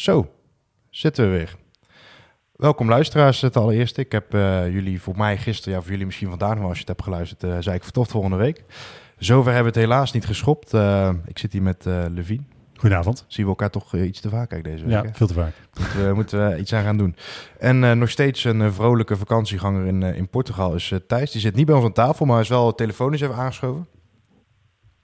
Zo, 0.00 0.30
zitten 0.90 1.24
we 1.24 1.36
weer. 1.36 1.56
Welkom 2.52 2.88
luisteraars, 2.88 3.40
het 3.40 3.56
allereerste. 3.56 4.00
Ik 4.00 4.12
heb 4.12 4.34
eh, 4.34 4.72
jullie 4.72 5.00
voor 5.00 5.16
mij 5.16 5.36
gisteren, 5.38 5.74
ja 5.74 5.80
voor 5.80 5.90
jullie 5.90 6.06
misschien 6.06 6.28
vandaag 6.28 6.54
nog 6.54 6.64
als 6.64 6.72
je 6.72 6.78
het 6.78 6.88
hebt 6.88 7.02
geluisterd, 7.02 7.42
uh, 7.42 7.56
zei 7.60 7.76
ik 7.76 7.82
vertoft 7.82 8.10
volgende 8.10 8.36
week. 8.36 8.64
Zover 9.18 9.52
hebben 9.52 9.72
we 9.72 9.78
het 9.78 9.88
helaas 9.88 10.12
niet 10.12 10.26
geschopt. 10.26 10.74
Uh, 10.74 11.10
ik 11.26 11.38
zit 11.38 11.52
hier 11.52 11.62
met 11.62 11.84
Levine. 11.84 12.42
Goedenavond. 12.74 13.24
Zien 13.28 13.44
we 13.44 13.50
elkaar 13.50 13.70
toch 13.70 13.94
iets 13.94 14.20
te 14.20 14.28
vaak 14.28 14.48
kijk 14.48 14.64
deze 14.64 14.84
week. 14.84 14.92
Ja, 14.92 15.02
hè? 15.02 15.12
veel 15.12 15.26
te 15.26 15.34
vaak. 15.34 15.54
Moeten 15.78 16.08
we, 16.08 16.14
moeten 16.14 16.48
we 16.48 16.58
iets 16.58 16.72
aan 16.72 16.84
gaan 16.84 16.96
doen. 16.96 17.16
En 17.58 17.98
nog 17.98 18.10
steeds 18.10 18.44
een 18.44 18.72
vrolijke 18.72 19.16
vakantieganger 19.16 19.86
in, 19.86 20.02
in 20.02 20.28
Portugal 20.28 20.74
is 20.74 20.94
Thijs. 21.06 21.30
Die 21.30 21.40
zit 21.40 21.54
niet 21.54 21.66
bij 21.66 21.74
ons 21.74 21.84
aan 21.84 21.92
tafel, 21.92 22.26
maar 22.26 22.40
is 22.40 22.48
wel 22.48 22.74
telefonisch 22.74 23.20
even 23.20 23.34
aangeschoven. 23.34 23.86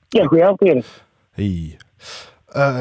Ja, 0.08 0.24
goedenavond. 0.24 0.86
Hey. 1.30 1.78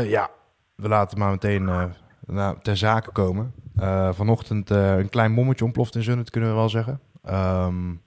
ja, 0.04 0.30
we 0.76 0.88
laten 0.88 1.18
maar 1.18 1.32
meteen 1.32 1.94
nou, 2.28 2.58
ter 2.62 2.78
zake 2.78 3.12
komen. 3.12 3.54
Uh, 3.80 4.14
vanochtend 4.14 4.72
uh, 4.72 4.98
een 4.98 5.10
klein 5.10 5.32
mommetje 5.32 5.66
ontploft 5.66 5.96
in 5.96 6.04
Zunnet, 6.04 6.30
kunnen 6.30 6.50
we 6.50 6.56
wel 6.56 6.70
zeggen. 6.70 7.00
Um, 7.30 8.02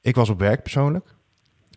ik 0.00 0.14
was 0.14 0.28
op 0.28 0.38
werk 0.38 0.62
persoonlijk. 0.62 1.14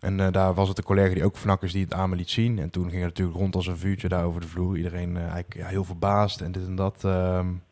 En 0.00 0.18
uh, 0.18 0.30
daar 0.30 0.54
was 0.54 0.68
het 0.68 0.78
een 0.78 0.84
collega 0.84 1.14
die 1.14 1.24
ook 1.24 1.36
vannak 1.36 1.62
is 1.62 1.72
die 1.72 1.84
het 1.84 1.94
aan 1.94 2.10
me 2.10 2.16
liet 2.16 2.30
zien. 2.30 2.58
En 2.58 2.70
toen 2.70 2.82
ging 2.82 3.02
het 3.02 3.08
natuurlijk 3.08 3.38
rond 3.38 3.54
als 3.54 3.66
een 3.66 3.76
vuurtje 3.76 4.08
daar 4.08 4.24
over 4.24 4.40
de 4.40 4.46
vloer. 4.46 4.76
Iedereen 4.76 5.16
eigenlijk 5.16 5.54
ja, 5.54 5.66
heel 5.66 5.84
verbaasd 5.84 6.40
en 6.40 6.52
dit 6.52 6.66
en 6.66 6.74
dat. 6.74 7.02
Um, 7.04 7.62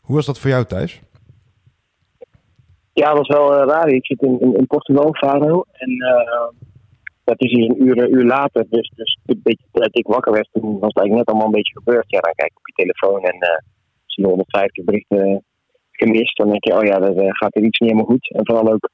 hoe 0.00 0.16
was 0.16 0.26
dat 0.26 0.38
voor 0.38 0.50
jou 0.50 0.64
thuis? 0.64 1.02
Ja, 2.92 3.08
dat 3.08 3.16
was 3.16 3.28
wel 3.28 3.64
raar. 3.64 3.88
Ik 3.88 4.06
zit 4.06 4.22
in, 4.22 4.40
in, 4.40 4.54
in 4.56 4.66
Portugal, 4.66 5.14
Faro. 5.14 5.64
En 5.72 5.90
dat 7.30 7.42
is 7.42 7.50
hier 7.50 7.70
een 7.70 7.82
uur, 7.86 8.08
uur 8.08 8.24
later. 8.24 8.66
Dus, 8.68 8.92
dus 8.94 9.18
een 9.26 9.40
beetje 9.42 9.66
dat 9.72 9.98
ik 9.98 10.06
wakker 10.06 10.32
werd, 10.32 10.48
toen 10.52 10.78
was 10.78 10.92
het 10.92 10.98
eigenlijk 10.98 11.18
net 11.18 11.28
allemaal 11.28 11.46
een 11.46 11.60
beetje 11.60 11.78
gebeurd. 11.80 12.10
Ja, 12.10 12.20
dan 12.20 12.34
kijk 12.34 12.50
ik 12.50 12.58
op 12.58 12.66
je 12.66 12.82
telefoon 12.82 13.22
en 13.30 13.36
uh, 13.36 13.58
zie 14.06 14.22
je 14.22 14.28
150 14.28 14.84
berichten 14.84 15.44
gemist. 15.90 16.36
Dan 16.36 16.50
denk 16.50 16.64
je, 16.64 16.76
oh 16.78 16.84
ja, 16.84 16.96
er 17.00 17.24
uh, 17.24 17.30
gaat 17.30 17.56
er 17.56 17.62
iets 17.62 17.78
niet 17.78 17.90
helemaal 17.90 18.12
goed. 18.12 18.30
En 18.30 18.46
vooral 18.46 18.72
ook 18.72 18.90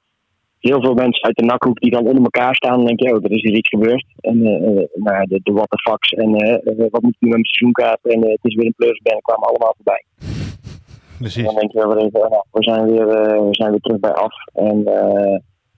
heel 0.59 0.81
veel 0.81 0.95
mensen 0.95 1.25
uit 1.25 1.37
de 1.37 1.45
nakhoek 1.45 1.81
die 1.81 1.91
dan 1.91 2.07
onder 2.07 2.23
elkaar 2.23 2.55
staan. 2.55 2.77
Dan 2.77 2.87
denk 2.87 3.01
je, 3.01 3.15
oh, 3.15 3.25
er 3.25 3.33
is 3.33 3.43
hier 3.43 3.57
iets 3.57 3.69
gebeurd. 3.69 4.05
En 4.21 4.37
uh, 4.37 4.87
nou, 4.95 5.27
de, 5.27 5.41
de 5.43 5.53
what 5.53 5.71
the 5.71 5.91
fucks 5.91 6.11
en 6.11 6.31
wat 6.91 7.03
moet 7.03 7.15
ik 7.15 7.21
nu 7.21 7.29
met 7.29 7.39
mijn 7.39 7.53
seizoenkaart. 7.55 8.03
En 8.03 8.21
het 8.31 8.45
is 8.51 8.55
weer 8.55 8.67
een 8.67 8.75
pleursband, 8.77 9.23
kwamen 9.23 9.49
allemaal 9.49 9.75
voorbij. 9.77 10.05
Precies. 11.19 11.37
En 11.37 11.45
dan 11.45 11.55
denk 11.55 11.73
je, 11.73 11.79
oh, 11.79 11.95
nou, 11.95 12.45
we, 12.51 12.63
zijn 12.63 12.85
weer, 12.91 13.07
we 13.49 13.55
zijn 13.55 13.71
weer 13.71 13.81
terug 13.81 14.01
bij 14.01 14.13
af. 14.13 14.35
En 14.53 14.85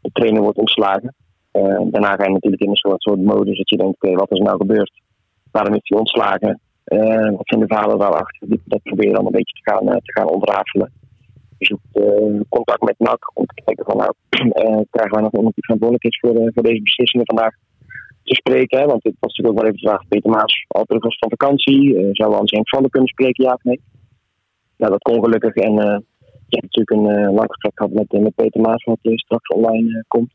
de 0.00 0.10
trainer 0.12 0.42
wordt 0.42 0.58
ontslagen. 0.58 1.14
Uh, 1.55 1.80
daarna 1.91 2.16
ga 2.16 2.24
je 2.24 2.33
natuurlijk 2.33 2.62
in 2.62 2.69
een 2.69 2.77
soort, 2.77 3.02
soort 3.02 3.22
modus 3.22 3.56
dat 3.56 3.70
je 3.70 3.77
denkt, 3.77 3.97
wat 4.00 4.33
is 4.33 4.38
nou 4.38 4.56
gebeurd? 4.56 4.92
Waarom 5.50 5.74
is 5.74 5.80
hij 5.83 5.98
ontslagen? 5.98 6.60
Uh, 6.86 7.30
wat 7.36 7.48
zijn 7.48 7.60
de 7.60 7.66
verhalen 7.66 7.98
daarachter? 7.98 8.48
Dat 8.64 8.83
probeer 8.83 9.08
je 9.08 9.14
dan 9.14 9.27
een 9.27 9.38
beetje 9.38 9.62
te 9.62 9.70
gaan, 9.70 9.88
uh, 9.88 9.94
te 9.94 10.12
gaan 10.12 10.28
ontrafelen. 10.28 10.92
Je 11.58 11.66
zoekt 11.66 12.48
contact 12.48 12.82
met 12.82 12.98
NAC 12.98 13.30
om 13.34 13.47
te 13.47 13.62
kijken 13.64 13.84
van 13.84 13.97
nou, 13.97 14.12
krijgen 14.94 15.14
wij 15.14 15.22
nog 15.22 15.32
iemand 15.32 15.54
die 15.54 15.64
verantwoordelijk 15.64 16.04
is 16.04 16.19
voor, 16.20 16.50
voor 16.54 16.62
deze 16.62 16.82
beslissingen 16.82 17.26
vandaag 17.26 17.54
te 18.22 18.34
spreken. 18.34 18.78
Hè? 18.78 18.87
Want 18.87 19.03
het 19.03 19.16
was 19.19 19.37
natuurlijk 19.37 19.56
ook 19.56 19.62
wel 19.62 19.72
even 19.72 19.82
de 19.82 19.88
vraag, 19.88 20.09
Peter 20.09 20.31
Maas 20.31 20.64
al 20.69 20.84
terug 20.84 21.03
was 21.03 21.19
van 21.19 21.31
vakantie. 21.31 22.09
zou 22.12 22.31
we 22.31 22.38
aan 22.38 22.48
zijn 22.48 22.69
vallen 22.69 22.91
kunnen 22.91 23.09
spreken, 23.09 23.44
ja 23.44 23.53
of 23.53 23.62
nee? 23.62 23.81
Nou, 24.76 24.93
dat 24.93 25.03
kon 25.03 25.25
gelukkig 25.25 25.54
en 25.54 25.72
je 26.48 26.60
hebt 26.60 26.76
natuurlijk 26.76 26.91
een 26.91 27.34
lang 27.34 27.48
gesprek 27.50 27.72
gehad 27.75 27.93
met, 27.93 28.22
met 28.22 28.34
Peter 28.34 28.60
Maas, 28.60 28.84
wat 28.84 28.98
straks 29.00 29.48
online 29.48 30.04
komt 30.09 30.32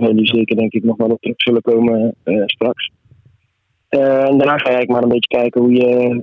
die 0.00 0.26
zeker 0.26 0.56
denk 0.56 0.72
ik 0.72 0.84
nog 0.84 0.96
wel 0.96 1.08
op 1.08 1.20
terug 1.20 1.42
zullen 1.42 1.62
komen 1.62 2.14
uh, 2.24 2.42
straks. 2.46 2.90
En 3.88 4.38
daarna 4.38 4.58
ga 4.58 4.70
je 4.70 4.76
eigenlijk 4.76 4.90
maar 4.90 5.02
een 5.02 5.08
beetje 5.08 5.36
kijken 5.38 5.60
hoe 5.60 5.74
je 5.74 6.08
uh, 6.08 6.20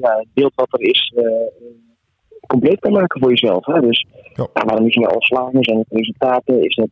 ja, 0.00 0.16
het 0.18 0.28
beeld 0.34 0.52
wat 0.54 0.72
er 0.72 0.80
is 0.80 1.14
compleet 2.46 2.80
kan 2.80 2.92
maken 2.92 3.20
voor 3.20 3.30
jezelf. 3.30 3.66
Hè? 3.66 3.80
Dus 3.80 4.06
ja. 4.34 4.48
waarom 4.52 4.86
is 4.86 4.94
je 4.94 5.00
nou? 5.00 5.14
Zijn 5.60 5.78
het 5.78 5.86
resultaten? 5.88 6.62
Is 6.62 6.74
dat 6.74 6.88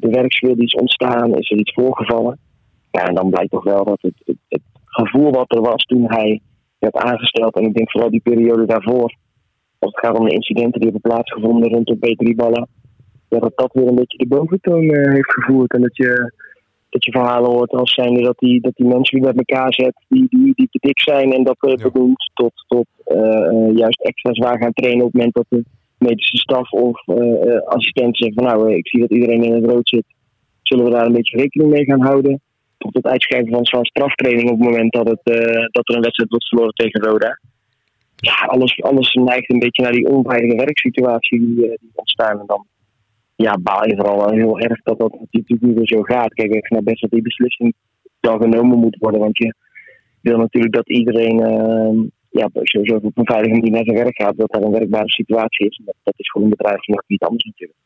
de 0.00 0.08
werksfeer 0.10 0.54
die 0.54 0.64
is 0.64 0.74
ontstaan? 0.74 1.34
Is 1.34 1.50
er 1.50 1.58
iets 1.58 1.72
voorgevallen? 1.72 2.38
Ja, 2.90 3.06
en 3.06 3.14
dan 3.14 3.30
blijkt 3.30 3.50
toch 3.50 3.64
wel 3.64 3.84
dat 3.84 3.98
het, 4.00 4.14
het, 4.24 4.36
het 4.48 4.62
gevoel 4.84 5.30
wat 5.30 5.54
er 5.54 5.60
was 5.60 5.84
toen 5.84 6.04
hij 6.06 6.40
werd 6.78 6.96
aangesteld, 6.96 7.54
en 7.54 7.64
ik 7.64 7.74
denk 7.74 7.90
vooral 7.90 8.10
die 8.10 8.20
periode 8.20 8.66
daarvoor, 8.66 9.16
als 9.78 9.92
het 9.94 9.98
gaat 9.98 10.18
om 10.18 10.24
de 10.24 10.34
incidenten 10.34 10.80
die 10.80 10.90
hebben 10.90 11.10
plaatsgevonden 11.10 11.72
rond 11.72 11.86
de 11.86 11.96
B3-ballen, 11.96 12.68
ja, 13.28 13.38
dat 13.38 13.52
dat 13.54 13.72
weer 13.72 13.86
een 13.86 13.94
beetje 13.94 14.18
de 14.18 14.26
boventoon 14.26 14.82
uh, 14.82 15.12
heeft 15.12 15.32
gevoerd. 15.32 15.72
En 15.72 15.80
dat 15.80 15.96
je, 15.96 16.32
dat 16.88 17.04
je 17.04 17.10
verhalen 17.10 17.50
hoort 17.50 17.70
als 17.70 17.94
zijnde 17.94 18.22
dat 18.22 18.38
die, 18.38 18.60
dat 18.60 18.76
die 18.76 18.86
mensen 18.86 19.18
die 19.18 19.26
met 19.26 19.36
elkaar 19.36 19.74
zet, 19.74 19.94
die, 20.08 20.26
die, 20.28 20.52
die 20.54 20.68
te 20.70 20.78
dik 20.80 21.00
zijn 21.00 21.32
en 21.32 21.44
dat 21.44 21.56
uh, 21.60 21.72
ja. 21.76 21.90
benoemt 21.90 22.30
tot, 22.34 22.52
tot 22.68 22.86
uh, 23.06 23.76
juist 23.76 24.00
extra 24.00 24.34
zwaar 24.34 24.58
gaan 24.58 24.72
trainen 24.72 25.04
op 25.04 25.12
het 25.12 25.14
moment 25.14 25.34
dat 25.34 25.46
de 25.48 25.64
medische 25.98 26.36
staf 26.36 26.70
of 26.70 27.08
assistenten 27.64 28.14
zeggen 28.14 28.34
van 28.34 28.44
nou, 28.44 28.74
ik 28.74 28.88
zie 28.88 29.00
dat 29.00 29.10
iedereen 29.10 29.42
in 29.42 29.52
het 29.52 29.64
rood 29.64 29.88
zit. 29.88 30.04
Zullen 30.62 30.84
we 30.84 30.90
daar 30.90 31.06
een 31.06 31.12
beetje 31.12 31.38
rekening 31.38 31.70
mee 31.70 31.84
gaan 31.84 32.00
houden? 32.00 32.40
Tot 32.78 32.94
het 32.94 33.06
uitschrijven 33.06 33.52
van 33.52 33.66
zo'n 33.66 33.84
straftraining 33.84 34.50
op 34.50 34.58
het 34.58 34.68
moment 34.68 34.92
dat, 34.92 35.08
het, 35.08 35.20
dat 35.72 35.88
er 35.88 35.94
een 35.94 36.02
wedstrijd 36.02 36.30
wordt 36.30 36.48
verloren 36.48 36.74
tegen 36.74 37.02
Roda. 37.02 37.40
Ja, 38.16 38.34
alles, 38.46 38.82
alles 38.82 39.12
neigt 39.12 39.50
een 39.50 39.58
beetje 39.58 39.82
naar 39.82 39.92
die 39.92 40.08
onveilige 40.08 40.56
werksituatie 40.56 41.38
die, 41.38 41.54
die 41.54 41.90
ontstaan. 41.94 42.40
En 42.40 42.46
dan 42.46 42.66
ja, 43.44 43.58
baal 43.62 43.88
je 43.88 43.96
vooral 43.96 44.16
wel 44.16 44.32
heel 44.32 44.58
erg 44.58 44.82
dat 44.82 44.98
dat 44.98 45.12
natuurlijk 45.20 45.62
niet 45.62 45.76
weer 45.76 45.86
zo 45.86 46.02
gaat. 46.02 46.34
Kijk, 46.34 46.54
ik 46.54 46.66
snap 46.66 46.84
best 46.84 47.00
dat 47.00 47.10
die 47.10 47.22
beslissing 47.22 47.74
dan 48.20 48.40
genomen 48.40 48.78
moet 48.78 48.96
worden. 48.98 49.20
Want 49.20 49.38
je 49.38 49.54
wil 50.20 50.38
natuurlijk 50.38 50.74
dat 50.74 50.88
iedereen 50.88 51.40
uh, 51.40 52.06
ja, 52.30 52.48
sowieso 52.52 52.94
op 52.94 53.18
een 53.18 53.26
veilige 53.26 53.54
manier 53.54 53.70
naar 53.70 53.84
zijn 53.84 53.96
werk 53.96 54.22
gaat. 54.22 54.36
Dat 54.36 54.52
daar 54.52 54.62
een 54.62 54.70
werkbare 54.70 55.10
situatie 55.10 55.68
is. 55.68 55.80
Dat, 55.84 55.94
dat 56.02 56.14
is 56.16 56.30
voor 56.30 56.42
een 56.42 56.48
bedrijf 56.48 56.86
nog 56.86 57.02
niet 57.06 57.22
anders 57.22 57.44
natuurlijk. 57.44 57.78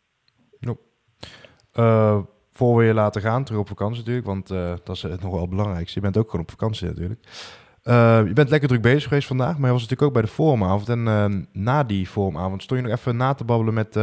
Uh, 1.75 2.23
voor 2.53 2.77
we 2.77 2.85
je 2.85 2.95
laten 2.95 3.23
gaan, 3.23 3.45
terug 3.45 3.61
op 3.61 3.69
vakantie 3.69 3.99
natuurlijk. 3.99 4.27
Want 4.27 4.51
uh, 4.51 4.75
dat 4.85 4.97
is 4.97 5.03
het 5.03 5.23
nog 5.23 5.35
wel 5.35 5.49
belangrijkste. 5.49 5.95
Je 5.95 6.05
bent 6.05 6.17
ook 6.17 6.31
gewoon 6.31 6.45
op 6.45 6.51
vakantie 6.51 6.87
natuurlijk. 6.87 7.21
Je 8.27 8.33
bent 8.35 8.51
lekker 8.51 8.69
druk 8.69 8.83
bezig 8.83 9.09
geweest 9.09 9.27
vandaag. 9.27 9.59
Maar 9.59 9.67
je 9.67 9.73
was 9.73 9.83
natuurlijk 9.83 10.03
ook 10.03 10.12
bij 10.12 10.23
de 10.23 10.29
forumavond. 10.29 10.89
En 10.89 11.49
na 11.53 11.85
die 11.85 12.07
forumavond 12.07 12.62
stond 12.62 12.81
je 12.81 12.87
nog 12.87 12.99
even 12.99 13.17
na 13.17 13.35
te 13.35 13.45
babbelen 13.45 13.75
met 13.75 13.99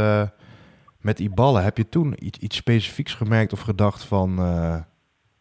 met 1.02 1.20
Iballa, 1.20 1.62
heb 1.62 1.78
je 1.78 1.90
toen 1.90 2.14
iets, 2.20 2.40
iets 2.40 2.56
specifieks 2.56 3.14
gemerkt 3.14 3.54
of 3.54 3.60
gedacht 3.60 4.04
van 4.04 4.36
uh, 4.40 4.76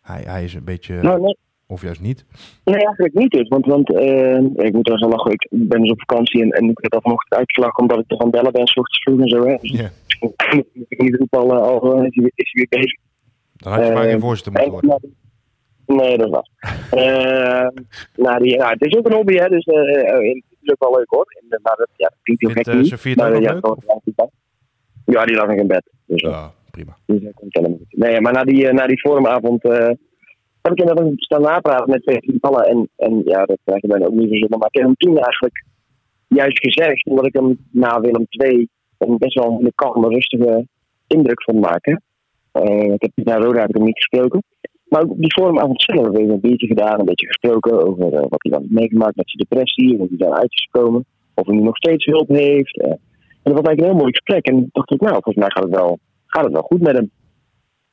hij, 0.01 0.23
hij 0.27 0.45
is 0.45 0.55
een 0.55 0.65
beetje. 0.65 1.03
Nou, 1.03 1.21
nee. 1.21 1.37
Of 1.67 1.83
juist 1.83 2.01
niet? 2.01 2.25
Nee, 2.65 2.85
eigenlijk 2.85 3.15
niet 3.15 3.31
dus. 3.31 3.49
Want, 3.49 3.67
want 3.67 3.91
uh, 3.91 4.37
ik 4.39 4.73
moet 4.73 4.89
er 4.89 4.99
zo 4.99 5.09
lachen. 5.09 5.33
Ik 5.33 5.49
ben 5.51 5.81
dus 5.81 5.91
op 5.91 6.01
vakantie 6.01 6.43
en, 6.43 6.51
en 6.51 6.69
ik 6.69 6.79
heb 6.81 6.91
dat 6.91 7.03
vanochtend 7.03 7.35
uitgeslagen 7.35 7.79
omdat 7.79 7.99
ik 7.99 8.07
toch 8.07 8.21
aan 8.21 8.31
bellen 8.31 8.53
ben, 8.53 8.67
s 8.67 8.77
ochtends 8.77 9.03
vroeg 9.03 9.21
en 9.21 9.29
zo. 9.29 9.47
Hè. 9.47 9.57
Dus 9.61 9.71
yeah. 9.71 9.91
ik 10.89 11.03
niet 11.03 11.15
roepen 11.15 11.39
al, 11.39 11.53
al 11.53 12.03
is, 12.03 12.15
hij, 12.15 12.33
is 12.35 12.53
hij 12.53 12.67
weer 12.69 12.81
bezig. 12.81 13.01
Dan 13.57 13.73
had 13.73 13.83
je 13.83 13.89
uh, 13.89 13.95
maar 13.95 14.05
geen 14.05 14.21
voorzitter 14.21 14.53
moeten 14.53 14.89
worden. 14.89 15.15
Nee, 15.87 16.19
dat 16.19 16.31
was. 16.31 16.51
uh, 17.05 17.69
nou, 18.17 18.43
die, 18.43 18.57
nou, 18.57 18.73
het 18.73 18.85
is 18.85 18.97
ook 18.97 19.07
een 19.07 19.13
hobby, 19.13 19.35
hè, 19.35 19.49
dus 19.49 19.67
uh, 19.67 19.75
het 19.75 20.45
is 20.61 20.71
ook 20.71 20.89
wel 20.89 20.97
leuk 20.97 21.11
hoor. 21.11 21.27
En, 21.41 21.61
maar 21.63 21.77
dat, 21.77 21.89
ja, 21.97 22.09
dat 22.09 22.19
klinkt 22.23 22.43
heel 22.43 22.51
Vindt, 22.51 22.69
gek 22.69 22.75
uh, 22.75 22.81
niet. 23.05 23.21
Ook 23.21 23.43
ja, 23.43 23.53
leuk? 23.53 24.31
Ja, 25.15 25.25
die 25.25 25.37
lag 25.37 25.47
nog 25.47 25.57
in 25.57 25.67
bed. 25.67 25.91
Dus, 26.07 26.21
ja, 26.21 26.53
prima. 26.71 26.97
Dus 27.07 27.23
dat 27.23 27.35
komt 27.35 27.55
helemaal 27.55 27.79
goed. 27.79 27.99
Nee, 27.99 28.21
maar 28.21 28.33
na 28.33 28.45
die, 28.45 28.73
na 28.73 28.87
die 28.87 29.01
forumavond 29.01 29.65
uh, 29.65 29.73
heb 30.63 30.73
ik 30.73 30.79
inderdaad 30.79 31.13
staan 31.17 31.43
napraten 31.43 31.91
met 31.91 32.03
twee 32.03 32.39
ballen. 32.41 32.65
En, 32.65 32.89
en 32.97 33.23
ja, 33.25 33.45
dat 33.45 33.59
krijg 33.65 33.83
je 33.83 33.89
bijna 33.89 34.07
ook 34.07 34.15
niet 34.15 34.29
verzonnen. 34.29 34.59
Maar 34.59 34.69
ik 34.69 34.77
heb 34.77 34.85
hem 34.85 34.97
toen 34.97 35.19
eigenlijk 35.19 35.65
juist 36.29 36.59
gezegd, 36.59 37.07
omdat 37.07 37.27
ik 37.27 37.35
hem 37.35 37.59
na 37.71 38.01
Willem 38.01 38.27
II 38.29 38.69
een 38.99 39.19
best 39.19 39.35
wel 39.35 39.59
een 39.61 39.73
kalme, 39.75 40.09
rustige 40.09 40.67
indruk 41.07 41.43
vond 41.43 41.61
maken. 41.61 42.03
Uh, 42.53 42.93
ik 42.93 43.03
heb 43.03 43.27
naar 43.27 43.41
Roda 43.41 43.61
heb 43.61 43.69
ik 43.69 43.77
hem 43.77 43.85
niet 43.85 44.05
gesproken. 44.05 44.43
Maar 44.89 45.03
ook 45.03 45.17
die 45.17 45.33
forumavond 45.33 45.83
zelf 45.83 46.03
hebben 46.03 46.27
we 46.27 46.33
een 46.33 46.41
beetje 46.41 46.67
gedaan, 46.67 46.99
een 46.99 47.05
beetje 47.05 47.27
gesproken 47.27 47.87
over 47.87 48.13
uh, 48.13 48.21
wat 48.21 48.43
hij 48.43 48.53
dan 48.53 48.67
meegemaakt 48.69 49.17
met 49.17 49.31
zijn 49.31 49.47
depressie, 49.49 49.97
hoe 49.97 50.07
hij 50.09 50.19
daaruit 50.19 50.53
is 50.53 50.69
gekomen, 50.71 51.05
of 51.35 51.47
hij 51.47 51.57
nu 51.57 51.63
nog 51.63 51.77
steeds 51.77 52.05
hulp 52.05 52.29
heeft. 52.29 52.77
Uh, 52.77 52.93
dat 53.49 53.59
was 53.59 53.67
eigenlijk 53.67 53.81
een 53.81 53.93
heel 53.93 54.03
mooi 54.03 54.17
gesprek. 54.17 54.47
En 54.47 54.69
dacht 54.73 54.91
ik, 54.91 55.01
nou, 55.01 55.13
volgens 55.13 55.37
mij 55.37 55.51
gaat 55.51 55.65
het 55.65 55.75
wel, 55.75 55.99
gaat 56.27 56.45
het 56.45 56.53
wel 56.53 56.63
goed 56.63 56.81
met 56.81 56.97
hem. 56.97 57.11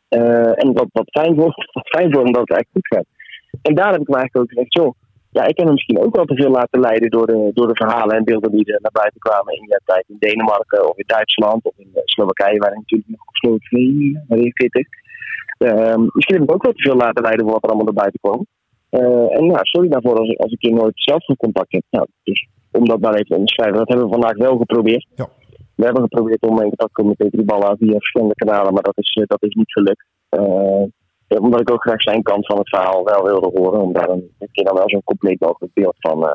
Uh, 0.10 0.64
en 0.64 0.74
wat, 0.74 0.88
wat, 0.92 1.10
fijn 1.10 1.36
voor, 1.36 1.54
wat 1.78 1.88
fijn 1.88 2.14
voor 2.14 2.24
hem 2.24 2.34
dat 2.34 2.48
het 2.48 2.52
eigenlijk 2.52 2.78
goed 2.78 2.98
gaat. 2.98 3.06
En 3.62 3.76
daar 3.76 3.92
heb 3.92 4.02
ik 4.02 4.08
me 4.08 4.16
eigenlijk 4.16 4.44
ook 4.46 4.54
gezegd, 4.54 4.74
joh, 4.74 4.94
ja, 5.38 5.42
ik 5.42 5.58
heb 5.58 5.66
hem 5.66 5.74
misschien 5.74 6.00
ook 6.00 6.16
wel 6.16 6.26
te 6.26 6.36
veel 6.36 6.50
laten 6.50 6.80
leiden 6.80 7.10
door 7.10 7.28
de, 7.28 7.52
door 7.54 7.68
de 7.68 7.76
verhalen 7.76 8.16
en 8.16 8.24
beelden 8.24 8.52
die 8.52 8.66
er 8.66 8.82
naar 8.82 9.00
buiten 9.02 9.20
kwamen 9.20 9.54
in 9.54 9.62
die 9.62 9.80
tijd 9.86 10.06
in 10.08 10.16
Denemarken 10.20 10.90
of 10.90 10.98
in 10.98 11.04
Duitsland 11.08 11.66
of 11.66 11.74
in 11.78 11.90
Slowakije, 11.94 12.60
waar 12.60 12.70
hij 12.70 12.80
natuurlijk 12.80 13.10
nog 13.10 13.26
gesloten 13.26 14.26
waarin 14.28 14.52
zit. 14.54 14.88
Uh, 15.60 15.96
misschien 16.14 16.36
heb 16.36 16.44
ik 16.44 16.54
ook 16.54 16.64
wel 16.64 16.74
te 16.74 16.88
veel 16.88 16.96
laten 16.96 17.22
leiden 17.22 17.44
voor 17.44 17.54
wat 17.54 17.64
er 17.64 17.70
allemaal 17.70 17.94
naar 17.94 18.04
buiten 18.04 18.20
kwam. 18.20 18.46
Uh, 18.92 19.38
en 19.38 19.46
nou, 19.46 19.60
sorry 19.62 19.90
daarvoor 19.90 20.20
als, 20.20 20.38
als 20.38 20.52
ik 20.52 20.62
je 20.62 20.74
nooit 20.74 20.94
zelf 20.96 21.24
goed 21.24 21.38
contact 21.38 21.72
heb. 21.72 21.84
Nou, 21.90 22.08
dus 22.24 22.48
om 22.72 22.86
dat 22.86 23.00
maar 23.00 23.14
even 23.14 23.26
te 23.26 23.34
onderschrijven, 23.34 23.78
dat 23.78 23.88
hebben 23.88 24.06
we 24.06 24.12
vandaag 24.12 24.38
wel 24.38 24.58
geprobeerd. 24.58 25.08
Ja. 25.16 25.28
We 25.76 25.84
hebben 25.84 26.02
geprobeerd 26.02 26.42
om 26.42 26.62
in 26.62 26.70
contact 26.70 26.94
te 26.94 27.02
komen 27.02 27.16
met 27.18 27.46
Balla 27.46 27.76
via 27.76 27.92
verschillende 27.92 28.36
kanalen, 28.36 28.74
maar 28.74 28.84
dat 28.84 28.98
is, 28.98 29.24
dat 29.28 29.44
is 29.44 29.54
niet 29.54 29.72
gelukt. 29.72 30.06
Uh, 30.30 30.84
omdat 31.28 31.62
ik 31.62 31.72
ook 31.72 31.82
graag 31.82 32.02
zijn 32.02 32.22
kant 32.22 32.46
van 32.46 32.58
het 32.58 32.70
verhaal 32.70 33.04
wel 33.04 33.24
wilde 33.24 33.60
horen. 33.60 33.82
Om 33.82 33.94
daar 33.94 34.10
een, 34.10 34.36
een 34.40 34.50
keer 34.52 34.64
dan 34.64 34.76
wel 34.76 34.90
zo'n 34.90 35.04
compleet 35.04 35.40
mogelijk 35.40 35.74
beeld 35.74 35.96
van, 36.00 36.24
uh, 36.24 36.34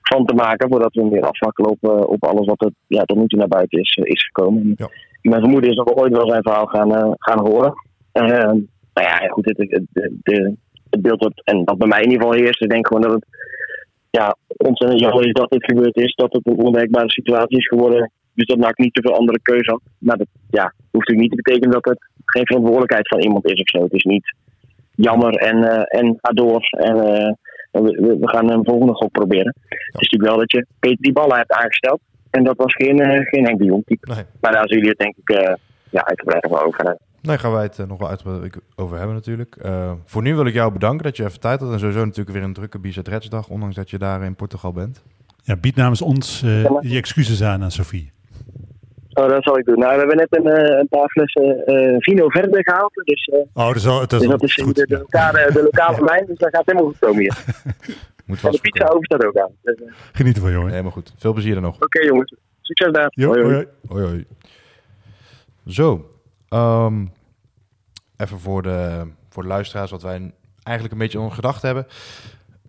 van 0.00 0.24
te 0.24 0.34
maken. 0.34 0.68
Voordat 0.68 0.94
we 0.94 1.08
weer 1.08 1.26
afwakkelen 1.26 1.70
op, 1.70 1.78
uh, 1.80 2.00
op 2.00 2.24
alles 2.24 2.46
wat 2.46 2.62
er 2.62 2.70
ja, 2.86 3.04
tot 3.04 3.16
nu 3.16 3.26
toe 3.26 3.38
naar 3.38 3.48
buiten 3.48 3.80
is, 3.80 3.96
is 4.02 4.24
gekomen. 4.26 4.74
Ja. 4.76 4.88
Mijn 5.22 5.40
vermoeden 5.40 5.70
is 5.70 5.76
dat 5.76 5.88
we 5.88 5.96
ooit 5.96 6.12
wel 6.12 6.28
zijn 6.28 6.42
verhaal 6.42 6.66
gaan, 6.66 7.14
gaan 7.18 7.48
horen. 7.48 7.72
nou 8.12 8.66
ja, 8.92 9.28
goed, 9.28 9.44
het, 9.44 9.56
het, 9.56 9.84
het, 9.92 10.56
het 10.90 11.02
beeld 11.02 11.20
dat, 11.20 11.32
en 11.44 11.64
dat 11.64 11.78
bij 11.78 11.88
mij 11.88 12.02
in 12.02 12.10
ieder 12.10 12.22
geval 12.22 12.38
heerst, 12.38 12.62
ik 12.62 12.70
denk 12.70 12.86
gewoon 12.86 13.02
dat 13.02 13.12
het 13.12 13.26
ja, 14.10 14.36
ontzettend 14.56 15.00
jammer 15.00 15.26
is 15.26 15.32
dat 15.32 15.50
dit 15.50 15.64
gebeurd 15.64 15.96
is. 15.96 16.14
Dat 16.14 16.32
het 16.32 16.46
een 16.46 16.58
onwerkbare 16.58 17.10
situatie 17.10 17.58
is 17.58 17.66
geworden. 17.66 18.10
Dus 18.38 18.46
dat 18.46 18.58
maakt 18.58 18.78
niet 18.78 18.94
te 18.94 19.02
veel 19.02 19.16
andere 19.16 19.40
keuze 19.42 19.70
had. 19.70 19.80
Maar 19.98 20.16
dat 20.16 20.26
ja, 20.50 20.72
hoeft 20.90 21.08
natuurlijk 21.08 21.20
niet 21.20 21.30
te 21.30 21.42
betekenen 21.42 21.70
dat 21.70 21.84
het 21.84 22.10
geen 22.24 22.46
verantwoordelijkheid 22.46 23.08
van 23.08 23.20
iemand 23.20 23.46
is 23.46 23.60
of 23.60 23.68
zo. 23.68 23.82
Het 23.82 23.92
is 23.92 24.04
niet 24.04 24.34
jammer 24.94 25.34
en, 25.34 25.56
uh, 25.56 26.00
en 26.00 26.18
ga 26.20 26.32
door. 26.32 26.68
En 26.70 26.96
uh, 26.96 27.32
we, 27.70 28.16
we, 28.20 28.28
gaan 28.28 28.50
een 28.50 28.64
volgende 28.64 28.94
gok 28.94 29.10
proberen. 29.12 29.54
Het 29.68 30.00
is 30.00 30.08
natuurlijk 30.08 30.30
wel 30.30 30.38
dat 30.38 30.52
je 30.52 30.66
Peter 30.78 31.02
die 31.02 31.12
ballen 31.12 31.36
hebt 31.36 31.52
aangesteld. 31.52 32.00
En 32.30 32.44
dat 32.44 32.56
was 32.56 32.74
geen, 32.74 33.00
uh, 33.00 33.20
geen 33.20 33.46
enkel 33.46 33.66
jongtype. 33.66 34.12
Nee. 34.14 34.24
Maar 34.40 34.52
daar 34.52 34.68
zullen 34.68 34.84
jullie 34.84 34.96
het 34.96 34.98
denk 34.98 35.16
ik 35.16 35.58
ja, 35.90 36.04
uitgebreid 36.04 36.44
over 36.44 36.66
over 36.66 36.78
hebben. 36.78 36.98
Nee, 37.22 37.38
gaan 37.38 37.52
wij 37.52 37.62
het 37.62 37.88
nog 37.88 37.98
wel 37.98 38.08
uitgebreid 38.08 38.58
over 38.76 38.96
hebben 38.96 39.14
natuurlijk. 39.14 39.56
Uh, 39.64 39.92
voor 40.04 40.22
nu 40.22 40.34
wil 40.34 40.46
ik 40.46 40.54
jou 40.54 40.72
bedanken 40.72 41.04
dat 41.04 41.16
je 41.16 41.24
even 41.24 41.40
tijd 41.40 41.60
had. 41.60 41.72
En 41.72 41.78
sowieso 41.78 42.04
natuurlijk 42.04 42.36
weer 42.36 42.46
een 42.46 42.52
drukke 42.52 42.78
Bizet 42.78 43.08
Redsdag, 43.08 43.48
ondanks 43.48 43.76
dat 43.76 43.90
je 43.90 43.98
daar 43.98 44.22
in 44.22 44.34
Portugal 44.34 44.72
bent. 44.72 45.02
Ja, 45.42 45.56
bied 45.56 45.76
namens 45.76 46.02
ons 46.02 46.42
uh, 46.42 46.62
je 46.80 46.96
excuses 46.96 47.42
aan 47.42 47.62
aan 47.62 47.70
Sofie. 47.70 48.10
Oh, 49.18 49.28
dat 49.28 49.42
zal 49.42 49.58
ik 49.58 49.64
doen. 49.64 49.78
Nou, 49.78 49.92
we 49.92 49.98
hebben 49.98 50.16
net 50.16 50.36
een, 50.36 50.78
een 50.78 50.88
paar 50.88 51.08
flessen 51.08 51.62
uh, 51.66 51.96
vino 51.98 52.28
verder 52.28 52.62
gehaald. 52.62 52.92
Dus, 52.94 53.26
uh, 53.26 53.38
oh, 53.38 53.66
dat 53.66 53.76
is, 53.76 53.86
al, 53.86 53.98
dat 53.98 54.12
is, 54.12 54.18
dus 54.18 54.28
dat 54.28 54.42
is 54.42 54.54
goed. 54.54 54.76
De, 54.76 54.86
de, 54.86 54.98
lokale, 54.98 55.50
de 55.52 55.62
lokale 55.62 56.04
lijn, 56.04 56.26
dus 56.26 56.38
dat 56.38 56.48
gaat 56.54 56.66
helemaal 56.66 56.88
goed 56.88 56.98
komen 56.98 57.20
hier. 57.20 57.44
Moet 58.26 58.44
en 58.44 58.50
de 58.50 58.60
pizza 58.60 58.86
over 58.86 59.04
staat 59.04 59.24
ook 59.24 59.36
aan. 59.36 59.50
Dus, 59.62 59.82
Geniet 60.12 60.36
ervan, 60.36 60.52
jongen. 60.52 60.70
Helemaal 60.70 60.92
goed. 60.92 61.12
Veel 61.16 61.32
plezier 61.32 61.54
er 61.54 61.60
nog. 61.60 61.74
Oké, 61.74 61.84
okay, 61.84 62.06
jongens. 62.06 62.34
Succes 62.60 62.92
daar. 62.92 63.08
Jo, 63.10 63.26
hoi, 63.28 63.42
hoi. 63.42 63.54
hoi. 63.54 63.66
hoi, 63.88 64.04
hoi. 64.04 64.26
Zo. 65.66 66.10
Um, 66.50 67.12
even 68.16 68.38
voor 68.38 68.62
de, 68.62 69.06
voor 69.28 69.42
de 69.42 69.48
luisteraars 69.48 69.90
wat 69.90 70.02
wij 70.02 70.32
eigenlijk 70.62 70.96
een 70.96 71.02
beetje 71.02 71.18
onder 71.18 71.34
gedacht 71.34 71.62
hebben. 71.62 71.86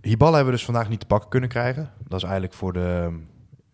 Hiballa 0.02 0.36
hebben 0.36 0.52
we 0.52 0.58
dus 0.58 0.66
vandaag 0.66 0.90
niet 0.90 1.00
te 1.00 1.06
pakken 1.06 1.30
kunnen 1.30 1.50
krijgen. 1.50 1.92
Dat 2.08 2.18
is 2.18 2.24
eigenlijk 2.24 2.54
voor 2.54 2.74
de 2.74 3.20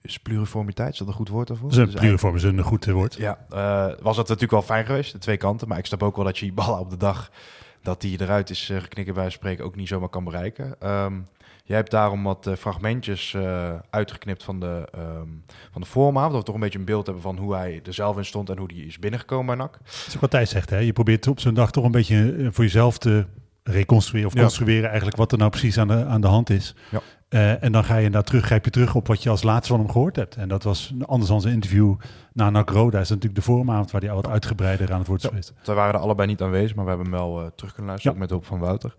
is 0.06 0.20
pluriformiteit, 0.20 0.92
is 0.94 0.98
dat 0.98 1.08
een 1.08 1.14
goed 1.14 1.30
woord 1.30 1.48
daarvoor? 1.48 1.70
Dus 1.70 1.94
pluriform 1.94 2.36
is 2.36 2.44
een 2.44 2.62
goed 2.62 2.86
woord. 2.86 3.16
Ja, 3.16 3.38
uh, 3.54 3.86
was 3.86 4.16
dat 4.16 4.28
natuurlijk 4.28 4.52
wel 4.52 4.62
fijn 4.62 4.86
geweest, 4.86 5.12
de 5.12 5.18
twee 5.18 5.38
kanten. 5.38 5.68
Maar 5.68 5.78
ik 5.78 5.86
snap 5.86 6.04
ook 6.04 6.16
wel 6.16 6.26
dat 6.26 6.38
je 6.38 6.54
ballen 6.54 6.80
op 6.80 6.90
de 6.90 6.98
dag 6.98 7.32
dat 7.82 8.02
die 8.02 8.22
eruit 8.22 8.50
is 8.50 8.70
uh, 8.70 8.82
geknikken 8.82 9.14
bij 9.14 9.30
spreken 9.30 9.66
ook 9.66 9.76
niet 9.76 9.88
zomaar 9.88 10.10
kan 10.10 10.24
bereiken. 10.24 10.76
Um, 10.90 11.28
jij 11.64 11.78
hebt 11.78 11.92
daarom 11.92 12.24
wat 12.24 12.48
uh, 12.48 12.56
fragmentjes 12.56 13.38
uitgeknipt 13.90 14.44
van 14.44 14.60
de, 14.60 14.88
um, 14.98 15.44
van 15.72 15.82
de 15.82 15.88
voormaat. 15.88 16.30
Dat 16.30 16.40
we 16.40 16.46
toch 16.46 16.56
een 16.56 16.62
beetje 16.62 16.80
een 16.80 16.86
beeld 16.86 17.06
hebben 17.06 17.24
van 17.24 17.38
hoe 17.38 17.56
hij 17.56 17.82
er 17.86 17.94
zelf 17.94 18.18
in 18.18 18.26
stond 18.26 18.50
en 18.50 18.58
hoe 18.58 18.68
die 18.68 18.86
is 18.86 19.00
binnengekomen 19.00 19.46
bij 19.46 19.56
NAC. 19.56 19.72
Dat 19.72 20.06
is 20.08 20.16
ook 20.16 20.22
wat 20.22 20.32
Thijs 20.32 20.50
zegt, 20.50 20.70
hè? 20.70 20.78
Je 20.78 20.94
probeert 20.94 21.28
op 21.28 21.40
zo'n 21.40 21.54
dag 21.54 21.72
toch 21.72 21.84
een 21.84 21.92
beetje 21.92 22.48
voor 22.52 22.64
jezelf 22.64 22.98
te 22.98 23.26
reconstrueren 23.64 24.30
of 24.30 24.36
Ja. 24.36 24.42
construeren 24.42 24.88
eigenlijk 24.88 25.18
wat 25.18 25.32
er 25.32 25.38
nou 25.38 25.50
precies 25.50 25.78
aan 25.78 25.88
de, 25.88 26.06
aan 26.06 26.22
de 26.22 26.28
hand 26.28 26.50
is. 26.50 26.76
Ja. 26.92 27.02
Uh, 27.30 27.64
en 27.64 27.72
dan 27.72 27.84
ga 27.84 27.96
je 27.98 28.10
daar 28.10 28.24
terug, 28.24 28.46
grijp 28.46 28.66
je 28.66 28.72
terug 28.72 28.96
op 28.96 29.08
wat 29.08 29.24
je 29.24 29.30
als 29.30 29.44
laatste 29.44 29.74
van 29.74 29.80
hem 29.82 29.92
gehoord 29.92 30.16
hebt. 30.16 30.36
En 30.36 30.48
dat 30.48 30.64
was 30.64 30.94
anders 31.06 31.30
dan 31.30 31.42
zijn 31.42 31.54
interview 31.54 31.96
na 32.34 32.50
NAC 32.50 32.70
Roda. 32.70 33.00
is 33.00 33.10
natuurlijk 33.10 33.36
de 33.36 33.42
voormaand 33.42 33.92
waar 33.92 34.02
hij 34.02 34.10
al 34.10 34.16
wat 34.16 34.28
uitgebreider 34.32 34.92
aan 34.94 35.00
het 35.00 35.08
woord 35.08 35.24
is 35.24 35.28
geweest. 35.30 35.54
Wij 35.66 35.76
waren 35.76 35.94
er 35.94 36.00
allebei 36.00 36.28
niet 36.28 36.42
aanwezig, 36.42 36.76
maar 36.76 36.84
we 36.86 36.90
hebben 36.92 37.10
hem 37.10 37.20
wel 37.20 37.42
uh, 37.42 37.48
terug 37.56 37.74
kunnen 37.74 37.90
luisteren, 37.92 38.18
Ja. 38.18 38.24
ook 38.24 38.30
met 38.30 38.30
hulp 38.30 38.46
van 38.46 38.60
Wouter. 38.60 38.96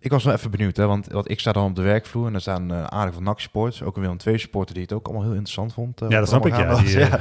Ik 0.00 0.10
was 0.10 0.24
wel 0.24 0.34
even 0.34 0.50
benieuwd, 0.50 0.76
hè, 0.76 0.86
want, 0.86 1.06
want 1.06 1.30
ik 1.30 1.40
sta 1.40 1.52
dan 1.52 1.64
op 1.64 1.74
de 1.76 1.82
werkvloer 1.82 2.26
en 2.26 2.34
er 2.34 2.40
staan 2.40 2.72
uh, 2.72 2.84
aardig 2.84 3.14
van 3.14 3.22
NAC-sports. 3.22 3.82
Ook 3.82 3.96
een 3.96 4.02
Willem 4.02 4.16
II 4.26 4.38
supporter 4.38 4.74
die 4.74 4.82
het 4.82 4.92
ook 4.92 5.04
allemaal 5.06 5.22
heel 5.24 5.32
interessant 5.32 5.72
vond. 5.72 6.00
Ja, 6.00 6.06
wat 6.06 6.14
dat 6.18 6.28
snap 6.28 6.46
ik, 6.46 6.52
ja. 6.56 6.74
Die, 6.74 6.82
was. 6.82 6.92
Ja, 6.92 7.20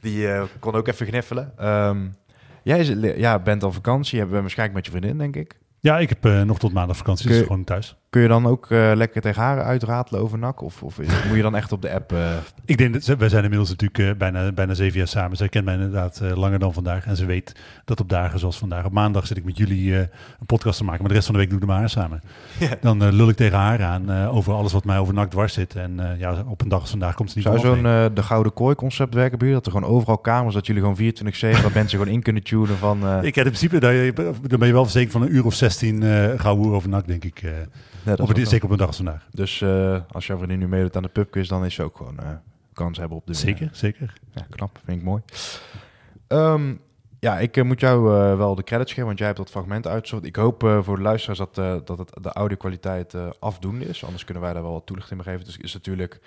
die 0.00 0.28
kon 0.58 0.74
ook 0.74 0.88
even 0.88 1.06
gniffelen. 1.06 1.52
Um, 1.68 2.14
jij 2.62 2.78
is, 2.78 3.16
ja, 3.16 3.38
bent 3.38 3.62
al 3.62 3.72
vakantie, 3.72 4.18
je 4.18 4.26
bent 4.26 4.40
waarschijnlijk 4.40 4.76
met 4.76 4.86
je 4.86 4.98
vriendin, 4.98 5.18
denk 5.18 5.36
ik. 5.36 5.62
Ja, 5.80 5.98
ik 5.98 6.08
heb 6.08 6.44
nog 6.44 6.58
tot 6.58 6.72
maandag 6.72 6.96
vakantie, 6.96 7.28
dus 7.28 7.42
gewoon 7.42 7.64
thuis. 7.64 7.96
Kun 8.14 8.22
je 8.22 8.28
dan 8.28 8.46
ook 8.46 8.70
uh, 8.70 8.92
lekker 8.94 9.20
tegen 9.20 9.42
haar 9.42 9.62
uitratelen 9.62 10.20
over 10.20 10.38
NAC? 10.38 10.62
Of, 10.62 10.82
of 10.82 10.98
is- 10.98 11.24
moet 11.26 11.36
je 11.36 11.42
dan 11.42 11.56
echt 11.56 11.72
op 11.72 11.82
de 11.82 11.92
app... 11.92 12.12
uh, 12.12 12.18
Ik 12.64 12.78
denk 12.78 12.92
dat 12.92 13.04
ze, 13.04 13.16
wij 13.16 13.28
zijn 13.28 13.42
inmiddels 13.42 13.70
natuurlijk 13.70 13.98
uh, 13.98 14.10
bijna, 14.18 14.52
bijna 14.52 14.74
zeven 14.74 14.98
jaar 14.98 15.08
samen. 15.08 15.36
Zij 15.36 15.48
kent 15.48 15.64
mij 15.64 15.74
inderdaad 15.74 16.20
uh, 16.22 16.36
langer 16.36 16.58
dan 16.58 16.72
vandaag. 16.72 17.06
En 17.06 17.16
ze 17.16 17.24
weet 17.24 17.52
dat 17.84 18.00
op 18.00 18.08
dagen 18.08 18.38
zoals 18.38 18.58
vandaag. 18.58 18.84
Op 18.84 18.92
maandag 18.92 19.26
zit 19.26 19.36
ik 19.36 19.44
met 19.44 19.56
jullie 19.56 19.90
uh, 19.90 19.98
een 19.98 20.46
podcast 20.46 20.78
te 20.78 20.84
maken. 20.84 21.00
Maar 21.00 21.08
de 21.08 21.14
rest 21.14 21.26
van 21.26 21.34
de 21.34 21.40
week 21.40 21.50
doe 21.50 21.58
ik 21.60 21.64
het 21.64 21.72
maar 21.72 21.80
haar 21.82 21.90
samen. 21.90 22.22
Ja. 22.58 22.68
Dan 22.80 23.02
uh, 23.02 23.12
lul 23.12 23.28
ik 23.28 23.36
tegen 23.36 23.58
haar 23.58 23.82
aan 23.82 24.10
uh, 24.10 24.36
over 24.36 24.52
alles 24.52 24.72
wat 24.72 24.84
mij 24.84 24.98
over 24.98 25.14
NAC 25.14 25.30
dwars 25.30 25.52
zit. 25.52 25.74
En 25.74 25.92
uh, 26.00 26.18
ja, 26.18 26.44
op 26.46 26.60
een 26.60 26.68
dag 26.68 26.80
als 26.80 26.90
vandaag 26.90 27.14
komt 27.14 27.30
ze 27.30 27.38
niet 27.38 27.46
zou 27.46 27.58
zo'n 27.58 27.84
uh, 27.84 28.04
de 28.14 28.22
Gouden 28.22 28.52
Kooi 28.52 28.74
concept 28.74 29.14
werken 29.14 29.38
bij? 29.38 29.52
Dat 29.52 29.66
er 29.66 29.72
gewoon 29.72 29.90
overal 29.90 30.18
kamers, 30.18 30.54
dat 30.54 30.66
jullie 30.66 30.82
gewoon 30.82 30.98
24-7, 31.58 31.62
dat 31.62 31.74
mensen 31.74 31.98
gewoon 31.98 32.14
in 32.14 32.22
kunnen 32.22 32.42
tunen 32.42 32.76
van... 32.76 32.98
Uh, 33.02 33.16
Ik 33.30 33.34
heb 33.34 33.44
in 33.46 33.52
principe, 33.52 33.78
daar, 33.78 34.14
daar 34.48 34.58
ben 34.58 34.66
je 34.66 34.72
wel 34.74 34.82
verzekerd 34.84 35.12
van 35.12 35.22
een 35.22 35.34
uur 35.34 35.44
of 35.44 35.54
16 35.54 36.02
uh, 36.02 36.26
gauw 36.36 36.74
over 36.74 36.88
NAC, 36.88 37.06
denk 37.06 37.24
ik. 37.24 37.42
Nee, 38.04 38.18
op 38.18 38.36
een, 38.36 38.46
zeker 38.46 38.64
op 38.64 38.70
een 38.70 38.76
dag 38.76 38.86
als 38.86 38.96
vandaag. 38.96 39.26
Dus 39.30 39.60
uh, 39.60 40.00
als 40.10 40.26
jouw 40.26 40.36
vriendin 40.36 40.58
nu 40.58 40.68
meedoet 40.68 40.96
aan 40.96 41.02
de 41.02 41.08
pubquiz, 41.08 41.48
dan 41.48 41.64
is 41.64 41.74
ze 41.74 41.82
ook 41.82 41.96
gewoon 41.96 42.16
uh, 42.20 42.28
kans 42.72 42.98
hebben 42.98 43.16
op 43.16 43.26
de 43.26 43.34
Zeker, 43.34 43.58
winnaar. 43.58 43.76
zeker. 43.76 44.12
Ja, 44.34 44.46
knap. 44.50 44.78
Vind 44.84 44.98
ik 44.98 45.04
mooi. 45.04 45.22
Um, 46.28 46.80
ja, 47.20 47.38
ik 47.38 47.56
uh, 47.56 47.64
moet 47.64 47.80
jou 47.80 48.14
uh, 48.14 48.36
wel 48.36 48.54
de 48.54 48.62
credits 48.62 48.90
geven, 48.90 49.06
want 49.06 49.18
jij 49.18 49.26
hebt 49.26 49.38
dat 49.38 49.50
fragment 49.50 49.86
uitgezocht. 49.86 50.24
Ik 50.24 50.36
hoop 50.36 50.62
uh, 50.64 50.82
voor 50.82 50.96
de 50.96 51.02
luisteraars 51.02 51.38
dat, 51.38 51.58
uh, 51.58 51.76
dat 51.84 51.98
het, 51.98 52.10
de 52.22 52.32
audio-kwaliteit 52.32 53.14
uh, 53.14 53.26
afdoende 53.38 53.84
is. 53.84 54.04
Anders 54.04 54.24
kunnen 54.24 54.42
wij 54.42 54.52
daar 54.52 54.62
wel 54.62 54.72
wat 54.72 54.86
toelichting 54.86 55.22
bij 55.22 55.32
geven. 55.32 55.46
Dus 55.46 55.54
het 55.54 55.64
is 55.64 55.72
natuurlijk 55.74 56.20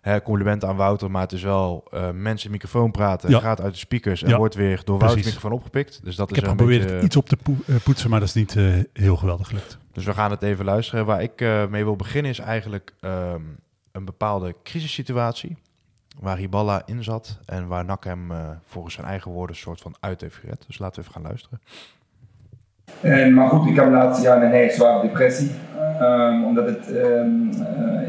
hè, 0.00 0.22
complimenten 0.22 0.68
aan 0.68 0.76
Wouter, 0.76 1.10
maar 1.10 1.22
het 1.22 1.32
is 1.32 1.42
wel 1.42 1.84
uh, 1.94 2.10
mensen 2.10 2.46
in 2.46 2.52
microfoon 2.52 2.90
praten. 2.90 3.30
Ja. 3.30 3.40
gaat 3.40 3.60
uit 3.60 3.72
de 3.72 3.78
speakers 3.78 4.22
en 4.22 4.28
Ja, 4.28 4.36
wordt 4.36 4.54
weer 4.54 4.76
door 4.84 4.98
precies. 4.98 5.00
Wouters 5.00 5.26
microfoon 5.26 5.52
opgepikt. 5.52 6.00
Dus 6.04 6.16
dat 6.16 6.30
Ik 6.30 6.36
is 6.36 6.42
heb 6.42 6.50
geprobeerd 6.50 6.80
beetje, 6.80 6.94
het 6.94 7.04
iets 7.04 7.16
op 7.16 7.28
te 7.28 7.36
poe- 7.36 7.56
uh, 7.66 7.76
poetsen, 7.76 8.10
maar 8.10 8.20
dat 8.20 8.28
is 8.28 8.34
niet 8.34 8.54
uh, 8.54 8.74
heel 8.92 9.16
geweldig 9.16 9.46
gelukt. 9.48 9.78
Dus 9.94 10.04
we 10.04 10.12
gaan 10.12 10.30
het 10.30 10.42
even 10.42 10.64
luisteren. 10.64 11.06
Waar 11.06 11.22
ik 11.22 11.40
uh, 11.40 11.66
mee 11.66 11.84
wil 11.84 11.96
beginnen 11.96 12.30
is 12.30 12.38
eigenlijk 12.38 12.92
um, 13.00 13.56
een 13.92 14.04
bepaalde 14.04 14.54
crisissituatie. 14.62 15.56
Waar 16.20 16.36
Hiballa 16.36 16.82
in 16.86 17.04
zat 17.04 17.38
en 17.46 17.66
waar 17.66 17.84
Nak 17.84 18.04
hem 18.04 18.30
uh, 18.30 18.38
volgens 18.64 18.94
zijn 18.94 19.06
eigen 19.06 19.30
woorden 19.30 19.56
een 19.56 19.62
soort 19.62 19.80
van 19.80 19.94
uit 20.00 20.20
heeft 20.20 20.36
gered. 20.36 20.64
Dus 20.66 20.78
laten 20.78 20.94
we 20.94 21.00
even 21.00 21.12
gaan 21.12 21.30
luisteren. 21.30 21.60
En, 23.00 23.34
maar 23.34 23.48
goed, 23.48 23.68
ik 23.68 23.76
heb 23.76 23.90
laatste 23.90 24.22
jaar 24.22 24.42
een 24.42 24.50
hele 24.50 24.72
zware 24.72 25.06
depressie. 25.06 25.50
Um, 26.00 26.44
omdat 26.44 26.66
het, 26.66 26.88
um, 26.88 27.50
uh, 27.52 27.60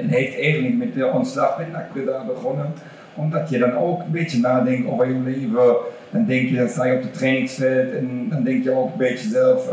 het 0.01 0.09
heeft 0.09 0.35
eigenlijk 0.35 0.77
met 0.77 0.93
de 0.93 1.05
ontslag 1.05 1.57
met 1.57 2.05
daar 2.05 2.25
begonnen. 2.25 2.73
Omdat 3.15 3.49
je 3.49 3.57
dan 3.57 3.73
ook 3.73 4.01
een 4.01 4.11
beetje 4.11 4.39
nadenkt 4.39 4.87
over 4.87 5.07
je 5.07 5.19
leven. 5.19 5.75
Dan 6.09 6.25
denk 6.25 6.49
je, 6.49 6.55
dan 6.55 6.69
sta 6.69 6.85
je 6.85 6.95
op 6.95 7.01
het 7.01 7.13
trainingsveld 7.13 7.91
en 7.91 8.29
dan 8.29 8.43
denk 8.43 8.63
je 8.63 8.71
ook 8.71 8.91
een 8.91 8.97
beetje 8.97 9.29
zelf. 9.29 9.69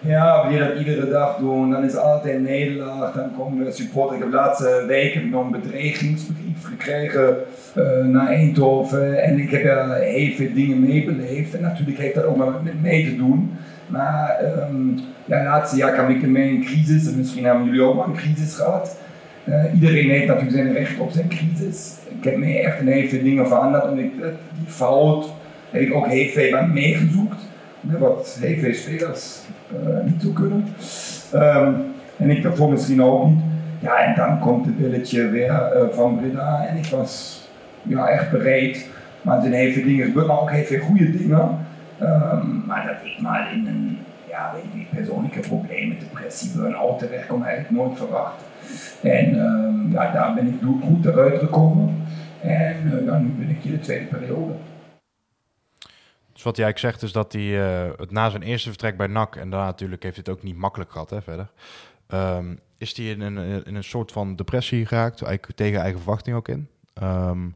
Ja, 0.00 0.48
wil 0.48 0.52
je 0.52 0.68
dat 0.68 0.78
iedere 0.78 1.10
dag 1.10 1.36
doen, 1.36 1.70
dan 1.70 1.84
is 1.84 1.96
altijd 1.96 2.42
nederlaag. 2.42 3.12
Dan 3.12 3.30
komen 3.36 3.64
de 3.64 3.72
supporters. 3.72 4.16
Ik 4.16 4.22
heb 4.22 4.30
de 4.30 4.36
laatste 4.36 4.84
ik 5.14 5.30
nog 5.30 5.44
een 5.44 5.60
bedreigingsbrief 5.60 6.62
gekregen 6.62 7.36
uh, 7.76 8.04
naar 8.04 8.26
Eindhoven. 8.26 9.22
En 9.22 9.38
ik 9.38 9.50
heb 9.50 9.64
er 9.64 9.94
heel 9.94 10.32
veel 10.34 10.52
dingen 10.54 10.80
meebeleefd. 10.80 11.54
En 11.54 11.62
natuurlijk 11.62 11.98
heeft 11.98 12.14
dat 12.14 12.24
ook 12.24 12.36
maar 12.36 12.62
met 12.62 12.82
mee 12.82 13.04
te 13.04 13.16
doen. 13.16 13.56
Maar 13.86 14.38
um, 14.70 15.00
ja, 15.24 15.44
laatste 15.44 15.76
jaar 15.76 15.92
kwam 15.92 16.10
ik 16.10 16.26
mee 16.26 16.52
in 16.52 16.64
crisis. 16.64 17.06
En 17.06 17.18
misschien 17.18 17.44
hebben 17.44 17.64
jullie 17.64 17.82
ook 17.82 17.94
wel 17.94 18.04
een 18.04 18.12
crisis 18.12 18.54
gehad. 18.54 18.98
Uh, 19.44 19.74
iedereen 19.74 20.10
heeft 20.10 20.26
natuurlijk 20.26 20.56
zijn 20.56 20.72
recht 20.72 20.98
op 20.98 21.10
zijn 21.10 21.28
crisis. 21.28 21.96
Ik 22.18 22.24
heb 22.24 22.36
me 22.36 22.58
echt 22.58 22.80
een 22.80 22.88
heel 22.88 23.08
veel 23.08 23.22
dingen 23.22 23.46
veranderd. 23.46 23.84
En 23.84 23.96
die 23.96 24.12
fout 24.66 25.32
heb 25.70 25.82
ik 25.82 25.94
ook 25.94 26.06
heel 26.06 26.28
veel 26.28 26.56
aan 26.56 26.72
meegezocht. 26.72 27.47
Wat 27.80 28.38
heel 28.40 28.58
veel 28.58 28.74
spelers 28.74 29.40
uh, 29.72 30.04
niet 30.04 30.22
zo 30.22 30.30
kunnen. 30.30 30.66
Um, 31.34 31.84
en 32.16 32.30
ik 32.30 32.42
daarvoor 32.42 32.70
misschien 32.70 33.02
ook 33.02 33.26
niet. 33.26 33.38
Ja, 33.80 33.96
en 33.96 34.14
dan 34.14 34.38
komt 34.38 34.66
het 34.66 34.78
billetje 34.78 35.28
weer 35.28 35.72
uh, 35.76 35.82
van 35.90 36.18
Breda. 36.18 36.66
En 36.66 36.76
ik 36.76 36.86
was 36.86 37.42
ja, 37.82 38.08
echt 38.08 38.30
bereid. 38.30 38.88
Maar 39.22 39.42
heel 39.42 39.72
veel 39.72 39.84
dingen 39.84 40.06
gebeurd, 40.06 40.28
ook 40.28 40.50
heel 40.50 40.64
veel 40.64 40.80
goede 40.80 41.10
dingen. 41.10 41.66
Um, 42.02 42.62
maar 42.66 42.86
dat 42.86 43.10
ik 43.10 43.20
maar 43.20 43.52
in 43.52 43.66
een 43.66 43.98
ja, 44.28 44.52
weet 44.54 44.82
ik 44.82 44.90
persoonlijke 44.90 45.40
problemen, 45.40 45.98
depressie, 45.98 46.50
burn-out 46.56 47.04
kom, 47.26 47.42
heb 47.42 47.60
ik 47.60 47.70
nooit 47.70 47.98
verwacht. 47.98 48.44
En 49.02 49.40
ehm, 49.40 49.92
ja, 49.92 50.12
daar 50.12 50.34
ben 50.34 50.46
ik 50.46 50.54
goed 50.84 51.06
eruit 51.06 51.38
gekomen. 51.38 51.94
En 52.40 52.76
eh, 52.92 53.04
ja, 53.04 53.18
nu 53.18 53.28
ben 53.28 53.48
ik 53.48 53.56
hier 53.62 53.72
de 53.72 53.78
tweede 53.78 54.04
periode. 54.04 54.52
Wat 56.48 56.56
hij 56.56 56.66
eigenlijk 56.66 56.94
zegt 56.94 57.08
is 57.08 57.12
dat 57.12 57.32
hij 57.32 57.82
eh, 57.84 57.98
het 57.98 58.10
na 58.10 58.30
zijn 58.30 58.42
eerste 58.42 58.68
vertrek 58.68 58.96
bij 58.96 59.06
NAC, 59.06 59.36
en 59.36 59.50
daarna 59.50 59.66
natuurlijk 59.66 60.02
heeft 60.02 60.16
het 60.16 60.28
ook 60.28 60.42
niet 60.42 60.56
makkelijk 60.56 60.90
gehad 60.90 61.10
hè, 61.10 61.22
verder, 61.22 61.50
ehm, 62.06 62.54
is 62.78 62.96
hij 62.96 63.06
in 63.06 63.20
een, 63.20 63.64
in 63.64 63.74
een 63.74 63.84
soort 63.84 64.12
van 64.12 64.36
depressie 64.36 64.86
geraakt, 64.86 65.22
tegen 65.54 65.80
eigen 65.80 66.00
verwachting 66.00 66.36
ook 66.36 66.48
in. 66.48 66.68
Ehm, 66.94 67.48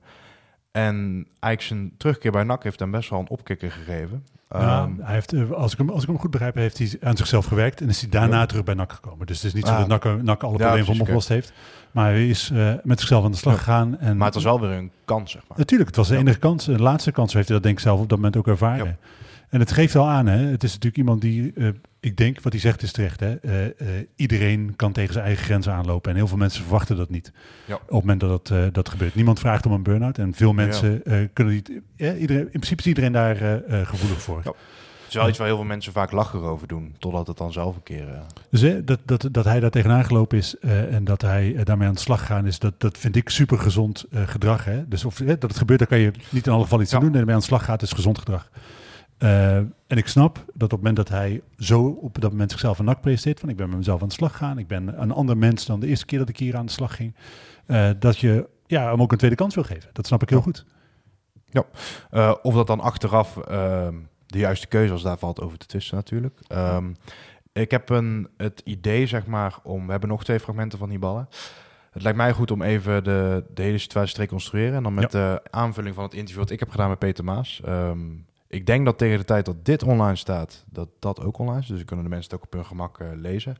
en 0.71 1.27
eigenlijk 1.41 1.63
zijn 1.63 1.95
terugkeer 1.97 2.31
bij 2.31 2.45
NAC 2.45 2.63
heeft 2.63 2.81
hem 2.81 2.91
best 2.91 3.11
wel 3.11 3.19
een 3.19 3.29
opkikker 3.29 3.71
gegeven. 3.71 4.27
Ja, 4.53 4.83
Ehm, 4.83 4.91
hij 5.01 5.15
heeft, 5.15 5.33
eh, 5.33 5.51
als, 5.51 5.73
ik 5.73 5.79
hem, 5.79 5.91
als 5.91 6.03
ik 6.03 6.09
hem 6.09 6.19
goed 6.19 6.31
begrijp, 6.31 6.55
heeft 6.55 6.79
hij 6.79 6.91
aan 7.03 7.17
zichzelf 7.17 7.45
gewerkt 7.47 7.81
en 7.81 7.89
is 7.89 8.01
hij 8.01 8.11
daarna 8.11 8.39
Ja. 8.39 8.47
terug 8.47 8.65
bij 8.65 8.75
NAC 8.75 8.93
gekomen. 8.93 9.27
Dus 9.27 9.37
het 9.37 9.45
is 9.47 9.53
niet 9.55 9.67
zo 9.67 9.73
Ah. 9.73 9.79
dat 9.79 9.89
NAC, 9.89 10.23
NAC 10.23 10.43
alle 10.43 10.57
problemen 10.57 10.85
van 10.87 11.01
opgelost 11.01 11.29
heeft. 11.29 11.53
Maar 11.91 12.05
hij 12.05 12.29
is 12.29 12.51
eh, 12.55 12.73
met 12.83 12.99
zichzelf 13.01 13.25
aan 13.25 13.31
de 13.31 13.37
slag 13.37 13.57
gegaan. 13.59 13.99
En, 13.99 14.17
maar 14.17 14.27
het 14.27 14.35
was 14.35 14.45
wel 14.45 14.61
weer 14.61 14.71
een 14.71 14.91
kans, 15.05 15.31
zeg 15.33 15.43
maar. 15.49 15.59
Natuurlijk, 15.59 15.89
het 15.89 15.99
was 15.99 16.09
de 16.09 16.17
enige 16.17 16.39
kans. 16.39 16.65
De 16.65 16.79
laatste 16.79 17.13
kans 17.13 17.33
heeft 17.33 17.47
hij 17.47 17.55
dat 17.57 17.65
denk 17.65 17.77
ik 17.77 17.83
zelf 17.83 18.01
op 18.01 18.09
dat 18.09 18.19
moment 18.19 18.37
ook 18.37 18.47
ervaren. 18.49 18.99
En 19.49 19.61
het 19.61 19.73
geeft 19.73 19.95
wel 19.95 20.09
aan, 20.09 20.27
hè. 20.27 20.39
Het 20.47 20.63
is 20.63 20.71
natuurlijk 20.71 20.97
iemand 20.97 21.21
die, 21.21 21.53
eh, 21.57 21.69
ik 22.03 22.17
denk, 22.17 22.41
wat 22.41 22.53
hij 22.53 22.61
zegt 22.61 22.83
is 22.83 22.93
terecht, 22.93 23.21
hè. 23.21 23.35
Eh, 23.35 23.65
eh, 23.65 24.07
iedereen 24.17 24.73
kan 24.77 24.93
tegen 24.93 25.13
zijn 25.13 25.25
eigen 25.25 25.45
grenzen 25.45 25.73
aanlopen. 25.73 26.11
En 26.11 26.17
heel 26.17 26.27
veel 26.29 26.37
mensen 26.37 26.63
verwachten 26.63 26.97
dat 26.97 27.11
niet. 27.11 27.33
Ja. 27.65 27.75
Op 27.75 27.81
het 27.81 27.91
moment 27.91 28.21
dat 28.21 28.31
dat, 28.31 28.59
eh, 28.59 28.67
dat 28.73 28.89
gebeurt. 28.89 29.15
Niemand 29.15 29.39
vraagt 29.39 29.67
om 29.67 29.73
een 29.73 29.83
burn-out. 29.83 30.19
En 30.19 30.35
veel 30.35 30.53
mensen 30.53 31.03
kunnen 31.33 31.55
niet... 31.55 31.71
iedereen, 31.97 32.43
in 32.43 32.49
principe 32.51 32.81
is 32.81 32.87
iedereen 32.87 33.13
daar 33.13 33.37
gevoelig 33.87 34.23
voor. 34.23 34.41
Ja. 34.45 34.51
Het 34.51 35.11
is 35.11 35.15
wel 35.15 35.29
iets 35.29 35.39
waar 35.39 35.47
heel 35.47 35.57
veel 35.57 35.67
mensen 35.67 35.93
vaak 35.93 36.13
lachen 36.13 36.43
over 36.43 36.69
doen, 36.69 36.95
totdat 36.99 37.27
het 37.27 37.37
dan 37.37 37.53
zelf 37.53 37.77
een 37.77 37.83
keer... 37.83 38.07
Dus 38.51 38.61
hè, 38.61 38.85
dat, 38.85 38.99
dat, 39.05 39.29
dat 39.31 39.45
hij 39.45 39.61
daar 39.61 39.71
tegenaan 39.71 40.05
gelopen 40.05 40.39
is 40.39 40.59
en 40.59 41.05
dat 41.05 41.23
hij 41.23 41.57
daarmee 41.65 41.89
aan 41.89 41.95
de 41.95 42.01
slag 42.01 42.21
gegaan 42.21 42.47
is, 42.47 42.59
dat, 42.59 42.81
dat 42.81 42.99
vind 42.99 43.17
ik 43.17 43.29
super 43.29 43.59
gezond 43.59 44.05
gedrag. 44.13 44.65
Hè? 44.65 44.89
Dus 44.89 45.05
of 45.05 45.19
hè, 45.19 45.39
dat 45.39 45.43
het 45.51 45.57
gebeurt, 45.57 45.79
daar 45.79 45.89
kan 45.89 45.99
je 45.99 46.13
niet 46.29 46.47
in 46.47 46.53
alle 46.53 46.63
geval 46.63 46.81
iets 46.81 46.91
Ja. 46.91 46.97
aan 46.97 47.03
doen. 47.05 47.13
En 47.13 47.19
ermee 47.19 47.35
aan 47.35 47.41
de 47.41 47.47
slag 47.47 47.65
gaat, 47.65 47.83
is 47.83 47.93
gezond 47.93 48.19
gedrag. 48.19 48.51
Eh, 49.23 49.57
en 49.57 49.97
ik 49.99 50.07
snap 50.07 50.37
dat 50.37 50.47
op 50.55 50.71
het 50.71 50.71
moment 50.71 50.97
dat 50.97 51.09
hij 51.09 51.43
zo 51.57 51.87
op 51.87 52.21
dat 52.21 52.31
moment 52.31 52.50
zichzelf 52.50 52.79
een 52.79 52.85
nak 52.85 53.00
presenteert, 53.00 53.41
van 53.41 53.49
ik 53.49 53.57
ben 53.57 53.69
met 53.69 53.76
mezelf 53.79 54.02
aan 54.02 54.09
de 54.09 54.14
slag 54.14 54.33
gegaan, 54.33 54.59
ik 54.59 54.67
ben 54.67 55.02
een 55.02 55.12
ander 55.12 55.37
mens 55.37 55.67
dan 55.67 55.81
de 55.81 55.87
eerste 55.87 56.07
keer 56.07 56.19
dat 56.19 56.29
ik 56.29 56.37
hier 56.38 56.57
aan 56.57 56.67
de 56.67 56.73
slag 56.73 56.97
ging, 56.97 57.14
eh, 57.67 57.91
dat 57.99 58.19
je 58.19 58.49
ja, 58.67 58.91
hem 58.91 59.02
ook 59.02 59.12
een 59.12 59.19
tweede 59.19 59.37
kans 59.37 59.55
wil 59.55 59.64
geven. 59.64 59.91
Dat 59.93 60.07
snap 60.07 60.23
ik 60.23 60.29
heel 60.29 60.38
Ja. 60.38 60.45
goed. 60.45 60.64
Eh, 62.11 62.35
of 62.43 62.55
dat 62.55 62.67
dan 62.67 62.81
achteraf 62.81 63.37
ehm, 63.37 63.95
de 64.26 64.38
juiste 64.38 64.67
keuze 64.67 64.93
was, 64.93 65.02
daar 65.02 65.19
valt 65.19 65.41
over 65.41 65.59
te 65.59 65.67
twisten 65.67 65.97
natuurlijk. 65.97 66.41
Ehm, 66.47 66.93
ik 67.52 67.71
heb 67.71 67.88
een, 67.88 68.29
het 68.37 68.61
idee, 68.64 69.07
zeg 69.07 69.26
maar, 69.26 69.59
om... 69.62 69.85
We 69.85 69.91
hebben 69.91 70.09
nog 70.09 70.25
twee 70.25 70.41
fragmenten 70.41 70.79
van 70.79 70.88
die 70.88 70.99
ballen. 70.99 71.29
Het 71.91 72.02
lijkt 72.02 72.19
mij 72.19 72.33
goed 72.33 72.50
om 72.50 72.62
even 72.62 73.05
de, 73.05 73.45
de 73.55 73.62
hele 73.62 73.79
situatie 73.79 74.14
te 74.14 74.21
reconstrueren. 74.21 74.75
En 74.76 74.83
dan 74.83 74.95
met 74.95 75.11
de 75.11 75.43
aanvulling 75.50 75.95
van 75.95 76.05
het 76.05 76.14
interview 76.14 76.43
wat 76.43 76.50
ik 76.50 76.61
heb 76.61 76.71
gedaan 76.71 76.88
met 76.88 76.99
Peter 76.99 77.25
Maas. 77.25 77.61
Ehm, 77.64 77.99
ik 78.53 78.67
denk 78.67 78.85
dat 78.85 78.99
tegen 78.99 79.19
de 79.19 79.25
tijd 79.25 79.45
dat 79.45 79.65
dit 79.65 79.83
online 79.83 80.17
staat, 80.17 80.65
dat 80.67 80.89
dat 80.99 81.21
ook 81.21 81.39
online 81.39 81.61
is. 81.61 81.67
Dus 81.67 81.85
kunnen 81.85 82.05
de 82.05 82.11
mensen 82.11 82.31
het 82.31 82.41
ook 82.41 82.47
op 82.47 82.53
hun 82.53 82.67
gemak 82.67 83.01
eh, 83.01 83.09
lezen. 83.15 83.57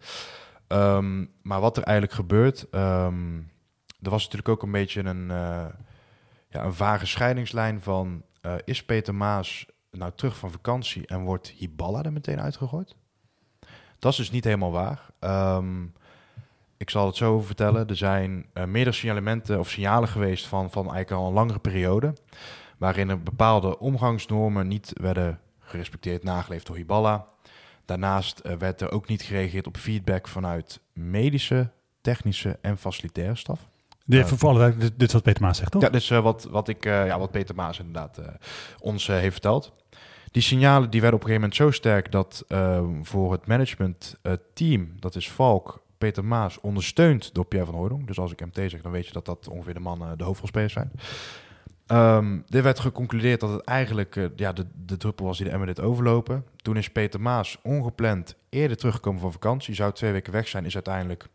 Ehm, 0.67 1.25
maar 1.43 1.61
wat 1.61 1.77
er 1.77 1.83
eigenlijk 1.83 2.17
gebeurt... 2.17 2.69
ehm, 2.71 3.37
er 4.03 4.11
was 4.11 4.23
natuurlijk 4.23 4.49
ook 4.49 4.63
een 4.63 4.73
beetje 4.73 5.05
een... 5.05 5.31
eh, 5.31 5.67
ja, 6.49 6.65
een 6.65 6.75
vage 6.75 7.07
scheidingslijn 7.07 7.81
van... 7.81 8.23
eh, 8.41 8.55
is 8.65 8.85
Peter 8.85 9.15
Maas 9.15 9.67
nou 9.91 10.13
terug 10.15 10.37
van 10.37 10.51
vakantie 10.51 11.07
en 11.07 11.23
wordt 11.23 11.49
Hiballa 11.49 12.03
er 12.03 12.13
meteen 12.13 12.41
uitgegooid? 12.41 12.97
Dat 13.99 14.13
is 14.13 14.19
dus 14.19 14.31
niet 14.31 14.45
helemaal 14.45 14.73
waar. 14.73 15.11
Ehm, 15.19 15.85
ik 16.77 16.91
zal 16.91 17.07
het 17.07 17.17
zo 17.17 17.41
vertellen. 17.41 17.89
Er 17.89 17.97
zijn 17.97 18.47
meerdere 18.53 18.97
signalementen 18.97 19.59
of 19.59 19.71
signalen 19.71 20.09
geweest 20.09 20.47
van, 20.47 20.71
van 20.71 20.83
eigenlijk 20.83 21.23
al 21.23 21.27
een 21.27 21.35
langere 21.35 21.59
periode... 21.59 22.15
waarin 22.83 23.09
er 23.09 23.23
bepaalde 23.23 23.79
omgangsnormen 23.79 24.69
niet 24.69 24.93
werden 25.01 25.41
gerespecteerd, 25.59 26.23
nageleefd 26.23 26.67
door 26.67 26.77
Hiballa. 26.77 27.27
Daarnaast 27.85 28.39
eh, 28.39 28.57
werd 28.57 28.81
er 28.81 28.91
ook 28.91 29.09
niet 29.09 29.23
gereageerd 29.23 29.67
op 29.67 29.77
feedback 29.77 30.29
vanuit 30.29 30.81
medische, 30.93 31.71
technische 32.01 32.59
en 32.61 32.79
facilitaire 32.79 33.37
staf. 33.37 33.61
Alle 34.41 34.59
duidelijkheid, 34.59 34.81
dit, 34.81 34.99
dit 34.99 35.09
is 35.09 35.15
wat 35.15 35.23
Peter 35.23 35.43
Maas 35.43 35.59
zegt, 35.59 35.71
toch? 35.71 35.83
Ja, 35.83 35.89
dus 35.89 36.11
eh, 36.11 36.23
wat, 36.23 36.49
wat, 36.51 36.69
ik, 36.69 36.85
eh, 36.85 37.07
ja, 37.07 37.19
wat 37.19 37.31
Peter 37.31 37.55
Maas 37.55 37.79
inderdaad 37.79 38.19
eh, 38.19 38.27
ons 38.81 39.09
eh, 39.09 39.17
heeft 39.17 39.33
verteld. 39.33 39.73
Die 40.31 40.43
signalen 40.43 40.91
die 40.91 41.01
werden 41.01 41.21
op 41.21 41.27
een 41.27 41.33
gegeven 41.33 41.51
moment 41.51 41.75
zo 41.75 41.81
sterk 41.81 42.13
dat 42.13 42.45
eh, 42.49 42.85
voor 43.03 43.33
het 43.33 43.47
management 43.47 44.17
eh, 44.23 44.33
team, 44.55 44.93
dat 45.01 45.17
is 45.17 45.31
Valk, 45.31 45.83
Peter 45.99 46.25
Maas, 46.25 46.61
ondersteund 46.61 47.35
door 47.35 47.45
Pierre 47.45 47.71
van 47.71 47.79
Hooydonk. 47.79 48.07
Dus 48.07 48.19
als 48.19 48.33
ik 48.33 48.41
MT 48.41 48.71
zeg, 48.71 48.83
dan 48.83 48.93
weet 48.93 49.07
je 49.07 49.13
dat 49.13 49.25
dat 49.25 49.49
ongeveer 49.49 49.75
de 49.75 49.81
mannen, 49.81 50.19
de 50.19 50.25
hoofdrolspelers 50.25 50.73
zijn. 50.73 50.91
Ehm 51.87 52.39
er 52.49 52.63
werd 52.63 52.79
geconcludeerd 52.81 53.41
dat 53.41 53.51
het 53.51 53.65
eigenlijk 53.65 54.17
eh, 54.17 54.25
ja, 54.37 54.53
de, 54.53 54.67
de 54.85 54.97
druppel 54.97 55.27
was 55.27 55.37
die 55.37 55.47
de 55.47 55.53
emmer 55.53 55.67
dit 55.67 55.81
overlopen. 55.81 56.45
Toen 56.57 56.77
is 56.77 56.91
Peter 56.91 57.21
Maas 57.21 57.59
ongepland 57.63 58.35
eerder 58.49 58.77
teruggekomen 58.77 59.21
van 59.21 59.33
vakantie. 59.33 59.75
Zou 59.75 59.93
twee 59.93 60.13
weken 60.13 60.33
weg 60.33 60.49
zijn, 60.49 60.65
is 60.65 60.75
uiteindelijk 60.75 61.29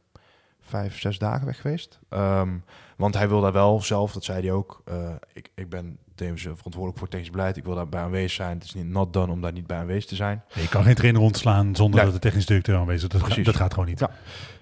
vijf, 0.61 0.99
zes 0.99 1.17
dagen 1.17 1.45
weg 1.45 1.61
geweest. 1.61 1.99
Ehm, 2.09 2.49
want 2.97 3.13
hij 3.13 3.29
wil 3.29 3.41
daar 3.41 3.51
wel 3.51 3.81
zelf, 3.81 4.11
dat 4.11 4.23
zei 4.23 4.41
hij 4.41 4.51
ook. 4.51 4.81
eh, 4.85 5.09
ik, 5.33 5.49
ik 5.55 5.69
ben 5.69 5.97
tevens 6.15 6.41
verantwoordelijk 6.41 6.97
voor 6.97 7.07
technisch 7.07 7.29
beleid. 7.29 7.57
Ik 7.57 7.63
wil 7.63 7.75
daarbij 7.75 8.01
aanwezig 8.01 8.31
zijn. 8.31 8.57
Het 8.57 8.63
is 8.63 8.73
niet 8.73 8.85
not 8.87 9.13
done 9.13 9.31
om 9.31 9.41
daar 9.41 9.51
niet 9.51 9.67
bij 9.67 9.77
aanwezig 9.77 10.05
te 10.05 10.15
zijn. 10.15 10.43
Nee, 10.55 10.63
je 10.63 10.69
kan 10.69 10.83
geen 10.83 10.95
trainer 10.95 11.21
ontslaan 11.21 11.75
zonder 11.75 12.03
dat 12.03 12.13
de 12.13 12.19
technisch 12.19 12.45
directeur 12.45 12.77
aanwezig 12.77 13.13
is. 13.13 13.35
Dat, 13.35 13.45
dat 13.45 13.55
gaat 13.55 13.73
gewoon 13.73 13.89
niet. 13.89 13.99
Ja. 13.99 14.09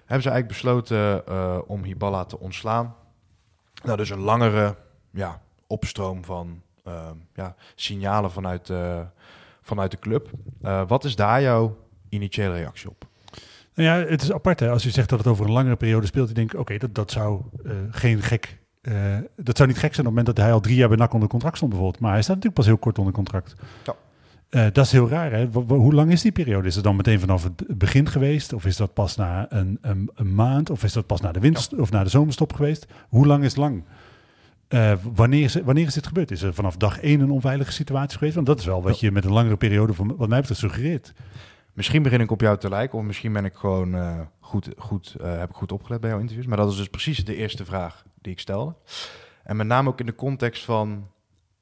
Hebben 0.06 0.24
ze 0.24 0.30
eigenlijk 0.30 0.48
besloten 0.48 1.27
eh, 1.27 1.58
om 1.68 1.84
Hiballa 1.84 2.25
te 2.25 2.39
ontslaan. 2.39 2.96
Nou, 3.84 3.98
dus 3.98 4.10
een 4.10 4.20
langere 4.20 4.75
ja, 5.12 5.42
opstroom 5.67 6.24
van 6.24 6.62
eh, 6.86 7.10
ja, 7.34 7.55
signalen 7.75 8.31
vanuit, 8.31 8.69
eh, 8.69 9.00
vanuit 9.62 9.91
de 9.91 10.00
club. 10.00 10.29
Eh, 10.62 10.81
wat 10.88 11.03
is 11.03 11.15
daar 11.15 11.41
jouw 11.41 11.77
initiële 12.10 12.53
reactie 12.53 12.89
op? 12.89 13.07
Nou 13.74 13.89
ja, 13.89 14.10
het 14.10 14.22
is 14.22 14.31
apart 14.31 14.60
hè. 14.60 14.69
Als 14.69 14.84
je 14.84 14.89
zegt 14.89 15.10
dat 15.10 15.19
het 15.19 15.27
over 15.27 15.45
een 15.45 15.51
langere 15.51 15.75
periode 15.75 16.05
speelt, 16.05 16.27
je 16.27 16.34
denkt, 16.34 16.55
oké, 16.55 16.77
dat, 16.77 16.95
dat 16.95 17.12
zou 17.12 17.41
geen 17.91 18.22
gek... 18.22 18.57
dat 19.36 19.57
zou 19.57 19.69
niet 19.69 19.77
gek 19.77 19.93
zijn 19.93 20.07
op 20.07 20.15
het 20.15 20.24
moment 20.24 20.25
dat 20.25 20.38
hij 20.38 20.51
al 20.51 20.60
drie 20.60 20.75
jaar 20.75 20.88
bij 20.88 20.98
NAC 20.98 21.13
onder 21.13 21.29
contract 21.29 21.55
stond 21.55 21.72
bijvoorbeeld. 21.72 22.01
Maar 22.01 22.12
hij 22.12 22.22
staat 22.22 22.36
natuurlijk 22.36 22.62
pas 22.62 22.65
heel 22.65 22.77
kort 22.77 22.98
onder 22.98 23.13
contract. 23.13 23.55
Ja. 23.84 23.95
Dat 24.69 24.86
is 24.86 24.91
heel 24.91 25.10
raar 25.10 25.31
hè. 25.31 25.48
Hoe 25.67 25.93
lang 25.93 26.12
is 26.12 26.22
die 26.22 26.31
periode? 26.31 26.67
Is 26.67 26.75
het 26.75 26.84
dan 26.84 26.95
meteen 26.95 27.19
vanaf 27.19 27.43
het 27.43 27.77
begin 27.77 28.10
geweest? 28.10 28.53
Of 28.53 28.65
is 28.65 28.77
dat 28.77 28.93
pas 28.93 29.15
na 29.15 29.45
een, 29.50 29.77
een, 29.81 30.10
een 30.15 30.36
maand? 30.36 30.69
Of 30.69 30.84
is 30.84 30.93
dat 30.93 31.05
pas 31.05 31.22
na 31.22 31.31
de 31.31 31.39
winst 31.39 31.74
of 31.74 31.91
na 31.91 32.03
de 32.03 32.10
zomerstop 32.10 32.53
geweest? 32.53 32.88
Hoe 33.10 33.25
lang 33.25 33.43
is 33.43 33.55
lang? 33.55 33.84
Eh, 34.67 34.93
wanneer, 35.13 35.43
is, 35.43 35.55
wanneer 35.55 35.88
is 35.88 35.93
dit 35.93 36.07
gebeurd? 36.07 36.31
Is 36.31 36.41
er 36.41 36.53
vanaf 36.53 36.77
dag 36.77 37.00
één 37.00 37.19
een 37.19 37.31
onveilige 37.31 37.72
situatie 37.72 38.17
geweest? 38.17 38.36
Want 38.36 38.48
dat 38.48 38.60
is 38.60 38.65
wel 38.65 38.84
wat 38.84 39.00
je 39.00 39.12
met 39.12 39.25
een 39.25 39.31
langere 39.31 39.57
periode, 39.57 39.93
van, 39.93 40.15
wat 40.15 40.29
mij 40.29 40.39
betreft, 40.39 40.60
suggereert. 40.60 41.13
Misschien 41.74 42.03
begin 42.03 42.22
ik 42.22 42.31
op 42.31 42.41
jou 42.41 42.57
te 42.57 42.69
lijken, 42.69 42.98
of 42.98 43.03
misschien 43.03 43.34
ben 43.34 43.45
ik 43.45 43.55
gewoon 43.55 43.95
eh, 43.95 44.19
goed, 44.39 44.69
goed, 44.77 45.15
eh, 45.22 45.38
heb 45.38 45.50
ik 45.50 45.55
goed 45.55 45.72
opgelet 45.72 46.01
bij 46.01 46.10
jouw 46.10 46.19
interviews. 46.19 46.48
Maar 46.48 46.57
dat 46.57 46.72
is 46.72 46.77
dus 46.77 46.88
precies 46.88 47.25
de 47.25 47.36
eerste 47.36 47.65
vraag 47.65 48.03
die 48.22 48.31
ik 48.31 48.39
stelde. 48.39 48.75
En 49.43 49.55
met 49.55 49.67
name 49.67 49.89
ook 49.89 50.00
in 50.00 50.05
de 50.05 50.15
context 50.15 50.63
van 50.63 51.07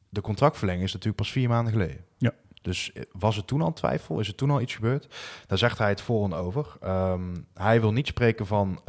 de 0.09 0.21
contractverlenging 0.21 0.85
is 0.85 0.93
natuurlijk 0.93 1.21
pas 1.21 1.31
vier 1.31 1.49
maanden 1.49 1.73
geleden. 1.73 2.05
Ja. 2.17 2.31
Dus 2.61 2.91
was 3.11 3.37
er 3.37 3.45
toen 3.45 3.61
al 3.61 3.73
twijfel? 3.73 4.19
Is 4.19 4.27
er 4.27 4.35
toen 4.35 4.51
al 4.51 4.61
iets 4.61 4.75
gebeurd? 4.75 5.15
Daar 5.47 5.57
zegt 5.57 5.77
hij 5.77 5.89
het 5.89 6.01
volgende 6.01 6.35
over. 6.35 6.67
Ehm, 6.81 7.35
hij 7.53 7.81
wil 7.81 7.91
niet 7.91 8.07
spreken 8.07 8.45
van 8.45 8.81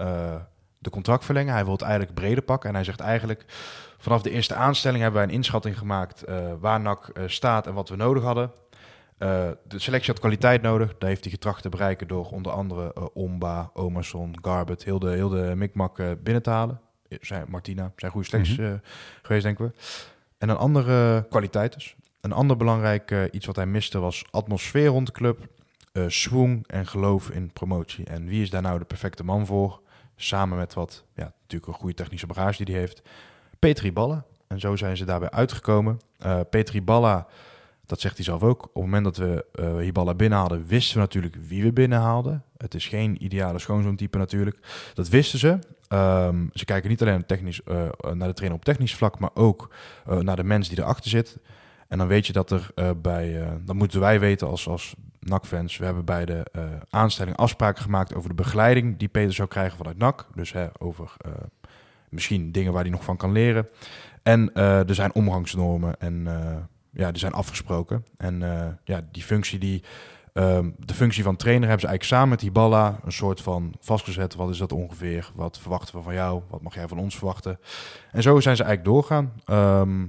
de 0.78 0.90
contractverlenging. 0.90 1.54
Hij 1.54 1.64
wil 1.64 1.72
het 1.72 1.82
eigenlijk 1.82 2.14
breder 2.14 2.42
pakken. 2.42 2.68
En 2.68 2.74
hij 2.74 2.84
zegt 2.84 3.00
eigenlijk, 3.00 3.44
vanaf 4.04 4.22
de 4.22 4.30
eerste 4.30 4.54
aanstelling 4.54 5.02
hebben 5.02 5.20
wij 5.20 5.30
een 5.30 5.36
inschatting 5.36 5.78
gemaakt 5.78 6.22
eh, 6.22 6.52
waar 6.60 6.80
NAC 6.80 7.08
eh, 7.08 7.22
staat 7.26 7.66
en 7.66 7.74
wat 7.74 7.88
we 7.88 7.96
nodig 7.96 8.22
hadden. 8.22 8.52
Eh, 9.18 9.50
de 9.68 9.78
selectie 9.78 10.10
had 10.10 10.20
kwaliteit 10.20 10.62
nodig. 10.62 10.98
Daar 10.98 11.08
heeft 11.08 11.22
hij 11.22 11.32
getracht 11.32 11.62
te 11.62 11.68
bereiken 11.68 12.08
door 12.08 12.30
onder 12.30 12.52
andere 12.52 13.12
Omba, 13.12 13.70
Omerson, 13.74 14.36
Garbet, 14.42 14.84
heel 14.84 14.98
de, 14.98 15.10
heel 15.10 15.28
de 15.28 15.52
mikmak 15.56 15.96
binnen 16.22 16.42
te 16.42 16.50
halen. 16.50 16.80
Zijn, 17.20 17.46
Martina, 17.48 17.92
zijn 17.96 18.10
goede 18.10 18.26
selecties 18.26 18.58
eh, 18.58 18.72
geweest, 19.22 19.44
denken 19.44 19.64
we. 19.64 19.72
En 20.38 20.48
een 20.48 20.56
andere 20.56 21.26
kwaliteit 21.28 21.72
dus. 21.72 21.96
Een 22.20 22.32
ander 22.32 22.56
belangrijk 22.56 23.28
iets 23.30 23.46
wat 23.46 23.56
hij 23.56 23.66
miste 23.66 23.98
was 23.98 24.24
atmosfeer 24.30 24.86
rond 24.86 25.06
de 25.06 25.12
club, 25.12 25.46
swoon 26.06 26.64
en 26.66 26.86
geloof 26.86 27.30
in 27.30 27.52
promotie. 27.52 28.04
En 28.04 28.26
wie 28.26 28.42
is 28.42 28.50
daar 28.50 28.62
nou 28.62 28.78
de 28.78 28.84
perfecte 28.84 29.24
man 29.24 29.46
voor? 29.46 29.80
Samen 30.16 30.58
met 30.58 30.74
wat, 30.74 31.04
ja, 31.14 31.32
natuurlijk 31.40 31.72
een 31.72 31.78
goede 31.78 31.94
technische 31.94 32.26
bagage 32.26 32.64
die 32.64 32.74
hij 32.74 32.84
heeft. 32.84 33.02
Petri 33.64 33.92
Balla. 33.92 34.24
En 34.46 34.60
zo 34.60 34.76
zijn 34.76 34.96
ze 34.96 35.04
daarbij 35.04 35.30
uitgekomen. 35.30 36.00
Eh 36.18 36.40
Petri 36.50 36.82
Balla, 36.82 37.26
dat 37.86 38.00
zegt 38.00 38.16
hij 38.16 38.24
zelf 38.24 38.42
ook. 38.42 38.62
Op 38.62 38.74
het 38.74 38.82
moment 38.82 39.04
dat 39.04 39.16
we 39.16 39.44
eh 39.52 39.76
Hiballa 39.76 40.14
binnenhaalden, 40.14 40.66
wisten 40.66 40.94
we 40.94 41.00
natuurlijk 41.00 41.36
wie 41.48 41.62
we 41.62 41.72
binnenhaalden. 41.72 42.42
Het 42.56 42.74
is 42.74 42.86
geen 42.86 43.24
ideale 43.24 43.58
schoonzoontype 43.58 44.18
natuurlijk. 44.18 44.56
Dat 44.94 45.08
wisten 45.08 45.38
ze. 45.38 45.58
Ehm, 45.88 46.46
ze 46.52 46.64
kijken 46.64 46.90
niet 46.90 47.02
alleen 47.02 47.26
technisch, 47.26 47.62
eh, 47.62 47.76
naar 48.12 48.28
de 48.28 48.34
trainer 48.34 48.58
op 48.58 48.64
technisch 48.64 48.94
vlak, 48.94 49.18
maar 49.18 49.30
ook 49.34 49.74
naar 50.20 50.36
de 50.36 50.44
mens 50.44 50.68
die 50.68 50.78
erachter 50.78 51.10
zit. 51.10 51.38
En 51.88 51.98
dan 51.98 52.06
weet 52.06 52.26
je 52.26 52.32
dat 52.32 52.50
er 52.50 52.70
bij, 52.96 53.58
dan 53.64 53.76
moeten 53.76 54.00
wij 54.00 54.20
weten 54.20 54.48
als, 54.48 54.68
als 54.68 54.94
NAC-fans, 55.18 55.76
we 55.76 55.84
hebben 55.84 56.04
bij 56.04 56.24
de 56.24 56.44
aanstelling 56.90 57.36
afspraken 57.36 57.82
gemaakt 57.82 58.14
over 58.14 58.28
de 58.28 58.34
begeleiding 58.34 58.98
die 58.98 59.08
Peter 59.08 59.34
zou 59.34 59.48
krijgen 59.48 59.76
vanuit 59.76 59.98
NAC. 59.98 60.26
Dus 60.34 60.52
hè, 60.52 60.66
over 60.78 61.16
misschien 62.14 62.52
dingen 62.52 62.72
waar 62.72 62.82
hij 62.82 62.90
nog 62.90 63.04
van 63.04 63.16
kan 63.16 63.32
leren. 63.32 63.68
En 64.24 64.54
eh, 64.54 64.88
er 64.88 64.94
zijn 64.94 65.14
omgangsnormen 65.14 66.00
en 66.00 66.26
eh, 66.26 66.56
ja, 66.92 67.10
die 67.10 67.18
zijn 67.18 67.32
afgesproken. 67.32 68.04
En 68.16 68.42
eh, 68.42 68.68
ja, 68.84 69.08
die 69.12 69.22
functie 69.22 69.58
die, 69.58 69.82
ehm, 70.32 70.70
de 70.78 70.94
functie 70.94 71.22
van 71.22 71.36
trainer 71.36 71.68
hebben 71.68 71.80
ze 71.80 71.86
eigenlijk 71.86 72.16
samen 72.16 72.28
met 72.28 72.40
Hiballa 72.40 73.00
een 73.04 73.12
soort 73.12 73.40
van 73.40 73.74
vastgezet. 73.80 74.34
Wat 74.34 74.50
is 74.50 74.58
dat 74.58 74.72
ongeveer? 74.72 75.30
Wat 75.34 75.58
verwachten 75.58 75.96
we 75.96 76.02
van 76.02 76.14
jou? 76.14 76.42
Wat 76.48 76.62
mag 76.62 76.74
jij 76.74 76.88
van 76.88 76.98
ons 76.98 77.16
verwachten? 77.16 77.58
En 78.12 78.22
zo 78.22 78.40
zijn 78.40 78.56
ze 78.56 78.62
eigenlijk 78.62 78.94
doorgaan. 78.94 79.32
Ehm, 79.44 80.06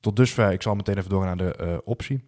tot 0.00 0.16
dusver, 0.16 0.52
ik 0.52 0.62
zal 0.62 0.74
meteen 0.74 0.98
even 0.98 1.10
doorgaan 1.10 1.36
naar 1.36 1.56
de 1.56 1.82
optie. 1.84 2.24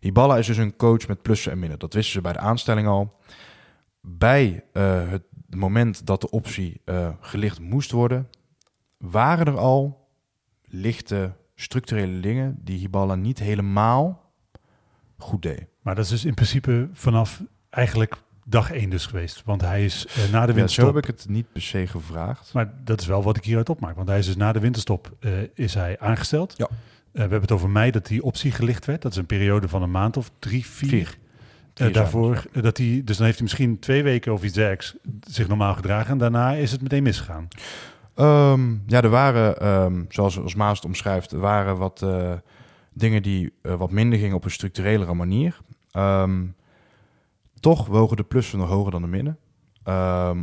Hiballa 0.00 0.36
is 0.36 0.46
dus 0.46 0.56
een 0.56 0.76
coach 0.76 1.08
met 1.08 1.22
plussen 1.22 1.52
en 1.52 1.58
minnen. 1.58 1.78
Dat 1.78 1.94
wisten 1.94 2.12
ze 2.12 2.20
bij 2.20 2.32
de 2.32 2.38
aanstelling 2.38 2.86
al. 2.86 3.18
Bij 4.00 4.64
het 4.72 5.22
moment 5.48 6.06
dat 6.06 6.20
de 6.20 6.30
optie 6.30 6.80
gelicht 7.20 7.60
moest 7.60 7.90
worden, 7.90 8.28
waren 9.10 9.46
er 9.46 9.58
al 9.58 10.08
lichte 10.64 11.32
structurele 11.54 12.20
dingen 12.20 12.56
die 12.60 12.78
Hiballa 12.78 13.14
niet 13.14 13.38
helemaal 13.38 14.32
goed 15.16 15.42
deed. 15.42 15.66
Maar 15.80 15.94
dat 15.94 16.04
is 16.04 16.10
dus 16.10 16.24
in 16.24 16.34
principe 16.34 16.88
vanaf 16.92 17.42
eigenlijk 17.70 18.22
dag 18.44 18.70
één 18.70 18.90
dus 18.90 19.06
geweest. 19.06 19.42
Want 19.44 19.60
hij 19.60 19.84
is 19.84 20.06
eh, 20.06 20.14
na 20.14 20.22
de 20.22 20.28
Ja, 20.30 20.46
zo 20.46 20.54
winterstop... 20.54 20.94
heb 20.94 20.96
ik 20.96 21.06
het 21.06 21.28
niet 21.28 21.52
per 21.52 21.62
se 21.62 21.86
gevraagd. 21.86 22.52
Maar 22.52 22.74
dat 22.84 23.00
is 23.00 23.06
wel 23.06 23.22
wat 23.22 23.36
ik 23.36 23.44
hieruit 23.44 23.68
opmaak. 23.68 23.96
Want 23.96 24.08
hij 24.08 24.18
is 24.18 24.26
dus 24.26 24.36
na 24.36 24.52
de 24.52 24.60
winterstop 24.60 25.16
eh, 25.20 25.30
is 25.54 25.74
hij 25.74 25.98
aangesteld. 25.98 26.54
Ja. 26.56 26.66
Eh, 26.66 26.70
we 27.12 27.20
hebben 27.20 27.40
het 27.40 27.52
over 27.52 27.70
mei 27.70 27.90
dat 27.90 28.06
die 28.06 28.22
optie 28.22 28.50
gelicht 28.50 28.84
werd. 28.84 29.02
Dat 29.02 29.12
is 29.12 29.18
een 29.18 29.26
periode 29.26 29.68
van 29.68 29.82
een 29.82 29.90
maand 29.90 30.16
of 30.16 30.30
drie, 30.38 30.66
vier. 30.66 30.88
Vier. 30.88 31.18
Vier 31.74 31.92
daarvoor, 31.92 32.44
dat 32.52 32.76
hij, 32.76 33.02
dus 33.04 33.16
dan 33.16 33.24
heeft 33.26 33.38
hij 33.38 33.46
misschien 33.46 33.78
twee 33.78 34.02
weken 34.02 34.32
of 34.32 34.44
iets 34.44 34.54
dergelijks 34.54 34.96
zich 35.20 35.48
normaal 35.48 35.74
gedragen. 35.74 36.10
En 36.10 36.18
daarna 36.18 36.52
is 36.52 36.72
het 36.72 36.82
meteen 36.82 37.02
misgegaan. 37.02 37.48
Ehm, 38.14 38.76
ja, 38.86 39.02
er 39.02 39.08
waren, 39.08 39.58
ehm, 39.60 40.04
zoals, 40.08 40.40
als 40.40 40.54
Maas 40.54 40.76
het 40.76 40.84
omschrijft, 40.84 41.32
er 41.32 41.38
waren 41.38 41.76
wat 41.76 42.02
eh, 42.02 42.32
dingen 42.92 43.22
die 43.22 43.52
eh, 43.62 43.74
wat 43.74 43.90
minder 43.90 44.18
gingen 44.18 44.36
op 44.36 44.44
een 44.44 44.50
structurelere 44.50 45.14
manier. 45.14 45.60
Ehm, 45.90 46.46
toch 47.60 47.86
wogen 47.86 48.16
de 48.16 48.22
plussen 48.22 48.58
nog 48.58 48.68
hoger 48.68 48.90
dan 48.90 49.02
de 49.02 49.08
minnen. 49.08 49.38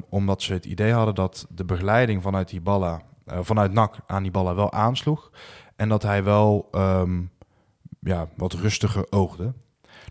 Omdat 0.09 0.41
ze 0.41 0.53
het 0.53 0.65
idee 0.65 0.91
hadden 0.91 1.15
dat 1.15 1.47
de 1.49 1.65
begeleiding 1.65 2.21
vanuit 2.21 2.49
Hiballa, 2.49 3.01
eh 3.25 3.39
vanuit 3.41 3.73
NAC 3.73 3.95
aan 4.07 4.23
Hiballa 4.23 4.55
wel 4.55 4.71
aansloeg. 4.71 5.31
En 5.75 5.89
dat 5.89 6.03
hij 6.03 6.23
wel 6.23 6.69
ja, 7.99 8.27
wat 8.37 8.53
rustiger 8.53 9.05
oogde. 9.09 9.53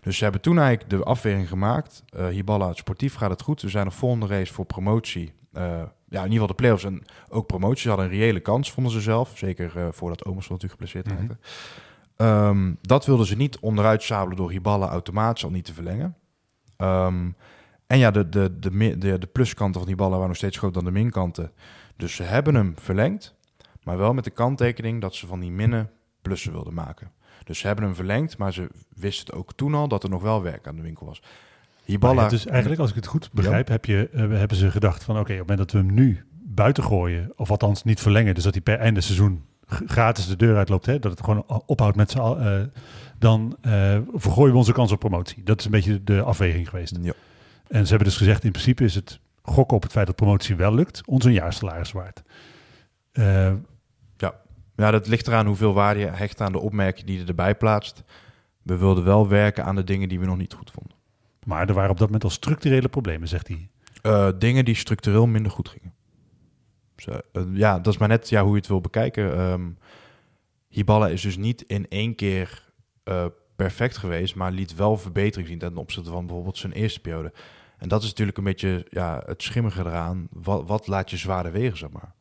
Dus 0.01 0.17
ze 0.17 0.23
hebben 0.23 0.41
toen 0.41 0.59
eigenlijk 0.59 0.89
de 0.89 1.03
afweging 1.03 1.47
gemaakt. 1.47 2.03
Hiballa, 2.29 2.73
sportief 2.73 3.15
gaat 3.15 3.29
het 3.29 3.41
goed. 3.41 3.61
We 3.61 3.69
zijn 3.69 3.85
de 3.85 3.91
volgende 3.91 4.27
race 4.27 4.53
voor 4.53 4.65
promotie. 4.65 5.33
Eh, 5.59 5.65
ja, 6.09 6.23
in 6.23 6.31
ieder 6.31 6.31
geval 6.31 6.47
de 6.47 6.53
play-offs 6.53 6.83
en 6.83 7.01
ook 7.29 7.47
promotie. 7.47 7.81
Ze 7.81 7.87
hadden 7.87 8.05
een 8.05 8.11
reële 8.11 8.39
kans, 8.39 8.71
vonden 8.71 8.91
ze 8.93 9.01
zelf. 9.01 9.31
Zeker 9.37 9.77
eh, 9.77 9.87
voordat 9.91 10.25
Omerson 10.25 10.55
natuurlijk 10.55 10.81
geblesseerd 10.81 11.05
Mhm. 11.05 11.15
raakte. 11.17 11.37
Ehm, 12.15 12.73
dat 12.81 13.05
wilden 13.05 13.25
ze 13.25 13.35
niet 13.35 13.59
onderuit 13.59 14.03
sabelen 14.03 14.37
door 14.37 14.51
Hiballa 14.51 14.87
automatisch 14.87 15.43
al 15.43 15.49
niet 15.51 15.65
te 15.65 15.73
verlengen. 15.73 16.15
Ehm, 16.77 17.29
en 17.87 17.97
ja, 17.97 18.11
de, 18.11 18.29
de, 18.29 18.59
de, 18.59 18.97
de, 18.97 19.17
de 19.17 19.27
pluskanten 19.27 19.81
van 19.81 19.89
Hiballa 19.89 20.11
waren 20.11 20.27
nog 20.27 20.37
steeds 20.37 20.57
groter 20.57 20.83
dan 20.83 20.93
de 20.93 20.99
minkanten. 20.99 21.51
Dus 21.95 22.15
ze 22.15 22.23
hebben 22.23 22.55
hem 22.55 22.73
verlengd. 22.79 23.35
Maar 23.83 23.97
wel 23.97 24.13
met 24.13 24.23
de 24.23 24.29
kanttekening 24.29 25.01
dat 25.01 25.15
ze 25.15 25.27
van 25.27 25.39
die 25.39 25.51
minnen 25.51 25.91
plussen 26.21 26.51
wilden 26.51 26.73
maken. 26.73 27.11
Dus 27.43 27.59
ze 27.59 27.67
hebben 27.67 27.85
hem 27.85 27.95
verlengd, 27.95 28.37
maar 28.37 28.53
ze 28.53 28.69
wisten 28.95 29.25
het 29.25 29.35
ook 29.35 29.53
toen 29.53 29.73
al 29.75 29.87
dat 29.87 30.03
er 30.03 30.09
nog 30.09 30.21
wel 30.21 30.41
werk 30.41 30.67
aan 30.67 30.75
de 30.75 30.81
winkel 30.81 31.05
was. 31.05 31.21
Hiballa... 31.89 32.21
Ja, 32.21 32.29
dus 32.29 32.45
eigenlijk, 32.45 32.81
als 32.81 32.89
ik 32.89 32.95
het 32.95 33.07
goed 33.07 33.29
begrijp, 33.33 33.67
heb 33.67 33.85
je, 33.85 34.09
eh, 34.09 34.19
hebben 34.19 34.57
ze 34.57 34.71
gedacht 34.71 35.03
van... 35.03 35.19
oké, 35.19 35.31
op 35.31 35.37
het 35.37 35.47
moment 35.47 35.57
dat 35.57 35.71
we 35.71 35.77
hem 35.77 35.93
nu 35.93 36.25
buiten 36.31 36.83
gooien... 36.83 37.31
of 37.35 37.51
althans 37.51 37.83
niet 37.83 37.99
verlengen, 37.99 38.33
dus 38.33 38.43
dat 38.43 38.53
hij 38.53 38.61
per 38.61 38.79
einde 38.79 39.01
seizoen 39.01 39.43
gratis 39.67 40.27
de 40.27 40.35
deur 40.35 40.57
uitloopt... 40.57 40.85
Hè, 40.85 40.99
dat 40.99 41.11
het 41.11 41.23
gewoon 41.23 41.63
ophoudt 41.65 41.95
met 41.95 42.11
z'n 42.11 42.17
al, 42.17 42.39
eh, 42.39 42.61
dan 43.17 43.57
eh, 43.61 43.97
vergooien 44.13 44.51
we 44.51 44.57
onze 44.57 44.73
kans 44.73 44.91
op 44.91 44.99
promotie. 44.99 45.43
Dat 45.43 45.59
is 45.59 45.65
een 45.65 45.71
beetje 45.71 46.03
de 46.03 46.21
afweging 46.21 46.69
geweest. 46.69 46.97
Ja. 47.01 47.13
En 47.67 47.83
ze 47.83 47.89
hebben 47.89 48.07
dus 48.07 48.17
gezegd, 48.17 48.43
in 48.43 48.51
principe 48.51 48.83
is 48.83 48.95
het 48.95 49.19
gokken 49.41 49.75
op 49.75 49.83
het 49.83 49.91
feit 49.91 50.07
dat 50.07 50.15
promotie 50.15 50.55
wel 50.55 50.73
lukt... 50.73 51.01
ons 51.05 51.25
een 51.25 51.33
jaarsalaris 51.33 51.91
waard. 51.91 52.23
Eh, 53.11 53.53
Ja, 54.79 54.91
dat 54.91 55.07
ligt 55.07 55.27
eraan 55.27 55.45
hoeveel 55.45 55.73
waarde 55.73 55.99
je 55.99 56.07
hecht 56.07 56.41
aan 56.41 56.51
de 56.51 56.59
opmerking 56.59 57.07
die 57.07 57.19
je 57.19 57.25
erbij 57.25 57.55
plaatst. 57.55 58.03
We 58.61 58.77
wilden 58.77 59.03
wel 59.03 59.27
werken 59.27 59.65
aan 59.65 59.75
de 59.75 59.83
dingen 59.83 60.09
die 60.09 60.19
we 60.19 60.25
nog 60.25 60.37
niet 60.37 60.53
goed 60.53 60.71
vonden. 60.71 60.97
Maar 61.49 61.67
er 61.67 61.73
waren 61.73 61.89
op 61.89 61.97
dat 61.97 62.05
moment 62.05 62.23
al 62.23 62.29
structurele 62.29 62.89
problemen, 62.89 63.27
zegt 63.27 63.47
hij. 63.47 63.69
Eh, 64.01 64.29
dingen 64.37 64.65
die 64.65 64.75
structureel 64.75 65.27
minder 65.27 65.51
goed 65.51 65.69
gingen. 65.69 65.93
Dus, 66.95 67.07
eh, 67.07 67.41
ja, 67.53 67.79
dat 67.79 67.93
is 67.93 67.99
maar 67.99 68.07
net 68.07 68.29
ja, 68.29 68.41
hoe 68.41 68.51
je 68.51 68.57
het 68.57 68.67
wil 68.67 68.81
bekijken. 68.81 69.37
Ehm 69.37 69.69
Hiballa 70.67 71.07
is 71.07 71.21
dus 71.21 71.37
niet 71.37 71.61
in 71.61 71.87
één 71.87 72.15
keer 72.15 72.71
eh, 73.03 73.25
perfect 73.55 73.97
geweest, 73.97 74.35
maar 74.35 74.51
liet 74.51 74.75
wel 74.75 74.97
verbetering 74.97 75.47
zien 75.47 75.59
ten 75.59 75.77
opzichte 75.77 76.09
van 76.09 76.25
bijvoorbeeld 76.25 76.57
zijn 76.57 76.71
eerste 76.71 76.99
periode. 76.99 77.33
En 77.77 77.87
dat 77.87 78.01
is 78.01 78.07
natuurlijk 78.09 78.37
een 78.37 78.43
beetje 78.43 78.85
ja, 78.89 79.23
het 79.25 79.43
schimmige 79.43 79.79
eraan. 79.79 80.27
Wat, 80.31 80.67
wat 80.67 80.87
laat 80.87 81.09
je 81.09 81.17
zwaarder 81.17 81.51
wegen, 81.51 81.77
zeg 81.77 81.89
maar. 81.89 82.13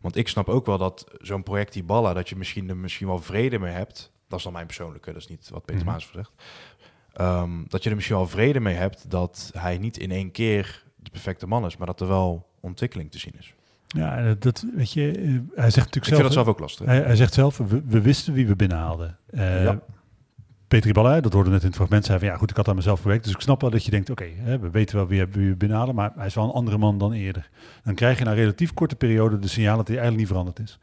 Want 0.00 0.16
ik 0.16 0.28
snap 0.28 0.48
ook 0.48 0.66
wel 0.66 0.78
dat 0.78 1.06
zo'n 1.20 1.42
project 1.42 1.74
Hiballa, 1.74 2.12
dat 2.12 2.28
je 2.28 2.36
misschien 2.36 2.68
er 2.68 2.76
misschien 2.76 3.06
wel 3.06 3.18
vrede 3.18 3.58
mee 3.58 3.72
hebt. 3.72 4.12
Dat 4.28 4.38
is 4.38 4.44
dan 4.44 4.52
mijn 4.52 4.66
persoonlijke, 4.66 5.12
dat 5.12 5.20
is 5.22 5.28
niet 5.28 5.48
wat 5.48 5.64
Peter 5.64 5.82
Mhm. 5.82 5.90
Maas 5.90 6.10
zegt. 6.12 6.32
Ehm, 7.18 7.50
dat 7.68 7.82
je 7.82 7.88
er 7.88 7.94
misschien 7.94 8.16
wel 8.16 8.28
vrede 8.28 8.60
mee 8.60 8.74
hebt 8.74 9.10
dat 9.10 9.50
hij 9.58 9.78
niet 9.78 9.98
in 9.98 10.10
één 10.10 10.30
keer 10.30 10.84
de 10.96 11.10
perfecte 11.10 11.46
man 11.46 11.66
is, 11.66 11.76
maar 11.76 11.86
dat 11.86 12.00
er 12.00 12.08
wel 12.08 12.46
ontwikkeling 12.60 13.10
te 13.10 13.18
zien 13.18 13.34
is. 13.38 13.54
Ja, 13.86 14.34
dat 14.38 14.64
weet 14.74 14.92
je, 14.92 15.10
eh, 15.10 15.22
hij 15.54 15.70
zegt 15.70 15.76
natuurlijk 15.76 15.94
Ik 15.96 16.04
zelf... 16.04 16.06
vind 16.06 16.22
dat 16.22 16.32
zelf 16.32 16.46
ook 16.46 16.58
lastig. 16.58 16.86
Hij, 16.86 17.00
hij 17.00 17.16
zegt 17.16 17.34
zelf, 17.34 17.56
we, 17.56 17.82
we 17.86 18.00
wisten 18.00 18.32
wie 18.32 18.46
we 18.46 18.56
binnenhaalden. 18.56 19.18
Eh 19.30 19.62
Ja. 19.62 19.80
Petri 20.68 20.92
Balla, 20.92 21.20
dat 21.20 21.32
hoorde 21.32 21.50
net 21.50 21.60
in 21.60 21.66
het 21.66 21.76
fragment, 21.76 22.04
zei 22.04 22.18
van 22.18 22.28
ja 22.28 22.36
goed, 22.36 22.50
ik 22.50 22.56
had 22.56 22.68
aan 22.68 22.74
mezelf 22.74 23.00
gewerkt. 23.00 23.24
Dus 23.24 23.32
ik 23.32 23.40
snap 23.40 23.60
wel 23.60 23.70
dat 23.70 23.84
je 23.84 23.90
denkt, 23.90 24.10
oké, 24.10 24.26
we 24.60 24.70
weten 24.70 24.96
wel 24.96 25.06
wie, 25.06 25.26
we 25.26 25.56
binnenhalen, 25.56 25.94
maar 25.94 26.12
hij 26.16 26.26
is 26.26 26.34
wel 26.34 26.44
een 26.44 26.50
andere 26.50 26.78
man 26.78 26.98
dan 26.98 27.12
eerder. 27.12 27.50
Dan 27.84 27.94
krijg 27.94 28.18
je 28.18 28.24
na 28.24 28.30
een 28.30 28.36
relatief 28.36 28.74
korte 28.74 28.96
periode 28.96 29.38
de 29.38 29.48
signaal 29.48 29.76
dat 29.76 29.88
hij 29.88 29.96
eigenlijk 29.96 30.28
niet 30.28 30.36
veranderd 30.36 30.68
is. 30.68 30.78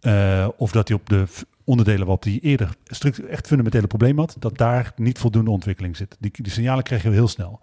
Eh, 0.00 0.48
of 0.56 0.70
dat 0.72 0.88
hij 0.88 0.96
op 0.96 1.08
de 1.08 1.24
onderdelen 1.70 2.00
waarop 2.00 2.22
hij 2.22 2.38
eerder 2.42 2.76
echt 3.28 3.46
fundamentele 3.46 3.86
problemen 3.86 4.18
had, 4.18 4.36
dat 4.38 4.58
daar 4.58 4.92
niet 4.96 5.18
voldoende 5.18 5.50
ontwikkeling 5.50 5.96
zit. 5.96 6.16
Die, 6.20 6.30
die 6.32 6.52
signalen 6.52 6.84
krijg 6.84 7.02
je 7.02 7.10
heel 7.10 7.28
snel. 7.28 7.60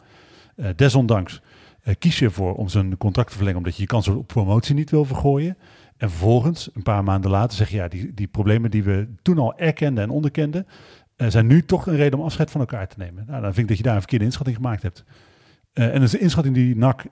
Eh, 0.55 0.69
desondanks 0.75 1.41
eh, 1.81 1.95
kies 1.99 2.19
je 2.19 2.25
ervoor 2.25 2.55
om 2.55 2.69
zijn 2.69 2.97
contract 2.97 3.29
te 3.29 3.35
verlengen 3.35 3.59
omdat 3.59 3.75
je 3.75 3.81
je 3.81 3.87
kans 3.87 4.07
op 4.07 4.27
promotie 4.27 4.75
niet 4.75 4.89
wil 4.89 5.05
vergooien. 5.05 5.57
En 5.97 6.09
vervolgens, 6.09 6.69
een 6.73 6.83
paar 6.83 7.03
maanden 7.03 7.31
later, 7.31 7.57
zeg 7.57 7.69
je 7.69 7.75
ja, 7.75 7.87
die, 7.87 8.13
die 8.13 8.27
problemen 8.27 8.71
die 8.71 8.83
we 8.83 9.07
toen 9.21 9.37
al 9.37 9.57
erkenden 9.57 10.03
en 10.03 10.09
onderkenden, 10.09 10.67
eh, 11.15 11.27
zijn 11.27 11.47
nu 11.47 11.63
toch 11.63 11.87
een 11.87 11.95
reden 11.95 12.19
om 12.19 12.25
afscheid 12.25 12.51
van 12.51 12.61
elkaar 12.61 12.87
te 12.87 12.95
nemen. 12.97 13.25
Nou, 13.27 13.41
dan 13.41 13.53
vind 13.53 13.57
ik 13.57 13.67
dat 13.67 13.77
je 13.77 13.83
daar 13.83 13.93
een 13.93 13.99
verkeerde 13.99 14.25
inschatting 14.25 14.55
gemaakt 14.55 14.81
hebt. 14.81 15.03
En 15.73 15.93
dat 15.93 16.01
is 16.01 16.13
een 16.13 16.19
inschatting 16.19 16.55
die 16.55 16.75
NAC 16.75 17.03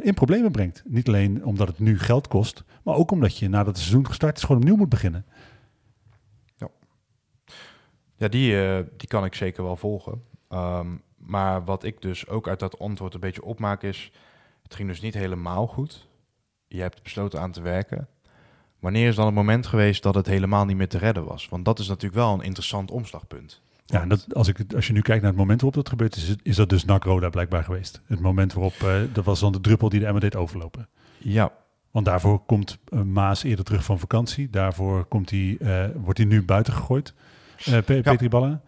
in 0.00 0.14
problemen 0.14 0.50
brengt. 0.50 0.82
Niet 0.84 1.08
alleen 1.08 1.44
omdat 1.44 1.68
het 1.68 1.78
nu 1.78 1.98
geld 1.98 2.28
kost, 2.28 2.64
maar 2.82 2.94
ook 2.94 3.10
omdat 3.10 3.38
je 3.38 3.48
nadat 3.48 3.66
het 3.66 3.78
seizoen 3.78 4.06
gestart 4.06 4.36
is 4.36 4.42
gewoon 4.42 4.56
opnieuw 4.56 4.76
moet 4.76 4.88
beginnen. 4.88 5.24
Ja, 8.16 8.28
die, 8.28 8.62
eh, 8.62 8.84
die 8.96 9.08
kan 9.08 9.24
ik 9.24 9.34
zeker 9.34 9.62
wel 9.62 9.76
volgen. 9.76 10.22
Ehm, 10.48 10.86
maar 11.16 11.64
wat 11.64 11.84
ik 11.84 12.02
dus 12.02 12.28
ook 12.28 12.48
uit 12.48 12.58
dat 12.58 12.78
antwoord 12.78 13.14
een 13.14 13.20
beetje 13.20 13.44
opmaak 13.44 13.82
is... 13.82 14.12
het 14.62 14.74
ging 14.74 14.88
dus 14.88 15.00
niet 15.00 15.14
helemaal 15.14 15.66
goed. 15.66 16.08
Je 16.68 16.80
hebt 16.80 17.02
besloten 17.02 17.40
aan 17.40 17.52
te 17.52 17.62
werken. 17.62 18.08
Wanneer 18.78 19.08
is 19.08 19.14
dan 19.14 19.26
het 19.26 19.34
moment 19.34 19.66
geweest 19.66 20.02
dat 20.02 20.14
het 20.14 20.26
helemaal 20.26 20.64
niet 20.64 20.76
meer 20.76 20.88
te 20.88 20.98
redden 20.98 21.24
was? 21.24 21.48
Want 21.48 21.64
dat 21.64 21.78
is 21.78 21.88
natuurlijk 21.88 22.14
wel 22.14 22.32
een 22.32 22.42
interessant 22.42 22.90
omslagpunt. 22.90 23.62
Ja, 23.86 24.00
en 24.00 24.08
dat, 24.08 24.34
als, 24.34 24.48
ik, 24.48 24.74
als 24.74 24.86
je 24.86 24.92
nu 24.92 25.00
kijkt 25.00 25.22
naar 25.22 25.30
het 25.30 25.40
moment 25.40 25.60
waarop 25.60 25.82
dat 25.82 25.88
gebeurt, 25.88 26.36
is, 26.42 26.56
dat 26.56 26.68
dus 26.68 26.84
NAC 26.84 27.04
Roda 27.04 27.28
blijkbaar 27.28 27.64
geweest. 27.64 28.00
Het 28.06 28.20
moment 28.20 28.52
waarop, 28.52 28.74
eh, 28.82 29.00
dat 29.12 29.24
was 29.24 29.40
dan 29.40 29.52
de 29.52 29.60
druppel 29.60 29.88
die 29.88 30.00
de 30.00 30.06
emmer 30.06 30.20
deed 30.20 30.36
overlopen. 30.36 30.88
Ja, 31.18 31.52
Want 31.90 32.06
daarvoor 32.06 32.38
komt 32.38 32.78
eh, 32.88 33.00
Maas 33.00 33.42
eerder 33.42 33.64
terug 33.64 33.84
van 33.84 33.98
vakantie. 33.98 34.50
Daarvoor 34.50 35.04
komt 35.04 35.30
wordt 35.94 36.18
hij 36.18 36.26
nu 36.26 36.42
buiten 36.44 36.72
gegooid, 36.72 37.14
Pe- 37.64 38.00
Petri 38.02 38.28
Ballen. 38.28 38.60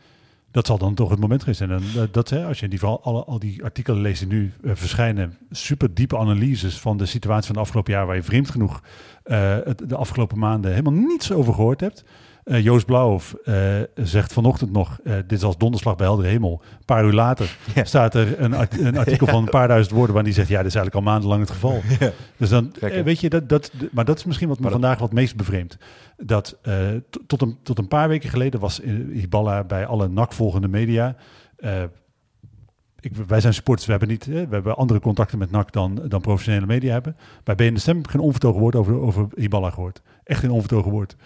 Dat 0.50 0.66
zal 0.66 0.78
dan 0.78 0.94
toch 0.94 1.10
het 1.10 1.20
moment 1.20 1.40
geweest 1.40 1.58
zijn. 1.58 1.70
En 1.70 1.82
eh, 1.96 2.02
dat, 2.10 2.30
hè, 2.30 2.44
als 2.44 2.60
je 2.60 2.68
die, 2.68 2.78
vooral 2.78 3.02
alle, 3.02 3.24
al 3.24 3.38
die 3.38 3.64
artikelen 3.64 4.00
leest 4.00 4.18
die 4.20 4.28
nu 4.28 4.52
eh, 4.62 4.70
verschijnen, 4.74 5.38
super 5.50 5.94
diepe 5.94 6.18
analyses 6.18 6.78
van 6.80 6.96
de 6.96 7.06
situatie 7.06 7.46
van 7.46 7.54
de 7.54 7.60
afgelopen 7.60 7.92
jaar, 7.92 8.06
waar 8.06 8.16
je 8.16 8.22
vreemd 8.22 8.50
genoeg 8.50 8.82
het, 9.24 9.82
de 9.88 9.96
afgelopen 9.96 10.38
maanden 10.38 10.70
helemaal 10.70 10.92
niets 10.92 11.32
over 11.32 11.54
gehoord 11.54 11.80
hebt. 11.80 12.04
Eh, 12.48 12.64
Joost 12.64 12.86
Blauwhof 12.86 13.34
eh, 13.44 13.54
zegt 13.94 14.32
vanochtend 14.32 14.72
nog, 14.72 14.98
eh, 15.04 15.12
dit 15.14 15.32
is 15.32 15.42
als 15.42 15.56
donderslag 15.56 15.96
bij 15.96 16.06
heldere 16.06 16.28
hemel. 16.28 16.62
Een 16.78 16.84
paar 16.84 17.04
uur 17.04 17.12
later 17.12 17.56
Ja. 17.74 17.84
staat 17.84 18.14
er 18.14 18.40
een, 18.40 18.54
art- 18.54 18.80
een 18.80 18.98
artikel 19.04 19.26
van 19.26 19.42
een 19.42 19.48
paar 19.50 19.68
duizend 19.68 19.94
woorden... 19.94 20.14
waarin 20.14 20.32
die 20.32 20.40
zegt, 20.42 20.48
ja, 20.54 20.62
dit 20.62 20.66
is 20.66 20.74
eigenlijk 20.74 21.06
al 21.06 21.12
maandenlang 21.12 21.40
het 21.40 21.50
geval. 21.50 21.80
Ja. 21.98 22.10
Dus 22.36 22.48
dan, 22.48 22.72
weet 23.04 23.20
je, 23.20 23.28
dat, 23.28 23.48
dat, 23.48 23.72
maar 23.92 24.04
dat 24.04 24.18
is 24.18 24.24
misschien 24.24 24.48
wat 24.48 24.56
me 24.56 24.62
Maar 24.62 24.72
vandaag 24.72 24.98
wat 24.98 25.12
meest 25.12 25.36
bevreemdt. 25.36 25.76
Dat 26.16 26.58
tot, 27.26 27.42
een, 27.42 27.58
tot 27.62 27.78
een 27.78 27.88
paar 27.88 28.08
weken 28.08 28.30
geleden 28.30 28.60
was 28.60 28.80
Hiballa 29.12 29.64
bij 29.64 29.86
alle 29.86 30.08
NAC-volgende 30.08 30.68
media... 30.68 31.16
ik, 33.00 33.12
wij 33.26 33.40
zijn 33.40 33.54
supporters, 33.54 33.86
we 33.86 33.92
hebben, 33.92 34.10
niet, 34.10 34.26
we 34.26 34.46
hebben 34.50 34.76
andere 34.76 35.00
contacten 35.00 35.38
met 35.38 35.50
NAC 35.50 35.72
dan, 35.72 36.02
dan 36.08 36.20
professionele 36.20 36.66
media 36.66 36.92
hebben. 36.92 37.16
Bij 37.44 37.54
BN 37.54 37.72
de 37.74 37.80
Stem 37.80 37.96
heb 37.96 38.04
ik 38.04 38.10
geen 38.10 38.20
onvertogen 38.20 38.60
woord 38.60 38.74
over, 38.76 39.00
over 39.00 39.26
Hiballa 39.34 39.70
gehoord. 39.70 40.02
Echt 40.24 40.40
geen 40.40 40.50
onvertogen 40.50 40.90
woord. 40.90 41.16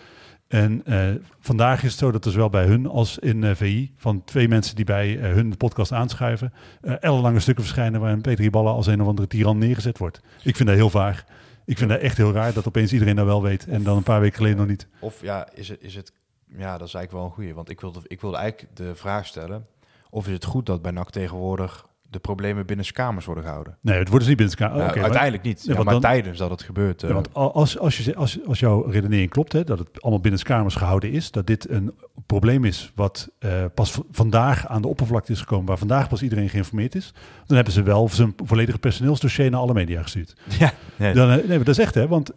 En 0.53 0.85
eh, 0.85 1.09
vandaag 1.41 1.83
is 1.83 1.91
het 1.91 1.99
zo 1.99 2.11
dat 2.11 2.25
er 2.25 2.31
zowel 2.31 2.49
bij 2.49 2.65
hun 2.65 2.87
als 2.87 3.19
in 3.19 3.45
eh, 3.45 3.55
VI... 3.55 3.93
van 3.97 4.25
twee 4.25 4.49
mensen 4.49 4.77
die 4.77 4.85
bij 4.85 5.21
eh, 5.21 5.33
hun 5.33 5.51
de 5.51 5.57
podcast 5.57 5.93
aanschuiven... 5.93 6.53
ellenlange 6.81 7.41
stukken 7.41 7.65
verschijnen 7.65 8.01
waarin 8.01 8.21
Peter 8.21 8.45
Hiballa 8.45 8.71
als 8.71 8.87
een 8.87 9.01
of 9.01 9.07
andere 9.07 9.29
tiran 9.29 9.59
neergezet 9.59 9.99
wordt. 9.99 10.21
Ik 10.43 10.57
vind 10.57 10.69
dat 10.69 10.79
heel 10.79 10.91
vaag. 10.91 11.25
Ik 11.65 11.79
vind 11.79 11.91
dat 11.91 12.01
echt 12.01 12.17
heel 12.17 12.33
raar 12.33 12.53
dat 12.53 12.67
opeens 12.67 12.93
iedereen 12.93 13.17
dat 13.17 13.25
wel 13.25 13.43
weet... 13.43 13.67
en 13.67 13.83
dan 13.83 13.97
een 13.97 14.03
paar 14.03 14.21
weken 14.21 14.37
geleden 14.37 14.59
nog 14.59 14.67
niet. 14.67 14.87
Of 15.01 15.23
ja, 15.23 15.49
is 15.55 15.69
het, 15.69 15.83
is 15.83 15.95
het, 15.95 16.13
ja, 16.47 16.79
dat 16.79 16.89
is 16.89 16.95
eigenlijk 16.95 17.13
wel 17.13 17.25
een 17.25 17.31
goeie. 17.31 17.55
Want 17.55 17.71
ik 17.71 17.81
wilde, 17.81 18.01
ik 18.07 18.21
wilde 18.21 18.37
eigenlijk 18.37 18.77
de 18.77 18.95
vraag 18.95 19.27
stellen, 19.27 19.67
of 20.11 20.27
is 20.27 20.33
het 20.33 20.45
goed 20.45 20.67
dat 20.67 20.83
bij 20.83 20.93
NAC 20.93 21.11
tegenwoordig 21.11 21.87
de 22.13 22.19
problemen 22.19 22.67
binnen 22.67 22.93
kamers 22.93 23.25
worden 23.27 23.45
gehouden? 23.45 23.77
Nee, 23.81 23.99
het 23.99 24.09
wordt 24.09 24.27
dus 24.27 24.29
niet 24.37 24.37
binnen 24.37 24.57
elkaar. 24.59 24.77
Nou, 24.79 24.91
maar- 24.95 25.03
uiteindelijk 25.03 25.43
niet, 25.43 25.59
Ja, 25.63 25.69
ja, 25.69 25.73
want 25.75 25.85
maar 25.85 25.93
dan- 25.93 26.03
tijdens 26.03 26.39
dat 26.39 26.51
het 26.51 26.63
gebeurt. 26.63 27.03
eh, 27.03 27.09
Ja, 27.09 27.15
want 27.15 27.35
al- 27.35 27.55
als, 27.55 27.79
als, 27.79 27.99
je, 27.99 28.15
als, 28.15 28.39
als 28.47 28.59
jouw 28.61 28.83
redenering 28.83 29.31
klopt, 29.31 29.53
hè, 29.53 29.65
dat 29.65 29.79
het 29.79 30.03
allemaal 30.03 30.21
binnen 30.21 30.43
kamers 30.43 30.75
gehouden 30.75 31.11
is, 31.13 31.31
dat 31.31 31.47
dit 31.47 31.71
een 31.71 31.93
probleem 32.27 32.65
is 32.65 32.93
wat 32.95 33.29
eh, 33.39 33.65
pas 33.75 33.99
vandaag 34.11 34.67
aan 34.67 34.83
de 34.83 34.89
oppervlakte 34.89 35.33
is 35.33 35.41
gekomen, 35.41 35.67
waar 35.67 35.79
vandaag 35.79 36.09
pas 36.09 36.23
iedereen 36.23 36.49
geïnformeerd 36.49 36.95
is, 36.95 37.13
dan 37.47 37.57
hebben 37.57 37.75
ze 37.75 37.83
wel 37.83 38.09
zijn 38.09 38.35
volledige 38.45 38.79
personeelsdossier 38.79 39.51
naar 39.51 39.61
alle 39.61 39.73
media 39.75 40.03
gestuurd. 40.03 40.35
ja, 40.59 40.73
nee, 40.97 41.15
Dan, 41.15 41.31
eh, 41.31 41.37
nee, 41.37 41.47
maar 41.49 41.59
dat 41.59 41.69
is 41.79 41.79
echt, 41.79 41.95
hè, 41.95 42.09
want 42.09 42.31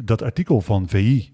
dat 0.00 0.22
artikel 0.22 0.60
van 0.60 0.88
VI 0.88 1.32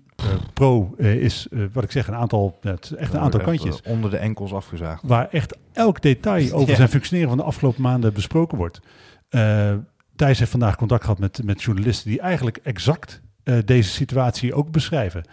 Pro 0.55 0.95
eh, 0.99 1.15
is, 1.15 1.47
eh, 1.51 1.61
wat 1.73 1.85
ik 1.85 1.91
zeg, 1.91 2.09
een 2.09 2.15
aantal, 2.15 2.59
het 2.61 2.91
echt 2.91 3.13
een 3.15 3.21
aantal 3.21 3.41
kantjes 3.41 3.81
eh, 3.83 3.93
onder 3.93 4.11
de 4.11 4.17
enkels 4.17 4.53
afgezaagd. 4.53 5.03
waar 5.07 5.29
echt 5.31 5.57
elk 5.73 6.01
detail 6.03 6.53
over 6.55 6.69
Ja. 6.71 6.77
zijn 6.77 6.89
functioneren 6.89 7.29
van 7.29 7.39
de 7.39 7.45
afgelopen 7.45 7.83
maanden 7.83 8.13
besproken 8.13 8.59
wordt. 8.59 8.81
Eh, 9.29 9.75
Thijs 10.17 10.39
heeft 10.39 10.51
vandaag 10.51 10.77
contact 10.77 11.03
gehad 11.05 11.19
met, 11.19 11.41
met 11.45 11.63
journalisten 11.63 12.11
die 12.11 12.21
eigenlijk 12.21 12.57
exact 12.63 13.21
eh, 13.45 13.57
deze 13.65 13.91
situatie 13.91 14.55
ook 14.55 14.71
beschrijven. 14.71 15.25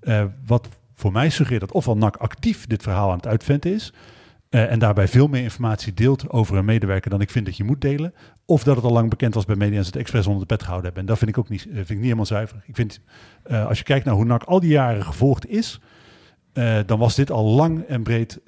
Eh, 0.00 0.24
wat 0.46 0.68
voor 0.94 1.12
mij 1.12 1.30
suggereert 1.30 1.60
dat 1.60 1.72
ofwel 1.72 1.96
NAC 1.96 2.16
actief 2.16 2.66
dit 2.66 2.82
verhaal 2.82 3.10
aan 3.10 3.16
het 3.16 3.26
uitventen 3.26 3.72
is. 3.74 3.92
Eh, 4.50 4.70
en 4.70 4.78
daarbij 4.78 5.08
veel 5.08 5.26
meer 5.26 5.42
informatie 5.42 5.94
deelt 5.94 6.30
over 6.30 6.56
een 6.56 6.64
medewerker 6.64 7.10
dan 7.10 7.20
ik 7.20 7.30
vind 7.30 7.46
dat 7.46 7.56
je 7.56 7.64
moet 7.64 7.80
delen. 7.80 8.14
Of 8.44 8.62
dat 8.62 8.76
het 8.76 8.84
al 8.84 8.92
lang 8.92 9.10
bekend 9.10 9.34
was 9.34 9.44
bij 9.44 9.56
media 9.56 9.76
en 9.76 9.84
ze 9.84 9.90
het 9.90 9.98
expres 9.98 10.26
onder 10.26 10.40
de 10.40 10.54
pet 10.54 10.62
gehouden 10.62 10.84
hebben. 10.84 11.02
En 11.02 11.08
dat 11.08 11.18
vind 11.18 11.30
ik 11.30 11.38
ook 11.38 11.48
niet, 11.48 11.66
eh, 11.66 11.74
vind 11.74 11.90
ik 11.90 11.96
niet 11.96 12.02
helemaal 12.02 12.26
zuiver. 12.26 12.62
Ik 12.66 12.74
vind, 12.74 13.00
eh, 13.42 13.66
als 13.66 13.78
je 13.78 13.84
kijkt 13.84 14.04
naar 14.04 14.14
hoe 14.14 14.24
NAC 14.24 14.42
al 14.42 14.60
die 14.60 14.70
jaren 14.70 15.04
gevolgd 15.04 15.46
is, 15.46 15.80
dan 16.86 16.98
was 16.98 17.14
dit 17.14 17.30
al 17.30 17.44
lang 17.44 17.82
en 17.82 18.02
breed 18.02 18.40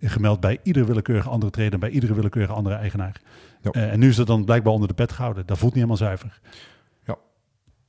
gemeld 0.00 0.40
bij 0.40 0.58
iedere 0.62 0.84
willekeurige 0.84 1.28
andere 1.28 1.52
trader, 1.52 1.78
bij 1.78 1.90
iedere 1.90 2.14
willekeurige 2.14 2.52
andere 2.52 2.74
eigenaar. 2.74 3.20
Ja. 3.60 3.70
En 3.70 3.98
nu 3.98 4.08
is 4.08 4.16
dat 4.16 4.26
dan 4.26 4.44
blijkbaar 4.44 4.72
onder 4.72 4.88
de 4.88 4.94
pet 4.94 5.12
gehouden. 5.12 5.46
Dat 5.46 5.58
voelt 5.58 5.74
niet 5.74 5.82
helemaal 5.82 6.06
zuiver. 6.06 6.40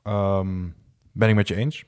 Ehm, 0.03 0.67
ben 1.11 1.29
ik 1.29 1.35
met 1.35 1.47
je 1.47 1.55
eens. 1.55 1.85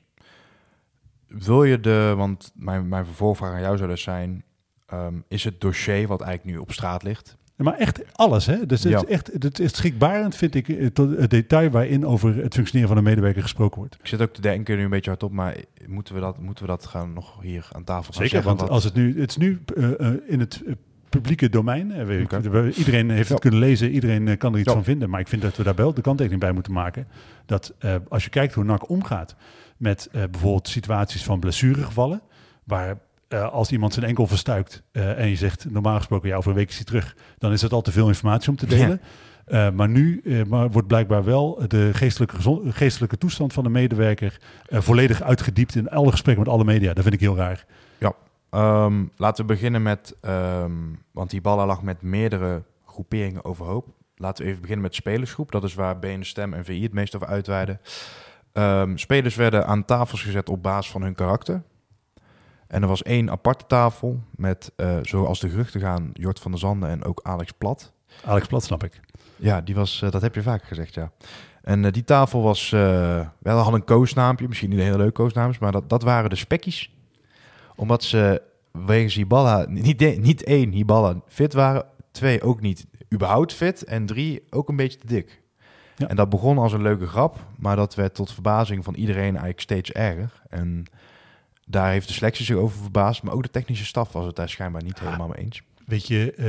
Wil 1.26 1.64
je 1.64 1.80
de, 1.80 2.14
want 2.16 2.52
mijn, 2.54 2.88
mijn 2.88 3.04
vervolgvraag 3.04 3.52
aan 3.52 3.60
jou 3.60 3.76
zou 3.76 3.88
dus 3.88 4.02
zijn, 4.02 4.44
ehm, 4.86 5.14
is 5.28 5.44
het 5.44 5.60
dossier 5.60 6.06
wat 6.06 6.20
eigenlijk 6.20 6.56
nu 6.56 6.62
op 6.62 6.72
straat 6.72 7.02
ligt, 7.02 7.36
Maar 7.56 7.74
echt 7.74 8.02
alles, 8.16 8.46
hè? 8.46 8.66
Dus 8.66 8.82
het, 8.82 8.92
Ja. 8.92 8.98
is 8.98 9.04
echt, 9.04 9.30
het 9.38 9.58
is 9.58 9.76
schrikbarend, 9.76 10.36
vind 10.36 10.54
ik, 10.54 10.68
eh, 10.68 10.86
tot 10.86 11.16
het 11.16 11.30
detail 11.30 11.70
waarin 11.70 12.06
over 12.06 12.36
het 12.36 12.54
functioneren 12.54 12.88
van 12.88 12.96
een 12.98 13.04
medewerker 13.04 13.42
gesproken 13.42 13.78
wordt. 13.78 13.94
Ik 14.00 14.06
zit 14.06 14.20
ook 14.22 14.32
te 14.32 14.40
denken 14.40 14.76
nu 14.76 14.84
een 14.84 14.90
beetje 14.90 15.10
hardop, 15.10 15.32
maar 15.32 15.56
moeten 15.86 16.14
we 16.14 16.20
dat, 16.20 16.38
moeten 16.38 16.64
we 16.64 16.70
dat 16.70 16.86
gaan 16.86 17.12
nog 17.12 17.38
hier 17.42 17.68
aan 17.72 17.84
tafel 17.84 18.12
gaan 18.12 18.22
Zeker, 18.28 18.42
want 18.44 18.68
als 18.68 18.84
het 18.84 18.94
nu, 18.94 19.20
het 19.20 19.30
is 19.30 19.36
nu 19.36 19.62
eh, 19.76 20.00
eh, 20.00 20.14
in 20.26 20.40
het 20.40 20.62
publieke 21.08 21.48
domein. 21.48 21.90
iedereen 21.90 23.10
heeft 23.10 23.18
het 23.18 23.28
Ja. 23.28 23.34
kunnen 23.50 23.60
lezen, 23.60 23.90
iedereen 23.90 24.36
kan 24.38 24.52
er 24.52 24.58
iets 24.58 24.68
Ja. 24.68 24.74
van 24.74 24.84
vinden. 24.84 25.10
Maar 25.10 25.20
ik 25.20 25.28
vind 25.28 25.42
dat 25.42 25.56
we 25.56 25.62
daar 25.62 25.74
wel 25.74 25.94
de 25.94 26.00
kanttekening 26.00 26.40
bij 26.42 26.52
moeten 26.52 26.72
maken. 26.72 27.06
Dat 27.46 27.74
als 28.08 28.24
je 28.24 28.30
kijkt 28.30 28.54
hoe 28.54 28.64
NAC 28.64 28.88
omgaat 28.90 29.36
met 29.76 30.08
bijvoorbeeld 30.12 30.68
situaties 30.68 31.24
van 31.24 31.40
blessuregevallen, 31.40 32.20
waar 32.64 32.98
eh, 33.28 33.52
als 33.52 33.72
iemand 33.72 33.92
zijn 33.92 34.06
enkel 34.06 34.26
verstuikt 34.26 34.82
eh, 34.92 35.18
en 35.18 35.28
je 35.28 35.36
zegt 35.36 35.70
normaal 35.70 35.96
gesproken 35.96 36.28
ja, 36.28 36.36
over 36.36 36.50
een 36.50 36.56
week 36.56 36.68
is 36.68 36.76
hij 36.76 36.84
terug, 36.84 37.16
dan 37.38 37.52
is 37.52 37.60
dat 37.60 37.72
al 37.72 37.82
te 37.82 37.92
veel 37.92 38.08
informatie 38.08 38.50
om 38.50 38.56
te 38.56 38.66
delen. 38.66 39.00
Eh, 39.46 39.70
maar 39.70 39.88
nu 39.88 40.22
maar 40.48 40.70
wordt 40.70 40.88
blijkbaar 40.88 41.24
wel 41.24 41.62
de 41.68 41.90
geestelijke, 41.94 42.34
gezond- 42.34 42.74
geestelijke 42.74 43.18
toestand 43.18 43.52
van 43.52 43.64
de 43.64 43.70
medewerker 43.70 44.40
volledig 44.70 45.22
uitgediept 45.22 45.74
in 45.74 45.90
alle 45.90 46.10
gesprekken 46.10 46.44
met 46.44 46.52
alle 46.52 46.64
media. 46.64 46.92
Dat 46.92 47.02
vind 47.02 47.14
ik 47.14 47.20
heel 47.20 47.36
raar. 47.36 47.66
Ehm, 48.50 49.04
laten 49.16 49.46
we 49.46 49.52
beginnen 49.52 49.82
met, 49.82 50.16
ehm, 50.20 50.72
want 51.12 51.30
die 51.30 51.40
ballen 51.40 51.66
lag 51.66 51.82
met 51.82 52.02
meerdere 52.02 52.62
groeperingen 52.86 53.44
overhoop. 53.44 53.88
Laten 54.14 54.42
we 54.44 54.48
even 54.48 54.60
beginnen 54.60 54.84
met 54.84 54.94
de 54.94 55.00
spelersgroep. 55.00 55.52
Dat 55.52 55.64
is 55.64 55.74
waar 55.74 55.98
BN 55.98 56.22
Stem 56.22 56.54
en 56.54 56.64
VI 56.64 56.82
het 56.82 56.92
meest 56.92 57.14
over 57.16 57.26
uitweiden. 57.26 57.80
Ehm, 58.52 58.96
spelers 58.96 59.34
werden 59.34 59.66
aan 59.66 59.84
tafels 59.84 60.22
gezet 60.22 60.48
op 60.48 60.62
basis 60.62 60.92
van 60.92 61.02
hun 61.02 61.14
karakter. 61.14 61.62
En 62.68 62.82
er 62.82 62.88
was 62.88 63.02
één 63.02 63.30
aparte 63.30 63.64
tafel 63.66 64.20
met, 64.36 64.72
eh, 64.76 64.96
zoals 65.02 65.40
de 65.40 65.48
geruchten 65.48 65.80
gaan, 65.80 66.10
Jort 66.12 66.40
van 66.40 66.50
der 66.50 66.60
Zanden 66.60 66.88
en 66.88 67.04
ook 67.04 67.20
Alex 67.22 67.52
Plat. 67.52 67.92
Alex 68.24 68.46
Plat, 68.46 68.64
snap 68.64 68.84
ik. 68.84 69.00
Ja, 69.36 69.60
die 69.60 69.74
was, 69.74 70.02
eh, 70.02 70.10
dat 70.10 70.22
heb 70.22 70.34
je 70.34 70.42
vaak 70.42 70.64
gezegd, 70.64 70.94
ja. 70.94 71.10
En 71.62 71.84
eh, 71.84 71.92
die 71.92 72.04
tafel 72.04 72.42
was, 72.42 72.72
eh 72.72 73.26
wel 73.38 73.58
had 73.58 73.72
een 73.74 73.84
koosnaampje, 73.84 74.48
misschien 74.48 74.70
niet 74.70 74.78
een 74.78 74.84
heel 74.84 74.96
leuk 74.96 75.14
koosnaam, 75.14 75.52
maar 75.60 75.72
dat, 75.72 75.88
dat 75.88 76.02
waren 76.02 76.30
de 76.30 76.36
spekkies. 76.36 76.94
Omdat 77.76 78.02
ze 78.04 78.42
wegens 78.72 79.14
Hiballa, 79.14 79.64
niet, 79.68 79.98
de- 79.98 80.06
niet 80.20 80.42
één, 80.44 80.70
Hiballa 80.70 81.20
fit 81.26 81.52
waren, 81.52 81.84
twee 82.10 82.42
ook 82.42 82.60
niet 82.60 82.86
überhaupt 83.14 83.52
fit 83.52 83.84
en 83.84 84.06
drie 84.06 84.42
ook 84.50 84.68
een 84.68 84.76
beetje 84.76 84.98
te 84.98 85.06
dik. 85.06 85.42
Ja. 85.96 86.06
En 86.08 86.16
dat 86.16 86.28
begon 86.28 86.58
als 86.58 86.72
een 86.72 86.82
leuke 86.82 87.06
grap, 87.06 87.36
maar 87.58 87.76
dat 87.76 87.94
werd 87.94 88.14
tot 88.14 88.32
verbazing 88.32 88.84
van 88.84 88.94
iedereen 88.94 89.28
eigenlijk 89.30 89.60
steeds 89.60 89.92
erger. 89.92 90.42
En 90.48 90.84
daar 91.68 91.90
heeft 91.90 92.08
de 92.08 92.14
selectie 92.14 92.44
zich 92.44 92.56
over 92.56 92.78
verbaasd, 92.80 93.22
maar 93.22 93.34
ook 93.34 93.42
de 93.42 93.50
technische 93.50 93.84
staf 93.84 94.12
was 94.12 94.26
het 94.26 94.36
daar 94.36 94.48
schijnbaar 94.48 94.82
niet 94.82 95.00
helemaal 95.00 95.28
mee 95.28 95.44
eens. 95.44 95.62
Weet 95.86 96.06
je, 96.06 96.32
eh, 96.32 96.44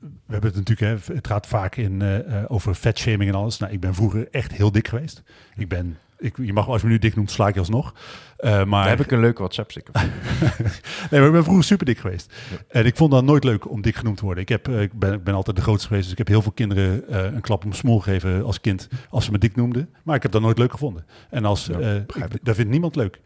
we 0.00 0.32
hebben 0.32 0.50
het 0.50 0.68
natuurlijk, 0.68 1.06
hè, 1.06 1.14
het 1.14 1.26
gaat 1.26 1.46
vaak 1.46 1.76
in, 1.76 2.02
eh, 2.02 2.42
eh, 2.42 2.44
over 2.48 2.74
vetshaming 2.74 3.30
en 3.30 3.36
alles. 3.36 3.58
Nou, 3.58 3.72
ik 3.72 3.80
ben 3.80 3.94
vroeger 3.94 4.28
echt 4.30 4.52
heel 4.52 4.72
dik 4.72 4.88
geweest. 4.88 5.22
Ik 5.56 5.68
ben, 5.68 5.98
ik, 6.18 6.36
je 6.36 6.52
mag 6.52 6.66
me 6.66 6.72
als 6.72 6.80
je 6.80 6.86
me 6.86 6.92
nu 6.92 6.98
dik 6.98 7.16
noemt, 7.16 7.30
sla 7.30 7.48
ik 7.48 7.54
je 7.54 7.60
alsnog. 7.60 7.94
Maar, 8.42 8.66
Daar 8.66 8.88
heb 8.88 9.00
ik 9.00 9.10
een 9.10 9.20
leuke 9.20 9.38
WhatsApp 9.38 9.70
sticker 9.70 9.94
nee, 11.10 11.20
maar 11.20 11.26
ik 11.26 11.32
ben 11.32 11.44
vroeger 11.44 11.64
super 11.64 11.86
dik 11.86 11.98
geweest. 11.98 12.34
Ja. 12.50 12.56
En 12.68 12.86
ik 12.86 12.96
vond 12.96 13.10
dat 13.10 13.24
nooit 13.24 13.44
leuk 13.44 13.70
om 13.70 13.82
dik 13.82 13.96
genoemd 13.96 14.16
te 14.16 14.24
worden. 14.24 14.42
Ik, 14.42 14.48
heb, 14.48 14.68
ik, 14.68 14.92
ben, 14.92 15.12
ik 15.12 15.24
ben 15.24 15.34
altijd 15.34 15.56
de 15.56 15.62
grootste 15.62 15.86
geweest, 15.86 16.02
dus 16.02 16.12
ik 16.12 16.18
heb 16.18 16.28
heel 16.28 16.42
veel 16.42 16.52
kinderen 16.52 17.14
een 17.34 17.40
klap 17.40 17.64
om 17.64 17.72
smoel 17.72 18.00
gegeven 18.00 18.44
als 18.44 18.60
kind 18.60 18.88
als 19.08 19.24
ze 19.24 19.30
me 19.30 19.38
dik 19.38 19.56
noemden. 19.56 19.94
Maar 20.02 20.16
ik 20.16 20.22
heb 20.22 20.32
dat 20.32 20.42
nooit 20.42 20.58
leuk 20.58 20.72
gevonden. 20.72 21.04
En 21.30 21.44
als, 21.44 21.66
Ja, 21.66 22.04
begrijp 22.06 22.34
ik, 22.34 22.44
dat 22.44 22.54
vindt 22.54 22.70
niemand 22.70 22.96
leuk. 22.96 23.20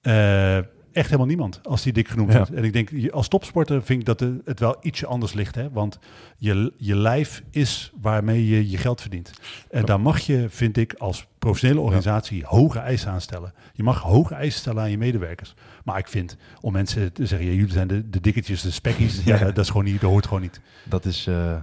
Eh, 0.00 0.56
echt 0.92 1.06
helemaal 1.06 1.26
niemand 1.26 1.60
als 1.62 1.82
die 1.82 1.92
dik 1.92 2.08
genoemd 2.08 2.30
Ja. 2.32 2.36
wordt. 2.36 2.52
En 2.52 2.64
ik 2.64 2.72
denk, 2.72 2.90
je- 2.90 3.12
als 3.12 3.28
topsporter 3.28 3.82
vind 3.82 4.00
ik 4.00 4.06
dat 4.06 4.20
het, 4.44 4.60
wel 4.60 4.76
ietsje 4.80 5.06
anders 5.06 5.32
ligt. 5.32 5.54
Hè? 5.54 5.70
Want 5.70 5.98
je, 6.36 6.72
je 6.76 6.96
lijf 6.96 7.42
is 7.50 7.92
waarmee 8.00 8.46
je 8.48 8.70
je 8.70 8.76
geld 8.76 9.00
verdient. 9.00 9.30
En 9.70 9.80
Ja. 9.80 9.86
daar 9.86 10.00
mag 10.00 10.18
je, 10.20 10.46
vind 10.48 10.76
ik, 10.76 10.94
als 10.94 11.26
professionele 11.38 11.80
organisatie 11.80 12.44
hoge 12.44 12.78
eisen 12.78 13.10
aan 13.10 13.20
stellen. 13.20 13.52
Je 13.72 13.82
mag 13.82 14.00
hoge 14.02 14.34
eisen 14.34 14.60
stellen 14.60 14.82
aan 14.82 14.90
je 14.90 14.98
medewerkers. 14.98 15.54
Maar 15.84 15.98
ik 15.98 16.08
vind, 16.08 16.36
om 16.60 16.72
mensen 16.72 17.12
te 17.12 17.26
zeggen, 17.26 17.54
jullie 17.54 17.72
zijn 17.72 17.88
de, 17.88 18.10
de 18.10 18.20
dikketjes, 18.20 18.62
de 18.62 18.70
spekkies. 18.70 19.22
ja. 19.24 19.38
Dat, 19.38 19.58
is 19.58 19.66
gewoon 19.70 19.84
niet, 19.84 20.00
dat 20.00 20.10
hoort 20.10 20.26
gewoon 20.26 20.42
niet. 20.42 20.60
Dat 20.84 21.04
is... 21.04 21.26
eh, 21.26 21.56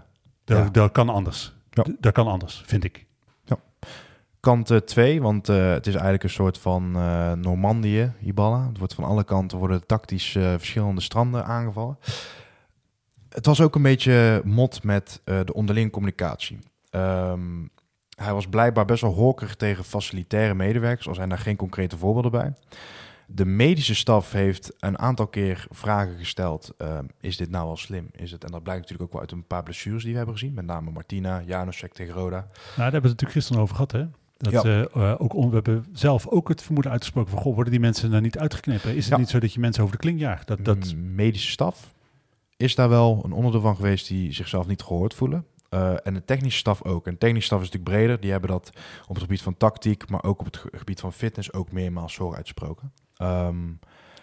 Dat, 0.71 0.91
kan 0.91 1.10
anders. 1.10 1.54
Dat 2.00 2.13
kan 2.13 2.28
anders, 2.28 2.63
vind 2.65 2.84
ik. 2.84 3.06
Kant 4.39 4.82
2, 4.86 5.21
want 5.21 5.50
eh, 5.50 5.71
het 5.71 5.88
is 5.88 5.93
eigenlijk 5.93 6.23
een 6.23 6.30
soort 6.30 6.58
van 6.58 6.95
eh 6.95 7.32
Normandië, 7.32 8.12
Hiballa. 8.19 8.67
Het 8.67 8.78
wordt 8.78 8.93
van 8.93 9.04
alle 9.04 9.23
kanten 9.23 9.58
worden 9.58 9.86
tactisch 9.86 10.36
eh, 10.36 10.54
verschillende 10.58 11.02
stranden 11.02 11.45
aangevallen. 11.45 11.97
Het 13.30 13.45
was 13.45 13.62
ook 13.62 13.76
een 13.76 13.82
beetje 13.82 14.41
mot 14.45 14.84
met 14.84 15.21
de 15.23 15.54
onderlinge 15.54 15.89
communicatie. 15.89 16.60
Ehm, 16.89 17.65
hij 18.15 18.34
was 18.34 18.47
blijkbaar 18.47 18.86
best 18.86 19.02
wel 19.02 19.13
horkerig 19.13 19.56
tegen 19.56 19.84
facilitaire 19.84 20.54
medewerkers, 20.54 21.08
al 21.08 21.15
zijn 21.15 21.30
daar 21.30 21.38
geen 21.38 21.56
concrete 21.56 21.97
voorbeelden 21.97 22.32
bij. 22.32 22.54
De 23.26 23.45
medische 23.45 23.95
staf 23.95 24.32
heeft 24.32 24.73
een 24.80 25.00
aantal 25.00 25.28
keer 25.28 25.67
vragen 25.69 26.17
gesteld. 26.17 26.76
is 27.19 27.38
dit 27.38 27.50
nou 27.50 27.65
wel 27.65 27.78
slim? 27.78 28.10
Is 28.12 28.32
het? 28.32 28.43
En 28.43 28.52
dat 28.52 28.63
blijkt 28.63 28.82
natuurlijk 28.82 29.08
ook 29.08 29.13
wel 29.13 29.21
uit 29.21 29.32
een 29.32 29.47
paar 29.47 29.63
blessures 29.63 30.04
die 30.04 30.12
we 30.12 30.17
hebben 30.17 30.38
gezien. 30.38 30.54
Met 30.54 30.65
name 30.65 30.91
Martina, 30.91 31.41
Janusek 31.45 31.93
tegen 31.93 32.13
Roda. 32.13 32.38
Nou, 32.39 32.50
daar 32.50 32.91
hebben 32.91 32.91
we 32.91 32.93
het 32.93 33.04
natuurlijk 33.04 33.32
gisteren 33.32 33.62
over 33.62 33.76
gehad, 33.76 33.91
hè? 33.91 34.06
Dat, 34.38 34.52
Ja. 34.54 34.63
eh, 34.63 34.82
eh, 35.12 35.15
ook 35.21 35.34
on- 35.34 35.47
we 35.50 35.54
hebben 35.56 35.86
zelf 35.93 36.28
ook 36.28 36.47
het 36.47 36.62
vermoeden 36.62 36.91
uitgesproken 36.91 37.32
van, 37.32 37.39
goh, 37.41 37.54
worden 37.54 37.71
die 37.71 37.82
mensen 37.82 38.10
nou 38.10 38.21
niet 38.21 38.38
uitgeknepen? 38.38 38.89
Is 38.95 39.04
het 39.04 39.13
Ja. 39.13 39.17
niet 39.17 39.30
zo 39.30 39.39
dat 39.39 39.54
je 39.54 39.60
mensen 39.60 39.84
over 39.84 39.95
de 39.95 40.02
kling 40.02 40.19
jaagt? 40.19 40.47
Dat, 40.47 40.65
dat, 40.65 40.95
medische 40.95 41.52
staf 41.52 41.93
is 42.58 42.76
daar 42.76 42.89
wel 42.89 43.21
een 43.26 43.32
onderdeel 43.32 43.62
van 43.62 43.76
geweest 43.76 44.08
die 44.08 44.34
zichzelf 44.34 44.67
niet 44.67 44.82
gehoord 44.82 45.13
voelen. 45.13 45.45
Eh, 45.69 45.93
en 46.08 46.13
de 46.13 46.26
technische 46.26 46.60
staf 46.60 46.84
ook. 46.84 47.06
En 47.08 47.12
de 47.12 47.17
technische 47.17 47.45
staf 47.47 47.62
is 47.62 47.65
natuurlijk 47.69 47.95
breder. 47.97 48.19
Die 48.19 48.32
hebben 48.32 48.50
dat 48.50 48.69
op 49.08 49.13
het 49.15 49.23
gebied 49.23 49.41
van 49.41 49.58
tactiek, 49.58 50.10
maar 50.10 50.23
ook 50.23 50.39
op 50.39 50.45
het 50.45 50.58
ge- 50.58 50.69
gebied 50.71 51.00
van 51.00 51.13
fitness 51.13 51.54
ook 51.54 51.71
meermaals 51.71 52.13
zo 52.13 52.34
uitgesproken. 52.34 52.91
Ehm, 53.15 53.56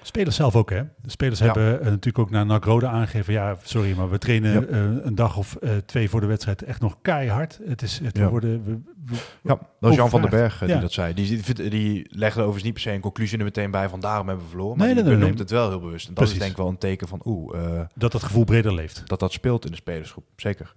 Spelers 0.07 0.37
zelf 0.37 0.57
ook, 0.57 0.71
hè? 0.71 0.83
De 1.03 1.11
spelers 1.11 1.39
Ja. 1.39 1.45
hebben 1.45 1.79
eh, 1.81 1.85
natuurlijk 1.85 2.19
ook 2.19 2.31
naar 2.31 2.47
NAC 2.47 2.65
Roda 2.65 2.91
aangegeven... 2.91 3.33
ja, 3.33 3.57
sorry, 3.63 3.97
maar 3.97 4.11
we 4.11 4.19
trainen 4.19 4.53
Ja. 4.53 4.61
eh, 4.67 5.05
een 5.05 5.15
dag 5.15 5.37
of 5.37 5.57
eh, 5.57 5.71
twee 5.77 6.11
voor 6.11 6.21
de 6.21 6.27
wedstrijd 6.27 6.63
echt 6.63 6.81
nog 6.81 6.97
keihard. 7.03 7.61
Het 7.67 7.83
is, 7.83 7.99
het 8.03 8.19
Ja. 8.19 8.29
worden... 8.29 8.65
We, 8.65 8.79
we- 9.07 9.17
ja, 9.43 9.59
dat 9.81 9.91
is 9.91 9.97
Jan 9.97 10.11
van 10.11 10.21
den. 10.21 10.31
Berg 10.31 10.59
die 10.59 10.81
dat 10.81 10.93
zei. 10.93 11.15
Die, 11.15 11.43
die, 11.43 11.71
die 11.71 12.07
legde 12.11 12.39
overigens 12.41 12.65
niet 12.65 12.73
per 12.73 12.83
se 12.83 12.93
een 12.93 13.01
conclusie 13.01 13.39
er 13.39 13.45
meteen 13.45 13.71
bij 13.71 13.89
van 13.89 14.01
daarom 14.01 14.27
hebben 14.27 14.45
we 14.45 14.51
verloren. 14.51 14.77
Maar 14.79 14.87
Nee, 14.87 14.95
nee, 14.95 15.05
nee, 15.05 15.13
benoemt 15.15 15.33
nee. 15.33 15.43
het 15.43 15.51
wel 15.51 15.69
heel 15.69 15.81
bewust. 15.81 16.09
En 16.09 16.15
dat 16.15 16.25
Precies. 16.25 16.35
is 16.35 16.41
denk 16.41 16.51
ik 16.53 16.59
wel 16.59 16.69
een 16.69 16.79
teken 16.79 17.09
van 17.09 17.21
oeh, 17.25 17.59
eh, 17.65 17.81
dat 17.95 18.13
dat 18.13 18.23
gevoel 18.23 18.45
breder 18.45 18.75
leeft. 18.75 19.03
dat 19.07 19.21
dat 19.21 19.33
speelt 19.33 19.65
in 19.65 19.71
de 19.71 19.77
spelersgroep. 19.77 20.25
Zeker. 20.37 20.75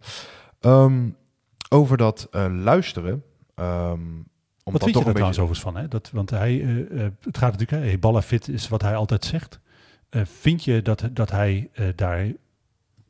Ehm, 0.59 1.09
over 1.69 1.97
dat 1.97 2.27
luisteren. 2.63 3.23
ehm 3.55 3.99
om 4.67 4.73
Wat 4.73 4.84
vind 4.84 4.95
je 4.97 5.03
daar 5.03 5.13
trouwens 5.13 5.38
beetje... 5.38 5.41
overigens 5.41 5.60
van? 5.60 5.75
Hè? 5.75 5.88
Dat, 5.88 6.10
want 6.13 6.30
hij, 6.30 6.62
eh, 6.62 7.06
eh, 7.06 7.12
het 7.21 7.38
gaat 7.38 7.51
natuurlijk, 7.51 7.88
hey, 7.88 7.99
ballen 7.99 8.23
fit 8.23 8.47
is 8.47 8.67
wat 8.67 8.82
hij 8.82 8.95
altijd 8.95 9.25
zegt. 9.25 9.60
Eh, 10.10 10.21
vind 10.25 10.63
je 10.63 10.82
dat, 10.82 11.10
dat 11.12 11.32
hij 11.32 11.69
daar, 11.95 12.27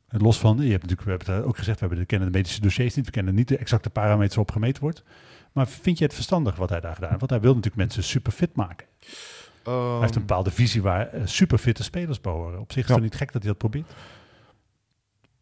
los 0.08 0.38
van, 0.38 0.56
je 0.56 0.70
hebt 0.70 0.82
natuurlijk, 0.82 1.02
we 1.02 1.10
hebben 1.10 1.34
het 1.34 1.44
ook 1.44 1.56
gezegd, 1.56 1.80
we 1.80 1.86
hebben 1.86 1.98
de, 1.98 2.06
kennen 2.10 2.32
de 2.32 2.38
medische 2.38 2.60
dossiers 2.60 2.94
niet, 2.94 3.04
we 3.04 3.10
kennen 3.10 3.34
niet 3.34 3.48
de 3.48 3.58
exacte 3.58 3.90
parameters 3.90 4.34
waarop 4.34 4.50
gemeten 4.54 4.82
wordt. 4.82 5.02
Maar 5.52 5.68
vind 5.68 5.98
je 5.98 6.04
het 6.04 6.14
verstandig 6.14 6.56
wat 6.56 6.68
hij 6.68 6.80
daar 6.80 6.94
gedaan 6.94 7.08
heeft? 7.08 7.20
Want 7.20 7.30
hij 7.32 7.40
wil 7.40 7.54
natuurlijk 7.54 7.82
mensen 7.82 8.02
super 8.02 8.32
fit 8.32 8.54
maken. 8.54 8.86
hij 9.62 9.74
heeft 10.00 10.14
een 10.14 10.20
Ehm, 10.20 10.26
bepaalde 10.26 10.50
visie 10.50 10.82
waar 10.82 11.10
super 11.24 11.58
fitte 11.58 11.82
spelers 11.82 12.20
behoren. 12.20 12.60
Op 12.60 12.72
zich 12.72 12.82
is 12.82 12.88
Ja. 12.88 12.94
het 12.94 13.02
niet 13.04 13.14
gek 13.14 13.32
dat 13.32 13.42
hij 13.42 13.50
dat 13.50 13.58
probeert. 13.60 13.92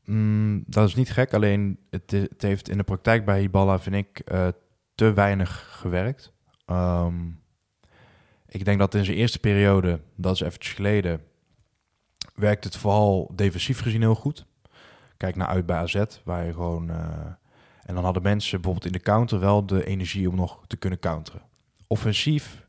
Mm, 0.04 0.64
dat 0.66 0.88
is 0.88 0.94
niet 0.94 1.10
gek, 1.12 1.34
alleen 1.34 1.78
het, 1.90 2.10
het 2.10 2.42
heeft 2.42 2.68
in 2.68 2.76
de 2.76 2.84
praktijk 2.84 3.24
bij 3.24 3.40
Hiballa, 3.40 3.78
vind 3.78 3.96
ik, 3.96 4.22
te 4.96 5.12
weinig 5.12 5.78
gewerkt. 5.80 6.32
Ehm, 6.66 7.28
ik 8.48 8.64
denk 8.64 8.78
dat 8.78 8.94
in 8.94 9.04
zijn 9.04 9.16
eerste 9.16 9.38
periode, 9.38 10.00
dat 10.16 10.34
is 10.34 10.40
eventjes 10.40 10.74
geleden, 10.74 11.20
werkt 12.34 12.64
het 12.64 12.76
vooral 12.76 13.30
defensief 13.34 13.80
gezien 13.80 14.00
heel 14.00 14.14
goed. 14.14 14.46
Kijk 15.16 15.36
naar 15.36 15.48
uit 15.48 15.66
bij 15.66 15.76
AZ, 15.76 16.04
waar 16.24 16.44
je 16.44 16.52
gewoon... 16.52 16.90
eh, 16.90 17.26
en 17.84 17.94
dan 17.94 18.04
hadden 18.04 18.22
mensen 18.22 18.60
bijvoorbeeld 18.60 18.86
in 18.86 18.98
de 18.98 19.04
counter 19.04 19.40
wel 19.40 19.66
de 19.66 19.84
energie 19.84 20.28
om 20.28 20.36
nog 20.36 20.60
te 20.66 20.76
kunnen 20.76 20.98
counteren. 20.98 21.42
Offensief 21.86 22.66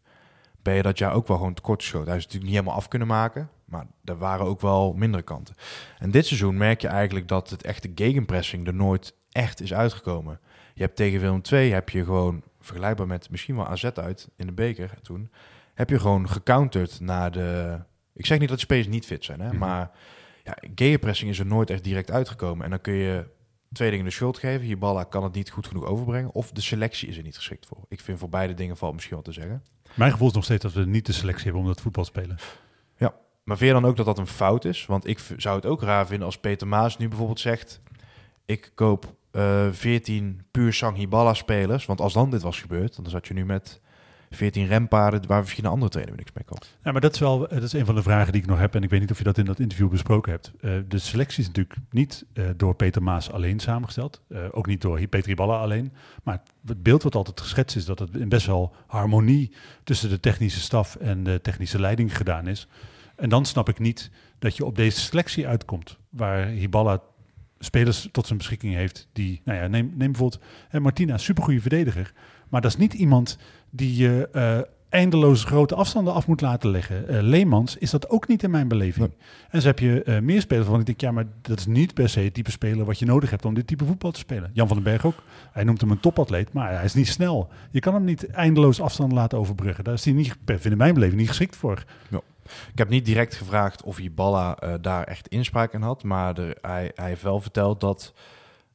ben 0.62 0.74
je 0.74 0.82
dat 0.82 0.98
jaar 0.98 1.14
ook 1.14 1.28
wel 1.28 1.38
gewoon 1.38 1.54
tekortgeschoten. 1.54 2.08
Hij 2.08 2.18
is 2.18 2.24
natuurlijk 2.24 2.52
niet 2.52 2.60
helemaal 2.60 2.80
af 2.80 2.88
kunnen 2.88 3.08
maken, 3.08 3.50
maar 3.66 3.86
er 4.04 4.18
waren 4.18 4.46
ook 4.46 4.62
wel 4.62 4.94
mindere 4.94 5.24
kanten. 5.24 5.56
En 5.98 6.12
dit 6.12 6.26
seizoen 6.26 6.58
merk 6.58 6.82
je 6.82 6.88
eigenlijk 6.88 7.28
dat 7.28 7.50
het 7.50 7.64
echte 7.64 7.92
gegenpressing 7.96 8.68
er 8.68 8.74
nooit 8.74 9.16
echt 9.32 9.62
is 9.62 9.74
uitgekomen. 9.74 10.40
Je 10.78 10.84
hebt 10.84 10.96
tegen 10.96 11.20
Willem 11.20 11.42
II 11.52 11.72
heb 11.72 11.90
je 11.90 12.04
gewoon 12.04 12.44
vergelijkbaar 12.60 13.08
met 13.08 13.30
misschien 13.30 13.56
wel 13.56 13.68
AZ 13.68 13.84
uit 13.84 14.30
in 14.36 14.46
de 14.46 14.52
beker 14.52 14.92
toen, 15.02 15.32
heb 15.74 15.90
je 15.90 16.00
gewoon 16.00 16.30
gecounterd 16.30 17.00
naar 17.00 17.32
de. 17.32 17.80
Ik 18.14 18.26
zeg 18.26 18.40
niet 18.40 18.48
dat 18.50 18.58
de 18.58 18.64
spelers 18.64 18.88
niet 18.88 19.06
fit 19.06 19.26
zijn, 19.26 19.40
hè, 19.40 19.48
Mhm. 19.48 19.58
maar 19.58 19.92
ja, 20.44 20.58
gegenpressing 20.76 21.30
is 21.30 21.40
er 21.40 21.46
nooit 21.46 21.70
echt 21.70 21.84
direct 21.84 22.12
uitgekomen. 22.12 22.64
En 22.64 22.70
dan 22.70 22.82
kun 22.82 22.94
je 22.94 23.26
twee 23.72 23.90
dingen 23.90 24.06
de 24.06 24.12
schuld 24.12 24.38
geven. 24.38 24.66
Hiballa 24.66 25.04
kan 25.04 25.24
het 25.24 25.34
niet 25.34 25.50
goed 25.50 25.68
genoeg 25.68 25.86
overbrengen, 25.86 26.34
of 26.34 26.52
de 26.52 26.62
selectie 26.62 27.08
is 27.08 27.18
er 27.18 27.24
niet 27.24 27.36
geschikt 27.36 27.66
voor. 27.66 27.86
Ik 27.88 28.02
vind 28.02 28.20
voor 28.20 28.30
beide 28.30 28.54
dingen 28.54 28.78
valt 28.78 28.94
misschien 28.94 29.16
wat 29.16 29.26
te 29.26 29.32
zeggen. 29.32 29.64
Mijn 29.94 30.12
gevoel 30.12 30.28
is 30.28 30.34
nog 30.34 30.44
steeds 30.44 30.64
dat 30.64 30.74
we 30.74 30.86
niet 30.86 31.06
de 31.06 31.14
selectie 31.14 31.44
hebben 31.44 31.62
om 31.62 31.68
dat 31.68 31.82
voetbal 31.82 32.04
te 32.04 32.10
spelen. 32.10 32.38
Maar 33.44 33.58
vind 33.58 33.70
je 33.74 33.82
dan 33.82 33.90
ook 33.90 33.96
dat 33.98 34.06
dat 34.06 34.18
een 34.18 34.28
fout 34.28 34.66
is? 34.66 34.86
Want 34.86 35.08
ik 35.08 35.20
zou 35.38 35.56
het 35.56 35.66
ook 35.66 35.82
raar 35.82 36.08
vinden 36.08 36.26
als 36.26 36.38
Peter 36.38 36.68
Maas 36.68 36.98
nu 36.98 37.08
bijvoorbeeld 37.08 37.40
zegt... 37.40 37.82
ik 38.46 38.72
koop 38.76 39.16
14 39.72 40.42
puur 40.52 40.74
Sang 40.74 40.98
Hiballa 40.98 41.34
spelers. 41.34 41.86
Want 41.86 42.02
als 42.02 42.14
dan 42.14 42.30
dit 42.30 42.42
was 42.42 42.60
gebeurd, 42.62 42.96
dan 42.96 43.10
zat 43.10 43.28
je 43.28 43.34
nu 43.34 43.46
met 43.46 43.82
14 44.30 44.68
rempaarden... 44.68 45.28
waar 45.28 45.40
misschien 45.40 45.66
een 45.66 45.72
andere 45.72 45.92
trainer 45.92 46.16
niks 46.16 46.32
mee 46.34 46.44
kan. 46.44 46.58
Ja, 46.84 46.92
maar 46.92 47.02
dat 47.02 47.14
is 47.14 47.20
wel 47.20 47.40
dat 47.40 47.64
is 47.64 47.74
een 47.74 47.86
van 47.86 47.96
de 47.96 48.02
vragen 48.02 48.32
die 48.32 48.42
ik 48.42 48.48
nog 48.48 48.60
heb. 48.60 48.76
En 48.76 48.84
ik 48.84 48.90
weet 48.90 49.00
niet 49.00 49.12
of 49.12 49.18
je 49.18 49.24
dat 49.24 49.38
in 49.38 49.46
dat 49.46 49.60
interview 49.60 49.90
besproken 49.90 50.32
hebt. 50.32 50.52
Eh, 50.62 50.72
de 50.88 50.98
selectie 50.98 51.42
is 51.42 51.48
natuurlijk 51.48 51.76
niet 51.90 52.26
eh, 52.34 52.46
door 52.58 52.76
Peter 52.76 53.04
Maas 53.04 53.32
alleen 53.32 53.60
samengesteld. 53.60 54.22
Eh, 54.30 54.40
ook 54.52 54.68
niet 54.68 54.82
door 54.82 55.08
Peter 55.08 55.36
Balla 55.36 55.58
alleen. 55.58 55.94
Maar 56.24 56.42
het 56.66 56.84
beeld 56.84 57.04
wat 57.04 57.16
altijd 57.16 57.42
geschetst 57.42 57.76
is 57.76 57.86
dat 57.86 58.00
het 58.00 58.30
best 58.30 58.46
wel 58.46 58.74
harmonie 58.88 59.52
tussen 59.84 60.10
de 60.10 60.20
technische 60.20 60.60
staf 60.60 60.96
en 60.96 61.24
de 61.24 61.40
technische 61.42 61.80
leiding 61.80 62.18
gedaan 62.18 62.48
is. 62.48 62.68
En 63.16 63.30
dan 63.30 63.46
snap 63.46 63.70
ik 63.70 63.80
niet 63.80 64.12
dat 64.40 64.58
je 64.58 64.66
op 64.66 64.76
deze 64.76 65.00
selectie 65.00 65.48
uitkomt. 65.48 65.98
Waar 66.10 66.46
Hiballa 66.46 67.02
spelers 67.60 68.08
tot 68.12 68.26
zijn 68.26 68.38
beschikking 68.38 68.74
heeft. 68.74 69.08
Die, 69.14 69.42
nou 69.44 69.60
ja, 69.60 69.68
neem, 69.68 69.94
neem 69.96 70.12
bijvoorbeeld 70.12 70.44
eh, 70.70 70.82
Martina, 70.82 71.18
supergoeie 71.18 71.62
verdediger. 71.62 72.14
Maar 72.50 72.62
dat 72.62 72.72
is 72.72 72.78
niet 72.78 72.94
iemand 72.94 73.38
die 73.70 73.96
je 73.96 74.30
eh, 74.32 74.60
eindeloos 74.90 75.44
grote 75.44 75.76
afstanden 75.76 76.14
af 76.14 76.28
moet 76.28 76.42
laten 76.42 76.70
leggen. 76.70 77.08
Eh, 77.08 77.22
Leemans 77.22 77.78
is 77.78 77.92
dat 77.92 78.10
ook 78.10 78.28
niet 78.28 78.44
in 78.44 78.52
mijn 78.52 78.68
beleving. 78.68 79.12
En 79.50 79.62
zo 79.62 79.68
heb 79.68 79.80
je 79.80 80.04
eh, 80.04 80.20
meer 80.20 80.42
spelers 80.42 80.66
waarvan 80.66 80.80
ik 80.80 80.86
denk, 80.86 81.02
ja, 81.02 81.12
maar 81.12 81.26
dat 81.42 81.60
is 81.60 81.66
niet 81.66 81.94
per 81.94 82.10
se 82.10 82.20
het 82.20 82.34
type 82.34 82.52
speler 82.52 82.86
wat 82.86 83.00
je 83.00 83.06
nodig 83.06 83.30
hebt 83.30 83.46
om 83.46 83.54
dit 83.54 83.68
type 83.68 83.86
voetbal 83.86 84.12
te 84.12 84.20
spelen. 84.20 84.50
Jan 84.54 84.68
van 84.68 84.76
den 84.76 84.86
Berg 84.86 85.06
ook. 85.06 85.24
Hij 85.52 85.64
noemt 85.64 85.82
hem 85.82 85.92
een 85.92 86.00
topatleet, 86.00 86.54
maar 86.54 86.74
hij 86.74 86.84
is 86.84 86.94
niet 86.94 87.08
snel. 87.08 87.50
Je 87.72 87.80
kan 87.80 87.94
hem 87.94 88.04
niet 88.04 88.28
eindeloos 88.28 88.82
afstanden 88.82 89.18
laten 89.18 89.38
overbruggen. 89.38 89.84
Daar 89.84 89.94
is 89.94 90.06
hij 90.06 90.14
niet, 90.14 90.38
in 90.62 90.78
mijn 90.78 90.94
beleving 90.94 91.20
niet 91.20 91.30
geschikt 91.30 91.56
voor. 91.56 91.84
Ik 92.72 92.78
heb 92.78 92.90
niet 92.90 93.06
direct 93.06 93.36
gevraagd 93.36 93.84
of 93.84 93.98
Hiballa 93.98 94.58
eh 94.58 94.74
daar 94.82 95.04
echt 95.04 95.28
inspraak 95.28 95.74
in 95.74 95.82
had... 95.82 96.04
maar 96.04 96.38
er, 96.38 96.58
hij, 96.62 96.92
heeft 96.96 97.22
wel 97.22 97.42
verteld 97.42 97.80
dat 97.80 98.14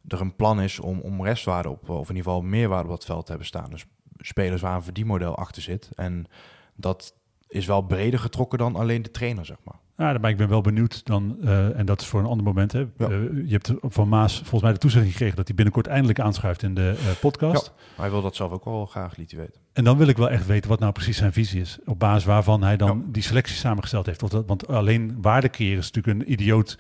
er 0.09 0.21
een 0.21 0.37
plan 0.37 0.61
is 0.61 0.81
om, 0.81 1.01
om 1.01 1.25
restwaarde 1.25 1.69
op... 1.69 1.89
of 1.89 2.09
in 2.09 2.17
ieder 2.17 2.31
geval 2.31 2.43
meerwaarde 2.43 2.85
op 2.85 2.95
dat 2.95 3.05
veld 3.05 3.23
te 3.25 3.31
hebben 3.31 3.49
staan. 3.49 3.71
Dus 3.71 3.85
spelers 4.19 4.63
waar 4.63 4.77
een 4.77 4.83
verdienmodel 4.83 5.37
achter 5.37 5.63
zit. 5.63 5.91
En 5.95 6.27
dat 6.75 7.15
is 7.53 7.67
wel 7.67 7.83
breder 7.83 8.21
getrokken 8.21 8.59
dan 8.59 8.77
alleen 8.77 9.03
de 9.03 9.11
trainer, 9.11 9.47
zeg 9.47 9.57
maar. 9.65 9.77
Ja, 9.97 10.19
maar 10.19 10.31
ik 10.31 10.37
ben 10.37 10.49
wel 10.49 10.61
benieuwd 10.61 11.07
dan, 11.07 11.37
eh, 11.43 11.79
en 11.79 11.87
dat 11.87 12.01
is 12.01 12.07
voor 12.07 12.21
een 12.21 12.27
ander 12.27 12.45
moment. 12.47 12.73
Hè. 12.73 12.79
Ja. 12.79 12.87
Eh, 13.09 13.11
je 13.45 13.53
hebt 13.53 13.73
van 13.83 14.09
Maas 14.09 14.37
volgens 14.37 14.63
mij 14.63 14.73
de 14.73 14.79
toezegging 14.79 15.13
gekregen 15.13 15.37
dat 15.37 15.47
hij 15.47 15.57
binnenkort 15.57 15.87
eindelijk 15.87 16.21
aanschuift 16.21 16.63
in 16.63 16.75
de 16.75 16.95
eh, 16.99 17.21
podcast. 17.21 17.73
Hij 17.97 18.11
wil 18.11 18.23
dat 18.23 18.37
zelf 18.37 18.53
ook 18.53 18.65
wel 18.65 18.87
graag, 18.87 19.17
liet 19.17 19.31
hij 19.31 19.41
weten. 19.41 19.61
En 19.73 19.85
dan 19.85 19.97
wil 19.97 20.07
ik 20.07 20.17
wel 20.17 20.31
echt 20.31 20.47
weten 20.47 20.71
wat 20.71 20.79
nou 20.79 20.93
precies 20.93 21.17
zijn 21.17 21.33
visie 21.33 21.61
is. 21.61 21.79
Op 21.85 21.99
basis 21.99 22.25
waarvan 22.25 22.63
hij 22.63 22.77
dan 22.77 22.99
Ja. 22.99 23.05
die 23.13 23.23
selectie 23.23 23.57
samengesteld 23.57 24.07
heeft. 24.07 24.21
Want 24.47 24.67
alleen 24.67 25.17
waarde 25.21 25.51
creëren 25.51 25.79
is 25.79 25.91
natuurlijk 25.91 26.25
een 26.25 26.33
idioot, 26.33 26.79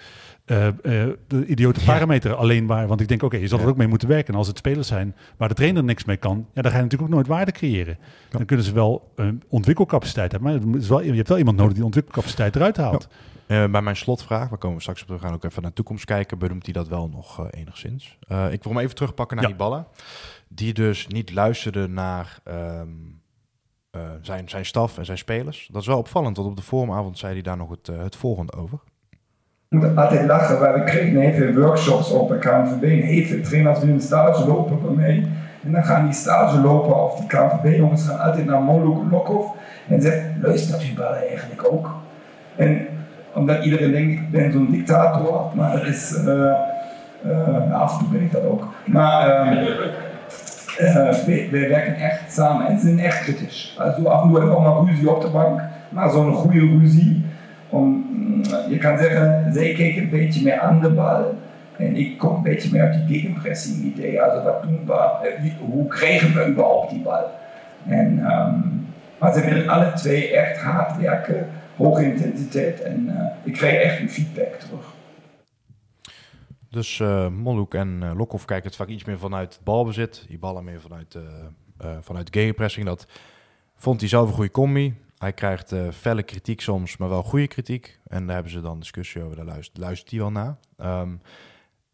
eh, 0.52 1.02
eh, 1.02 1.12
de 1.26 1.46
idiote 1.46 1.80
Ja. 1.80 1.86
parameter. 1.86 2.34
Alleen 2.34 2.66
waar, 2.66 2.86
want 2.86 3.00
ik 3.00 3.08
denk, 3.08 3.22
oké, 3.22 3.36
je 3.36 3.48
zal 3.48 3.58
er 3.60 3.68
ook 3.68 3.76
mee 3.76 3.86
moeten 3.88 4.08
werken. 4.08 4.32
En 4.32 4.38
als 4.38 4.46
het 4.48 4.58
spelers 4.58 4.88
zijn 4.88 5.16
waar 5.36 5.48
de 5.48 5.54
trainer 5.54 5.84
niks 5.84 6.04
mee 6.04 6.16
kan, 6.16 6.46
ja, 6.54 6.62
dan 6.62 6.70
ga 6.70 6.76
je 6.76 6.82
natuurlijk 6.82 7.10
ook 7.10 7.16
nooit 7.16 7.26
waarde 7.26 7.52
creëren. 7.52 7.98
Dan 8.30 8.44
kunnen 8.44 8.64
ze 8.66 8.72
wel 8.72 9.12
een 9.14 9.42
ontwikkelcapaciteit 9.48 10.32
hebben. 10.32 10.50
Maar 10.52 10.60
het 10.72 10.82
is 10.82 10.88
wel, 10.88 11.02
je 11.02 11.12
hebt 11.12 11.28
wel 11.28 11.38
iemand 11.38 11.56
nodig 11.56 11.74
die 11.74 11.84
ontwikkelcapaciteit 11.84 12.56
eruit 12.56 12.76
haalt. 12.76 13.08
Eh, 13.46 13.64
bij 13.70 13.82
mijn 13.82 13.96
slotvraag, 13.96 14.48
waar 14.48 14.58
komen 14.58 14.76
we 14.76 14.82
straks 14.82 15.02
op, 15.02 15.08
we 15.08 15.18
gaan 15.18 15.32
ook 15.34 15.44
even 15.44 15.60
naar 15.62 15.70
de 15.70 15.76
toekomst 15.76 16.04
kijken, 16.04 16.38
benoemt 16.38 16.64
hij 16.64 16.72
dat 16.72 16.88
wel 16.88 17.08
nog 17.08 17.38
eh, 17.40 17.60
enigszins. 17.60 18.18
Eh, 18.28 18.52
ik 18.52 18.62
wil 18.62 18.72
hem 18.72 18.82
even 18.82 18.94
terugpakken 18.94 19.36
naar 19.36 19.44
Ja. 19.46 19.50
die 19.52 19.60
ballen. 19.62 19.86
Die 20.48 20.72
dus 20.74 21.06
niet 21.06 21.32
luisterde 21.32 21.88
naar 21.88 22.38
ehm, 22.44 22.88
eh, 23.90 24.00
zijn, 24.22 24.48
zijn 24.48 24.66
staf 24.66 24.98
en 24.98 25.04
zijn 25.04 25.18
spelers. 25.18 25.68
Dat 25.72 25.80
is 25.82 25.86
wel 25.88 25.98
opvallend, 25.98 26.36
want 26.36 26.48
op 26.48 26.56
de 26.56 26.62
vormavond 26.62 27.18
zei 27.18 27.32
hij 27.32 27.42
daar 27.42 27.56
nog 27.56 27.70
het, 27.70 27.88
eh, 27.88 27.98
het 28.02 28.16
volgende 28.16 28.52
over. 28.52 28.78
Moet 29.72 29.96
altijd 29.96 30.26
lachen, 30.26 30.58
waar 30.58 30.74
we 30.74 30.84
kregen 30.84 31.20
heel 31.20 31.32
veel 31.32 31.62
workshops 31.62 32.10
op 32.10 32.40
KNVB. 32.40 32.82
En 32.82 33.06
heel 33.06 33.24
veel 33.24 33.40
trainers 33.40 33.78
willen 33.78 34.00
stage 34.00 34.46
lopen 34.46 34.82
bij 34.82 34.94
mij. 34.94 35.26
En 35.64 35.72
dan 35.72 35.84
gaan 35.84 36.04
die 36.04 36.14
stage 36.14 36.60
lopen, 36.60 37.04
of 37.04 37.16
die 37.16 37.26
KNVB-jongens 37.26 38.06
gaan 38.06 38.18
altijd 38.18 38.46
naar 38.46 38.62
Molo 38.62 39.06
Lokhoff. 39.10 39.54
En 39.88 40.02
zeggen, 40.02 40.38
luistert 40.42 40.82
u 40.82 40.96
wel 40.96 41.14
eigenlijk 41.14 41.72
ook? 41.72 41.94
En 42.56 42.86
omdat 43.34 43.64
iedereen 43.64 43.90
denkt, 43.90 44.20
ik 44.20 44.30
ben 44.30 44.52
zo'n 44.52 44.70
dictator, 44.70 45.50
maar 45.54 45.72
het 45.72 45.86
is... 45.86 46.16
af 47.72 47.92
en 47.92 47.98
toe 47.98 48.08
ben 48.12 48.22
ik 48.22 48.32
dat 48.32 48.44
ook. 48.44 48.68
Maar 48.84 49.28
ehm, 49.28 49.66
eh, 50.78 51.24
we, 51.24 51.48
we 51.50 51.68
werken 51.68 51.94
echt 51.94 52.32
samen 52.32 52.66
en 52.66 52.78
zijn 52.78 52.98
echt 52.98 53.22
kritisch. 53.22 53.76
Af 53.78 53.86
en 53.86 53.94
toe 53.94 54.10
hebben 54.10 54.50
we 54.50 54.56
ook 54.56 54.62
maar 54.62 54.92
ruzie 54.92 55.10
op 55.10 55.22
de 55.22 55.30
bank, 55.30 55.60
maar 55.88 56.10
zo'n 56.10 56.34
goede 56.34 56.60
ruzie. 56.60 57.24
Mm, 57.72 58.42
je 58.68 58.78
kan 58.78 58.98
zeggen, 58.98 59.52
zij 59.52 59.72
kijken 59.72 60.02
een 60.02 60.10
beetje 60.10 60.42
meer 60.42 60.60
aan 60.60 60.80
de 60.80 60.90
bal. 60.90 61.34
En 61.76 61.96
ik 61.96 62.18
kom 62.18 62.34
een 62.34 62.42
beetje 62.42 62.70
meer 62.72 62.82
uit 62.82 63.06
die 63.06 63.20
gegenpressing 63.20 63.84
idee. 63.84 64.22
Also 64.22 64.42
wat 64.42 64.62
doen 64.62 64.86
we, 64.86 64.92
eh, 64.92 65.54
hoe 65.58 65.86
krijgen 65.86 66.34
we 66.34 66.48
überhaupt 66.48 66.90
die 66.90 67.02
bal? 67.02 67.30
En, 67.86 68.18
ehm, 68.24 68.60
maar 69.18 69.34
ze 69.34 69.40
willen 69.40 69.68
alle 69.68 69.92
twee 69.92 70.36
echt 70.36 70.58
hard 70.58 70.96
werken, 70.96 71.46
hoge 71.76 72.04
intensiteit. 72.04 72.80
En 72.82 73.08
eh, 73.08 73.26
ik 73.42 73.52
krijg 73.52 73.82
echt 73.82 74.00
een 74.00 74.10
feedback 74.10 74.54
terug. 74.54 74.94
Dus 76.70 77.02
Molhoek 77.30 77.74
en 77.74 77.98
eh 78.02 78.10
Lokhoff 78.16 78.44
kijken 78.44 78.66
het 78.66 78.76
vaak 78.76 78.88
iets 78.88 79.04
meer 79.04 79.18
vanuit 79.18 79.60
balbezit. 79.64 80.24
Die 80.28 80.38
ballen 80.38 80.64
meer 80.64 80.80
vanuit 80.80 81.14
eh, 81.14 81.22
eh, 81.90 81.96
vanuit 82.00 82.28
gegenpressing. 82.30 82.86
Dat 82.86 83.06
vond 83.76 84.00
hij 84.00 84.08
zelf 84.08 84.28
een 84.28 84.34
goede 84.34 84.50
combi. 84.50 84.94
Hij 85.22 85.32
krijgt 85.32 85.72
eh, 85.72 85.88
felle 85.90 86.22
kritiek 86.22 86.60
soms, 86.60 86.96
maar 86.96 87.08
wel 87.08 87.22
goede 87.22 87.46
kritiek. 87.46 87.98
En 88.06 88.26
daar 88.26 88.34
hebben 88.34 88.52
ze 88.52 88.60
dan 88.60 88.78
discussie 88.78 89.22
over, 89.22 89.36
daar 89.36 89.44
luistert, 89.44 89.78
luistert 89.78 90.10
hij 90.10 90.20
wel 90.20 90.30
naar. 90.30 90.56
Ehm, 90.76 91.16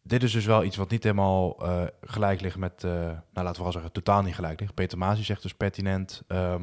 dit 0.02 0.22
is 0.22 0.32
dus 0.32 0.44
wel 0.44 0.64
iets 0.64 0.76
wat 0.76 0.90
niet 0.90 1.02
helemaal 1.02 1.56
eh, 1.66 1.82
gelijk 2.00 2.40
ligt 2.40 2.56
met, 2.56 2.84
eh, 2.84 2.90
nou 2.90 3.20
laten 3.32 3.56
we 3.56 3.62
wel 3.62 3.72
zeggen, 3.72 3.92
totaal 3.92 4.22
niet 4.22 4.34
gelijk 4.34 4.60
ligt. 4.60 4.74
Peter 4.74 4.98
Masi 4.98 5.22
zegt 5.22 5.42
dus 5.42 5.54
pertinent 5.54 6.22
ehm, 6.26 6.62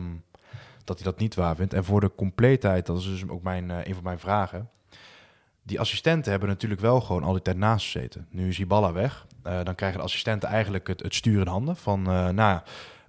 dat 0.83 0.95
hij 0.95 1.11
dat 1.11 1.19
niet 1.19 1.35
waar 1.35 1.55
vindt. 1.55 1.73
En 1.73 1.83
voor 1.83 2.01
de 2.01 2.11
compleetheid, 2.15 2.85
dat 2.85 2.97
is 2.97 3.05
dus 3.05 3.27
ook 3.27 3.43
mijn, 3.43 3.69
een 3.69 3.93
van 3.93 4.03
mijn 4.03 4.19
vragen. 4.19 4.69
Die 5.63 5.79
assistenten 5.79 6.31
hebben 6.31 6.49
natuurlijk 6.49 6.81
wel 6.81 7.01
gewoon 7.01 7.23
al 7.23 7.33
die 7.33 7.41
tijd 7.41 7.57
naast 7.57 7.85
gezeten. 7.91 8.27
Nu 8.29 8.47
is 8.47 8.57
Hiballa 8.57 8.93
weg. 8.93 9.25
Dan 9.41 9.75
krijgen 9.75 9.97
de 9.97 10.05
assistenten 10.05 10.49
eigenlijk 10.49 10.87
het, 10.87 11.03
het 11.03 11.15
stuur 11.15 11.41
in 11.41 11.47
handen. 11.47 11.75
Van, 11.75 12.01
nou 12.35 12.61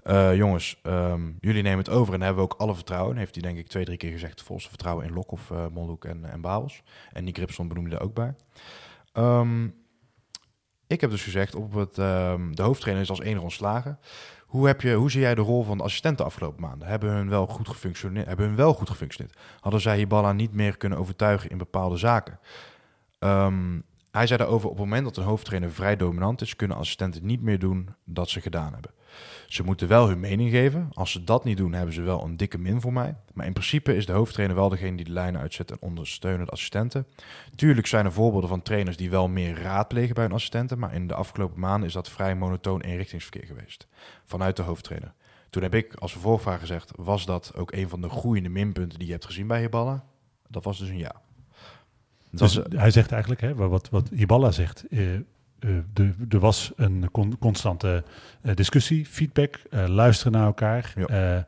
eh, 0.07 0.37
jongens, 0.37 0.79
ehm, 0.83 1.31
jullie 1.41 1.63
nemen 1.63 1.79
het 1.79 1.89
over 1.89 2.15
en 2.15 2.21
hebben 2.21 2.43
ook 2.43 2.55
alle 2.59 2.75
vertrouwen. 2.75 3.17
Heeft 3.17 3.35
hij 3.35 3.43
denk 3.43 3.59
ik 3.59 3.67
twee, 3.67 3.85
drie 3.85 3.97
keer 3.97 4.13
gezegd. 4.13 4.43
Volgens 4.43 4.69
vertrouwen 4.69 5.05
in 5.05 5.13
Lokhoff, 5.13 5.51
uh, 5.51 5.67
Molhoek 5.73 6.05
en, 6.05 6.25
en 6.25 6.41
Babels. 6.41 6.83
En 7.13 7.25
die 7.25 7.35
Gripson 7.35 7.69
benoemde 7.69 7.97
er 7.97 8.03
ook 8.03 8.15
bij. 8.15 8.35
Ehm, 9.13 9.65
ik 10.87 11.01
heb 11.01 11.11
dus 11.11 11.23
gezegd, 11.23 11.55
op 11.55 11.75
het, 11.75 11.99
ehm, 11.99 12.53
de 12.53 12.63
hoofdtrainer 12.63 13.03
is 13.05 13.11
als 13.11 13.21
enige 13.21 13.43
ontslagen. 13.43 13.99
Hoe, 14.47 14.67
heb 14.67 14.81
je, 14.81 14.95
hoe 14.95 15.11
zie 15.11 15.21
jij 15.21 15.35
de 15.35 15.41
rol 15.41 15.63
van 15.63 15.79
de 15.79 15.85
assistenten 15.85 16.25
de 16.25 16.31
afgelopen 16.31 16.61
maanden? 16.61 16.89
Hebben 16.89 17.11
hun 17.11 17.29
wel 17.29 17.47
goed 17.47 17.69
gefunctioneerd? 17.69 18.27
Hebben 18.27 18.47
hun 18.47 18.57
wel 18.57 18.75
goed 18.75 18.91
gefunctioneerd? 18.91 19.39
Hadden 19.61 19.81
zij 19.81 19.97
Hiballa 19.97 20.33
niet 20.33 20.53
meer 20.53 20.77
kunnen 20.77 20.99
overtuigen 20.99 21.51
in 21.51 21.59
bepaalde 21.59 21.97
zaken? 21.97 22.39
Hij 24.11 24.27
zei 24.27 24.39
daarover, 24.39 24.69
op 24.69 24.77
het 24.77 24.85
moment 24.85 25.05
dat 25.05 25.17
een 25.17 25.25
hoofdtrainer 25.25 25.73
vrij 25.73 25.97
dominant 25.97 26.41
is, 26.41 26.57
kunnen 26.57 26.77
assistenten 26.77 27.27
niet 27.27 27.43
meer 27.43 27.59
doen 27.59 27.89
dat 28.05 28.29
ze 28.29 28.41
gedaan 28.41 28.73
hebben. 28.73 28.91
Ze 29.47 29.63
moeten 29.63 29.89
wel 29.89 30.09
hun 30.09 30.21
mening 30.21 30.51
geven. 30.51 30.89
Als 30.93 31.11
ze 31.11 31.25
dat 31.25 31.45
niet 31.45 31.57
doen, 31.57 31.73
hebben 31.73 31.95
ze 31.95 32.03
wel 32.03 32.25
een 32.25 32.37
dikke 32.37 32.59
min 32.59 32.81
voor 32.81 32.93
mij. 32.93 33.15
Maar 33.33 33.47
in 33.47 33.53
principe 33.53 33.97
is 33.97 34.07
de 34.07 34.13
hoofdtrainer 34.13 34.57
wel 34.57 34.69
degene 34.69 34.97
die 34.97 35.05
de 35.05 35.13
lijnen 35.13 35.41
uitzet 35.41 35.71
en 35.71 35.77
ondersteunen 35.81 36.47
de 36.47 36.53
assistenten. 36.53 37.07
Tuurlijk 37.55 37.87
zijn 37.87 38.05
er 38.05 38.13
voorbeelden 38.13 38.49
van 38.49 38.63
trainers 38.63 38.97
die 38.97 39.11
wel 39.11 39.29
meer 39.29 39.61
raadplegen 39.63 40.15
bij 40.15 40.25
hun 40.25 40.33
assistenten. 40.33 40.79
Maar 40.79 40.95
in 40.95 41.07
de 41.07 41.15
afgelopen 41.15 41.61
maanden 41.61 41.89
is 41.89 41.95
dat 41.95 42.11
vrij 42.11 42.37
monotoon 42.37 42.81
eenrichtingsverkeer 42.81 43.47
geweest. 43.47 43.87
Vanuit 44.25 44.57
de 44.57 44.63
hoofdtrainer. 44.63 45.13
Toen 45.51 45.63
heb 45.63 45.75
ik 45.75 45.95
als 45.95 46.13
vervolgvraag 46.13 46.61
gezegd, 46.61 46.91
was 46.97 47.27
dat 47.27 47.53
ook 47.57 47.73
een 47.73 47.89
van 47.89 48.01
de 48.01 48.09
groeiende 48.09 48.49
minpunten 48.49 48.99
die 48.99 49.07
je 49.07 49.13
hebt 49.13 49.27
gezien 49.27 49.47
bij 49.47 49.61
je 49.61 49.69
ballen? 49.69 50.03
Dat 50.49 50.65
was 50.65 50.79
dus 50.79 50.89
een 50.89 50.99
ja. 50.99 51.15
Dat 52.31 52.39
Dus 52.39 52.63
eh, 52.63 52.79
hij 52.79 52.91
zegt 52.91 53.13
eigenlijk, 53.13 53.41
hè, 53.41 53.55
wat, 53.55 53.89
wat 53.91 54.09
Hiballa 54.09 54.51
zegt, 54.51 54.87
eh, 54.89 55.01
er 56.29 56.39
was 56.39 56.73
een 56.77 57.09
con- 57.11 57.39
constante 57.39 58.05
eh, 58.43 58.55
discussie, 58.55 59.07
feedback, 59.07 59.61
eh, 59.71 59.87
luisteren 59.89 60.33
naar 60.33 60.47
elkaar. 60.47 60.93
Ja. 60.97 61.07
Eh, 61.07 61.43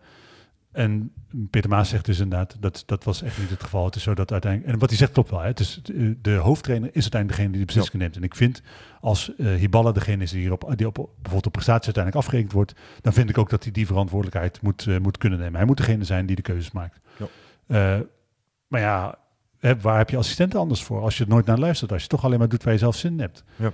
en 0.73 1.12
Peter 1.51 1.71
Maas 1.71 1.88
zegt 1.88 2.05
dus 2.05 2.18
inderdaad, 2.18 2.57
dat, 2.61 2.83
dat 2.87 3.05
was 3.05 3.23
echt 3.23 3.38
niet 3.38 3.51
het 3.51 3.62
geval. 3.62 3.85
Het 3.85 3.94
is 3.94 4.03
zo 4.03 4.14
dat 4.14 4.33
uiteindelijk, 4.33 4.73
en 4.73 4.79
wat 4.79 4.88
hij 4.88 4.99
zegt 4.99 5.12
klopt 5.12 5.31
wel, 5.31 5.40
hè, 5.40 5.47
het 5.47 5.61
is, 5.61 5.81
de, 6.23 6.35
hoofdtrainer 6.35 6.88
is 6.88 7.03
uiteindelijk 7.03 7.31
degene 7.31 7.51
die 7.51 7.61
de 7.61 7.66
beslissing 7.66 8.03
neemt. 8.03 8.16
En 8.16 8.23
ik 8.23 8.35
vind, 8.35 8.62
als 9.01 9.35
eh 9.37 9.55
Hiballa 9.55 9.92
degene 9.92 10.23
is 10.23 10.31
die, 10.31 10.40
hierop, 10.40 10.73
die 10.77 10.87
op, 10.87 10.94
bijvoorbeeld 10.94 11.47
op 11.47 11.53
prestatie 11.53 11.85
uiteindelijk 11.85 12.25
afgerekend 12.25 12.53
wordt, 12.53 12.75
dan 13.01 13.12
vind 13.12 13.31
ik 13.31 13.38
ook 13.38 13.51
dat 13.51 13.62
hij 13.62 13.73
die 13.73 13.87
verantwoordelijkheid 13.87 14.62
moet, 14.62 14.87
eh, 14.87 14.99
moet 14.99 15.18
kunnen 15.18 15.38
nemen. 15.38 15.57
Hij 15.57 15.66
moet 15.66 15.77
degene 15.77 16.05
zijn 16.05 16.27
die 16.27 16.37
de 16.37 16.42
keuzes 16.42 16.71
maakt. 16.71 17.01
Ja. 17.16 17.27
Eh, 17.66 18.01
maar 18.66 18.81
ja, 18.81 19.18
hè, 19.59 19.81
waar 19.81 19.99
heb 19.99 20.11
je 20.11 20.16
assistenten 20.16 20.61
anders 20.61 20.83
voor? 20.83 21.03
Als 21.03 21.16
je 21.16 21.23
het 21.23 21.33
nooit 21.33 21.47
naar 21.47 21.59
luistert, 21.59 21.92
als 21.92 22.03
je 22.03 22.09
toch 22.09 22.25
alleen 22.25 22.38
maar 22.38 22.49
doet 22.49 22.62
waar 22.64 22.73
je 22.73 22.79
zelf 22.79 22.97
zin 22.97 23.12
in 23.12 23.21
hebt. 23.21 23.44
Ja. 23.57 23.73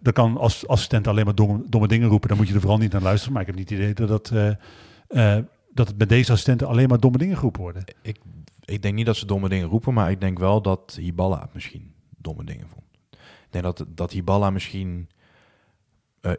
Dan 0.00 0.12
kan 0.12 0.36
als 0.36 0.66
assistent 0.66 1.06
alleen 1.06 1.24
maar 1.24 1.34
domme, 1.34 1.88
dingen 1.88 2.08
roepen. 2.08 2.28
Dan 2.28 2.36
moet 2.38 2.48
je 2.48 2.54
er 2.54 2.60
vooral 2.60 2.78
niet 2.78 2.92
naar 2.92 3.02
luisteren. 3.02 3.32
Maar 3.32 3.42
ik 3.42 3.48
heb 3.48 3.56
niet 3.56 3.70
het 3.70 3.78
idee 3.78 3.94
dat, 3.94 4.08
dat, 4.08 4.30
eh, 4.30 5.36
eh, 5.36 5.44
dat 5.72 5.88
het 5.88 5.96
bij 5.96 6.06
deze 6.06 6.32
assistenten 6.32 6.66
alleen 6.66 6.88
maar 6.88 7.00
domme 7.00 7.18
dingen 7.18 7.36
geroepen 7.36 7.60
worden. 7.60 7.84
ik, 8.02 8.18
ik 8.64 8.82
denk 8.82 8.94
niet 8.94 9.06
dat 9.06 9.16
ze 9.16 9.26
domme 9.26 9.48
dingen 9.48 9.68
roepen, 9.68 9.94
maar 9.94 10.10
ik 10.10 10.20
denk 10.20 10.38
wel 10.38 10.62
dat 10.62 10.96
Hiballa 11.00 11.48
misschien 11.52 11.94
domme 12.18 12.44
dingen 12.44 12.68
vond. 12.68 12.84
Ik 13.10 13.50
denk 13.62 13.64
dat, 13.64 13.84
dat 13.88 14.12
Hiballa 14.12 14.50
misschien 14.50 15.08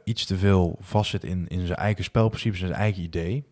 iets 0.04 0.26
te 0.26 0.38
veel 0.38 0.78
vastzit 0.82 1.24
in, 1.24 1.48
in 1.48 1.66
zijn 1.66 1.80
eigen 1.80 2.04
spelprincipes 2.04 2.60
zijn 2.60 2.72
eigen 2.72 3.04
idee. 3.04 3.46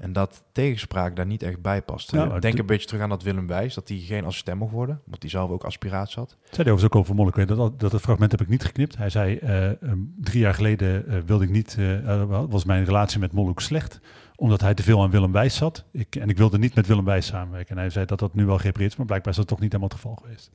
En 0.00 0.12
dat 0.12 0.44
tegenspraak 0.52 1.16
daar 1.16 1.26
niet 1.26 1.42
echt 1.42 1.60
bij 1.62 1.82
past. 1.82 2.10
Ja, 2.12 2.24
maar 2.24 2.40
denk 2.40 2.54
de- 2.54 2.60
een 2.60 2.66
beetje 2.66 2.86
terug 2.86 3.02
aan 3.02 3.08
dat 3.08 3.22
Willem 3.22 3.46
Wijs, 3.46 3.74
dat 3.74 3.88
hij 3.88 3.98
geen 3.98 4.24
assistent 4.24 4.58
mocht 4.58 4.72
worden, 4.72 5.00
omdat 5.04 5.22
hij 5.22 5.30
zelf 5.30 5.50
ook 5.50 5.64
aspiratie 5.64 6.18
had. 6.18 6.28
Zei 6.30 6.38
hij 6.50 6.72
overigens 6.72 6.84
ook 6.84 6.94
over 6.94 7.14
Monnik. 7.14 7.48
Dat, 7.48 7.80
dat 7.80 7.92
het 7.92 8.00
fragment 8.00 8.30
heb 8.30 8.40
ik 8.40 8.48
niet 8.48 8.64
geknipt. 8.64 8.96
Hij 8.96 9.10
zei, 9.10 9.36
eh, 9.36 9.82
ehm, 9.82 9.98
drie 10.16 10.40
jaar 10.40 10.54
geleden 10.54 11.08
eh, 11.08 11.18
wilde 11.26 11.44
ik 11.44 11.50
niet, 11.50 11.76
eh, 11.78 12.44
was 12.48 12.64
mijn 12.64 12.84
relatie 12.84 13.18
met 13.20 13.32
Molhoek 13.32 13.60
slecht. 13.60 14.00
Omdat 14.36 14.60
hij 14.60 14.74
te 14.74 14.82
veel 14.82 15.02
aan 15.02 15.10
Willem 15.10 15.32
Wijs 15.32 15.56
zat. 15.56 15.84
Ik, 15.90 16.16
en 16.16 16.28
ik 16.28 16.36
wilde 16.36 16.58
niet 16.58 16.74
met 16.74 16.86
Willem 16.86 17.04
Wijs 17.04 17.26
samenwerken. 17.26 17.74
En 17.74 17.80
hij 17.80 17.90
zei 17.90 18.04
dat 18.06 18.18
dat 18.18 18.34
nu 18.34 18.46
wel 18.46 18.58
gerepareerd 18.58 18.90
is. 18.90 18.96
Maar 18.96 19.06
blijkbaar 19.06 19.32
is 19.32 19.38
dat 19.38 19.46
toch 19.48 19.60
niet 19.60 19.72
helemaal 19.72 19.92
het 19.92 20.00
geval 20.00 20.16
geweest. 20.22 20.50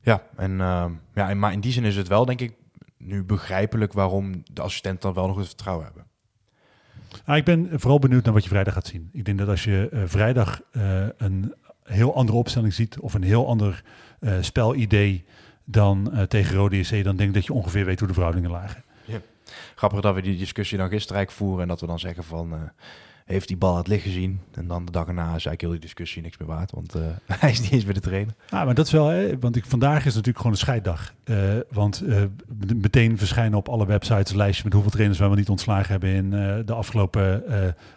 Ja, 0.00 0.22
en, 0.36 0.60
ehm, 0.60 0.92
ja, 1.14 1.28
en, 1.28 1.38
maar 1.38 1.52
in 1.52 1.60
die 1.60 1.72
zin 1.72 1.84
is 1.84 1.96
het 1.96 2.08
wel, 2.08 2.24
denk 2.24 2.40
ik, 2.40 2.54
nu 2.98 3.24
begrijpelijk 3.24 3.92
waarom 3.92 4.42
de 4.52 4.62
assistenten 4.62 5.00
dan 5.00 5.12
wel 5.14 5.26
nog 5.26 5.36
het 5.36 5.46
vertrouwen 5.46 5.84
hebben. 5.84 6.04
Ah, 7.24 7.36
ik 7.36 7.44
ben 7.44 7.68
vooral 7.72 7.98
benieuwd 7.98 8.24
naar 8.24 8.32
wat 8.32 8.42
je 8.42 8.48
vrijdag 8.48 8.74
gaat 8.74 8.86
zien. 8.86 9.08
Ik 9.12 9.24
denk 9.24 9.38
dat 9.38 9.48
als 9.48 9.64
je 9.64 9.88
eh, 9.92 10.02
vrijdag 10.06 10.60
eh, 10.70 11.06
een 11.16 11.54
heel 11.82 12.14
andere 12.14 12.38
opstelling 12.38 12.74
ziet 12.74 12.98
of 12.98 13.14
een 13.14 13.22
heel 13.22 13.46
ander 13.46 13.82
eh, 14.20 14.32
spelidee 14.40 15.24
dan 15.64 16.26
tegen 16.28 16.56
Rode 16.56 16.78
JC, 16.78 17.04
dan 17.04 17.16
denk 17.16 17.28
ik 17.28 17.34
dat 17.34 17.46
je 17.46 17.52
ongeveer 17.52 17.84
weet 17.84 17.98
hoe 17.98 18.08
de 18.08 18.14
verhoudingen 18.14 18.50
lagen. 18.50 18.84
Grappig 19.74 20.00
dat 20.00 20.14
we 20.14 20.22
die 20.22 20.38
discussie 20.38 20.78
dan 20.78 20.88
gisteren 20.88 21.30
voeren 21.30 21.62
en 21.62 21.68
dat 21.68 21.80
we 21.80 21.86
dan 21.86 21.98
zeggen 21.98 22.24
van, 22.24 22.70
heeft 23.26 23.48
die 23.48 23.56
bal 23.56 23.76
het 23.76 23.86
licht 23.86 24.02
gezien? 24.02 24.40
En 24.54 24.66
dan 24.66 24.84
de 24.84 24.92
dag 24.92 25.06
erna 25.06 25.22
is 25.22 25.30
eigenlijk 25.30 25.60
heel 25.60 25.70
die 25.70 25.80
discussie 25.80 26.22
niks 26.22 26.38
meer 26.38 26.48
waard, 26.48 26.70
want 26.70 26.94
eh, 26.94 27.02
hij 27.40 27.50
is 27.50 27.60
niet 27.60 27.72
eens 27.72 27.84
meer 27.84 27.94
de 27.94 28.00
trainer. 28.00 28.34
Ah, 28.50 28.64
maar 28.64 28.74
dat 28.74 28.86
is 28.86 28.92
wel, 28.92 29.06
hè, 29.06 29.38
want 29.38 29.56
ik, 29.56 29.64
vandaag 29.64 29.98
is 29.98 30.12
natuurlijk 30.12 30.36
gewoon 30.36 30.52
een 30.52 30.58
scheiddag. 30.58 31.14
Eh, 31.24 31.36
want 31.70 32.00
eh, 32.00 32.22
meteen 32.74 33.18
verschijnen 33.18 33.58
op 33.58 33.68
alle 33.68 33.86
websites 33.86 34.30
een 34.30 34.36
lijstje 34.36 34.64
met 34.64 34.72
hoeveel 34.72 34.90
trainers 34.90 35.18
we 35.18 35.26
wel 35.26 35.34
niet 35.34 35.48
ontslagen 35.48 35.90
hebben 35.90 36.10
in 36.10 36.30
de 36.66 36.72
afgelopen, 36.72 37.44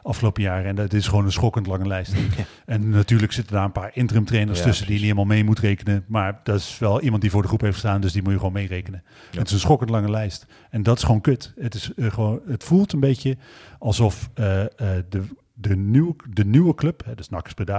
afgelopen 0.04 0.44
jaren. 0.44 0.66
En 0.66 0.76
dat 0.76 0.94
is 0.94 1.08
gewoon 1.08 1.26
een 1.26 1.32
schokkend 1.32 1.68
lange 1.68 1.88
lijst. 1.88 2.14
En 2.66 2.90
natuurlijk 2.90 3.32
zitten 3.32 3.56
daar 3.56 3.64
een 3.64 3.72
paar 3.72 3.92
interim 3.94 4.26
trainers 4.26 4.60
Ja, 4.60 4.66
tussen 4.66 4.86
die 4.86 4.96
je 4.96 5.00
niet 5.00 5.10
helemaal 5.10 5.36
mee 5.36 5.44
moet 5.44 5.60
rekenen. 5.60 6.04
Maar 6.08 6.40
dat 6.44 6.60
is 6.60 6.80
wel 6.80 7.02
iemand 7.02 7.22
die 7.22 7.32
voor 7.32 7.42
de 7.42 7.48
groep 7.48 7.62
heeft 7.62 7.74
gestaan, 7.74 8.02
dus 8.02 8.12
die 8.12 8.22
moet 8.22 8.32
je 8.32 8.38
gewoon 8.38 8.54
meerekenen. 8.54 9.04
Het 9.32 9.48
is 9.48 9.54
een 9.54 9.60
schokkend 9.60 9.90
lange 9.90 10.10
lijst. 10.10 10.46
En 10.70 10.84
dat 10.84 10.98
is 10.98 11.04
gewoon 11.04 11.22
kut. 11.22 11.54
Het, 11.60 11.74
is, 11.74 11.92
gewoon, 11.98 12.40
het 12.48 12.64
voelt 12.64 12.94
een 12.94 13.00
beetje 13.00 13.38
alsof 13.80 14.30
eh, 14.34 14.62
eh, 14.64 14.70
de, 15.10 15.24
de, 15.54 15.76
nieuw, 15.76 16.16
de 16.30 16.46
nieuwe 16.46 16.76
club, 16.76 17.06
hè, 17.06 17.16
dus 17.16 17.30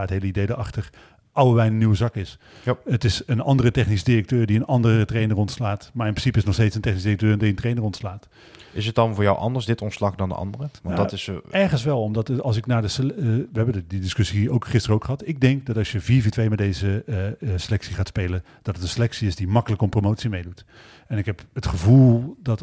het 0.01 0.11
hele 0.11 0.27
idee 0.27 0.51
erachter, 0.51 0.91
oude 1.33 1.55
wijn 1.57 1.73
een 1.73 1.79
nieuwe 1.79 1.95
zak 1.95 2.15
is. 2.17 2.39
Ja. 2.65 2.77
Het 2.85 3.05
is 3.05 3.23
een 3.27 3.41
andere 3.41 3.71
technisch 3.71 4.05
directeur 4.05 4.47
die 4.47 4.57
een 4.57 4.67
andere 4.67 5.05
trainer 5.05 5.37
ontslaat. 5.37 5.91
Maar 5.95 6.07
in 6.07 6.13
principe 6.13 6.39
is 6.39 6.45
nog 6.45 6.55
steeds 6.55 6.75
een 6.75 6.81
technisch 6.81 7.03
directeur 7.03 7.39
die 7.39 7.49
een 7.49 7.55
trainer 7.55 7.83
ontslaat. 7.83 8.29
Is 8.73 8.87
het 8.87 8.95
dan 8.95 9.15
voor 9.15 9.25
jou 9.25 9.39
anders, 9.39 9.65
dit 9.67 9.83
ontslag, 9.83 10.15
dan 10.15 10.29
de 10.29 10.35
andere? 10.35 10.69
Want 10.83 10.97
Ja, 10.97 11.03
dat 11.03 11.13
is... 11.13 11.29
eh, 11.29 11.35
Ergens 11.51 11.85
wel, 11.85 12.03
omdat 12.03 12.41
als 12.43 12.57
ik 12.57 12.67
naar 12.67 12.83
de... 12.83 12.89
eh, 12.89 13.25
we 13.25 13.49
hebben 13.53 13.75
de- 13.75 13.87
die 13.87 14.01
discussie 14.01 14.39
hier 14.41 14.51
ook 14.53 14.67
gisteren 14.67 14.97
ook 14.97 15.05
gehad. 15.05 15.27
Ik 15.29 15.41
denk 15.41 15.67
dat 15.67 15.77
als 15.77 15.93
je 15.93 16.23
4-4-2 16.23 16.49
met 16.49 16.59
deze 16.59 17.03
eh, 17.07 17.49
selectie 17.57 17.95
gaat 17.95 18.09
spelen, 18.09 18.45
dat 18.63 18.75
het 18.75 18.85
een 18.85 18.91
selectie 18.91 19.27
is 19.29 19.37
die 19.37 19.49
makkelijk 19.49 19.83
om 19.83 19.89
promotie 19.89 20.31
meedoet. 20.31 20.65
En 21.07 21.19
ik 21.19 21.27
heb 21.27 21.45
het 21.53 21.67
gevoel 21.67 22.37
dat 22.43 22.61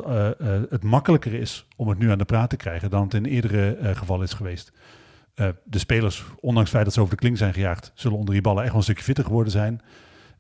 het 0.70 0.84
makkelijker 0.84 1.34
is 1.34 1.66
om 1.76 1.88
het 1.90 1.98
nu 2.00 2.12
aan 2.12 2.18
de 2.18 2.26
praat 2.26 2.50
te 2.50 2.56
krijgen 2.58 2.90
dan 2.90 3.04
het 3.04 3.14
in 3.14 3.26
eerdere 3.26 3.78
gevallen 3.96 4.26
is 4.26 4.34
geweest. 4.34 4.72
Eh, 5.38 5.48
de 5.64 5.80
spelers, 5.80 6.26
ondanks 6.40 6.60
het 6.60 6.70
feit 6.70 6.84
dat 6.84 6.94
ze 6.94 7.00
over 7.00 7.16
de 7.16 7.20
kling 7.22 7.38
zijn 7.38 7.54
gejaagd, 7.54 7.92
zullen 7.96 8.18
onder 8.18 8.34
die 8.34 8.44
ballen 8.44 8.62
echt 8.62 8.70
wel 8.70 8.78
een 8.78 8.84
stukje 8.84 9.04
fitter 9.04 9.24
geworden 9.24 9.52
zijn. 9.52 9.82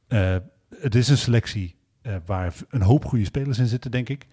Eh, 0.07 0.35
het 0.79 0.95
is 0.95 1.07
een 1.07 1.17
selectie 1.17 1.75
eh, 2.01 2.15
waar 2.25 2.53
een 2.69 2.81
hoop 2.81 3.05
goede 3.05 3.25
spelers 3.25 3.59
in 3.59 3.67
zitten, 3.67 3.91
denk 3.91 4.09
ik. 4.09 4.27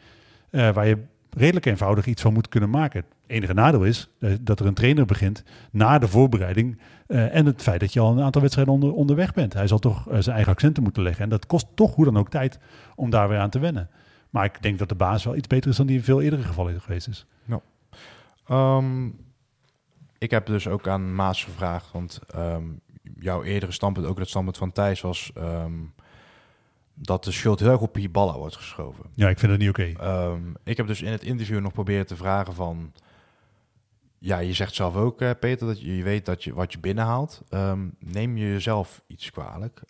Waar 0.50 0.86
je 0.86 0.98
redelijk 1.30 1.66
eenvoudig 1.66 2.06
iets 2.06 2.22
van 2.22 2.32
moet 2.32 2.48
kunnen 2.48 2.70
maken. 2.70 3.00
Het 3.00 3.14
enige 3.26 3.54
nadeel 3.54 3.84
is 3.84 4.10
dat 4.40 4.60
er 4.60 4.66
een 4.66 4.74
trainer 4.74 5.06
begint 5.06 5.44
na 5.70 5.98
de 5.98 6.08
voorbereiding 6.08 6.78
en 7.06 7.46
het 7.46 7.62
feit 7.62 7.80
dat 7.80 7.92
je 7.92 8.00
al 8.00 8.12
een 8.12 8.22
aantal 8.22 8.40
wedstrijden 8.40 8.74
onder, 8.74 8.92
onderweg 8.92 9.32
bent. 9.32 9.52
Hij 9.52 9.66
zal 9.66 9.78
toch 9.78 10.06
zijn 10.18 10.34
eigen 10.34 10.52
accenten 10.52 10.82
moeten 10.82 11.02
leggen. 11.02 11.22
En 11.22 11.28
dat 11.28 11.46
kost 11.46 11.66
toch 11.74 11.94
hoe 11.94 12.04
dan 12.04 12.16
ook 12.16 12.30
tijd 12.30 12.58
om 12.94 13.10
daar 13.10 13.28
weer 13.28 13.38
aan 13.38 13.50
te 13.50 13.58
wennen. 13.58 13.90
Maar 14.30 14.44
ik 14.44 14.62
denk 14.62 14.78
dat 14.78 14.88
de 14.88 14.94
baas 14.94 15.24
wel 15.24 15.36
iets 15.36 15.46
beter 15.46 15.70
is 15.70 15.76
dan 15.76 15.86
die 15.86 15.96
in 15.96 16.04
veel 16.04 16.20
eerdere 16.20 16.42
gevallen 16.42 16.80
geweest 16.80 17.08
is. 17.08 17.26
Ehm, 18.46 19.08
ik 20.24 20.30
heb 20.30 20.46
dus 20.46 20.68
ook 20.68 20.88
aan 20.88 21.14
Maas 21.14 21.44
gevraagd, 21.44 21.92
want 21.92 22.20
ehm, 22.28 22.64
jouw 23.18 23.42
eerdere 23.42 23.72
standpunt, 23.72 24.06
ook 24.06 24.18
dat 24.18 24.28
standpunt 24.28 24.56
van 24.56 24.72
Thijs, 24.72 25.00
was 25.00 25.30
ehm, 25.34 25.72
dat 26.94 27.24
de 27.24 27.32
schuld 27.32 27.60
heel 27.60 27.70
erg 27.70 27.80
op 27.80 27.94
Hiballa 27.94 28.38
wordt 28.38 28.56
geschoven. 28.56 29.04
Ja, 29.14 29.28
ik 29.28 29.38
vind 29.38 29.52
het 29.52 29.60
niet 29.60 29.68
oké. 29.68 29.92
Ehm, 29.96 30.42
ik 30.62 30.76
heb 30.76 30.86
dus 30.86 31.02
in 31.02 31.12
het 31.12 31.22
interview 31.22 31.60
nog 31.60 31.72
proberen 31.72 32.06
te 32.06 32.16
vragen 32.16 32.54
van... 32.54 32.92
Ja, 34.18 34.38
je 34.38 34.52
zegt 34.52 34.74
zelf 34.74 34.96
ook, 34.96 35.20
eh, 35.20 35.30
Peter, 35.40 35.66
dat 35.66 35.80
je, 35.80 35.96
je 35.96 36.02
weet 36.02 36.26
dat 36.26 36.44
je 36.44 36.54
wat 36.54 36.72
je 36.72 36.78
binnenhaalt. 36.78 37.42
Neem 37.98 38.36
je 38.36 38.46
jezelf 38.46 39.02
iets 39.06 39.30
kwalijk? 39.30 39.82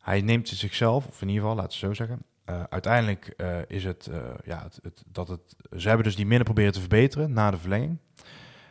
Hij 0.00 0.20
neemt 0.20 0.50
het 0.50 0.58
zichzelf, 0.58 1.06
of 1.06 1.22
in 1.22 1.28
ieder 1.28 1.42
geval, 1.42 1.56
laten 1.56 1.80
we 1.80 1.86
zo 1.86 1.94
zeggen... 1.94 2.22
Eh, 2.44 2.62
uiteindelijk 2.68 3.26
eh, 3.26 3.58
is 3.66 3.84
het, 3.84 4.06
eh, 4.06 4.18
ja, 4.44 4.68
het, 4.82 5.04
dat 5.06 5.28
het... 5.28 5.40
Ze 5.76 5.86
hebben 5.88 6.06
dus 6.06 6.16
die 6.16 6.26
minder 6.26 6.44
proberen 6.44 6.72
te 6.72 6.80
verbeteren 6.80 7.32
na 7.32 7.50
de 7.50 7.58
verlenging. 7.58 7.98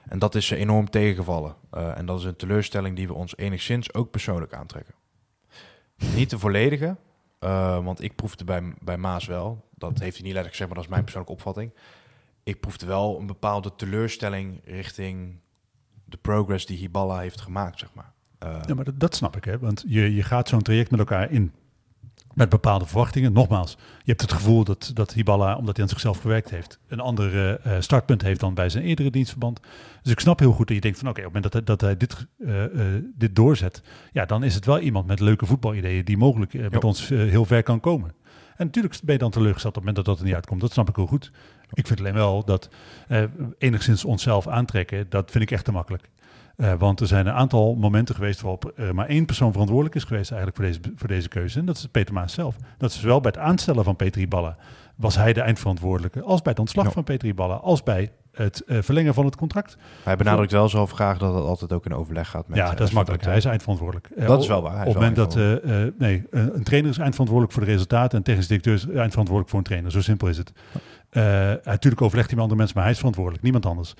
En 0.07 0.19
dat 0.19 0.35
is 0.35 0.45
ze 0.47 0.55
enorm 0.55 0.89
tegengevallen. 0.89 1.55
En 1.71 2.05
dat 2.05 2.19
is 2.19 2.25
een 2.25 2.35
teleurstelling 2.35 2.95
die 2.95 3.07
we 3.07 3.13
ons 3.13 3.37
enigszins 3.37 3.93
ook 3.93 4.11
persoonlijk 4.11 4.53
aantrekken. 4.53 4.93
Niet 6.15 6.29
de 6.29 6.39
volledige, 6.39 6.97
want 7.83 8.03
ik 8.03 8.15
proefde 8.15 8.43
bij, 8.43 8.73
bij 8.79 8.97
Maas 8.97 9.25
wel. 9.25 9.65
Dat 9.75 9.99
heeft 9.99 10.15
hij 10.15 10.23
niet 10.23 10.33
letterlijk 10.33 10.49
gezegd, 10.49 10.67
maar 10.67 10.75
dat 10.75 10.83
is 10.83 10.89
mijn 10.89 11.03
persoonlijke 11.03 11.37
opvatting. 11.37 11.73
Ik 12.43 12.59
proefde 12.59 12.85
wel 12.85 13.19
een 13.19 13.25
bepaalde 13.25 13.75
teleurstelling 13.75 14.61
richting 14.65 15.39
de 16.05 16.17
progress 16.17 16.65
die 16.65 16.77
Hiballa 16.77 17.19
heeft 17.19 17.41
gemaakt, 17.41 17.79
zeg 17.79 17.93
maar. 17.93 18.11
Ja, 18.39 18.75
maar 18.75 18.85
dat, 18.85 18.99
dat 18.99 19.15
snap 19.15 19.35
ik, 19.35 19.43
hè? 19.43 19.59
Want 19.59 19.83
je, 19.87 20.15
je 20.15 20.23
gaat 20.23 20.47
zo'n 20.47 20.61
traject 20.61 20.91
met 20.91 20.99
elkaar 20.99 21.31
in 21.31 21.53
met 22.33 22.49
bepaalde 22.49 22.85
verwachtingen. 22.85 23.33
Nogmaals, 23.33 23.71
je 23.79 24.01
hebt 24.09 24.21
het 24.21 24.31
gevoel 24.31 24.63
dat, 24.63 24.91
dat 24.93 25.13
Hiballa, 25.13 25.55
omdat 25.57 25.75
hij 25.75 25.83
aan 25.85 25.91
zichzelf 25.91 26.17
gewerkt 26.21 26.49
heeft, 26.49 26.79
een 26.87 26.99
ander 26.99 27.55
eh, 27.55 27.75
startpunt 27.79 28.21
heeft 28.21 28.39
dan 28.39 28.53
bij 28.53 28.69
zijn 28.69 28.83
eerdere 28.83 29.09
dienstverband. 29.09 29.59
Dus 30.01 30.11
ik 30.11 30.19
snap 30.19 30.39
heel 30.39 30.51
goed 30.51 30.67
dat 30.67 30.75
je 30.75 30.81
denkt 30.81 30.97
van 30.99 31.07
oké, 31.09 31.19
op 31.25 31.33
het 31.33 31.33
moment 31.43 31.53
dat, 31.53 31.53
hij- 31.53 31.75
dat 31.75 31.81
hij 31.81 31.97
dit, 31.97 32.27
eh, 32.45 32.95
eh, 32.95 33.03
dit 33.15 33.35
doorzet, 33.35 33.81
ja, 34.11 34.25
dan 34.25 34.43
is 34.43 34.55
het 34.55 34.65
wel 34.65 34.79
iemand 34.79 35.07
met 35.07 35.19
leuke 35.19 35.45
voetbalideeën 35.45 36.05
die 36.05 36.17
mogelijk 36.17 36.53
met 36.71 36.83
ons 36.83 37.09
heel 37.09 37.45
ver 37.45 37.63
kan 37.63 37.79
komen. 37.79 38.13
En 38.57 38.65
natuurlijk 38.65 38.99
ben 39.03 39.13
je 39.13 39.19
dan 39.19 39.31
teleurgesteld 39.31 39.77
op 39.77 39.83
het 39.83 39.89
moment 39.89 39.95
dat 39.95 40.05
dat 40.05 40.17
er 40.19 40.25
niet 40.25 40.33
uitkomt. 40.35 40.61
Dat 40.61 40.71
snap 40.71 40.89
ik 40.89 40.95
heel 40.95 41.05
goed. 41.07 41.31
Ik 41.73 41.87
vind 41.87 41.99
alleen 41.99 42.13
wel 42.13 42.45
dat 42.45 42.69
enigszins 43.57 44.05
onszelf 44.05 44.47
aantrekken, 44.47 45.05
dat 45.09 45.31
vind 45.31 45.43
ik 45.43 45.51
echt 45.51 45.65
te 45.65 45.71
makkelijk. 45.71 46.09
Eh, 46.63 46.73
want 46.77 46.99
er 46.99 47.07
zijn 47.07 47.27
een 47.27 47.33
aantal 47.33 47.75
momenten 47.75 48.15
geweest 48.15 48.41
waarop 48.41 48.73
maar 48.93 49.07
één 49.07 49.25
persoon 49.25 49.51
verantwoordelijk 49.51 49.95
is 49.95 50.03
geweest 50.03 50.31
eigenlijk 50.31 50.61
voor 50.61 50.65
deze, 50.65 50.95
voor 50.95 51.07
deze 51.07 51.27
keuze. 51.27 51.59
En 51.59 51.65
dat 51.65 51.77
is 51.77 51.87
Peter 51.91 52.13
Maas 52.13 52.33
zelf. 52.33 52.55
Dat 52.77 52.91
is 52.91 52.99
zowel 52.99 53.21
bij 53.21 53.31
het 53.35 53.43
aanstellen 53.43 53.83
van 53.83 53.95
Peter 53.95 54.27
Balla 54.27 54.57
was 54.95 55.15
hij 55.15 55.33
de 55.33 55.41
eindverantwoordelijke, 55.41 56.21
als 56.21 56.41
bij 56.41 56.51
het 56.51 56.59
ontslag 56.59 56.91
van 56.91 57.03
Peter 57.03 57.33
Balla, 57.33 57.55
als 57.55 57.83
bij 57.83 58.11
het 58.31 58.63
eh, 58.63 58.77
verlengen 58.81 59.13
van 59.13 59.25
het 59.25 59.35
contract. 59.35 59.77
hij 60.03 60.15
benadrukt 60.15 60.51
wel 60.51 60.69
zelf 60.69 60.91
graag 60.91 61.17
dat 61.17 61.33
het 61.33 61.43
altijd 61.43 61.73
ook 61.73 61.85
in 61.85 61.93
overleg 61.93 62.29
gaat 62.29 62.47
met... 62.47 62.57
ja, 62.57 62.71
eh, 62.71 62.77
dat 62.77 62.87
is 62.87 62.93
makkelijk. 62.93 63.23
Hij 63.23 63.37
is 63.37 63.45
eindverantwoordelijk. 63.45 64.09
Dat 64.15 64.41
is 64.41 64.47
wel 64.47 64.61
waar, 64.61 64.71
hij 64.71 64.87
Op 64.87 64.93
het 64.93 64.95
moment 64.95 65.15
dat 65.15 65.35
nee, 65.97 66.23
een 66.29 66.63
trainer 66.63 66.91
is 66.91 66.97
eindverantwoordelijk 66.97 67.51
voor 67.51 67.65
de 67.65 67.71
resultaten 67.71 68.17
en 68.17 68.23
technisch 68.23 68.47
directeur 68.47 68.73
is 68.73 68.83
eindverantwoordelijk 68.83 69.49
voor 69.49 69.59
een 69.59 69.65
trainer. 69.65 69.91
Zo 69.91 70.01
simpel 70.01 70.27
is 70.27 70.37
het. 70.37 70.53
Natuurlijk 71.63 72.01
overlegt 72.01 72.27
hij 72.27 72.35
met 72.35 72.43
andere 72.43 72.55
mensen, 72.55 72.73
maar 72.75 72.83
hij 72.83 72.91
is 72.91 72.97
verantwoordelijk, 72.97 73.43
niemand 73.43 73.65
anders. 73.65 73.95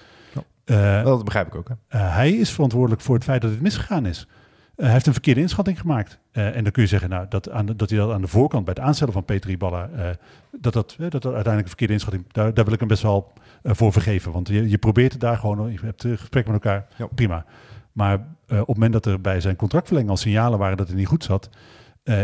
Eh, 0.65 1.03
Dat 1.03 1.23
begrijp 1.23 1.47
ik 1.47 1.55
ook, 1.55 1.67
hè. 1.67 1.99
Uh, 1.99 2.15
hij 2.15 2.31
is 2.31 2.51
verantwoordelijk 2.51 3.01
voor 3.01 3.15
het 3.15 3.23
feit 3.23 3.41
dat 3.41 3.51
het 3.51 3.61
misgegaan 3.61 4.05
is. 4.05 4.27
Uh, 4.75 4.83
hij 4.85 4.93
heeft 4.93 5.05
een 5.05 5.13
verkeerde 5.13 5.41
inschatting 5.41 5.79
gemaakt. 5.79 6.19
En 6.31 6.63
dan 6.63 6.71
kun 6.71 6.81
je 6.81 6.87
zeggen 6.89 7.09
nou, 7.09 7.25
dat, 7.29 7.49
aan 7.49 7.65
de, 7.65 7.75
dat 7.75 7.89
hij 7.89 7.99
dat 7.99 8.11
aan 8.11 8.21
de 8.21 8.27
voorkant 8.27 8.65
bij 8.65 8.73
het 8.77 8.83
aanstellen 8.83 9.13
van 9.13 9.25
Peter 9.25 9.49
Iballa, 9.49 9.89
uh, 9.95 10.05
dat, 10.51 10.73
dat, 10.73 10.95
dat 10.97 11.11
dat 11.11 11.23
uiteindelijk 11.25 11.61
een 11.61 11.67
verkeerde 11.67 11.93
inschatting, 11.93 12.25
daar, 12.31 12.53
daar 12.53 12.63
wil 12.65 12.73
ik 12.73 12.79
hem 12.79 12.87
best 12.87 13.01
wel 13.03 13.33
voor 13.63 13.91
vergeven. 13.91 14.31
Want 14.31 14.47
je, 14.47 14.69
je 14.69 14.77
probeert 14.77 15.11
het 15.11 15.21
daar 15.21 15.37
gewoon, 15.37 15.71
je 15.71 15.79
hebt 15.83 16.03
een 16.03 16.17
gesprek 16.17 16.45
met 16.45 16.53
elkaar, 16.53 16.85
Ja. 16.97 17.07
prima. 17.15 17.45
Maar 17.91 18.15
op 18.47 18.57
het 18.57 18.67
moment 18.67 18.93
dat 18.93 19.05
er 19.05 19.21
bij 19.21 19.39
zijn 19.41 19.55
contractverlenging 19.55 20.11
al 20.11 20.17
signalen 20.17 20.59
waren 20.59 20.77
dat 20.77 20.87
het 20.87 20.97
niet 20.97 21.07
goed 21.07 21.23
zat, 21.23 21.49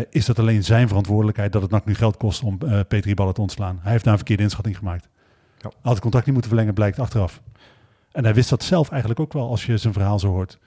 is 0.10 0.26
dat 0.26 0.40
alleen 0.40 0.64
zijn 0.64 0.88
verantwoordelijkheid 0.88 1.52
dat 1.52 1.62
het 1.62 1.72
NAC 1.72 1.86
nu 1.86 1.96
geld 1.96 2.18
kost 2.18 2.44
om 2.44 2.58
Peter 2.88 3.08
Iballa 3.08 3.32
te 3.32 3.42
ontslaan. 3.42 3.80
Hij 3.82 3.92
heeft 3.92 4.04
daar 4.04 4.12
een 4.14 4.20
verkeerde 4.20 4.44
inschatting 4.44 4.78
gemaakt. 4.78 5.08
Ja. 5.58 5.72
Had 5.82 5.92
het 5.92 6.02
contract 6.02 6.26
niet 6.26 6.34
moeten 6.34 6.52
verlengen, 6.52 6.74
blijkt 6.74 7.00
achteraf. 7.00 7.42
En 8.12 8.24
hij 8.24 8.34
wist 8.34 8.50
dat 8.50 8.64
zelf 8.64 8.90
eigenlijk 8.90 9.20
ook 9.20 9.34
wel 9.34 9.50
als 9.50 9.66
je 9.66 9.78
zijn 9.78 9.94
verhaal 9.94 10.20
zo 10.20 10.28
hoort. 10.28 10.60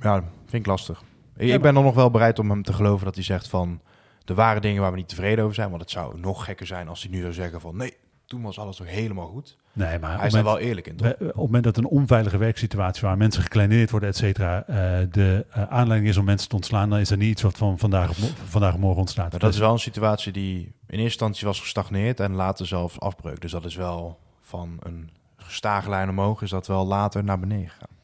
Ja, 0.00 0.14
vind 0.38 0.52
ik 0.62 0.66
lastig. 0.66 1.02
Ik, 1.36 1.48
Ja, 1.48 1.54
ik 1.54 1.62
ben 1.62 1.74
dan 1.74 1.84
nog 1.84 1.94
wel 1.94 2.10
bereid 2.10 2.38
om 2.38 2.50
hem 2.50 2.62
te 2.62 2.72
geloven 2.72 3.04
dat 3.04 3.14
hij 3.14 3.24
zegt 3.24 3.48
van... 3.48 3.80
er 4.24 4.34
waren 4.34 4.62
dingen 4.62 4.82
waar 4.82 4.90
we 4.90 4.96
niet 4.96 5.08
tevreden 5.08 5.42
over 5.44 5.54
zijn. 5.54 5.68
Want 5.68 5.80
het 5.82 5.90
zou 5.90 6.20
nog 6.20 6.44
gekker 6.44 6.66
zijn 6.66 6.88
als 6.88 7.02
hij 7.02 7.10
nu 7.10 7.20
zou 7.20 7.32
zeggen 7.32 7.60
van... 7.60 7.76
nee, 7.76 7.96
toen 8.26 8.42
was 8.42 8.58
alles 8.58 8.78
nog 8.78 8.88
helemaal 8.88 9.26
goed. 9.26 9.56
Nee, 9.72 9.98
maar 9.98 10.16
Hij 10.16 10.26
is 10.26 10.32
daar 10.32 10.42
moment- 10.42 10.60
wel 10.60 10.68
eerlijk 10.68 10.86
in, 10.86 10.96
toch? 10.96 11.12
op 11.12 11.18
het 11.18 11.34
moment 11.36 11.64
dat 11.64 11.76
een 11.76 11.86
onveilige 11.86 12.36
werksituatie 12.38 13.02
waar 13.02 13.16
mensen 13.16 13.42
gekleineerd 13.42 13.90
worden, 13.90 14.08
et 14.08 14.16
cetera, 14.16 14.64
eh, 14.66 14.76
de 15.10 15.46
eh, 15.50 15.62
aanleiding 15.62 16.10
is 16.10 16.16
om 16.16 16.24
mensen 16.24 16.48
te 16.48 16.54
ontslaan, 16.54 16.90
dan 16.90 16.98
is 16.98 17.10
er 17.10 17.16
niet 17.16 17.30
iets 17.30 17.42
wat 17.42 17.56
van 17.56 17.78
vandaag 17.78 18.10
vandaag 18.48 18.78
morgen 18.78 19.00
ontstaat. 19.00 19.30
Maar 19.30 19.40
dat 19.40 19.52
is 19.52 19.58
wel 19.58 19.72
een 19.72 19.78
situatie 19.78 20.32
die 20.32 20.58
in 20.60 20.72
eerste 20.86 21.02
instantie 21.02 21.46
was 21.46 21.60
gestagneerd... 21.60 22.20
en 22.20 22.32
later 22.32 22.66
zelfs 22.66 23.00
afbreuk. 23.00 23.40
Dus 23.40 23.50
dat 23.52 23.64
is 23.64 23.74
wel 23.76 24.18
van 24.40 24.76
een 24.80 25.10
gestage 25.48 25.88
lijn 25.88 26.08
omhoog... 26.08 26.42
is 26.42 26.50
dat 26.50 26.66
wel 26.66 26.86
later 26.86 27.24
naar 27.24 27.38
beneden 27.38 27.68
gegaan. 27.68 27.96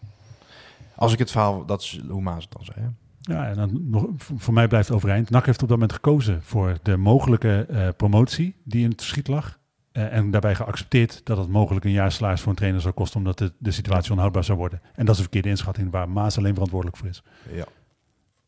Als 0.96 1.12
ik 1.12 1.18
het 1.18 1.30
verhaal... 1.30 1.64
Dat 1.64 1.82
is 1.82 2.00
hoe 2.08 2.22
Maas 2.22 2.44
het 2.44 2.52
dan 2.52 2.64
zei, 2.64 2.80
hè? 2.80 2.88
Ja, 3.32 3.46
en 3.46 3.54
dan 3.54 3.90
nog, 3.90 4.06
voor 4.16 4.54
mij 4.54 4.68
blijft 4.68 4.90
overeind. 4.90 5.30
NAC 5.30 5.46
heeft 5.46 5.62
op 5.62 5.68
dat 5.68 5.78
moment 5.78 5.92
gekozen 5.92 6.42
voor 6.42 6.78
de 6.82 6.96
mogelijke 6.96 7.66
eh, 7.68 7.88
promotie 7.96 8.56
die 8.64 8.82
in 8.84 8.90
het 8.90 9.00
verschiet 9.00 9.28
lag. 9.28 9.58
Eh, 9.92 10.12
en 10.12 10.30
daarbij 10.30 10.54
geaccepteerd 10.54 11.20
dat 11.24 11.38
het 11.38 11.48
mogelijk 11.48 11.84
een 11.84 11.90
jaar 11.90 12.12
salaris 12.12 12.40
voor 12.40 12.50
een 12.50 12.56
trainer 12.56 12.80
zou 12.80 12.94
kosten, 12.94 13.18
omdat 13.18 13.38
de, 13.38 13.52
de 13.58 13.70
situatie 13.70 14.12
onhoudbaar 14.12 14.44
zou 14.44 14.58
worden. 14.58 14.80
En 14.94 15.04
dat 15.04 15.08
is 15.08 15.16
een 15.16 15.22
verkeerde 15.22 15.48
inschatting 15.48 15.90
waar 15.90 16.08
Maas 16.08 16.38
alleen 16.38 16.52
verantwoordelijk 16.52 16.98
voor 16.98 17.08
is. 17.08 17.22
Ja. 17.52 17.64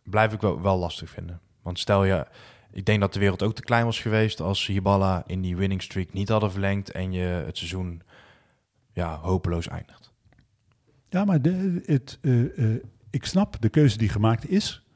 Blijf 0.03 0.33
ik 0.33 0.41
wel, 0.41 0.61
wel 0.61 0.79
lastig 0.79 1.11
vinden. 1.11 1.41
Want 1.63 1.79
stel 1.79 2.05
je... 2.05 2.27
Ik 2.73 2.87
denk 2.87 3.01
dat 3.01 3.13
de 3.13 3.19
wereld 3.19 3.43
ook 3.43 3.55
te 3.55 3.63
klein 3.63 3.85
was 3.85 4.01
geweest... 4.01 4.41
als 4.41 4.67
Hiballa 4.67 5.23
in 5.27 5.41
die 5.41 5.57
winning 5.57 5.83
streak 5.83 6.13
niet 6.13 6.29
hadden 6.29 6.51
verlengd... 6.51 6.91
en 6.91 7.13
je 7.13 7.43
het 7.47 7.57
seizoen 7.57 8.03
ja, 8.97 9.19
hopeloos 9.19 9.69
eindigt. 9.69 10.13
Ja, 11.09 11.25
maar 11.25 11.43
de, 11.43 11.83
het, 11.85 12.19
eh, 12.23 12.59
eh, 12.59 12.83
ik 13.11 13.25
snap 13.25 13.57
de 13.61 13.69
keuze 13.69 13.99
die 13.99 14.09
gemaakt 14.09 14.49
is, 14.49 14.87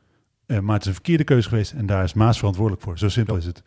eh, 0.46 0.58
maar 0.58 0.74
het 0.74 0.82
is 0.82 0.88
een 0.88 0.94
verkeerde 0.94 1.24
keuze 1.24 1.48
geweest 1.48 1.72
en 1.72 1.86
daar 1.86 2.04
is 2.04 2.14
Maas 2.14 2.38
verantwoordelijk 2.38 2.82
voor. 2.82 2.98
Zo 2.98 3.08
simpel 3.08 3.36
is 3.36 3.44
het. 3.44 3.62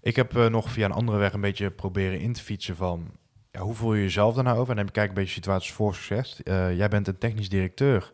Ik 0.00 0.16
heb 0.16 0.32
nog 0.32 0.70
via 0.70 0.84
een 0.84 0.92
andere 0.92 1.18
weg 1.18 1.32
een 1.32 1.40
beetje 1.40 1.70
proberen 1.70 2.20
in 2.20 2.32
te 2.32 2.42
fietsen 2.42 2.76
van... 2.76 3.10
Ja, 3.50 3.60
hoe 3.60 3.74
voel 3.74 3.94
je 3.94 4.02
jezelf 4.02 4.34
daar 4.34 4.44
nou 4.44 4.58
over? 4.58 4.70
En 4.70 4.76
dan 4.76 4.84
heb 4.84 4.94
ik 4.94 5.00
kijk 5.00 5.08
een 5.08 5.22
beetje 5.22 5.32
situaties 5.32 5.72
voor. 5.72 5.98
Eh, 6.08 6.76
jij 6.76 6.88
bent 6.88 7.08
een 7.08 7.18
technisch 7.18 7.48
directeur. 7.48 8.10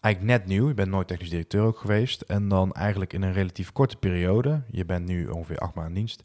Eigenlijk 0.00 0.38
net 0.38 0.48
nieuw. 0.48 0.68
Je 0.68 0.74
bent 0.74 0.90
nooit 0.90 1.08
technisch 1.08 1.30
directeur 1.30 1.62
ook 1.62 1.78
geweest. 1.78 2.20
En 2.20 2.48
dan 2.48 2.72
eigenlijk 2.72 3.12
in 3.12 3.22
een 3.22 3.32
relatief 3.32 3.72
korte 3.72 3.96
periode. 3.96 4.62
Je 4.70 4.84
bent 4.84 5.06
nu 5.06 5.28
ongeveer 5.28 5.58
acht 5.58 5.74
maanden 5.74 5.94
dienst. 5.94 6.22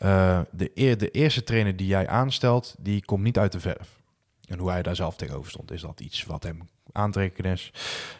Eh, 0.00 0.40
de, 0.50 0.96
de 0.96 1.10
eerste 1.10 1.44
trainer 1.44 1.76
die 1.76 1.86
jij 1.86 2.08
aanstelt, 2.08 2.74
die 2.78 3.04
komt 3.04 3.22
niet 3.22 3.38
uit 3.38 3.52
de 3.52 3.60
verf. 3.60 4.00
En 4.46 4.58
hoe 4.58 4.70
hij 4.70 4.82
daar 4.82 4.96
zelf 4.96 5.16
tegenover 5.16 5.50
stond, 5.50 5.70
is 5.70 5.80
dat 5.80 6.00
iets 6.00 6.24
wat 6.24 6.42
hem 6.42 6.68
aantrekken 6.92 7.44
is. 7.44 7.72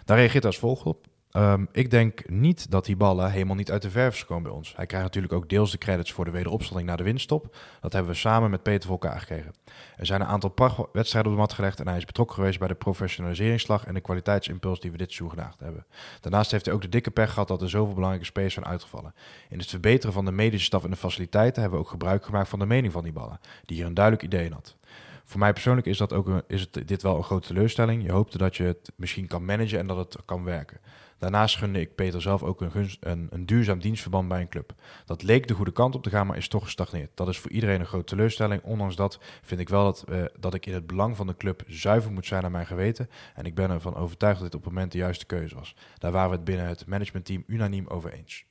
Daar 0.04 0.16
reageert 0.16 0.44
als 0.44 0.58
volgt 0.58 0.84
op. 0.84 1.06
Ehm, 1.30 1.64
ik 1.72 1.90
denk 1.90 2.28
niet 2.28 2.70
dat 2.70 2.84
die 2.84 2.96
ballen 2.96 3.30
helemaal 3.30 3.56
niet 3.56 3.70
uit 3.70 3.82
de 3.82 3.90
verf 3.90 4.14
is 4.14 4.20
gekomen 4.20 4.42
bij 4.42 4.52
ons. 4.52 4.76
Hij 4.76 4.86
krijgt 4.86 5.06
natuurlijk 5.06 5.32
ook 5.32 5.48
deels 5.48 5.70
de 5.70 5.78
credits 5.78 6.12
voor 6.12 6.24
de 6.24 6.30
wederopstelling 6.30 6.86
na 6.86 6.96
de 6.96 7.02
winststop. 7.02 7.56
Dat 7.80 7.92
hebben 7.92 8.12
we 8.12 8.18
samen 8.18 8.50
met 8.50 8.62
Peter 8.62 8.88
voor 8.88 8.98
elkaar 9.00 9.20
gekregen. 9.20 9.54
Er 9.96 10.06
zijn 10.06 10.20
een 10.20 10.26
aantal 10.26 10.50
prachtwedstrijden 10.50 11.30
op 11.30 11.36
de 11.36 11.42
mat 11.42 11.52
gelegd 11.52 11.80
en 11.80 11.88
hij 11.88 11.96
is 11.96 12.04
betrokken 12.04 12.36
geweest 12.36 12.58
bij 12.58 12.68
de 12.68 12.74
professionaliseringsslag 12.74 13.84
en 13.84 13.94
de 13.94 14.00
kwaliteitsimpuls 14.00 14.80
die 14.80 14.90
we 14.90 14.96
dit 14.96 15.12
seizoen 15.12 15.38
gedaan 15.38 15.54
hebben. 15.58 15.86
Daarnaast 16.20 16.50
heeft 16.50 16.64
hij 16.64 16.74
ook 16.74 16.82
de 16.82 16.88
dikke 16.88 17.10
pech 17.10 17.32
gehad 17.32 17.48
dat 17.48 17.62
er 17.62 17.70
zoveel 17.70 17.94
belangrijke 17.94 18.26
spelers 18.26 18.54
zijn 18.54 18.66
uitgevallen. 18.66 19.14
In 19.48 19.58
het 19.58 19.68
verbeteren 19.68 20.12
van 20.12 20.24
de 20.24 20.32
medische 20.32 20.66
staf 20.66 20.84
en 20.84 20.90
de 20.90 20.96
faciliteiten 20.96 21.62
hebben 21.62 21.80
we 21.80 21.84
ook 21.84 21.90
gebruik 21.90 22.24
gemaakt 22.24 22.48
van 22.48 22.58
de 22.58 22.66
mening 22.66 22.92
van 22.92 23.02
die 23.02 23.12
ballen, 23.12 23.40
die 23.64 23.76
hier 23.76 23.86
een 23.86 23.94
duidelijk 23.94 24.24
idee 24.24 24.44
in 24.44 24.52
had. 24.52 24.76
Voor 25.24 25.40
mij 25.40 25.52
persoonlijk 25.52 25.86
is, 25.86 25.98
dat 25.98 26.12
ook 26.12 26.26
een, 26.26 26.42
is 26.46 26.60
het, 26.60 26.88
dit 26.88 27.02
wel 27.02 27.16
een 27.16 27.22
grote 27.22 27.46
teleurstelling. 27.46 28.02
Je 28.02 28.12
hoopte 28.12 28.38
dat 28.38 28.56
je 28.56 28.62
het 28.62 28.92
misschien 28.96 29.26
kan 29.26 29.44
managen 29.44 29.78
en 29.78 29.86
dat 29.86 29.96
het 29.96 30.16
kan 30.24 30.44
werken. 30.44 30.80
Daarnaast 31.20 31.56
gunde 31.56 31.80
ik 31.80 31.94
Peter 31.94 32.22
zelf 32.22 32.42
ook 32.42 32.60
een, 32.60 32.70
gunst, 32.70 32.96
een, 33.00 33.26
een 33.30 33.46
duurzaam 33.46 33.78
dienstverband 33.78 34.28
bij 34.28 34.40
een 34.40 34.48
club. 34.48 34.74
Dat 35.04 35.22
leek 35.22 35.48
de 35.48 35.54
goede 35.54 35.72
kant 35.72 35.94
op 35.94 36.02
te 36.02 36.10
gaan, 36.10 36.26
maar 36.26 36.36
is 36.36 36.48
toch 36.48 36.64
gestagneerd. 36.64 37.10
Dat 37.14 37.28
is 37.28 37.38
voor 37.38 37.50
iedereen 37.50 37.80
een 37.80 37.86
grote 37.86 38.04
teleurstelling. 38.04 38.62
Ondanks 38.62 38.96
dat 38.96 39.18
vind 39.42 39.60
ik 39.60 39.68
wel 39.68 39.84
dat, 39.84 40.04
eh, 40.08 40.24
dat 40.38 40.54
ik 40.54 40.66
in 40.66 40.74
het 40.74 40.86
belang 40.86 41.16
van 41.16 41.26
de 41.26 41.36
club 41.36 41.62
zuiver 41.66 42.12
moet 42.12 42.26
zijn 42.26 42.44
aan 42.44 42.52
mijn 42.52 42.66
geweten. 42.66 43.10
En 43.34 43.44
ik 43.44 43.54
ben 43.54 43.70
ervan 43.70 43.96
overtuigd 43.96 44.40
dat 44.40 44.50
dit 44.50 44.60
op 44.60 44.64
het 44.64 44.72
moment 44.72 44.92
de 44.92 44.98
juiste 44.98 45.26
keuze 45.26 45.54
was. 45.54 45.76
Daar 45.98 46.12
waren 46.12 46.30
we 46.30 46.36
het 46.36 46.44
binnen 46.44 46.66
het 46.66 46.86
managementteam 46.86 47.44
unaniem 47.46 47.86
over 47.86 48.12
eens. 48.12 48.44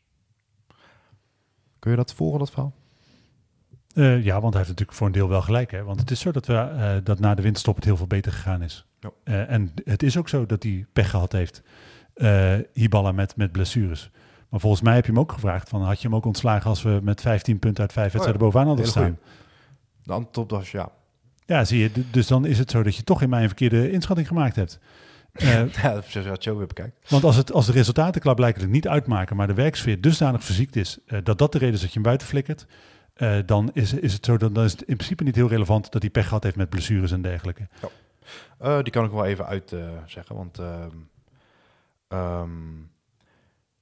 Kun 1.79 1.91
je 1.91 1.97
dat 1.97 2.13
volgen, 2.13 2.39
dat 2.39 2.51
verhaal? 2.51 2.73
Eh, 3.93 4.23
ja, 4.23 4.41
want 4.41 4.53
hij 4.53 4.63
heeft 4.63 4.69
natuurlijk 4.69 4.97
voor 4.97 5.07
een 5.07 5.13
deel 5.13 5.29
wel 5.29 5.41
gelijk. 5.41 5.71
Hè? 5.71 5.83
Want 5.83 5.99
het 5.99 6.11
is 6.11 6.19
zo 6.19 6.31
dat, 6.31 6.45
we, 6.45 6.53
eh, 6.53 6.95
dat 7.03 7.19
na 7.19 7.35
de 7.35 7.41
winststop 7.41 7.75
het 7.75 7.85
heel 7.85 7.97
veel 7.97 8.07
beter 8.07 8.31
gegaan 8.31 8.61
is. 8.61 8.85
Ja. 8.99 9.11
Eh, 9.23 9.51
en 9.51 9.73
het 9.83 10.03
is 10.03 10.17
ook 10.17 10.29
zo 10.29 10.45
dat 10.45 10.63
hij 10.63 10.85
pech 10.93 11.09
gehad 11.09 11.31
heeft, 11.31 11.63
Hiballa, 12.73 13.11
met, 13.11 13.35
met 13.35 13.51
blessures. 13.51 14.11
Maar 14.49 14.59
volgens 14.59 14.81
mij 14.81 14.95
heb 14.95 15.05
je 15.05 15.11
hem 15.11 15.19
ook 15.19 15.31
gevraagd, 15.31 15.69
van, 15.69 15.81
had 15.81 16.01
je 16.01 16.07
hem 16.07 16.15
ook 16.15 16.25
ontslagen 16.25 16.69
als 16.69 16.81
we 16.81 16.99
met 17.03 17.21
15 17.21 17.59
punten 17.59 17.81
uit 17.81 17.93
5 17.93 18.11
wedstrijden 18.11 18.41
bovenaan 18.41 18.67
hadden 18.67 18.85
Oh 18.85 18.93
Hele 18.93 19.05
staan? 19.07 19.19
De 20.03 20.13
antwoord 20.13 20.51
was 20.51 20.71
ja. 20.71 20.91
Ja, 21.45 21.65
zie 21.65 21.79
je. 21.79 21.91
Dus 22.11 22.27
dan 22.27 22.45
is 22.45 22.57
het 22.57 22.71
zo 22.71 22.83
dat 22.83 22.95
je 22.95 23.03
toch 23.03 23.21
in 23.21 23.29
mij 23.29 23.41
een 23.41 23.47
verkeerde 23.47 23.91
inschatting 23.91 24.27
gemaakt 24.27 24.55
hebt. 24.55 24.79
Eh, 25.33 25.73
Ja, 25.73 25.93
dat 25.93 26.05
is 26.05 26.11
zoals 26.11 26.43
Joe 26.43 26.57
weer 26.57 26.67
bekijkt. 26.67 27.09
want 27.09 27.23
als, 27.23 27.35
het, 27.35 27.53
als 27.53 27.65
de 27.65 27.71
resultaten 27.71 28.21
klaarblijkelijk 28.21 28.71
niet 28.71 28.87
uitmaken, 28.87 29.35
maar 29.35 29.47
de 29.47 29.53
werksfeer 29.53 30.01
dusdanig 30.01 30.43
verziekt 30.43 30.75
is, 30.75 30.97
eh, 31.05 31.19
dat 31.23 31.37
dat 31.37 31.51
de 31.51 31.57
reden 31.57 31.73
is 31.75 31.81
dat 31.81 31.89
je 31.89 31.93
hem 31.93 32.03
buiten 32.03 32.27
flikkert, 32.27 32.65
dan 33.45 33.69
is, 33.73 33.93
is 33.93 34.13
het 34.13 34.25
zo, 34.25 34.37
dan, 34.37 34.53
dan 34.53 34.63
is 34.63 34.71
het 34.71 34.81
in 34.81 34.95
principe 34.95 35.23
niet 35.23 35.35
heel 35.35 35.47
relevant 35.47 35.91
dat 35.91 36.01
hij 36.01 36.11
pech 36.11 36.27
gehad 36.27 36.43
heeft 36.43 36.55
met 36.55 36.69
blessures 36.69 37.11
en 37.11 37.21
dergelijke. 37.21 37.67
Die 38.59 38.91
kan 38.91 39.05
ik 39.05 39.11
wel 39.11 39.25
even 39.25 39.45
uitzeggen, 39.45 40.03
zeggen, 40.05 40.35
want 40.35 40.59
ehm, 42.09 42.77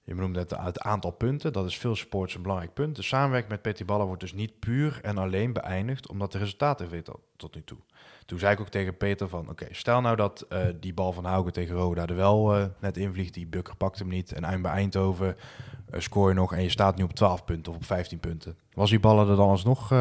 Je 0.04 0.16
noemde 0.16 0.40
het, 0.40 0.52
het 0.58 0.80
aantal 0.80 1.12
punten. 1.12 1.54
Dat 1.54 1.66
is 1.66 1.78
veel 1.78 1.96
sports 1.96 2.36
een 2.36 2.42
belangrijk 2.42 2.74
punt. 2.74 2.96
De 2.96 3.02
samenwerking 3.02 3.52
met 3.52 3.62
Petri 3.62 3.86
Ballen 3.86 4.06
wordt 4.06 4.22
dus 4.22 4.34
niet 4.34 4.60
puur 4.60 5.00
en 5.02 5.18
alleen 5.18 5.54
beëindigd 5.54 6.10
omdat 6.10 6.32
de 6.32 6.38
resultaten 6.38 6.90
weten 6.90 7.14
tot 7.36 7.56
nu 7.56 7.64
toe. 7.64 7.78
Toen 8.26 8.40
zei 8.40 8.54
ik 8.54 8.60
ook 8.60 8.70
tegen 8.70 8.98
Peter 8.98 9.30
van, 9.30 9.50
oké, 9.50 9.68
stel 9.72 10.02
nou 10.02 10.16
dat 10.16 10.46
uh, 10.50 10.66
die 10.80 10.94
bal 10.94 11.14
van 11.14 11.26
Haugen 11.26 11.54
tegen 11.54 11.76
Roda 11.76 12.06
er 12.06 12.16
wel 12.16 12.58
uh, 12.58 12.66
net 12.80 12.98
invliegt. 12.98 13.34
Die 13.34 13.48
Bukker 13.48 13.76
pakt 13.76 14.00
hem 14.00 14.08
niet. 14.08 14.32
En 14.32 14.44
Eim 14.44 14.62
bij 14.62 14.72
Eindhoven 14.72 15.36
uh, 15.94 16.00
scoor 16.00 16.30
je 16.30 16.36
nog 16.36 16.54
en 16.54 16.64
je 16.64 16.70
staat 16.70 16.96
nu 16.96 17.04
op 17.04 17.14
12 17.14 17.46
punten 17.46 17.72
of 17.72 17.78
op 17.78 17.86
15 17.86 18.20
punten. 18.20 18.58
Was 18.74 18.90
die 18.90 19.00
ballen 19.00 19.30
er 19.30 19.36
dan 19.36 19.50
alsnog 19.50 19.92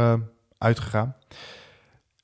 uitgegaan? 0.58 1.16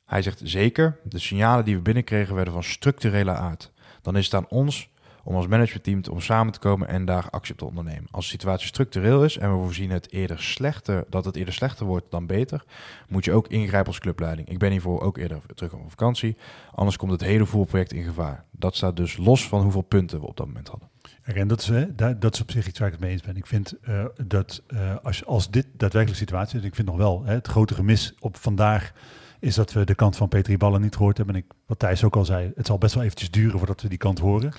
Hij 0.05 0.23
zegt 0.23 0.41
zeker, 0.45 0.99
de 1.05 1.19
signalen 1.19 1.65
die 1.65 1.77
we 1.77 1.83
binnenkregen 1.83 2.35
werden 2.35 2.53
van 2.53 2.63
structurele 2.63 3.31
aard. 3.31 3.73
Dan 4.03 4.17
is 4.17 4.25
het 4.25 4.35
aan 4.35 4.49
ons 4.49 4.89
om 5.25 5.35
als 5.35 5.47
managementteam 5.47 6.03
om 6.11 6.21
samen 6.21 6.53
te 6.53 6.59
komen 6.59 6.89
en 6.89 7.05
daar 7.05 7.31
actie 7.31 7.53
op 7.53 7.59
te 7.59 7.65
ondernemen. 7.65 8.07
Als 8.11 8.25
de 8.25 8.31
situatie 8.31 8.67
structureel 8.67 9.25
is 9.25 9.39
en 9.39 9.53
we 9.53 9.63
voorzien 9.63 9.91
het 9.91 10.13
eerder 10.13 10.43
slechter, 10.43 11.05
dat 11.09 11.25
het 11.25 11.37
eerder 11.37 11.55
slechter 11.55 11.87
wordt 11.87 12.11
dan 12.11 12.27
beter, 12.27 12.65
moet 13.09 13.25
je 13.25 13.33
ook 13.33 13.49
ingrijpen 13.49 13.87
als 13.87 13.99
clubleiding. 13.99 14.49
Ik 14.49 14.59
ben 14.59 14.71
hiervoor 14.71 15.01
ook 15.01 15.17
eerder 15.17 15.41
terug 15.55 15.73
op 15.73 15.91
vakantie, 15.91 16.37
anders 16.75 16.97
komt 16.97 17.13
het 17.13 17.21
hele 17.21 17.47
voerproject 17.47 17.93
in 17.93 18.05
gevaar. 18.05 18.45
Dat 18.51 18.77
staat 18.77 18.97
dus 18.97 19.17
los 19.17 19.49
van 19.49 19.63
hoeveel 19.63 19.83
punten 19.83 20.21
we 20.21 20.27
op 20.27 20.37
dat 20.37 20.47
moment 20.47 20.69
hadden. 20.69 20.91
En 21.23 21.49
dat 21.49 21.61
is, 21.61 21.71
dat 22.19 22.35
is 22.35 22.41
op 22.41 22.51
zich 22.51 22.67
iets 22.67 22.79
waar 22.79 22.89
ik 22.89 22.95
het 22.95 23.03
mee 23.03 23.13
eens 23.13 23.23
ben. 23.23 23.37
Ik 23.37 23.47
vind 23.47 23.75
uh, 23.89 24.05
dat 24.27 24.63
uh, 24.69 24.95
als, 25.03 25.27
als 25.27 25.51
dit 25.51 25.67
daadwerkelijk 25.73 26.21
situatie 26.21 26.59
is, 26.59 26.65
ik 26.65 26.75
vind 26.75 26.89
nog 26.89 26.97
wel 26.97 27.23
hè, 27.25 27.35
het 27.35 27.49
grote 27.49 27.75
gemis 27.75 28.15
op 28.21 28.37
vandaag 28.37 28.93
is 29.41 29.55
dat 29.55 29.73
we 29.73 29.85
de 29.85 29.95
kant 29.95 30.17
van 30.17 30.29
Petri 30.29 30.57
Ballen 30.57 30.81
niet 30.81 30.97
gehoord 30.97 31.17
hebben. 31.17 31.35
En 31.35 31.41
ik, 31.41 31.53
wat 31.67 31.79
Thijs 31.79 32.05
ook 32.05 32.17
al 32.17 32.25
zei, 32.25 32.53
het 32.55 32.67
zal 32.67 32.79
best 32.79 32.95
wel 32.95 33.03
eventjes 33.03 33.31
duren 33.31 33.59
voordat 33.59 33.83
we 33.83 33.89
die 33.89 33.99
kant 33.99 34.19
horen. 34.19 34.53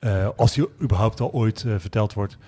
Uh, 0.00 0.28
als 0.36 0.52
die 0.52 0.68
überhaupt 0.82 1.20
al 1.20 1.30
ooit 1.30 1.62
uh, 1.62 1.74
verteld 1.78 2.12
wordt. 2.12 2.38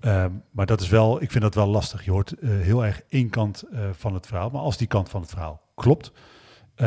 Uh, 0.00 0.26
maar 0.50 0.66
dat 0.66 0.80
is 0.80 0.88
wel, 0.88 1.22
ik 1.22 1.30
vind 1.30 1.42
dat 1.42 1.54
wel 1.54 1.66
lastig. 1.66 2.04
Je 2.04 2.10
hoort 2.10 2.34
heel 2.40 2.84
erg 2.84 3.02
één 3.08 3.30
kant 3.30 3.64
van 3.92 4.14
het 4.14 4.26
verhaal. 4.26 4.50
Maar 4.50 4.60
als 4.60 4.76
die 4.76 4.86
kant 4.86 5.08
van 5.08 5.20
het 5.20 5.30
verhaal 5.30 5.62
klopt, 5.74 6.12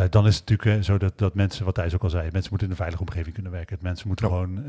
dan 0.09 0.27
is 0.27 0.37
het 0.37 0.49
natuurlijk 0.49 0.83
zo 0.83 0.97
dat, 0.97 1.17
dat 1.17 1.33
mensen, 1.33 1.65
wat 1.65 1.75
Thijs 1.75 1.93
ook 1.93 2.03
al 2.03 2.09
zei, 2.09 2.29
mensen 2.31 2.49
moeten 2.49 2.67
in 2.67 2.73
een 2.73 2.79
veilige 2.79 3.01
omgeving 3.01 3.33
kunnen 3.33 3.51
werken. 3.51 3.77
Mensen 3.81 4.07
moeten 4.07 4.27
ja. 4.27 4.33
gewoon, 4.33 4.63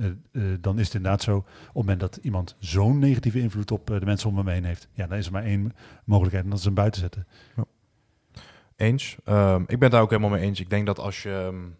dan 0.60 0.78
is 0.78 0.84
het 0.84 0.94
inderdaad 0.94 1.22
zo, 1.22 1.36
op 1.36 1.44
het 1.44 1.74
moment 1.74 2.00
dat 2.00 2.18
iemand 2.22 2.56
zo'n 2.58 2.98
negatieve 2.98 3.40
invloed 3.40 3.70
op 3.70 3.86
de 3.86 4.04
mensen 4.04 4.28
om 4.28 4.36
hem 4.36 4.48
heen 4.48 4.64
heeft, 4.64 4.88
ja, 4.92 5.06
dan 5.06 5.18
is 5.18 5.26
er 5.26 5.32
maar 5.32 5.44
één 5.44 5.72
mogelijkheid 6.04 6.44
en 6.44 6.50
dat 6.50 6.58
is 6.58 6.64
hem 6.64 6.74
buiten 6.74 7.00
zetten. 7.00 7.26
Ja. 7.56 7.64
Eens. 8.76 9.16
Um, 9.26 9.64
ik 9.66 9.78
ben 9.78 9.90
daar 9.90 10.02
ook 10.02 10.10
helemaal 10.10 10.30
mee 10.30 10.42
eens. 10.42 10.60
Ik 10.60 10.70
denk 10.70 10.86
dat 10.86 10.98
als 10.98 11.22
je 11.22 11.30
um, 11.30 11.76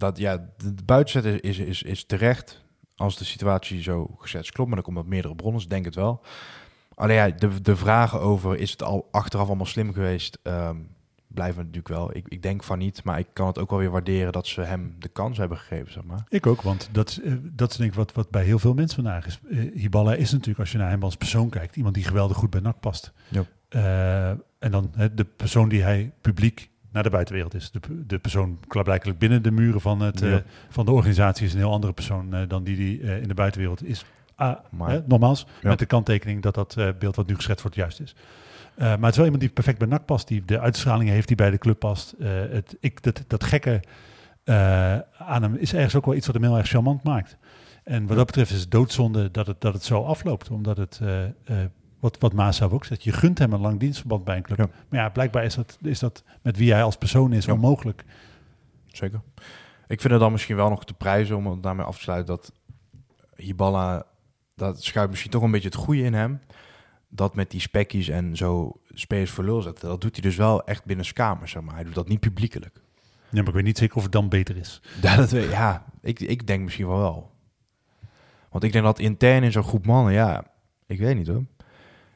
dat 0.00 0.18
ja, 0.18 0.36
de 0.56 0.74
buitenzetten 0.84 1.40
is, 1.40 1.58
is, 1.58 1.82
is 1.82 2.04
terecht 2.04 2.64
als 2.94 3.18
de 3.18 3.24
situatie 3.24 3.82
zo 3.82 4.14
gezet 4.18 4.50
klopt. 4.50 4.68
Maar 4.68 4.76
dan 4.76 4.84
komt 4.84 4.96
dat 4.96 5.06
meerdere 5.06 5.34
bronnen, 5.34 5.68
denk 5.68 5.84
het 5.84 5.94
wel. 5.94 6.22
Alleen 6.94 7.16
ja, 7.16 7.30
de, 7.30 7.60
de 7.60 7.76
vragen 7.76 8.20
over 8.20 8.58
is 8.58 8.70
het 8.70 8.82
al 8.82 9.08
achteraf 9.10 9.46
allemaal 9.46 9.66
slim 9.66 9.92
geweest, 9.92 10.38
um, 10.42 10.88
blijven 11.26 11.58
natuurlijk 11.58 11.88
wel. 11.88 12.16
Ik, 12.16 12.28
ik 12.28 12.42
denk 12.42 12.62
van 12.62 12.78
niet, 12.78 13.04
maar 13.04 13.18
ik 13.18 13.26
kan 13.32 13.46
het 13.46 13.58
ook 13.58 13.70
wel 13.70 13.78
weer 13.78 13.90
waarderen 13.90 14.32
dat 14.32 14.46
ze 14.46 14.60
hem 14.60 14.94
de 14.98 15.08
kans 15.08 15.38
hebben 15.38 15.58
gegeven, 15.58 15.92
zeg 15.92 16.04
maar. 16.04 16.24
Ik 16.28 16.46
ook, 16.46 16.62
want 16.62 16.88
dat, 16.92 17.20
uh, 17.22 17.34
dat 17.42 17.70
is 17.70 17.76
denk 17.76 17.90
ik 17.90 17.96
wat, 17.96 18.12
wat 18.12 18.30
bij 18.30 18.44
heel 18.44 18.58
veel 18.58 18.74
mensen 18.74 19.02
vandaag 19.02 19.26
is. 19.26 19.40
Uh, 19.48 19.74
Hiballa 19.74 20.14
is 20.14 20.32
natuurlijk, 20.32 20.58
als 20.58 20.72
je 20.72 20.78
naar 20.78 20.90
hem 20.90 21.02
als 21.02 21.16
persoon 21.16 21.50
kijkt, 21.50 21.76
iemand 21.76 21.94
die 21.94 22.04
geweldig 22.04 22.36
goed 22.36 22.50
bij 22.50 22.60
NAC 22.60 22.80
past. 22.80 23.12
Ja. 23.28 23.44
Uh, 23.70 24.28
en 24.58 24.70
dan 24.70 24.92
de 25.14 25.24
persoon 25.24 25.68
die 25.68 25.82
hij 25.82 26.12
publiek 26.20 26.69
naar 26.92 27.02
de 27.02 27.10
buitenwereld 27.10 27.54
is. 27.54 27.70
De, 27.70 27.80
de 28.06 28.18
persoon 28.18 28.58
klaarblijkelijk 28.66 29.18
binnen 29.18 29.42
de 29.42 29.50
muren 29.50 29.80
van, 29.80 30.00
het, 30.00 30.20
ja. 30.20 30.26
uh, 30.26 30.36
van 30.68 30.84
de 30.84 30.90
organisatie 30.90 31.46
is 31.46 31.52
een 31.52 31.58
heel 31.58 31.72
andere 31.72 31.92
persoon 31.92 32.34
uh, 32.34 32.40
dan 32.48 32.64
die 32.64 32.76
die 32.76 33.00
uh, 33.00 33.22
in 33.22 33.28
de 33.28 33.34
buitenwereld 33.34 33.84
is. 33.84 34.04
Ah, 34.34 34.56
maar, 34.70 35.02
nogmaals, 35.06 35.46
ja. 35.62 35.68
met 35.68 35.78
de 35.78 35.86
kanttekening 35.86 36.42
dat 36.42 36.54
dat 36.54 36.76
beeld 36.98 37.16
wat 37.16 37.26
nu 37.26 37.34
geschetst 37.34 37.62
wordt 37.62 37.76
juist 37.76 38.00
is. 38.00 38.14
maar 38.76 38.90
het 38.90 39.10
is 39.10 39.16
wel 39.16 39.24
iemand 39.24 39.42
die 39.42 39.52
perfect 39.52 39.78
bij 39.78 39.88
NAC 39.88 40.04
past, 40.04 40.28
die 40.28 40.44
de 40.44 40.60
uitstraling 40.60 41.10
heeft 41.10 41.26
die 41.26 41.36
bij 41.36 41.50
de 41.50 41.58
club 41.58 41.78
past. 41.78 42.14
het, 42.18 42.76
ik, 42.80 43.02
dat, 43.02 43.24
dat 43.26 43.44
gekke 43.44 43.82
aan 45.18 45.42
hem 45.42 45.54
is 45.54 45.74
ergens 45.74 45.94
ook 45.94 46.04
wel 46.04 46.14
iets 46.14 46.26
wat 46.26 46.34
hem 46.34 46.44
heel 46.44 46.56
erg 46.56 46.68
charmant 46.68 47.02
maakt. 47.02 47.36
En 47.84 48.06
wat 48.06 48.16
dat 48.16 48.26
betreft 48.26 48.50
is 48.50 48.60
het 48.60 48.70
doodzonde 48.70 49.30
dat 49.30 49.46
het, 49.46 49.60
dat 49.60 49.72
het 49.72 49.84
zo 49.84 50.02
afloopt, 50.02 50.50
omdat 50.50 50.76
het 50.76 51.00
wat, 52.00 52.18
wat 52.18 52.32
Maas 52.32 52.62
ook 52.62 52.84
zegt. 52.84 53.04
Je 53.04 53.12
gunt 53.12 53.38
hem 53.38 53.52
een 53.52 53.60
lang 53.60 53.80
dienstverband 53.80 54.24
bij 54.24 54.36
een 54.36 54.42
club. 54.42 54.58
Ja. 54.58 54.68
Maar 54.88 55.00
ja, 55.00 55.08
blijkbaar 55.08 55.44
is 55.44 55.54
dat, 55.54 55.78
is 55.82 55.98
dat 55.98 56.24
met 56.42 56.56
wie 56.56 56.72
hij 56.72 56.82
als 56.82 56.96
persoon 56.96 57.32
is 57.32 57.44
ja. 57.44 57.52
onmogelijk. 57.52 58.04
Zeker. 58.86 59.20
Ik 59.86 60.00
vind 60.00 60.12
het 60.12 60.22
dan 60.22 60.32
misschien 60.32 60.56
wel 60.56 60.68
nog 60.68 60.84
te 60.84 60.94
prijzen 60.94 61.36
om 61.36 61.46
het 61.46 61.62
daarmee 61.62 61.86
af 61.86 61.96
te 61.96 62.02
sluiten 62.02 62.36
dat 62.36 62.52
Hiballa, 63.36 64.06
dat 64.54 64.82
schuift 64.82 65.10
misschien 65.10 65.30
toch 65.30 65.42
een 65.42 65.50
beetje 65.50 65.68
het 65.68 65.76
goede 65.76 66.02
in 66.02 66.14
hem. 66.14 66.40
Dat 67.08 67.34
met 67.34 67.50
die 67.50 67.60
spekjes 67.60 68.08
en 68.08 68.36
zo 68.36 68.80
spelers 68.88 69.30
voor 69.30 69.44
lul 69.44 69.62
zetten, 69.62 69.88
dat 69.88 70.00
doet 70.00 70.12
hij 70.12 70.22
dus 70.22 70.36
wel 70.36 70.64
echt 70.64 70.84
binnen 70.84 71.12
kamer, 71.12 71.48
zeg 71.48 71.62
maar. 71.62 71.74
Hij 71.74 71.84
doet 71.84 71.94
dat 71.94 72.08
niet 72.08 72.20
publiekelijk. 72.20 72.80
Ja, 73.30 73.38
maar 73.38 73.48
ik 73.48 73.54
weet 73.54 73.64
niet 73.64 73.78
zeker 73.78 73.96
of 73.96 74.02
het 74.02 74.12
dan 74.12 74.28
beter 74.28 74.56
is. 74.56 74.82
Ja, 75.02 75.16
dat 75.16 75.30
weet, 75.30 75.50
ja 75.50 75.84
ik, 76.00 76.20
ik 76.20 76.46
denk 76.46 76.62
misschien 76.62 76.86
wel 76.86 76.98
wel. 76.98 77.30
Want 78.50 78.64
ik 78.64 78.72
denk 78.72 78.84
dat 78.84 78.98
intern 78.98 79.42
in 79.42 79.52
zo'n 79.52 79.62
groep 79.62 79.86
mannen, 79.86 80.12
ja, 80.12 80.44
ik 80.86 80.98
weet 80.98 81.16
niet 81.16 81.26
hoor. 81.26 81.44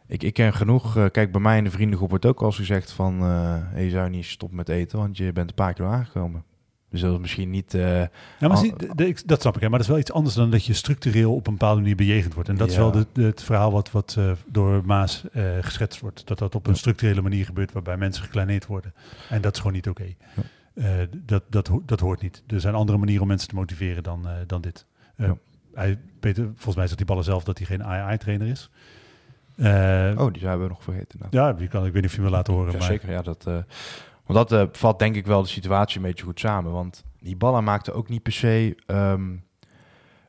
Ik, 0.07 0.23
ik 0.23 0.35
ken 0.35 0.55
genoeg. 0.55 0.97
Uh, 0.97 1.05
kijk, 1.11 1.33
bij 1.33 1.41
mij 1.41 1.59
in 1.59 1.65
de 1.65 1.71
vriendengroep 1.71 2.11
wordt 2.11 2.27
ook 2.27 2.41
al 2.41 2.47
eens 2.47 2.57
gezegd 2.57 2.93
van... 2.93 3.23
Uh, 3.23 3.57
hey, 3.61 3.85
je 3.85 3.91
zou 3.91 4.11
niet 4.11 4.25
stoppen 4.25 4.57
met 4.57 4.69
eten, 4.69 4.99
want 4.99 5.17
je 5.17 5.33
bent 5.33 5.49
een 5.49 5.55
paar 5.55 5.75
kilo 5.75 5.89
aangekomen. 5.89 6.45
Dus 6.91 7.01
dat 7.01 7.13
is 7.13 7.19
misschien 7.19 7.51
niet... 7.51 7.75
Uh, 7.75 8.01
ja, 8.01 8.09
maar 8.49 8.57
zie, 8.57 8.77
de, 8.77 8.95
de, 8.95 9.17
dat 9.27 9.41
snap 9.41 9.55
ik, 9.55 9.61
hè, 9.61 9.69
maar 9.69 9.79
dat 9.79 9.87
is 9.87 9.93
wel 9.93 10.03
iets 10.03 10.13
anders 10.13 10.35
dan 10.35 10.51
dat 10.51 10.65
je 10.65 10.73
structureel 10.73 11.35
op 11.35 11.47
een 11.47 11.53
bepaalde 11.53 11.81
manier 11.81 11.97
bejegend 11.97 12.35
wordt. 12.35 12.49
En 12.49 12.57
dat 12.57 12.67
ja. 12.67 12.73
is 12.73 12.79
wel 12.79 13.07
de, 13.13 13.23
het 13.23 13.43
verhaal 13.43 13.73
wat, 13.73 13.91
wat 13.91 14.19
door 14.47 14.83
Maas 14.85 15.25
geschetst 15.61 16.01
wordt. 16.01 16.27
Dat 16.27 16.39
dat 16.39 16.55
op 16.55 16.67
een 16.67 16.77
structurele 16.77 17.23
manier 17.23 17.45
gebeurt 17.45 17.73
waarbij 17.73 17.97
mensen 17.97 18.25
gekleineerd 18.25 18.67
worden. 18.67 18.95
En 19.29 19.41
dat 19.41 19.53
is 19.53 19.59
gewoon 19.59 19.75
niet 19.75 19.89
oké. 19.89 20.01
Okay. 20.01 20.17
Ja. 20.75 21.07
dat, 21.25 21.43
dat, 21.49 21.71
dat 21.87 22.01
hoort 22.01 22.23
niet. 22.23 22.43
Er 22.47 22.61
zijn 22.61 22.75
andere 22.75 22.99
manieren 22.99 23.23
om 23.23 23.29
mensen 23.29 23.49
te 23.49 23.55
motiveren 23.55 24.03
dan, 24.03 24.27
dan 24.47 24.61
dit. 24.61 24.87
Hij, 25.75 25.99
Peter, 26.21 26.45
volgens 26.45 26.77
mij 26.77 26.85
zegt 26.85 26.99
die 26.99 27.07
ballen 27.07 27.25
zelf 27.25 27.45
dat 27.45 27.59
hij 27.59 27.67
geen 27.67 27.85
AI-trainer 27.85 28.47
is. 28.47 28.71
Uh, 29.57 30.13
oh, 30.17 30.33
die 30.33 30.47
hebben 30.47 30.67
we 30.67 30.73
nog 30.73 30.83
vergeten. 30.83 31.19
Nou. 31.19 31.31
Ja, 31.31 31.53
die 31.53 31.69
kan, 31.69 31.87
ik 31.87 31.93
weet 31.93 32.03
niet 32.03 32.11
of 32.11 32.17
je 32.17 32.23
me 32.23 32.31
laten 32.31 32.53
horen. 32.53 32.73
Ja, 32.73 32.79
maar... 32.79 32.87
Zeker, 32.87 33.11
ja. 33.11 33.23
Dat, 33.23 33.45
uh, 33.49 33.55
want 34.27 34.49
dat 34.49 34.53
uh, 34.53 34.63
vat 34.73 34.99
denk 34.99 35.17
ik 35.17 35.27
wel 35.27 35.43
de 35.43 35.49
situatie 35.49 35.97
een 35.97 36.07
beetje 36.07 36.25
goed 36.25 36.41
samen. 36.41 36.73
Want 36.73 37.05
die 37.19 37.37
ballen 37.37 37.65
maakte 37.65 37.93
ook 37.93 38.09
niet 38.09 38.23
per 38.23 38.33
se 38.33 38.77
um, 38.87 39.45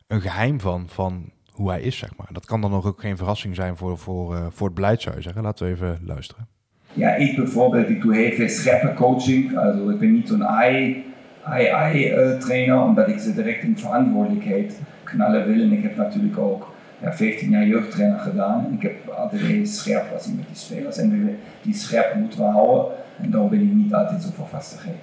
een 0.06 0.20
geheim 0.20 0.60
van, 0.60 0.88
van 0.88 1.30
hoe 1.50 1.70
hij 1.70 1.80
is, 1.80 1.98
zeg 1.98 2.16
maar. 2.16 2.28
Dat 2.32 2.46
kan 2.46 2.60
dan 2.60 2.70
nog 2.70 2.86
ook 2.86 3.00
geen 3.00 3.16
verrassing 3.16 3.54
zijn 3.54 3.76
voor, 3.76 3.98
voor, 3.98 4.52
voor 4.52 4.66
het 4.66 4.74
beleid, 4.74 5.02
zou 5.02 5.16
je 5.16 5.22
zeggen. 5.22 5.42
Laten 5.42 5.66
we 5.66 5.72
even 5.72 5.98
luisteren. 6.04 6.48
Ja, 6.92 7.14
ik 7.14 7.36
bijvoorbeeld, 7.36 7.88
ik 7.88 8.02
doe 8.02 8.14
heel 8.14 8.32
veel 8.32 8.48
scherpe 8.48 8.94
coaching. 8.94 9.58
Also 9.58 9.88
ik 9.88 9.98
ben 9.98 10.12
niet 10.12 10.28
zo'n 10.28 10.44
AI-trainer, 11.44 12.80
omdat 12.80 13.08
ik 13.08 13.18
ze 13.18 13.34
direct 13.34 13.62
in 13.62 13.78
verantwoordelijkheid 13.78 14.80
knallen 15.04 15.46
wil. 15.46 15.60
En 15.60 15.72
ik 15.72 15.82
heb 15.82 15.96
natuurlijk 15.96 16.38
ook 16.38 16.74
ja, 17.06 17.16
15 17.16 17.50
jaar 17.50 17.66
jeugdtrainer 17.66 18.18
gedaan. 18.18 18.64
En 18.64 18.72
ik 18.72 18.82
heb 18.82 19.08
altijd 19.08 19.42
heel 19.42 19.66
scherp 19.66 20.10
was 20.10 20.26
met 20.26 20.46
die 20.46 20.56
spelers. 20.56 20.96
En 20.96 21.10
die, 21.10 21.36
die 21.62 21.74
scherp 21.74 22.14
moeten 22.14 22.38
we 22.38 22.44
houden. 22.44 22.96
En 23.20 23.30
daarom 23.30 23.50
ben 23.50 23.60
ik 23.60 23.72
niet 23.72 23.94
altijd 23.94 24.22
zo 24.22 24.28
voor 24.34 24.48
vastigheid. 24.48 24.96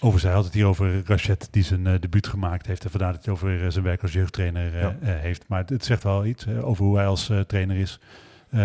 Over 0.00 0.20
zij 0.20 0.32
had 0.32 0.44
het 0.44 0.54
hier 0.54 0.66
over 0.66 1.02
Rachet 1.04 1.48
die 1.50 1.62
zijn 1.62 1.86
uh, 1.86 1.92
debuut 2.00 2.26
gemaakt 2.26 2.66
heeft. 2.66 2.84
En 2.84 2.90
vandaar 2.90 3.12
dat 3.12 3.24
hij 3.24 3.34
over 3.34 3.62
uh, 3.62 3.70
zijn 3.70 3.84
werk 3.84 4.02
als 4.02 4.12
jeugdtrainer 4.12 4.74
uh, 4.74 4.80
ja. 4.80 4.96
heeft. 5.00 5.48
Maar 5.48 5.58
het, 5.58 5.68
het, 5.68 5.84
zegt 5.84 6.02
wel 6.02 6.26
iets 6.26 6.48
over 6.48 6.84
hoe 6.84 6.96
hij 6.96 7.06
als 7.06 7.32
trainer 7.46 7.76
is. 7.76 8.00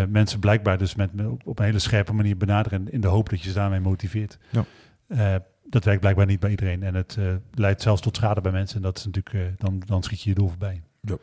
mensen 0.09 0.39
blijkbaar 0.39 0.77
dus 0.77 0.95
met, 0.95 1.09
op 1.43 1.59
een 1.59 1.65
hele 1.65 1.79
scherpe 1.79 2.13
manier 2.13 2.37
benaderen. 2.37 2.91
In 2.91 3.01
de 3.01 3.07
hoop 3.07 3.29
dat 3.29 3.41
je 3.41 3.49
ze 3.49 3.55
daarmee 3.55 3.79
motiveert. 3.79 4.37
Ja. 4.49 5.43
dat 5.65 5.83
werkt 5.83 5.99
blijkbaar 5.99 6.25
niet 6.25 6.39
bij 6.39 6.49
iedereen. 6.49 6.83
En 6.83 6.95
het 6.95 7.17
leidt 7.53 7.81
zelfs 7.81 8.01
tot 8.01 8.15
schade 8.15 8.41
bij 8.41 8.51
mensen. 8.51 8.75
En 8.75 8.81
dat 8.81 8.97
is 8.97 9.05
natuurlijk, 9.05 9.59
dan, 9.59 9.81
dan 9.85 10.03
schiet 10.03 10.21
je 10.21 10.29
je 10.29 10.35
doel 10.35 10.49
voorbij. 10.49 10.81
Ja. 11.01 11.17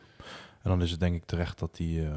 En 0.63 0.69
dan 0.69 0.81
is 0.81 0.91
het 0.91 0.99
denk 0.99 1.15
ik 1.15 1.25
terecht 1.25 1.59
dat 1.59 1.77
hij 1.77 1.87
uh, 1.87 2.09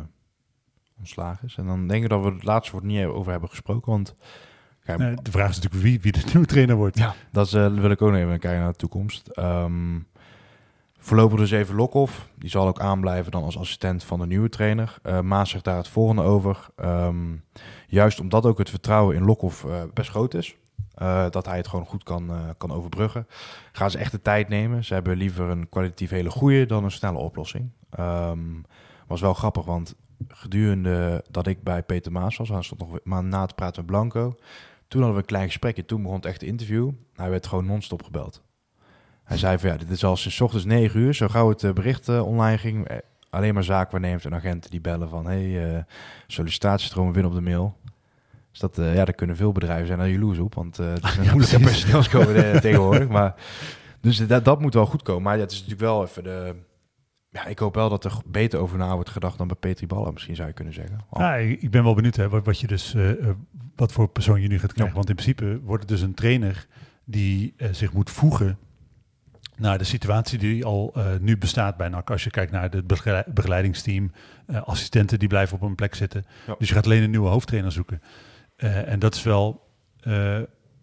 ontslagen 0.99 1.47
is. 1.47 1.57
En 1.57 1.67
dan 1.67 1.89
denk 1.89 2.03
ik 2.03 2.09
dat 2.09 2.23
we 2.23 2.31
het 2.31 2.45
laatste 2.45 2.73
woord 2.73 2.85
niet 2.85 3.05
over 3.05 3.31
hebben 3.31 3.49
gesproken. 3.49 3.91
Want 3.91 4.15
kijk, 4.85 4.99
nee, 4.99 5.15
de 5.23 5.31
vraag 5.31 5.49
is 5.49 5.57
natuurlijk 5.57 5.83
wie, 5.83 6.01
wie 6.01 6.13
de 6.13 6.23
nieuwe 6.33 6.47
trainer 6.47 6.77
wordt. 6.77 6.99
Ja, 6.99 7.15
dat 7.31 7.53
uh, 7.53 7.75
wil 7.75 7.91
ik 7.91 8.03
ook 8.03 8.11
nog 8.11 8.19
even 8.19 8.39
kijken 8.39 8.61
naar 8.61 8.73
de 8.73 8.79
toekomst. 8.79 9.39
Um, 9.39 10.07
voorlopig 10.99 11.39
dus 11.39 11.51
even 11.51 11.75
Lokhoff. 11.75 12.29
Die 12.39 12.51
zal 12.51 12.67
ook 12.67 12.81
aanblijven 12.81 13.33
dan 13.33 13.43
als 13.43 13.59
assistent 13.59 14.05
van 14.05 14.19
de 14.19 14.27
nieuwe 14.27 14.49
trainer. 14.49 14.99
Uh, 15.03 15.21
Maas 15.21 15.51
zegt 15.51 15.65
daar 15.65 15.77
het 15.77 15.89
volgende 15.89 16.23
over. 16.23 16.67
Um, 16.77 17.45
juist 17.87 18.21
omdat 18.21 18.47
ook 18.47 18.59
het 18.59 18.71
vertrouwen 18.71 19.17
in 19.17 19.25
Lokhoff 19.25 19.67
best 19.95 20.11
groot 20.11 20.35
is. 20.35 20.57
Uh, 21.03 21.31
dat 21.31 21.47
hij 21.47 21.57
het 21.57 21.69
gewoon 21.69 21.87
goed 21.87 22.03
kan, 22.03 22.31
uh, 22.31 22.37
kan 22.57 22.73
overbruggen. 22.73 23.27
Gaan 23.73 23.91
ze 23.91 23.99
echt 23.99 24.13
de 24.13 24.23
tijd 24.23 24.49
nemen. 24.49 24.85
Ze 24.85 24.95
hebben 24.95 25.17
liever 25.17 25.49
een 25.49 25.69
kwalitatief 25.69 26.11
hele 26.11 26.31
goede 26.31 26.67
dan 26.67 26.85
een 26.85 26.91
snelle 26.91 27.19
oplossing. 27.19 27.71
Um, 28.01 28.65
was 29.07 29.21
wel 29.21 29.35
grappig, 29.35 29.65
want 29.65 29.95
gedurende 30.29 31.25
dat 31.31 31.47
ik 31.47 31.63
bij 31.63 31.83
Peter 31.83 32.13
Maas 32.13 32.37
was, 32.37 32.49
hij 32.49 32.63
stond 32.63 32.81
nog 32.81 32.99
maar 33.05 33.25
na 33.25 33.47
te 33.47 33.55
praten 33.55 33.77
met 33.77 33.91
Blanco. 33.91 34.35
Toen 34.89 35.01
hadden 35.03 35.21
we 35.21 35.27
een 35.27 35.35
klein 35.35 35.47
gesprekje. 35.47 35.85
Toen 35.85 36.03
begon 36.03 36.17
het 36.17 36.27
echt 36.27 36.43
interview. 36.43 36.91
Hij 37.15 37.31
werd 37.31 37.47
gewoon 37.47 37.67
non-stop 37.67 38.03
gebeld. 38.03 38.43
Hij 39.25 39.37
zei 39.37 39.59
van 39.59 39.71
ja, 39.71 39.77
dit 39.77 39.91
is 39.91 40.05
al 40.05 40.17
sinds 40.17 40.41
ochtends 40.41 40.65
9 40.65 41.01
uur. 41.01 41.15
Zo 41.15 41.29
gauw 41.29 41.49
het 41.49 41.75
bericht 41.75 42.09
uh, 42.09 42.27
online 42.27 42.59
ging, 42.59 42.89
alleen 43.31 43.55
maar 43.55 43.65
zaakwaarnemers 43.65 44.25
en 44.25 44.35
agenten 44.35 44.71
die 44.71 44.81
bellen 44.81 45.09
van... 45.09 45.27
hey, 45.27 45.75
uh, 45.75 45.83
sollicitatiestromen 46.27 47.13
winnen 47.13 47.33
op 47.33 47.37
de 47.39 47.45
mail. 47.45 47.77
Dus 48.51 48.61
dat, 48.61 48.79
uh, 48.79 48.95
ja, 48.95 49.05
daar 49.05 49.15
kunnen 49.15 49.37
veel 49.37 49.53
bedrijven 49.53 49.87
zijn 49.87 49.99
daar 49.99 50.09
jaloers 50.09 50.39
op. 50.39 50.55
Want 50.55 50.79
uh, 50.79 50.93
het 50.93 51.05
is 51.05 51.17
een 51.17 51.25
ja, 51.25 51.33
moeilijke 51.33 51.61
personeelscode 51.61 52.61
tegenwoordig. 52.61 53.09
Maar, 53.09 53.35
dus 54.01 54.27
dat, 54.27 54.45
dat 54.45 54.61
moet 54.61 54.75
wel 54.75 54.87
goed 54.87 55.03
komen. 55.03 55.23
Maar 55.23 55.35
ja, 55.35 55.41
het 55.41 55.53
is 55.53 55.59
natuurlijk 55.59 55.91
wel 55.91 56.03
even 56.03 56.23
de... 56.23 56.55
Ja, 57.35 57.47
ik 57.47 57.59
hoop 57.59 57.75
wel 57.75 57.89
dat 57.89 58.05
er 58.05 58.13
beter 58.27 58.59
over 58.59 58.79
na 58.79 58.95
wordt 58.95 59.11
gedacht 59.11 59.39
dan 59.39 59.47
bij 59.47 59.57
Petri 59.57 59.87
Ballen, 59.87 60.13
misschien 60.13 60.37
zou 60.37 60.49
je 60.49 60.55
kunnen 60.55 60.75
zeggen. 60.75 60.99
Oh. 61.11 61.21
Ja, 61.21 61.35
ik 61.35 61.71
ben 61.71 61.85
wel 61.85 61.95
benieuwd 61.95 62.17
hè, 62.17 62.29
wat, 62.29 62.45
wat 62.45 62.61
je 62.61 62.67
dus, 62.67 62.95
uh, 62.95 63.31
wat 63.77 63.93
voor 63.93 64.09
persoon 64.09 64.41
je 64.41 64.49
nu 64.49 64.59
gaat 64.59 64.73
krijgen. 64.73 64.87
Ja. 64.87 65.05
Want 65.05 65.09
in 65.09 65.15
principe 65.15 65.61
wordt 65.63 65.83
het 65.83 65.91
dus 65.91 66.01
een 66.01 66.15
trainer 66.15 66.67
die 67.05 67.55
uh, 67.57 67.69
zich 67.73 67.93
moet 67.93 68.11
voegen 68.11 68.59
naar 69.57 69.79
de 69.79 69.85
situatie 69.85 70.39
die 70.39 70.65
al 70.65 70.93
uh, 70.97 71.07
nu 71.21 71.39
bestaat 71.39 71.77
bij 71.77 71.89
NAC. 71.89 72.11
Als 72.11 72.25
je 72.25 72.31
kijkt 72.31 72.53
naar 72.53 72.71
het 72.71 73.35
begeleidingsteam, 73.35 74.13
assistenten 74.65 75.19
die 75.19 75.29
blijven 75.29 75.57
op 75.57 75.63
een 75.63 75.75
plek 75.75 75.95
zitten. 75.95 76.25
Ja. 76.47 76.55
Dus 76.59 76.69
je 76.69 76.75
gaat 76.75 76.85
alleen 76.85 77.03
een 77.03 77.11
nieuwe 77.11 77.29
hoofdtrainer 77.29 77.73
zoeken. 77.73 78.03
en 78.57 78.99
dat 78.99 79.15
is 79.15 79.23
wel 79.23 79.69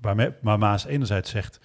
waar, 0.02 0.36
waar 0.42 0.60
Maas 0.60 0.86
enerzijds 0.86 1.30
zegt 1.30 1.60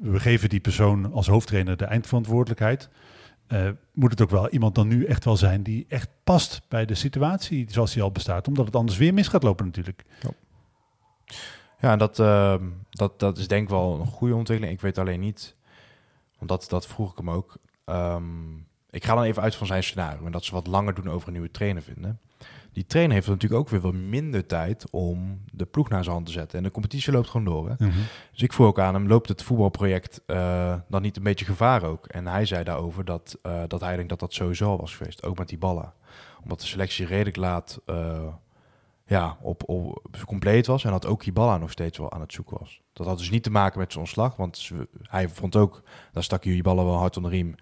we 0.00 0.20
geven 0.20 0.48
die 0.48 0.60
persoon 0.60 1.12
als 1.12 1.26
hoofdtrainer 1.26 1.76
de 1.76 1.84
eindverantwoordelijkheid. 1.84 2.88
Uh, 3.48 3.68
moet 3.92 4.10
het 4.10 4.20
ook 4.20 4.30
wel 4.30 4.48
iemand 4.48 4.74
dan 4.74 4.88
nu 4.88 5.04
echt 5.04 5.24
wel 5.24 5.36
zijn 5.36 5.62
die 5.62 5.86
echt 5.88 6.08
past 6.24 6.62
bij 6.68 6.86
de 6.86 6.94
situatie 6.94 7.66
zoals 7.70 7.92
die 7.92 8.02
al 8.02 8.12
bestaat, 8.12 8.48
omdat 8.48 8.66
het 8.66 8.76
anders 8.76 8.98
weer 8.98 9.14
mis 9.14 9.28
gaat 9.28 9.42
lopen 9.42 9.66
natuurlijk. 9.66 10.04
Ja, 11.80 11.96
dat, 11.96 12.18
uh, 12.18 12.54
dat, 12.90 13.20
dat 13.20 13.38
is 13.38 13.48
denk 13.48 13.62
ik 13.62 13.68
wel 13.68 14.00
een 14.00 14.06
goede 14.06 14.34
ontwikkeling. 14.34 14.76
Ik 14.76 14.82
weet 14.82 14.98
alleen 14.98 15.20
niet, 15.20 15.56
want 16.38 16.50
dat, 16.50 16.66
dat 16.68 16.86
vroeg 16.86 17.10
ik 17.10 17.16
hem 17.16 17.30
ook. 17.30 17.56
Um, 17.86 18.66
ik 18.90 19.04
ga 19.04 19.14
dan 19.14 19.24
even 19.24 19.42
uit 19.42 19.54
van 19.54 19.66
zijn 19.66 19.82
scenario 19.82 20.26
en 20.26 20.32
dat 20.32 20.44
ze 20.44 20.52
wat 20.52 20.66
langer 20.66 20.94
doen 20.94 21.10
over 21.10 21.26
een 21.26 21.32
nieuwe 21.32 21.50
trainer 21.50 21.82
vinden 21.82 22.20
die 22.78 22.86
trainer 22.86 23.14
heeft 23.14 23.28
natuurlijk 23.28 23.60
ook 23.60 23.68
weer 23.68 23.80
wat 23.80 23.94
minder 23.94 24.46
tijd 24.46 24.90
om 24.90 25.40
de 25.52 25.66
ploeg 25.66 25.88
naar 25.88 26.02
zijn 26.02 26.14
hand 26.14 26.26
te 26.26 26.32
zetten. 26.32 26.58
En 26.58 26.64
de 26.64 26.70
competitie 26.70 27.12
loopt 27.12 27.28
gewoon 27.28 27.46
door. 27.46 27.68
Hè? 27.68 27.74
Mm 27.78 27.90
-hmm. 27.90 28.02
Dus 28.32 28.42
ik 28.42 28.52
vroeg 28.52 28.66
ook 28.66 28.78
aan 28.78 28.94
hem, 28.94 29.08
loopt 29.08 29.28
het 29.28 29.42
voetbalproject 29.42 30.22
uh, 30.26 30.74
dan 30.88 31.02
niet 31.02 31.16
een 31.16 31.22
beetje 31.22 31.44
gevaar 31.44 31.82
ook? 31.82 32.06
En 32.06 32.26
hij 32.26 32.46
zei 32.46 32.64
daarover 32.64 33.04
dat, 33.04 33.38
uh, 33.42 33.62
dat 33.66 33.80
hij 33.80 33.94
denkt 33.94 34.08
dat 34.08 34.20
dat 34.20 34.32
sowieso 34.32 34.76
was 34.76 34.96
geweest, 34.96 35.22
ook 35.22 35.38
met 35.38 35.48
die 35.48 35.58
ballen. 35.58 35.92
Omdat 36.42 36.60
de 36.60 36.66
selectie 36.66 37.06
redelijk 37.06 37.36
laat 37.36 37.80
uh, 37.86 38.26
ja, 39.06 39.36
op, 39.40 39.68
op, 39.68 40.06
compleet 40.26 40.66
was 40.66 40.84
en 40.84 40.90
dat 40.90 41.06
ook 41.06 41.22
Hiballa 41.22 41.58
nog 41.58 41.70
steeds 41.70 41.98
wel 41.98 42.12
aan 42.12 42.20
het 42.20 42.32
zoeken 42.32 42.58
was. 42.58 42.80
Dat 42.92 43.06
had 43.06 43.18
dus 43.18 43.30
niet 43.30 43.42
te 43.42 43.50
maken 43.50 43.78
met 43.78 43.92
zijn 43.92 44.04
ontslag, 44.04 44.36
want 44.36 44.70
hij 45.02 45.28
vond 45.28 45.56
ook, 45.56 45.82
daar 46.12 46.22
stak 46.22 46.44
Hiballa 46.44 46.84
wel 46.84 46.98
hard 46.98 47.16
onder 47.16 47.32
de 47.32 47.36
riem 47.36 47.54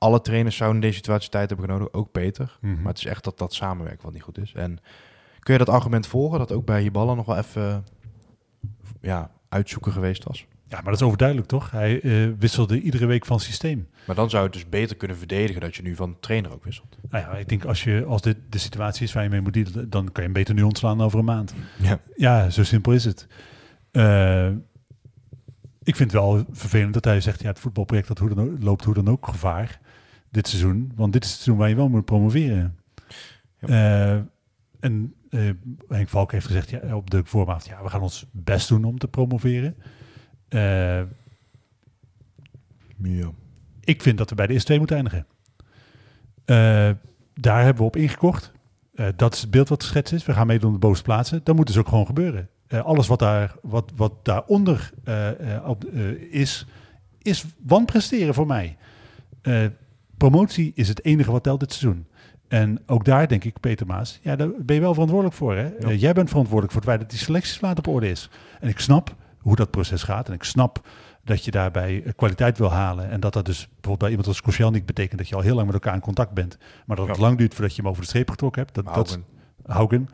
alle 0.00 0.20
trainers 0.20 0.56
zouden 0.56 0.80
in 0.80 0.86
deze 0.86 0.96
situatie 0.96 1.30
tijd 1.30 1.48
hebben 1.48 1.66
genomen, 1.66 1.94
ook 1.94 2.12
Peter. 2.12 2.58
Mm 2.60 2.72
-hmm. 2.72 2.82
Maar 2.82 2.92
het 2.92 2.98
is 2.98 3.10
echt 3.10 3.24
dat 3.24 3.38
dat 3.38 3.54
samenwerken 3.54 4.04
wat 4.04 4.12
niet 4.12 4.22
goed 4.22 4.38
is. 4.38 4.52
En 4.52 4.78
kun 5.38 5.52
je 5.52 5.58
dat 5.58 5.68
argument 5.68 6.06
volgen 6.06 6.38
dat 6.38 6.52
ook 6.52 6.64
bij 6.64 6.82
je 6.82 6.90
ballen 6.90 7.16
nog 7.16 7.26
wel 7.26 7.36
even 7.36 7.84
ja, 9.00 9.30
uitzoeken 9.48 9.92
geweest 9.92 10.24
was? 10.24 10.46
Ja, 10.68 10.76
maar 10.76 10.84
dat 10.84 10.94
is 10.94 11.02
overduidelijk 11.02 11.48
toch? 11.48 11.70
Hij 11.70 12.02
uh, 12.02 12.32
wisselde 12.38 12.80
iedere 12.80 13.06
week 13.06 13.26
van 13.26 13.40
systeem. 13.40 13.88
Maar 14.06 14.16
dan 14.16 14.30
zou 14.30 14.44
het 14.44 14.52
dus 14.52 14.68
beter 14.68 14.96
kunnen 14.96 15.16
verdedigen 15.16 15.60
dat 15.60 15.76
je 15.76 15.82
nu 15.82 15.94
van 15.94 16.16
trainer 16.20 16.52
ook 16.52 16.64
wisselt. 16.64 16.96
Nou 17.08 17.24
ja, 17.24 17.38
ik 17.38 17.48
denk 17.48 17.64
als, 17.64 17.84
je, 17.84 18.04
als 18.04 18.22
dit 18.22 18.36
de 18.48 18.58
situatie 18.58 19.04
is 19.04 19.12
waar 19.12 19.22
je 19.22 19.28
mee 19.28 19.40
moet 19.40 19.52
dealen, 19.52 19.90
dan 19.90 20.04
kan 20.04 20.12
je 20.14 20.22
hem 20.22 20.32
beter 20.32 20.54
nu 20.54 20.62
ontslaan 20.62 21.00
over 21.00 21.18
een 21.18 21.24
maand. 21.24 21.54
Ja, 21.78 22.00
ja 22.16 22.50
zo 22.50 22.64
simpel 22.64 22.92
is 22.92 23.04
het. 23.04 23.26
Uh, 23.92 24.48
ik 25.82 25.96
vind 25.96 26.12
het 26.12 26.20
wel 26.20 26.44
vervelend 26.50 26.94
dat 26.94 27.04
hij 27.04 27.20
zegt, 27.20 27.42
ja, 27.42 27.48
het 27.48 27.60
voetbalproject 27.60 28.08
dat 28.08 28.18
hoe 28.18 28.34
dan 28.34 28.44
ook, 28.44 28.62
loopt 28.62 28.84
hoe 28.84 28.94
dan 28.94 29.08
ook 29.08 29.26
gevaar 29.26 29.80
dit 30.30 30.48
seizoen. 30.48 30.92
Want 30.94 31.12
dit 31.12 31.24
is 31.24 31.30
het 31.30 31.40
seizoen 31.40 31.60
waar 31.60 31.68
je 31.68 31.74
wel 31.74 31.88
moet 31.88 32.04
promoveren. 32.04 32.78
Ja. 33.58 34.14
Uh, 34.14 34.22
en 34.80 35.14
uh, 35.30 35.50
Henk 35.88 36.08
Valk 36.08 36.32
heeft 36.32 36.46
gezegd 36.46 36.70
ja, 36.70 36.96
op 36.96 37.10
de 37.10 37.24
voormaat, 37.24 37.66
ja, 37.66 37.82
we 37.82 37.88
gaan 37.88 38.02
ons 38.02 38.26
best 38.30 38.68
doen 38.68 38.84
om 38.84 38.98
te 38.98 39.08
promoveren. 39.08 39.76
Uh, 40.48 41.02
ja. 43.02 43.30
Ik 43.80 44.02
vind 44.02 44.18
dat 44.18 44.30
we 44.30 44.34
bij 44.34 44.46
de 44.46 44.52
eerste 44.52 44.66
twee 44.66 44.78
moeten 44.78 44.96
eindigen. 44.96 45.26
daar 47.34 47.62
hebben 47.62 47.82
we 47.82 47.88
op 47.88 47.96
ingekocht. 47.96 48.52
dat 49.16 49.34
is 49.34 49.40
het 49.40 49.50
beeld 49.50 49.68
wat 49.68 49.82
geschetst 49.82 50.12
is. 50.12 50.26
We 50.26 50.32
gaan 50.32 50.46
meedoen 50.46 50.72
de 50.72 50.78
bovenste 50.78 51.04
plaatsen. 51.04 51.40
Dan 51.44 51.56
moet 51.56 51.66
dus 51.66 51.76
ook 51.76 51.88
gewoon 51.88 52.06
gebeuren. 52.06 52.48
alles 52.68 53.06
wat, 53.06 53.18
daar, 53.18 53.54
wat, 53.62 53.92
wat 53.96 54.24
daaronder 54.24 54.92
op, 55.64 55.84
is, 56.30 56.66
is 57.22 57.44
wanpresteren 57.62 58.34
voor 58.34 58.46
mij 58.46 58.76
promotie 60.20 60.72
is 60.74 60.88
het 60.88 61.04
enige 61.04 61.30
wat 61.30 61.42
telt 61.42 61.60
dit 61.60 61.72
seizoen. 61.72 62.06
En 62.48 62.82
ook 62.86 63.04
daar 63.04 63.28
denk 63.28 63.44
ik, 63.44 63.60
Peter 63.60 63.86
Maas, 63.86 64.18
ja, 64.22 64.36
daar 64.36 64.48
ben 64.58 64.74
je 64.74 64.80
wel 64.80 64.92
verantwoordelijk 64.92 65.36
voor. 65.36 65.54
Hè? 65.54 65.62
Ja. 65.62 65.88
Uh, 65.88 66.00
jij 66.00 66.12
bent 66.12 66.28
verantwoordelijk 66.28 66.72
voor 66.72 66.82
het 66.82 66.90
feit 66.90 67.00
dat 67.00 67.10
die 67.10 67.18
selectieslaat 67.18 67.78
op 67.78 67.86
orde 67.86 68.10
is. 68.10 68.30
En 68.60 68.68
ik 68.68 68.78
snap 68.78 69.14
hoe 69.38 69.56
dat 69.56 69.70
proces 69.70 70.02
gaat. 70.02 70.28
En 70.28 70.34
ik 70.34 70.42
snap 70.42 70.86
dat 71.24 71.44
je 71.44 71.50
daarbij 71.50 72.02
eh, 72.02 72.12
kwaliteit 72.16 72.58
wil 72.58 72.70
halen. 72.70 73.10
En 73.10 73.20
dat 73.20 73.32
dat 73.32 73.44
dus 73.44 73.58
bijvoorbeeld 73.66 73.98
bij 73.98 74.08
iemand 74.08 74.28
als 74.28 74.40
Koscielnik 74.40 74.86
betekent 74.86 75.18
dat 75.18 75.28
je 75.28 75.34
al 75.34 75.40
heel 75.40 75.54
lang 75.54 75.66
met 75.66 75.74
elkaar 75.74 75.94
in 75.94 76.00
contact 76.00 76.32
bent. 76.32 76.58
Maar 76.86 76.96
dat 76.96 77.08
het 77.08 77.18
lang 77.18 77.38
duurt 77.38 77.54
voordat 77.54 77.74
je 77.74 77.82
hem 77.82 77.90
over 77.90 78.02
de 78.02 78.08
streep 78.08 78.30
getrokken 78.30 78.62
hebt. 78.62 78.74
Dat, 78.74 78.84
Haugen. 78.84 79.24
dat 79.62 79.76
Haugen. 79.76 80.08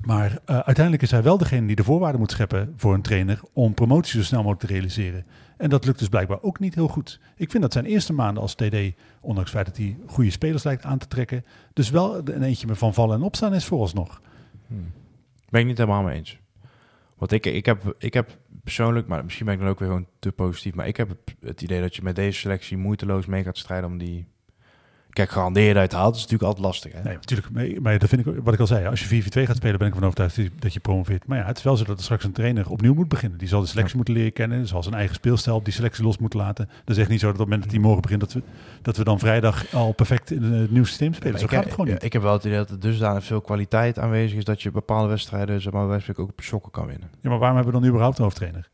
Maar 0.00 0.30
uh, 0.30 0.58
uiteindelijk 0.58 1.02
is 1.02 1.10
hij 1.10 1.22
wel 1.22 1.38
degene 1.38 1.66
die 1.66 1.76
de 1.76 1.84
voorwaarden 1.84 2.20
moet 2.20 2.30
scheppen 2.30 2.72
voor 2.76 2.94
een 2.94 3.02
trainer 3.02 3.40
om 3.52 3.74
promotie 3.74 4.18
zo 4.18 4.26
snel 4.26 4.42
mogelijk 4.42 4.66
te 4.66 4.72
realiseren. 4.72 5.24
En 5.62 5.70
dat 5.70 5.84
lukt 5.84 5.98
dus 5.98 6.08
blijkbaar 6.08 6.42
ook 6.42 6.58
niet 6.58 6.74
heel 6.74 6.88
goed. 6.88 7.20
Ik 7.36 7.50
vind 7.50 7.62
dat 7.62 7.72
zijn 7.72 7.84
eerste 7.84 8.12
maanden 8.12 8.42
als 8.42 8.54
TD, 8.54 8.76
ondanks 9.20 9.52
het 9.52 9.60
feit 9.60 9.66
dat 9.66 9.76
hij 9.76 9.96
goede 10.06 10.30
spelers 10.30 10.62
lijkt 10.62 10.84
aan 10.84 10.98
te 10.98 11.06
trekken, 11.06 11.44
dus 11.72 11.90
wel 11.90 12.28
een 12.28 12.42
eentje 12.42 12.74
van 12.74 12.94
vallen 12.94 13.16
en 13.16 13.22
opstaan 13.22 13.54
is 13.54 13.64
vooralsnog. 13.64 14.20
Hmm. 14.66 14.92
Ben 15.48 15.60
ik 15.60 15.66
niet 15.66 15.78
helemaal 15.78 16.02
mee 16.02 16.16
eens. 16.16 16.38
Want 17.16 17.32
ik, 17.32 17.46
ik, 17.46 17.66
heb, 17.66 17.94
ik 17.98 18.14
heb 18.14 18.38
persoonlijk, 18.62 19.06
maar 19.06 19.24
misschien 19.24 19.46
ben 19.46 19.54
ik 19.54 19.60
dan 19.60 19.68
ook 19.68 19.78
weer 19.78 19.88
gewoon 19.88 20.06
te 20.18 20.32
positief, 20.32 20.74
maar 20.74 20.86
ik 20.86 20.96
heb 20.96 21.16
het 21.40 21.62
idee 21.62 21.80
dat 21.80 21.96
je 21.96 22.02
met 22.02 22.16
deze 22.16 22.38
selectie 22.38 22.76
moeiteloos 22.76 23.26
mee 23.26 23.42
gaat 23.42 23.58
strijden 23.58 23.90
om 23.90 23.98
die 23.98 24.26
Kijk, 25.12 25.30
garanderen 25.30 25.80
uit 25.80 25.92
haalt 25.92 26.14
is 26.14 26.20
natuurlijk 26.20 26.48
altijd 26.48 26.66
lastig. 26.66 26.92
Hè? 26.92 27.02
Nee, 27.02 27.14
natuurlijk. 27.14 27.80
Maar 27.80 27.98
dat 27.98 28.08
vind 28.08 28.26
ik, 28.26 28.34
wat 28.42 28.54
ik 28.54 28.60
al 28.60 28.66
zei, 28.66 28.86
als 28.86 29.08
je 29.08 29.22
4-4-2 29.22 29.26
gaat 29.26 29.56
spelen, 29.56 29.78
ben 29.78 29.86
ik 29.86 29.94
ervan 29.94 30.08
overtuigd 30.08 30.38
dat 30.58 30.72
je 30.72 30.80
promoveert. 30.80 31.26
Maar 31.26 31.38
ja, 31.38 31.44
het 31.44 31.56
is 31.56 31.62
wel 31.62 31.76
zo 31.76 31.84
dat 31.84 31.98
er 31.98 32.04
straks 32.04 32.24
een 32.24 32.32
trainer 32.32 32.70
opnieuw 32.70 32.94
moet 32.94 33.08
beginnen. 33.08 33.38
Die 33.38 33.48
zal 33.48 33.60
de 33.60 33.66
selectie 33.66 33.90
ja. 33.90 33.96
moeten 33.96 34.14
leren 34.14 34.32
kennen, 34.32 34.66
zal 34.66 34.82
zijn 34.82 34.94
eigen 34.94 35.14
speelstijl 35.14 35.56
op 35.56 35.64
die 35.64 35.74
selectie 35.74 36.04
los 36.04 36.18
moeten 36.18 36.38
laten. 36.38 36.68
Dat 36.84 36.96
is 36.96 37.02
echt 37.02 37.08
niet 37.08 37.20
zo 37.20 37.26
dat 37.26 37.34
op 37.34 37.40
het 37.40 37.48
moment 37.48 37.62
dat 37.62 37.72
hij 37.72 37.82
morgen 37.82 38.02
begint, 38.02 38.20
dat 38.20 38.32
we, 38.32 38.42
dat 38.82 38.96
we 38.96 39.04
dan 39.04 39.18
vrijdag 39.18 39.74
al 39.74 39.92
perfect 39.92 40.30
in 40.30 40.42
het 40.42 40.70
nieuwe 40.70 40.86
systeem 40.86 41.14
spelen. 41.14 41.38
zo 41.38 41.44
ik, 41.44 41.50
gaat 41.50 41.64
het 41.64 41.72
gewoon 41.74 41.90
niet. 41.90 42.02
Ik 42.02 42.12
heb 42.12 42.22
wel 42.22 42.32
het 42.32 42.44
idee 42.44 42.56
dat 42.56 42.70
er 42.70 42.80
dusdanig 42.80 43.24
veel 43.24 43.40
kwaliteit 43.40 43.98
aanwezig 43.98 44.38
is 44.38 44.44
dat 44.44 44.62
je 44.62 44.70
bepaalde 44.70 45.08
wedstrijden, 45.08 45.60
zeg 45.60 45.72
maar, 45.72 46.04
ook 46.16 46.18
op 46.18 46.40
sokken 46.42 46.70
kan 46.70 46.86
winnen. 46.86 47.10
Ja, 47.20 47.28
maar 47.28 47.38
waarom 47.38 47.56
hebben 47.56 47.74
we 47.74 47.80
dan 47.80 47.88
überhaupt 47.88 48.18
een 48.18 48.24
hoofdtrainer? 48.24 48.70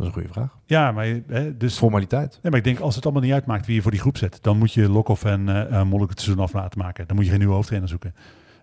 Dat 0.00 0.08
is 0.08 0.14
een 0.14 0.20
goede 0.20 0.40
vraag. 0.40 0.58
Ja, 0.66 0.92
maar 0.92 1.06
hè, 1.26 1.56
dus... 1.56 1.76
Formaliteit. 1.76 2.38
Nee, 2.42 2.50
maar 2.50 2.60
ik 2.60 2.64
denk 2.64 2.80
als 2.80 2.94
het 2.94 3.04
allemaal 3.04 3.22
niet 3.22 3.32
uitmaakt 3.32 3.66
wie 3.66 3.74
je 3.74 3.82
voor 3.82 3.90
die 3.90 4.00
groep 4.00 4.16
zet, 4.16 4.38
dan 4.42 4.58
moet 4.58 4.72
je 4.72 4.88
Lokhoff 4.88 5.24
en 5.24 5.48
uh, 5.48 5.90
het 6.00 6.20
seizoen 6.20 6.44
af 6.44 6.52
laten 6.52 6.78
maken. 6.78 7.06
Dan 7.06 7.16
moet 7.16 7.24
je 7.24 7.30
geen 7.30 7.38
nieuwe 7.38 7.54
hoofdtrainer 7.54 7.88
zoeken. 7.88 8.14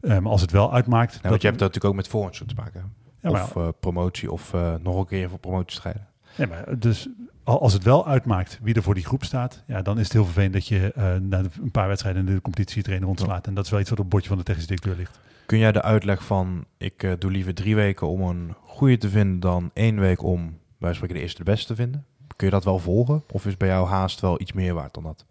Uh, 0.01 0.17
maar 0.17 0.31
als 0.31 0.41
het 0.41 0.51
wel 0.51 0.73
uitmaakt... 0.73 1.13
Ja, 1.13 1.19
dat... 1.21 1.29
Want 1.29 1.41
je 1.41 1.47
hebt 1.47 1.59
dat 1.59 1.67
natuurlijk 1.67 1.85
ook 1.85 2.01
met 2.01 2.07
voorhand 2.07 2.47
te 2.47 2.55
maken. 2.55 2.93
Ja, 3.19 3.31
of 3.31 3.55
uh, 3.55 3.67
promotie 3.79 4.31
of 4.31 4.53
nog 4.81 4.97
een 4.97 5.05
keer 5.05 5.29
voor 5.29 5.39
promotie 5.39 5.77
strijden. 5.77 6.07
Ja, 6.35 6.47
maar 6.47 6.79
dus 6.79 7.09
als 7.43 7.73
het 7.73 7.83
wel 7.83 8.07
uitmaakt 8.07 8.59
wie 8.61 8.75
er 8.75 8.83
voor 8.83 8.93
die 8.93 9.05
groep 9.05 9.23
staat, 9.23 9.63
ja, 9.67 9.81
dan 9.81 9.97
is 9.97 10.03
het 10.03 10.13
heel 10.13 10.25
vervelend 10.25 10.53
dat 10.53 10.67
je 10.67 10.91
na 11.21 11.41
een 11.61 11.71
paar 11.71 11.88
wedstrijden 11.88 12.27
in 12.27 12.33
de 12.33 12.41
competitie 12.41 12.83
trainer 12.83 13.07
ontslaat. 13.07 13.43
Ja. 13.43 13.49
En 13.49 13.53
dat 13.53 13.65
is 13.65 13.71
wel 13.71 13.79
iets 13.79 13.89
wat 13.89 13.97
op 13.97 14.05
het 14.05 14.13
bordje 14.13 14.29
van 14.29 14.38
de 14.38 14.43
technische 14.43 14.75
directeur 14.75 14.95
ligt. 14.97 15.19
Kun 15.45 15.57
jij 15.57 15.71
de 15.71 15.81
uitleg 15.81 16.25
van 16.25 16.65
ik 16.77 17.15
doe 17.19 17.31
liever 17.31 17.53
drie 17.53 17.75
weken 17.75 18.07
om 18.07 18.21
een 18.21 18.55
goede 18.63 18.97
te 18.97 19.09
vinden 19.09 19.39
dan 19.39 19.71
één 19.73 19.99
week 19.99 20.23
om 20.23 20.57
wij 20.78 20.93
spreken 20.93 21.15
de 21.15 21.21
eerste 21.21 21.43
de 21.43 21.51
beste 21.51 21.75
vinden. 21.75 22.05
Kun 22.36 22.47
je 22.47 22.53
dat 22.53 22.63
wel 22.63 22.80
volgen? 22.80 23.23
Of 23.32 23.45
is 23.45 23.57
bij 23.57 23.67
jou 23.67 23.88
haast 23.88 24.19
wel 24.19 24.41
iets 24.41 24.53
meer 24.53 24.73
waard 24.73 24.93
dan 24.93 25.03
dat? 25.03 25.25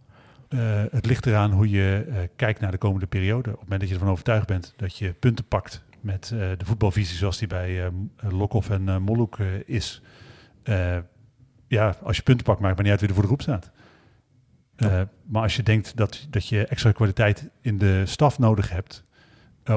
Uh, 0.49 0.82
het 0.90 1.07
ligt 1.07 1.26
eraan 1.26 1.53
hoe 1.53 1.70
je 1.70 2.07
uh, 2.09 2.16
kijkt 2.36 2.61
naar 2.61 2.70
de 2.70 2.78
komende 2.78 3.07
periode. 3.07 3.51
Op 3.51 3.61
het 3.61 3.62
moment 3.62 3.80
dat 3.80 3.88
je 3.88 3.94
ervan 3.94 4.11
overtuigd 4.12 4.47
bent 4.47 4.74
dat 4.76 4.97
je 4.97 5.12
punten 5.12 5.44
pakt 5.44 5.84
met 6.01 6.30
uh, 6.34 6.40
de 6.40 6.64
voetbalvisie 6.64 7.16
zoals 7.16 7.38
die 7.38 7.49
bij 7.49 7.90
Lokhoff 8.20 8.70
en 8.70 9.03
Molhoek 9.03 9.38
is. 9.66 10.03
ja, 11.68 11.97
als 12.03 12.16
je 12.16 12.22
punten 12.22 12.44
pakt, 12.44 12.61
maakt 12.61 12.74
maar 12.74 12.82
niet 12.82 12.92
uit 12.92 13.01
wie 13.01 13.09
er 13.09 13.14
voor 13.14 13.24
de 13.24 13.28
groep 13.28 13.42
staat. 13.42 13.70
Maar 15.26 15.42
als 15.42 15.57
je 15.57 15.62
denkt 15.62 15.97
dat, 15.97 16.26
dat 16.30 16.49
je 16.49 16.66
extra 16.66 16.92
kwaliteit 16.92 17.51
in 17.61 17.78
de 17.78 18.03
staf 18.07 18.38
nodig 18.38 18.70
hebt 18.70 19.03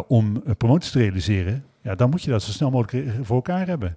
om 0.07 0.43
promoties 0.57 0.91
te 0.91 0.99
realiseren, 0.99 1.65
ja, 1.81 1.95
dan 1.95 2.09
moet 2.09 2.23
je 2.23 2.31
dat 2.31 2.43
zo 2.43 2.51
snel 2.51 2.71
mogelijk 2.71 3.25
voor 3.25 3.35
elkaar 3.35 3.67
hebben 3.67 3.95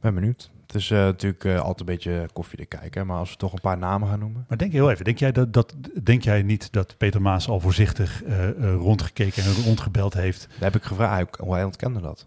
ben 0.00 0.14
benieuwd. 0.14 0.50
Het 0.66 0.74
is 0.74 0.90
uh, 0.90 0.98
natuurlijk 0.98 1.44
uh, 1.44 1.58
altijd 1.58 1.80
een 1.80 1.86
beetje 1.86 2.28
koffie 2.32 2.58
te 2.58 2.64
kijken, 2.64 3.06
maar 3.06 3.18
als 3.18 3.30
we 3.30 3.36
toch 3.36 3.52
een 3.52 3.60
paar 3.60 3.78
namen 3.78 4.08
gaan 4.08 4.18
noemen. 4.18 4.44
Maar 4.48 4.58
denk 4.58 4.72
heel 4.72 4.90
even, 4.90 5.04
denk 5.04 5.18
jij, 5.18 5.32
dat, 5.32 5.52
dat, 5.52 5.74
denk 6.02 6.22
jij 6.22 6.42
niet 6.42 6.72
dat 6.72 6.94
Peter 6.98 7.22
Maas 7.22 7.48
al 7.48 7.60
voorzichtig 7.60 8.24
uh, 8.24 8.74
rondgekeken 8.74 9.42
en 9.42 9.64
rondgebeld 9.64 10.14
heeft? 10.14 10.46
Daar 10.48 10.72
heb 10.72 10.80
ik 10.80 10.86
gevraagd, 10.86 11.36
hoe 11.36 11.52
hij 11.52 11.64
ontkende 11.64 12.00
dat. 12.00 12.26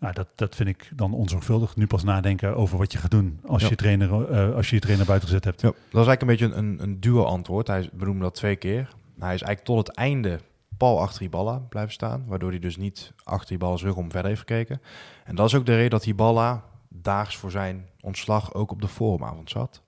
Nou, 0.00 0.14
dat, 0.14 0.26
dat 0.34 0.56
vind 0.56 0.68
ik 0.68 0.90
dan 0.94 1.14
onzorgvuldig. 1.14 1.76
Nu 1.76 1.86
pas 1.86 2.02
nadenken 2.02 2.56
over 2.56 2.78
wat 2.78 2.92
je 2.92 2.98
gaat 2.98 3.10
doen 3.10 3.40
als, 3.46 3.62
Ja. 3.62 3.68
je, 3.68 3.74
trainer, 3.74 4.30
eh, 4.30 4.54
als 4.54 4.68
je 4.68 4.74
je 4.74 4.80
trainer 4.80 5.06
buiten 5.06 5.28
gezet 5.28 5.44
hebt. 5.44 5.60
Ja, 5.60 5.68
dat 5.68 6.00
is 6.00 6.06
eigenlijk 6.06 6.20
een 6.20 6.26
beetje 6.26 6.54
een, 6.54 6.82
een, 6.82 7.00
duo-antwoord. 7.00 7.66
Hij 7.66 7.90
noemen 7.92 8.22
dat 8.22 8.34
twee 8.34 8.56
keer. 8.56 8.94
Hij 9.18 9.34
is 9.34 9.42
eigenlijk 9.42 9.64
tot 9.64 9.86
het 9.86 9.96
einde 9.96 10.40
pal 10.76 11.00
achter 11.00 11.20
Hiballa 11.20 11.58
blijven 11.58 11.92
staan. 11.92 12.24
Waardoor 12.26 12.50
hij 12.50 12.58
dus 12.58 12.76
niet 12.76 13.12
achter 13.24 13.50
Hiballa's 13.50 13.82
rug 13.82 13.96
om 13.96 14.10
verder 14.10 14.28
heeft 14.28 14.40
gekeken. 14.46 14.80
En 15.24 15.34
dat 15.34 15.46
is 15.46 15.54
ook 15.54 15.66
de 15.66 15.74
reden 15.74 15.90
dat 15.90 16.04
Hiballa 16.04 16.64
daags 16.94 17.36
voor 17.36 17.50
zijn 17.50 17.88
ontslag 18.00 18.54
ook 18.54 18.70
op 18.70 18.80
de 18.80 18.88
forumavond 18.88 19.50
zat. 19.50 19.82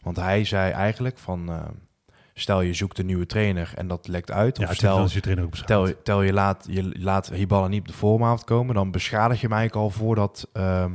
Want 0.00 0.16
hij 0.16 0.44
zei 0.44 0.72
eigenlijk 0.72 1.18
van... 1.18 1.48
eh, 1.52 1.64
stel 2.34 2.60
je 2.60 2.74
zoekt 2.74 2.98
een 2.98 3.06
nieuwe 3.06 3.26
trainer 3.26 3.72
en 3.74 3.88
dat 3.88 4.08
lekt 4.08 4.30
uit. 4.30 4.58
Ja, 4.58 4.64
of 4.68 4.74
stel, 4.74 5.08
je 5.08 5.20
trainer. 5.20 5.64
Tel, 5.64 6.02
tel 6.02 6.22
je, 6.22 6.32
laat, 6.32 6.66
je 6.70 6.98
laat 6.98 7.30
niet 7.68 7.80
op 7.80 7.86
de 7.86 7.92
forumavond 7.92 8.44
komen, 8.44 8.74
dan 8.74 8.90
beschadig 8.90 9.40
je 9.40 9.46
hem 9.46 9.56
eigenlijk 9.56 9.84
al 9.84 9.98
voordat... 9.98 10.48
ehm, 10.52 10.92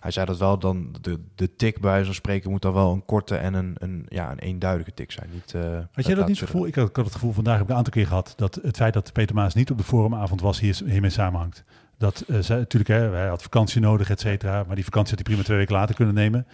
hij 0.00 0.12
zei 0.12 0.26
dat 0.26 0.38
wel, 0.38 0.58
dan 0.58 0.94
de, 1.00 1.20
de 1.34 1.56
tik 1.56 1.80
bij 1.80 1.90
wijze 1.90 2.04
van 2.04 2.14
spreken 2.14 2.50
moet 2.50 2.62
dan 2.62 2.72
wel 2.72 2.92
een 2.92 3.04
korte 3.04 3.36
en 3.36 3.54
een, 3.54 3.74
een, 3.78 4.06
ja, 4.08 4.30
een 4.30 4.38
eenduidige 4.38 4.94
tik 4.94 5.12
zijn. 5.12 5.28
Niet, 5.32 5.54
eh, 5.54 5.78
Had 5.92 6.06
jij 6.06 6.14
dat 6.14 6.26
niet 6.28 6.40
het 6.40 6.48
gevoel? 6.50 6.66
Ik 6.66 6.74
had, 6.74 6.88
ik 6.88 6.96
had 6.96 7.04
het 7.04 7.14
gevoel 7.14 7.32
vandaag 7.32 7.54
heb 7.54 7.62
ik 7.64 7.70
een 7.70 7.76
aantal 7.76 7.92
keer 7.92 8.06
gehad 8.06 8.32
dat 8.36 8.58
het 8.62 8.76
feit 8.76 8.94
dat 8.94 9.12
Peter 9.12 9.34
Maas 9.34 9.54
niet 9.54 9.70
op 9.70 9.78
de 9.78 9.84
forumavond 9.84 10.40
was 10.40 10.60
hier, 10.60 10.80
hiermee 10.84 11.10
samenhangt. 11.10 11.64
Dat 12.04 12.20
eh, 12.20 12.38
zij, 12.40 12.56
natuurlijk, 12.56 12.90
hè, 12.90 13.08
hij 13.10 13.28
had 13.28 13.42
vakantie 13.42 13.80
nodig, 13.80 14.10
et 14.10 14.20
cetera. 14.20 14.64
Maar 14.66 14.74
die 14.74 14.84
vakantie 14.84 15.10
had 15.16 15.18
hij 15.18 15.28
prima 15.34 15.42
twee 15.42 15.58
weken 15.58 15.74
later 15.74 15.94
kunnen 15.94 16.14
nemen. 16.14 16.46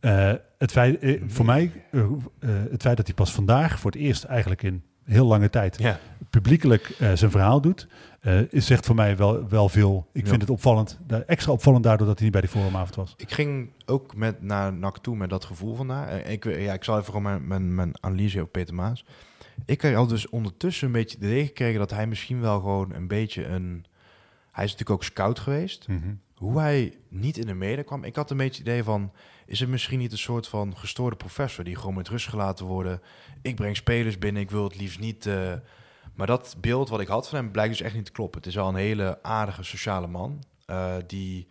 Eh, 0.00 0.32
het 0.58 0.70
feit, 0.70 0.98
eh, 0.98 1.22
voor 1.26 1.44
mij, 1.44 1.72
het 2.70 2.82
feit 2.82 2.96
dat 2.96 3.06
hij 3.06 3.14
pas 3.14 3.32
vandaag 3.32 3.80
voor 3.80 3.90
het 3.90 4.00
eerst 4.00 4.24
eigenlijk 4.24 4.62
in 4.62 4.82
heel 5.04 5.26
lange 5.26 5.50
tijd 5.50 5.78
Ja, 5.78 5.98
publiekelijk 6.30 6.94
zijn 7.14 7.30
verhaal 7.30 7.60
doet, 7.60 7.88
is 8.50 8.66
zegt 8.66 8.86
voor 8.86 8.94
mij 8.94 9.16
wel, 9.16 9.48
wel 9.48 9.68
veel. 9.68 10.08
Ik 10.12 10.22
Ja. 10.22 10.28
vind 10.28 10.40
het 10.40 10.50
opvallend, 10.50 10.98
extra 11.26 11.52
opvallend 11.52 11.84
daardoor 11.84 12.06
dat 12.06 12.14
hij 12.16 12.24
niet 12.24 12.32
bij 12.32 12.40
die 12.40 12.50
forumavond 12.50 12.94
was. 12.94 13.14
ik 13.16 13.32
ging 13.32 13.70
ook 13.86 14.16
met, 14.16 14.42
naar 14.42 14.72
NAC 14.72 14.98
toe 14.98 15.16
met 15.16 15.30
dat 15.30 15.44
gevoel 15.44 15.74
vandaag. 15.74 16.22
Ik, 16.24 16.44
ja, 16.44 16.72
ik 16.72 16.84
zal 16.84 16.94
even 16.94 17.06
gewoon 17.06 17.22
mijn, 17.22 17.46
mijn, 17.46 17.74
mijn 17.74 17.92
analyse 18.00 18.42
op 18.42 18.52
Peter 18.52 18.74
Maas. 18.74 19.04
Ik 19.66 19.82
had 19.82 20.08
dus 20.08 20.28
ondertussen 20.28 20.86
een 20.86 20.92
beetje 20.92 21.16
het 21.16 21.26
idee 21.26 21.46
gekregen 21.46 21.78
dat 21.78 21.90
hij 21.90 22.06
misschien 22.06 22.40
wel 22.40 22.60
gewoon 22.60 22.94
een 22.94 23.08
beetje 23.08 23.46
een... 23.46 23.84
Hij 24.58 24.66
is 24.66 24.72
natuurlijk 24.72 25.00
ook 25.00 25.06
scout 25.08 25.38
geweest. 25.38 25.86
hoe 26.34 26.58
hij 26.60 26.98
niet 27.08 27.36
in 27.36 27.46
de 27.46 27.54
media 27.54 27.82
kwam. 27.82 28.04
Ik 28.04 28.16
had 28.16 28.30
een 28.30 28.36
beetje 28.36 28.58
het 28.58 28.68
idee 28.68 28.82
van, 28.82 29.12
is 29.46 29.60
het 29.60 29.68
misschien 29.68 29.98
niet 29.98 30.12
een 30.12 30.18
soort 30.18 30.48
van 30.48 30.76
gestoorde 30.76 31.16
professor 31.16 31.64
die 31.64 31.76
gewoon 31.76 31.94
met 31.94 32.08
rust 32.08 32.28
gelaten 32.28 32.66
worden. 32.66 33.02
Ik 33.42 33.54
breng 33.56 33.76
spelers 33.76 34.18
binnen, 34.18 34.42
ik 34.42 34.50
wil 34.50 34.64
het 34.64 34.78
liefst 34.80 34.98
niet. 34.98 35.26
eh, 35.26 35.52
maar 36.14 36.26
dat 36.26 36.56
beeld 36.60 36.88
wat 36.88 37.00
ik 37.00 37.06
had 37.08 37.28
van 37.28 37.38
hem 37.38 37.50
blijkt 37.50 37.70
dus 37.76 37.80
echt 37.86 37.94
niet 37.94 38.04
te 38.04 38.12
kloppen. 38.12 38.40
Het 38.40 38.48
is 38.48 38.58
al 38.58 38.68
een 38.68 38.74
hele 38.74 39.18
aardige 39.22 39.62
sociale 39.62 40.06
man 40.06 40.42
eh, 40.66 40.94
die 41.06 41.46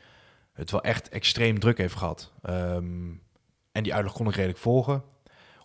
het 0.54 0.72
wel 0.72 0.82
echt 0.84 1.10
extreem 1.10 1.60
druk 1.60 1.78
heeft 1.78 1.96
gehad. 1.96 2.34
Ehm, 2.42 3.10
en 3.72 3.84
die 3.84 3.94
uitleg 3.94 4.14
kon 4.14 4.28
ik 4.28 4.36
redelijk 4.36 4.60
volgen. 4.60 5.04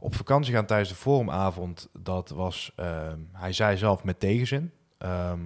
Op 0.00 0.14
vakantie 0.14 0.54
gaan 0.54 0.66
tijdens 0.66 0.88
de 0.88 0.94
forumavond, 0.94 1.88
dat 1.98 2.28
was, 2.28 2.72
ehm, 2.76 3.18
hij 3.32 3.52
zei 3.52 3.76
zelf 3.76 4.04
met 4.04 4.20
tegenzin. 4.20 4.72
Ehm, 4.98 5.38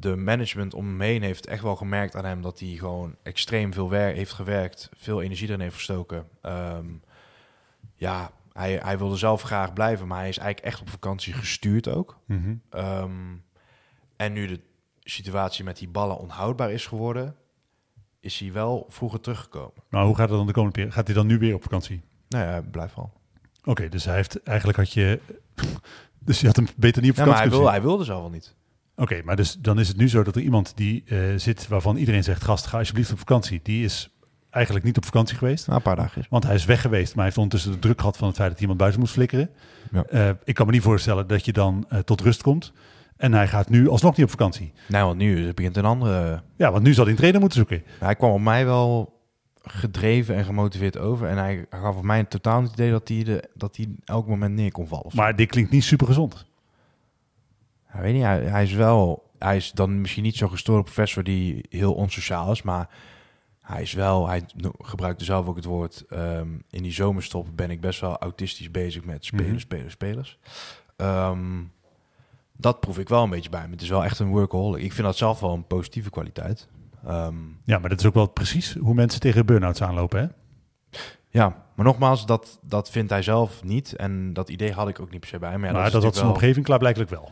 de 0.00 0.16
management 0.16 0.74
om 0.74 0.86
hem 0.86 1.00
heen 1.00 1.22
heeft 1.22 1.46
echt 1.46 1.62
wel 1.62 1.76
gemerkt 1.76 2.16
aan 2.16 2.24
hem 2.24 2.42
dat 2.42 2.58
hij 2.58 2.68
gewoon 2.68 3.14
extreem 3.22 3.72
veel 3.72 3.90
werk 3.90 4.16
heeft 4.16 4.32
gewerkt, 4.32 4.90
veel 4.96 5.22
energie 5.22 5.48
erin 5.48 5.60
heeft 5.60 5.74
gestoken. 5.74 6.28
Ehm, 6.42 6.86
ja, 7.94 8.30
hij, 8.52 8.80
hij 8.82 8.98
wilde 8.98 9.16
zelf 9.16 9.42
graag 9.42 9.72
blijven, 9.72 10.06
maar 10.06 10.18
hij 10.18 10.28
is 10.28 10.38
eigenlijk 10.38 10.72
echt 10.72 10.80
op 10.80 10.90
vakantie 10.90 11.32
gestuurd 11.32 11.88
ook. 11.88 12.18
Mhm. 12.26 12.54
Ehm, 12.70 13.36
en 14.16 14.32
nu 14.32 14.46
de 14.46 14.60
situatie 15.02 15.64
met 15.64 15.78
die 15.78 15.88
ballen 15.88 16.18
onhoudbaar 16.18 16.72
is 16.72 16.86
geworden, 16.86 17.36
is 18.20 18.38
hij 18.38 18.52
wel 18.52 18.86
vroeger 18.88 19.20
teruggekomen. 19.20 19.82
Maar 19.88 20.04
hoe 20.04 20.16
gaat 20.16 20.28
het 20.28 20.38
dan 20.38 20.46
de 20.46 20.52
komende 20.52 20.74
periode? 20.74 20.96
Gaat 20.96 21.06
hij 21.06 21.16
dan 21.16 21.26
nu 21.26 21.38
weer 21.38 21.54
op 21.54 21.62
vakantie? 21.62 22.02
Nou 22.28 22.44
ja, 22.44 22.62
blijf 22.62 22.96
al. 22.96 23.12
Oké, 23.64 23.88
dus 23.88 24.04
hij 24.04 24.14
heeft 24.14 24.42
eigenlijk 24.42 24.78
had 24.78 24.92
je. 24.92 25.20
Dus 26.22 26.40
je 26.40 26.46
had 26.46 26.56
hem 26.56 26.66
beter 26.76 27.02
niet 27.02 27.10
op 27.10 27.16
Ja, 27.16 27.24
maar 27.24 27.34
vakantie 27.34 27.56
hij, 27.56 27.64
wil, 27.64 27.72
hij 27.72 27.82
wilde 27.82 28.04
zelf 28.04 28.20
wel 28.20 28.30
niet. 28.30 28.54
Oké, 29.00 29.20
maar 29.24 29.36
dus 29.36 29.56
dan 29.58 29.78
is 29.78 29.88
het 29.88 29.96
nu 29.96 30.08
zo 30.08 30.22
dat 30.22 30.36
er 30.36 30.42
iemand 30.42 30.72
die 30.76 31.02
eh, 31.06 31.18
zit 31.36 31.68
waarvan 31.68 31.96
iedereen 31.96 32.24
zegt: 32.24 32.44
gast, 32.44 32.66
ga 32.66 32.78
alsjeblieft 32.78 33.12
op 33.12 33.18
vakantie. 33.18 33.60
Die 33.62 33.84
is 33.84 34.10
eigenlijk 34.50 34.84
niet 34.84 34.96
op 34.96 35.04
vakantie 35.04 35.36
geweest. 35.36 35.66
Na 35.66 35.74
een 35.74 35.82
paar 35.82 35.96
dagen. 35.96 36.26
Want 36.30 36.44
hij 36.44 36.54
is 36.54 36.64
weg 36.64 36.80
geweest, 36.80 37.06
maar 37.06 37.14
hij 37.14 37.24
heeft 37.24 37.36
ondertussen 37.36 37.72
de 37.72 37.78
druk 37.78 38.00
gehad 38.00 38.16
van 38.16 38.28
het 38.28 38.36
feit 38.36 38.50
dat 38.50 38.60
iemand 38.60 38.78
buiten 38.78 39.00
moest 39.00 39.12
flikkeren. 39.12 39.50
Ja. 39.92 40.04
Eh, 40.04 40.30
ik 40.44 40.54
kan 40.54 40.66
me 40.66 40.72
niet 40.72 40.82
voorstellen 40.82 41.26
dat 41.26 41.44
je 41.44 41.52
dan 41.52 41.86
eh, 41.88 41.98
tot 41.98 42.20
rust 42.20 42.42
komt. 42.42 42.72
En 43.16 43.32
hij 43.32 43.48
gaat 43.48 43.68
nu 43.68 43.88
alsnog 43.88 44.16
niet 44.16 44.24
op 44.24 44.30
vakantie. 44.30 44.72
Nou, 44.88 45.06
want 45.06 45.18
nu 45.18 45.54
begint 45.54 45.76
een 45.76 45.84
andere 45.84 46.42
Ja, 46.56 46.72
want 46.72 46.84
nu 46.84 46.92
zal 46.92 47.02
hij 47.02 47.12
een 47.12 47.18
trainer 47.18 47.40
moeten 47.40 47.58
zoeken. 47.58 47.82
Hij 47.98 48.14
kwam 48.14 48.30
op 48.30 48.40
mij 48.40 48.64
wel 48.64 49.18
gedreven 49.62 50.34
en 50.34 50.44
gemotiveerd 50.44 50.98
over. 50.98 51.28
En 51.28 51.36
hij 51.36 51.66
gaf 51.70 51.96
op 51.96 52.02
mij 52.02 52.24
totaal 52.24 52.60
niet 52.60 52.70
het 52.70 52.78
idee 52.78 52.90
dat 52.90 53.08
hij, 53.08 53.24
de, 53.24 53.48
dat 53.54 53.76
hij 53.76 53.88
elk 54.04 54.26
moment 54.26 54.54
neer 54.54 54.72
kon 54.72 54.86
vallen. 54.88 55.10
Maar 55.14 55.36
dit 55.36 55.50
klinkt 55.50 55.70
niet 55.70 55.84
super 55.84 56.06
gezond. 56.06 56.48
Hij, 57.90 58.02
weet 58.02 58.14
niet, 58.14 58.22
hij, 58.22 58.40
hij 58.44 58.62
is 58.62 58.72
wel... 58.72 59.28
Hij 59.38 59.56
is 59.56 59.72
dan 59.72 60.00
misschien 60.00 60.22
niet 60.22 60.36
zo'n 60.36 60.50
gestoorde 60.50 60.82
professor 60.82 61.22
die 61.22 61.66
heel 61.68 61.94
onsociaal 61.94 62.50
is. 62.52 62.62
Maar 62.62 62.88
hij 63.60 63.82
is 63.82 63.92
wel... 63.92 64.28
Hij 64.28 64.42
gebruikte 64.78 65.24
zelf 65.24 65.46
ook 65.46 65.56
het 65.56 65.64
woord... 65.64 66.04
ehm, 66.08 66.48
in 66.70 66.82
die 66.82 66.92
zomerstop 66.92 67.46
ben 67.54 67.70
ik 67.70 67.80
best 67.80 68.00
wel 68.00 68.18
autistisch 68.18 68.70
bezig 68.70 69.04
met 69.04 69.24
spelen, 69.24 69.46
Mhm. 69.50 69.58
spelen, 69.58 69.90
spelers. 69.90 70.38
Ehm, 70.96 71.62
dat 72.56 72.80
proef 72.80 72.98
ik 72.98 73.08
wel 73.08 73.22
een 73.22 73.30
beetje 73.30 73.50
bij 73.50 73.60
hem. 73.60 73.70
Het 73.70 73.82
is 73.82 73.88
wel 73.88 74.04
echt 74.04 74.18
een 74.18 74.28
workaholic. 74.28 74.82
Ik 74.82 74.92
vind 74.92 75.06
dat 75.06 75.16
zelf 75.16 75.40
wel 75.40 75.52
een 75.52 75.66
positieve 75.66 76.10
kwaliteit. 76.10 76.68
Ehm, 77.06 77.34
Ja, 77.64 77.78
maar 77.78 77.88
dat 77.90 78.00
is 78.00 78.06
ook 78.06 78.14
wel 78.14 78.28
precies 78.28 78.74
hoe 78.74 78.94
mensen 78.94 79.20
tegen 79.20 79.46
burn-outs 79.46 79.82
aanlopen. 79.82 80.20
Hè? 80.20 80.26
Ja, 81.28 81.64
maar 81.74 81.84
nogmaals, 81.86 82.26
dat, 82.26 82.58
dat 82.62 82.90
vindt 82.90 83.10
hij 83.10 83.22
zelf 83.22 83.62
niet. 83.64 83.92
En 83.96 84.32
dat 84.32 84.48
idee 84.48 84.72
had 84.72 84.88
ik 84.88 85.00
ook 85.00 85.10
niet 85.10 85.20
per 85.20 85.28
se 85.28 85.38
bij 85.38 85.50
hem. 85.50 85.64
Ja, 85.64 85.72
maar 85.72 85.86
is 85.86 85.92
dat 85.92 85.92
had 85.92 86.02
zijn 86.02 86.12
natuurlijk 86.14 86.34
omgeving 86.42 86.64
klaarblijkelijk 86.66 87.10
wel. 87.10 87.30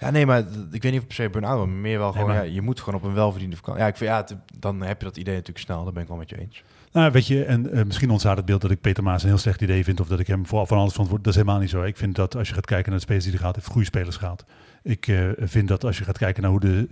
Ja, 0.00 0.10
nee, 0.10 0.26
maar 0.26 0.38
ik 0.70 0.82
weet 0.82 0.92
niet 0.92 1.00
of 1.00 1.06
per 1.06 1.14
se 1.14 1.30
burn-out, 1.30 1.58
maar 1.66 1.68
meer 1.76 1.98
wel 1.98 2.12
gewoon... 2.12 2.26
maar- 2.26 2.36
Ja, 2.46 2.52
je 2.52 2.60
moet 2.62 2.80
gewoon 2.80 3.00
op 3.00 3.06
een 3.06 3.14
welverdiende 3.14 3.56
vakantie... 3.56 3.82
Ja, 3.82 3.88
ik 3.88 3.96
vind, 3.96 4.10
ja 4.10 4.16
het- 4.16 4.36
dan 4.58 4.80
heb 4.82 4.98
je 5.00 5.06
dat 5.06 5.16
idee 5.16 5.34
natuurlijk 5.34 5.64
snel. 5.64 5.84
Dat 5.84 5.92
ben 5.94 6.02
ik 6.02 6.08
wel 6.08 6.16
met 6.18 6.30
je 6.30 6.38
eens. 6.40 6.62
Nou, 6.92 7.12
weet 7.12 7.26
je, 7.26 7.44
en 7.44 7.72
eh, 7.72 7.84
misschien 7.84 8.10
ontstaat 8.10 8.36
het 8.36 8.46
beeld 8.46 8.60
dat 8.60 8.70
ik 8.70 8.80
Peter 8.80 9.02
Maas 9.02 9.22
een 9.22 9.28
heel 9.28 9.38
slecht 9.38 9.60
idee 9.62 9.84
vind. 9.84 10.00
Of 10.00 10.08
dat 10.08 10.18
ik 10.20 10.26
hem 10.26 10.46
voor 10.46 10.66
van 10.66 10.78
alles 10.78 10.90
verantwoord. 10.92 11.24
Dat 11.24 11.32
is 11.34 11.38
helemaal 11.40 11.60
niet 11.60 11.70
zo. 11.70 11.82
Ik 11.82 11.96
vind 11.96 12.14
dat 12.14 12.36
als 12.36 12.48
je 12.48 12.54
gaat 12.54 12.66
kijken 12.66 12.88
naar 12.90 12.98
de 12.98 13.04
spelers 13.04 13.24
die 13.24 13.32
hij 13.32 13.40
gehaald 13.42 13.58
heeft, 13.60 13.72
goede 13.72 13.86
spelers 13.86 14.16
gehaald. 14.16 14.44
Ik 14.82 15.06
eh, 15.06 15.28
vind 15.38 15.68
dat 15.68 15.84
als 15.84 15.98
je 15.98 16.04
gaat 16.04 16.18
kijken 16.18 16.42
naar 16.42 16.50
hoe 16.50 16.60
de, 16.60 16.86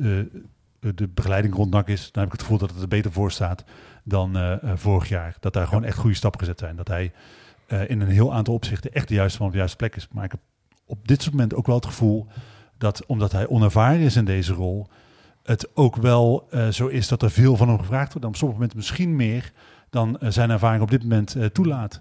eh, 0.80 0.90
de 0.94 1.08
begeleiding 1.08 1.54
rond 1.54 1.70
NAC 1.70 1.88
is, 1.88 2.02
dan 2.12 2.22
heb 2.22 2.24
ik 2.24 2.32
het 2.32 2.40
gevoel 2.42 2.58
dat 2.58 2.70
het 2.70 2.82
er 2.82 2.88
beter 2.88 3.12
voor 3.12 3.30
staat 3.30 3.64
dan 4.04 4.58
vorig 4.74 5.08
jaar. 5.08 5.36
Dat 5.40 5.52
daar 5.52 5.66
gewoon 5.66 5.84
echt 5.84 5.96
goede 5.98 6.16
stappen 6.16 6.40
gezet 6.40 6.58
zijn. 6.58 6.76
Dat 6.76 6.88
hij 6.88 7.12
in 7.86 8.00
een 8.00 8.08
heel 8.08 8.34
aantal 8.34 8.54
opzichten 8.54 8.92
echt 8.92 9.08
de 9.08 9.14
juiste 9.14 9.38
man 9.38 9.46
op 9.46 9.52
de 9.52 9.58
juiste 9.58 9.76
plek 9.76 9.96
is. 9.96 10.08
Maar 10.12 10.24
ik 10.24 10.30
heb 10.30 10.40
op 10.86 11.08
dit 11.08 11.22
soort 11.22 11.34
moment 11.34 11.54
ook 11.54 11.66
wel 11.66 11.76
het 11.76 11.86
gevoel 11.86 12.26
dat, 12.78 13.06
omdat 13.06 13.32
hij 13.32 13.46
onervaren 13.48 14.00
is 14.00 14.16
in 14.16 14.24
deze 14.24 14.52
rol, 14.52 14.88
het 15.42 15.76
ook 15.76 15.96
wel 15.96 16.46
eh, 16.50 16.68
zo 16.68 16.86
is 16.86 17.08
dat 17.08 17.22
er 17.22 17.30
veel 17.30 17.56
van 17.56 17.68
hem 17.68 17.78
gevraagd 17.78 18.08
wordt. 18.08 18.22
En 18.22 18.28
op 18.28 18.36
sommige 18.36 18.60
momenten 18.60 18.78
misschien 18.78 19.16
meer 19.16 19.52
dan 19.90 20.18
eh, 20.18 20.30
zijn 20.30 20.50
ervaring 20.50 20.82
op 20.82 20.90
dit 20.90 21.02
moment 21.02 21.34
eh, 21.34 21.44
toelaat. 21.44 22.00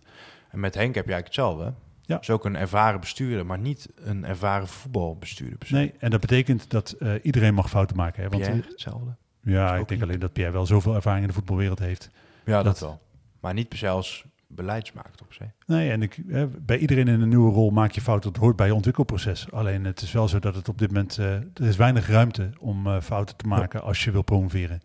En 0.50 0.60
met 0.60 0.76
Henk 0.76 0.96
heb 0.96 1.06
je 1.06 1.14
eigenlijk 1.14 1.26
hetzelfde. 1.26 1.64
hè? 1.64 1.70
Ja. 2.14 2.20
Is 2.20 2.30
ook 2.30 2.46
een 2.46 2.56
ervaren 2.56 3.00
bestuurder, 3.00 3.46
maar 3.46 3.60
niet 3.60 3.90
een 3.96 4.26
ervaren 4.26 4.68
voetbalbestuurder. 4.68 5.68
Nee, 5.72 5.94
en 6.00 6.10
dat 6.10 6.20
betekent 6.22 6.70
dat 6.70 6.96
iedereen 7.22 7.54
mag 7.54 7.70
fouten 7.70 7.96
maken. 7.96 8.24
Hè? 8.24 8.30
Want 8.30 8.42
Pierre, 8.44 8.68
hetzelfde. 8.70 9.16
ja, 9.42 9.68
ik 9.70 9.76
denk 9.76 9.90
niet. 9.90 10.02
alleen 10.02 10.20
dat 10.20 10.34
Pierre 10.34 10.54
wel 10.54 10.66
zoveel 10.66 10.96
ervaring 10.96 11.22
in 11.22 11.28
de 11.28 11.34
voetbalwereld 11.34 11.80
heeft. 11.80 12.10
Ja, 12.46 12.56
dat, 12.56 12.64
dat- 12.66 12.80
wel. 12.80 13.00
Maar 13.40 13.54
niet 13.54 13.68
per 13.70 13.78
se 13.78 13.88
als 13.88 14.26
beleidsmaker 14.48 15.12
op 15.22 15.34
zich. 15.34 15.48
Nee, 15.66 15.91
en 15.91 16.02
ik, 16.02 16.18
bij 16.66 16.78
iedereen 16.78 17.08
in 17.08 17.22
een 17.22 17.30
nieuwe 17.30 17.52
rol 17.52 17.70
maak 17.70 17.91
je 17.91 18.02
fouten. 18.02 18.34
Dat 18.34 18.41
hoort 18.41 18.56
bij 18.56 18.68
je 18.68 18.74
ontwikkelproces. 18.76 19.52
Alleen 19.52 19.86
het 19.86 20.02
is 20.02 20.12
wel 20.12 20.28
zo 20.28 20.39
dat 20.39 20.56
het 20.56 20.70
op 20.70 20.78
dit 20.78 20.91
moment... 20.91 21.18
eh, 21.18 21.34
er 21.34 21.43
is 21.66 21.76
weinig 21.76 22.08
ruimte 22.10 22.50
om 22.60 22.88
eh, 22.88 23.02
fouten 23.02 23.36
te 23.36 23.48
maken 23.48 23.82
als 23.82 24.04
je 24.04 24.12
wil 24.12 24.22
promoveren. 24.22 24.82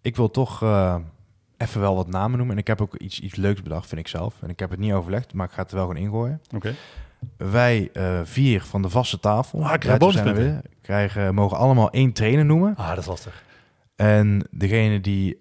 Ik 0.00 0.16
wil 0.16 0.30
toch 0.30 0.62
eh, 0.62 0.96
even 1.56 1.80
wel 1.80 1.94
wat 1.94 2.08
namen 2.08 2.36
noemen. 2.36 2.54
En 2.54 2.60
ik 2.60 2.66
heb 2.66 2.80
ook 2.80 2.96
iets, 2.96 3.20
iets 3.20 3.34
leuks 3.36 3.62
bedacht, 3.62 3.88
vind 3.88 4.00
ik 4.00 4.08
zelf. 4.08 4.34
En 4.42 4.48
ik 4.48 4.58
heb 4.58 4.70
het 4.70 4.78
niet 4.78 4.92
overlegd, 4.92 5.34
maar 5.34 5.46
ik 5.46 5.52
ga 5.52 5.62
het 5.62 5.70
er 5.70 5.76
wel 5.76 5.86
gewoon 5.86 6.02
ingooien. 6.02 6.40
Oké. 6.54 6.74
Wij 7.36 7.90
vier 8.24 8.62
van 8.62 8.82
de 8.82 8.88
vaste 8.90 9.20
tafel 9.20 9.64
Ah, 9.64 9.74
ik 9.74 9.80
krijg 9.80 9.98
Buiten 9.98 10.22
zijn 10.22 10.34
bonuspunten. 10.34 10.62
weer, 10.62 10.78
krijgen, 10.82 11.34
mogen 11.34 11.56
allemaal 11.56 11.90
één 11.90 12.12
trainer 12.12 12.44
noemen. 12.44 12.76
Ah, 12.76 12.88
dat 12.88 12.98
is 12.98 13.06
lastig. 13.06 13.44
En 13.96 14.46
degene 14.50 15.00
die 15.00 15.36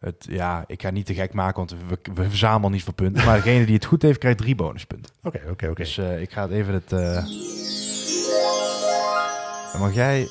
het, 0.00 0.26
ja, 0.30 0.64
ik 0.66 0.82
ga 0.82 0.90
niet 0.90 1.06
te 1.06 1.14
gek 1.14 1.32
maken, 1.32 1.56
want 1.56 1.70
we, 1.88 1.98
we 2.14 2.28
verzamelen 2.28 2.72
niet 2.72 2.82
voor 2.84 2.94
punten. 2.94 3.24
Maar 3.24 3.36
degene 3.36 3.64
die 3.64 3.74
het 3.74 3.84
goed 3.84 4.02
heeft, 4.02 4.18
krijgt 4.18 4.38
drie 4.38 4.54
bonuspunten. 4.54 5.12
Oké, 5.22 5.40
oké, 5.50 5.66
oké. 5.68 5.82
Dus 5.82 5.98
eh, 5.98 6.20
ik 6.20 6.32
ga 6.32 6.42
het 6.42 6.50
even 6.50 6.74
het. 6.74 6.92
eh, 6.92 7.24
mag 9.80 9.94
jij 9.94 10.28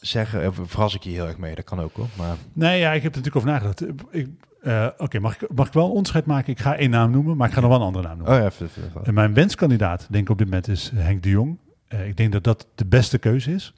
zeggen, 0.00 0.46
of 0.48 0.58
verras 0.64 0.94
ik 0.94 1.02
je 1.02 1.10
heel 1.10 1.26
erg 1.26 1.38
mee, 1.38 1.54
dat 1.54 1.64
kan 1.64 1.80
ook 1.80 1.96
hoor. 1.96 2.06
Maar 2.16 2.36
Nee, 2.52 2.78
ja, 2.80 2.92
ik 2.92 3.02
heb 3.02 3.14
er 3.14 3.22
natuurlijk 3.22 3.36
over 3.36 3.48
nagedacht. 3.48 3.84
Ik, 4.10 4.28
eh, 4.62 4.86
Oké, 4.96 5.18
mag, 5.18 5.42
ik, 5.42 5.48
mag 5.54 5.66
ik 5.66 5.72
wel 5.72 5.84
een 5.84 5.90
onderscheid 5.90 6.26
maken? 6.26 6.52
Ik 6.52 6.58
ga 6.60 6.76
één 6.76 6.90
naam 6.90 7.10
noemen, 7.10 7.36
maar 7.36 7.48
ik 7.48 7.54
ga 7.54 7.60
nog 7.60 7.70
wel 7.70 7.78
een 7.78 7.86
andere 7.86 8.06
naam 8.08 8.16
noemen. 8.16 8.34
oh 8.34 8.40
ja, 8.40 8.46
even, 8.46 8.66
even- 8.66 8.82
even- 8.88 9.04
En 9.04 9.14
mijn 9.14 9.34
wenskandidaat, 9.34 10.06
denk 10.10 10.24
ik 10.24 10.30
op 10.30 10.38
dit 10.38 10.46
moment, 10.46 10.68
is 10.68 10.90
Henk 10.94 11.22
de 11.22 11.28
Jong. 11.28 11.58
Ik 12.06 12.16
denk 12.16 12.32
dat 12.32 12.44
dat 12.44 12.66
de 12.74 12.86
beste 12.86 13.18
keuze 13.18 13.52
is. 13.54 13.74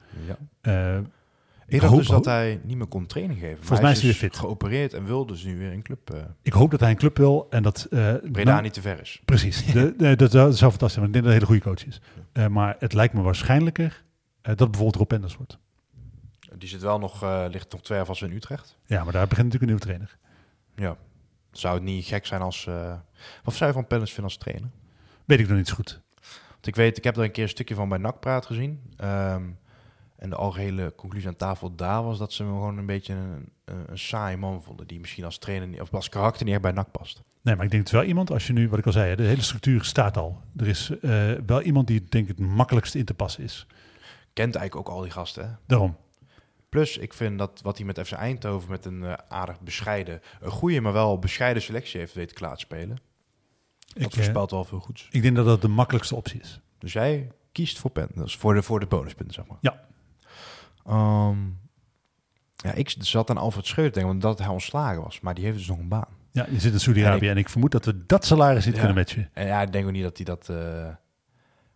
ja. 0.61 1.01
Ik 1.67 1.81
hoop 1.81 1.97
dus 1.97 2.07
dat 2.07 2.25
hij 2.25 2.59
niet 2.63 2.77
meer 2.77 2.87
kon 2.87 3.05
training 3.05 3.39
geven. 3.39 3.57
Volgens 3.57 3.79
mij 3.81 3.91
is 3.91 4.01
hij 4.01 4.09
dus 4.11 4.19
weer 4.19 4.29
fit. 4.29 4.39
geopereerd 4.39 4.93
en 4.93 5.05
wil 5.05 5.25
dus 5.25 5.43
nu 5.43 5.57
weer 5.57 5.71
in 5.71 5.81
club 5.81 6.13
uh, 6.13 6.19
Ik 6.41 6.53
hoop 6.53 6.71
dat 6.71 6.79
hij 6.79 6.89
een 6.89 6.95
club 6.95 7.17
wil 7.17 7.47
en 7.49 7.63
dat... 7.63 7.87
eh, 7.89 8.13
Breda 8.31 8.51
nou- 8.51 8.61
niet 8.63 8.73
te 8.73 8.81
ver 8.81 9.01
is. 9.01 9.21
Precies. 9.25 9.65
De, 9.65 9.93
de- 9.97 10.15
dat, 10.15 10.31
zou- 10.31 10.53
fantastisch 10.53 10.93
zijn, 10.93 11.03
want 11.03 11.05
ik 11.07 11.13
denk 11.13 11.13
dat 11.13 11.23
hij 11.23 11.23
een 11.23 11.31
hele 11.31 11.45
goede 11.45 11.61
coach 11.61 11.85
is. 11.85 12.01
Eh, 12.31 12.47
maar 12.47 12.75
het 12.79 12.93
lijkt 12.93 13.13
me 13.13 13.21
waarschijnlijker 13.21 14.03
eh, 14.41 14.55
dat 14.55 14.71
bijvoorbeeld 14.71 14.95
Rob 14.95 15.11
Enders 15.11 15.35
wordt. 15.37 15.57
Die 16.57 16.69
zit 16.69 16.81
wel 16.81 16.99
nog, 16.99 17.23
eh, 17.23 17.45
ligt 17.49 17.71
nog 17.71 17.81
twee 17.81 18.03
vast 18.03 18.21
in 18.21 18.31
Utrecht. 18.31 18.77
Ja, 18.85 19.03
maar 19.03 19.13
daar 19.13 19.27
begint 19.27 19.53
natuurlijk 19.53 19.71
een 19.71 19.77
nieuwe 19.77 19.81
trainer. 19.81 20.17
Ja. 20.75 20.97
Zou 21.51 21.73
het 21.73 21.83
niet 21.83 22.05
gek 22.05 22.25
zijn 22.25 22.41
als... 22.41 22.67
eh, 22.67 22.93
wat 23.43 23.53
zou 23.53 23.69
je 23.69 23.75
van 23.75 23.87
Pellens 23.87 24.09
vinden 24.11 24.31
als 24.31 24.37
trainer? 24.37 24.69
Weet 25.25 25.39
ik 25.39 25.47
nog 25.47 25.57
niet 25.57 25.67
zo 25.67 25.75
goed. 25.75 26.01
Want 26.51 26.67
ik 26.67 26.75
weet, 26.75 26.97
ik 26.97 27.03
heb 27.03 27.17
er 27.17 27.23
een 27.23 27.31
keer 27.31 27.43
een 27.43 27.49
stukje 27.49 27.75
van 27.75 27.89
bij 27.89 27.97
NAC-praat 27.97 28.45
gezien. 28.45 28.81
Ehm, 28.97 29.43
en 30.17 30.29
de 30.29 30.35
algehele 30.35 30.93
conclusie 30.95 31.27
aan 31.27 31.35
tafel 31.35 31.75
daar 31.75 32.03
was 32.03 32.17
dat 32.17 32.33
ze 32.33 32.43
gewoon 32.43 32.77
een 32.77 32.85
beetje 32.85 33.13
een, 33.13 33.49
een, 33.65 33.83
een 33.91 33.99
saai 33.99 34.37
man 34.37 34.63
vonden. 34.63 34.87
Die 34.87 34.99
misschien 34.99 35.23
als 35.23 35.37
trainer 35.37 35.67
niet, 35.67 35.81
of 35.81 35.93
als 35.93 36.09
karakter 36.09 36.45
niet 36.45 36.53
echt 36.53 36.63
bij 36.63 36.71
NAC 36.71 36.91
past. 36.91 37.21
Nee, 37.41 37.55
maar 37.55 37.65
ik 37.65 37.71
denk 37.71 37.83
het 37.83 37.93
is 37.93 37.99
wel 37.99 38.07
iemand, 38.09 38.31
als 38.31 38.47
je 38.47 38.53
nu, 38.53 38.69
wat 38.69 38.79
ik 38.79 38.85
al 38.85 38.91
zei, 38.91 39.15
de 39.15 39.23
hele 39.23 39.41
structuur 39.41 39.83
staat 39.83 40.17
al. 40.17 40.41
Er 40.57 40.67
is 40.67 40.89
eh, 41.01 41.31
wel 41.45 41.61
iemand 41.61 41.87
die 41.87 42.05
denk 42.09 42.29
ik 42.29 42.37
het 42.37 42.47
makkelijkst 42.47 42.95
in 42.95 43.05
te 43.05 43.13
passen 43.13 43.43
is. 43.43 43.67
Kent 44.33 44.55
eigenlijk 44.55 44.89
ook 44.89 44.95
al 44.95 45.01
die 45.01 45.11
gasten. 45.11 45.47
Hè? 45.47 45.55
Daarom. 45.65 45.97
Plus, 46.69 46.97
ik 46.97 47.13
vind 47.13 47.37
dat 47.37 47.59
wat 47.63 47.77
hij 47.77 47.85
met 47.85 47.99
FC 47.99 48.11
Eindhoven 48.11 48.69
met 48.69 48.85
een 48.85 49.03
eh, 49.03 49.13
aardig 49.29 49.59
bescheiden, 49.59 50.21
een 50.41 50.51
goede, 50.51 50.81
maar 50.81 50.93
wel 50.93 51.19
bescheiden 51.19 51.63
selectie 51.63 51.99
heeft 51.99 52.13
weten 52.13 52.35
klaar 52.35 52.53
te 52.53 52.59
spelen. 52.59 52.97
Dat 53.79 54.03
Ik, 54.03 54.09
eh, 54.09 54.13
voorspelt 54.13 54.51
wel 54.51 54.63
veel 54.63 54.79
goeds. 54.79 55.07
ik 55.11 55.21
denk 55.21 55.35
dat 55.35 55.45
dat 55.45 55.61
de 55.61 55.67
makkelijkste 55.67 56.15
optie 56.15 56.39
is. 56.39 56.59
Dus 56.77 56.93
jij 56.93 57.31
kiest 57.51 57.79
voor 57.79 57.91
Penders, 57.91 58.35
voor 58.35 58.53
de, 58.53 58.63
voor 58.63 58.79
de 58.79 58.85
bonuspunten, 58.85 59.33
zeg 59.33 59.47
maar. 59.47 59.57
Ja. 59.61 59.83
Ehm, 60.85 61.37
ja, 62.55 62.71
ik 62.73 62.95
zat 62.99 63.29
aan 63.29 63.37
Alfred 63.37 63.65
Schreuder 63.65 63.93
te 63.93 63.99
denken, 63.99 64.15
omdat 64.17 64.39
hij 64.39 64.47
ontslagen 64.47 65.01
was. 65.03 65.19
Maar 65.19 65.33
die 65.33 65.43
heeft 65.45 65.57
dus 65.57 65.67
nog 65.67 65.77
een 65.79 65.87
baan. 65.87 66.07
Ja, 66.31 66.45
je 66.49 66.59
zit 66.59 66.73
in 66.73 66.79
Saudi-Arabië 66.79 67.25
En 67.25 67.31
en, 67.31 67.37
ik 67.37 67.49
vermoed 67.49 67.71
dat 67.71 67.85
we 67.85 68.05
dat 68.05 68.25
salaris 68.25 68.65
niet 68.65 68.73
Ja. 68.73 68.79
kunnen 68.79 68.97
matchen. 68.97 69.29
En 69.33 69.45
ja, 69.47 69.61
ik 69.61 69.71
denk 69.71 69.85
ook 69.85 69.91
niet 69.91 70.03
dat 70.03 70.15
hij 70.17 70.25
dat... 70.25 70.49
eh, 70.49 70.87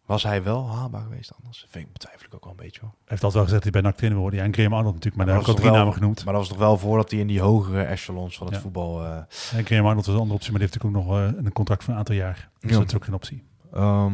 was 0.05 0.23
hij 0.23 0.43
wel 0.43 0.69
haalbaar 0.75 1.01
geweest 1.01 1.31
anders? 1.39 1.65
Vind 1.69 1.85
ik 1.85 1.93
betwijfel 1.93 2.25
ik 2.25 2.33
ook 2.35 2.43
wel 2.43 2.51
een 2.51 2.57
beetje 2.63 2.79
hoor. 2.81 2.89
Hij 2.89 2.99
heeft 3.07 3.23
altijd 3.23 3.33
wel 3.33 3.43
gezegd 3.43 3.63
dat 3.63 3.73
hij 3.73 3.81
bij 3.81 3.89
NAC 3.91 3.97
trainer 3.99 4.19
wordt. 4.21 4.35
Ja, 4.35 4.43
en 4.43 4.53
Graham 4.53 4.73
Arnold 4.73 4.93
natuurlijk, 4.93 5.15
maar 5.15 5.25
daar 5.25 5.35
Maar 5.35 5.43
heb 5.45 5.53
ik 5.53 5.55
al 5.55 5.61
drie 5.61 5.69
toch 5.75 5.79
namen 5.85 5.97
genoemd. 5.99 6.23
Maar 6.25 6.33
dat 6.33 6.41
was 6.41 6.51
toch 6.51 6.59
wel 6.67 6.77
voordat 6.77 7.11
hij 7.11 7.19
in 7.19 7.27
die 7.27 7.41
hogere 7.41 7.81
echelons 7.83 8.37
van 8.37 8.45
het 8.47 8.55
Ja. 8.55 8.61
voetbal... 8.61 9.05
eh, 9.05 9.17
En 9.57 9.65
Graham 9.65 9.85
Arnold 9.85 10.05
was 10.05 10.15
een 10.15 10.21
andere 10.21 10.33
optie, 10.39 10.51
maar 10.51 10.59
die 10.59 10.69
heeft 10.69 10.83
natuurlijk 10.83 11.07
ook 11.09 11.17
nog 11.17 11.37
eh, 11.37 11.45
een 11.45 11.51
contract 11.53 11.83
van 11.83 11.93
een 11.93 11.99
aantal 11.99 12.15
jaar. 12.15 12.49
Dus 12.59 12.71
Ja. 12.71 12.77
dat 12.77 12.87
is 12.87 12.95
ook 12.95 13.03
geen 13.03 13.13
optie. 13.13 13.43
ehm, 13.73 14.13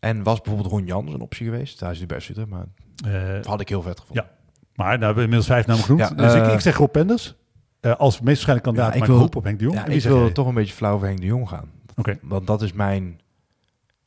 en 0.00 0.22
was 0.22 0.40
bijvoorbeeld 0.40 0.72
Ron 0.72 0.84
Jans 0.86 1.12
een 1.12 1.20
optie 1.20 1.44
geweest? 1.46 1.80
Hij 1.80 1.90
is 1.90 2.00
nu 2.00 2.06
bij 2.06 2.16
Utrecht, 2.16 2.48
maar 2.48 2.66
Eh, 3.04 3.32
dat 3.32 3.46
had 3.46 3.60
ik 3.60 3.68
heel 3.68 3.82
vet 3.82 4.00
gevonden. 4.00 4.26
maar 4.74 4.86
daar 4.86 4.92
hebben 4.98 5.14
we 5.14 5.20
inmiddels 5.22 5.46
vijf 5.46 5.66
namen 5.66 5.82
genoemd. 5.84 6.08
Ja, 6.08 6.14
dus 6.14 6.34
ik, 6.34 6.42
eh, 6.42 6.52
ik 6.52 6.60
zeg 6.60 6.76
Rob 6.76 6.90
Penders. 6.90 7.34
eh, 7.80 7.92
als 7.96 8.14
meest 8.14 8.24
waarschijnlijk 8.26 8.64
kandidaat, 8.66 8.94
Ja, 8.94 9.00
ik 9.00 9.06
wil- 9.06 9.18
hoop 9.18 9.36
op 9.36 9.44
Henk 9.44 9.58
de 9.58 9.64
Jong. 9.64 9.76
Ja, 9.76 9.84
ik 9.86 10.02
wil 10.02 10.32
toch 10.32 10.46
een 10.46 10.54
beetje 10.54 10.74
flauw 10.74 10.94
over 10.94 11.06
Henk 11.06 11.20
de 11.20 11.26
Jong 11.26 11.48
gaan. 11.48 11.70
Oké. 11.96 12.18
Want 12.22 12.46
dat 12.46 12.62
is 12.62 12.72
mijn, 12.72 13.20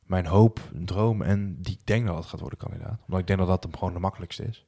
mijn 0.06 0.26
hoop, 0.26 0.60
droom. 0.74 1.22
En 1.22 1.58
die 1.62 1.74
ik 1.74 1.86
denk 1.86 2.06
dat 2.06 2.16
het 2.16 2.26
gaat 2.26 2.40
worden 2.40 2.60
kandidaat. 2.60 3.00
Omdat 3.06 3.20
ik 3.20 3.28
denk 3.28 3.40
dat 3.40 3.48
dat 3.48 3.64
hem 3.64 3.78
gewoon 3.78 3.94
de 3.94 4.00
makkelijkste 4.00 4.44
is. 4.44 4.66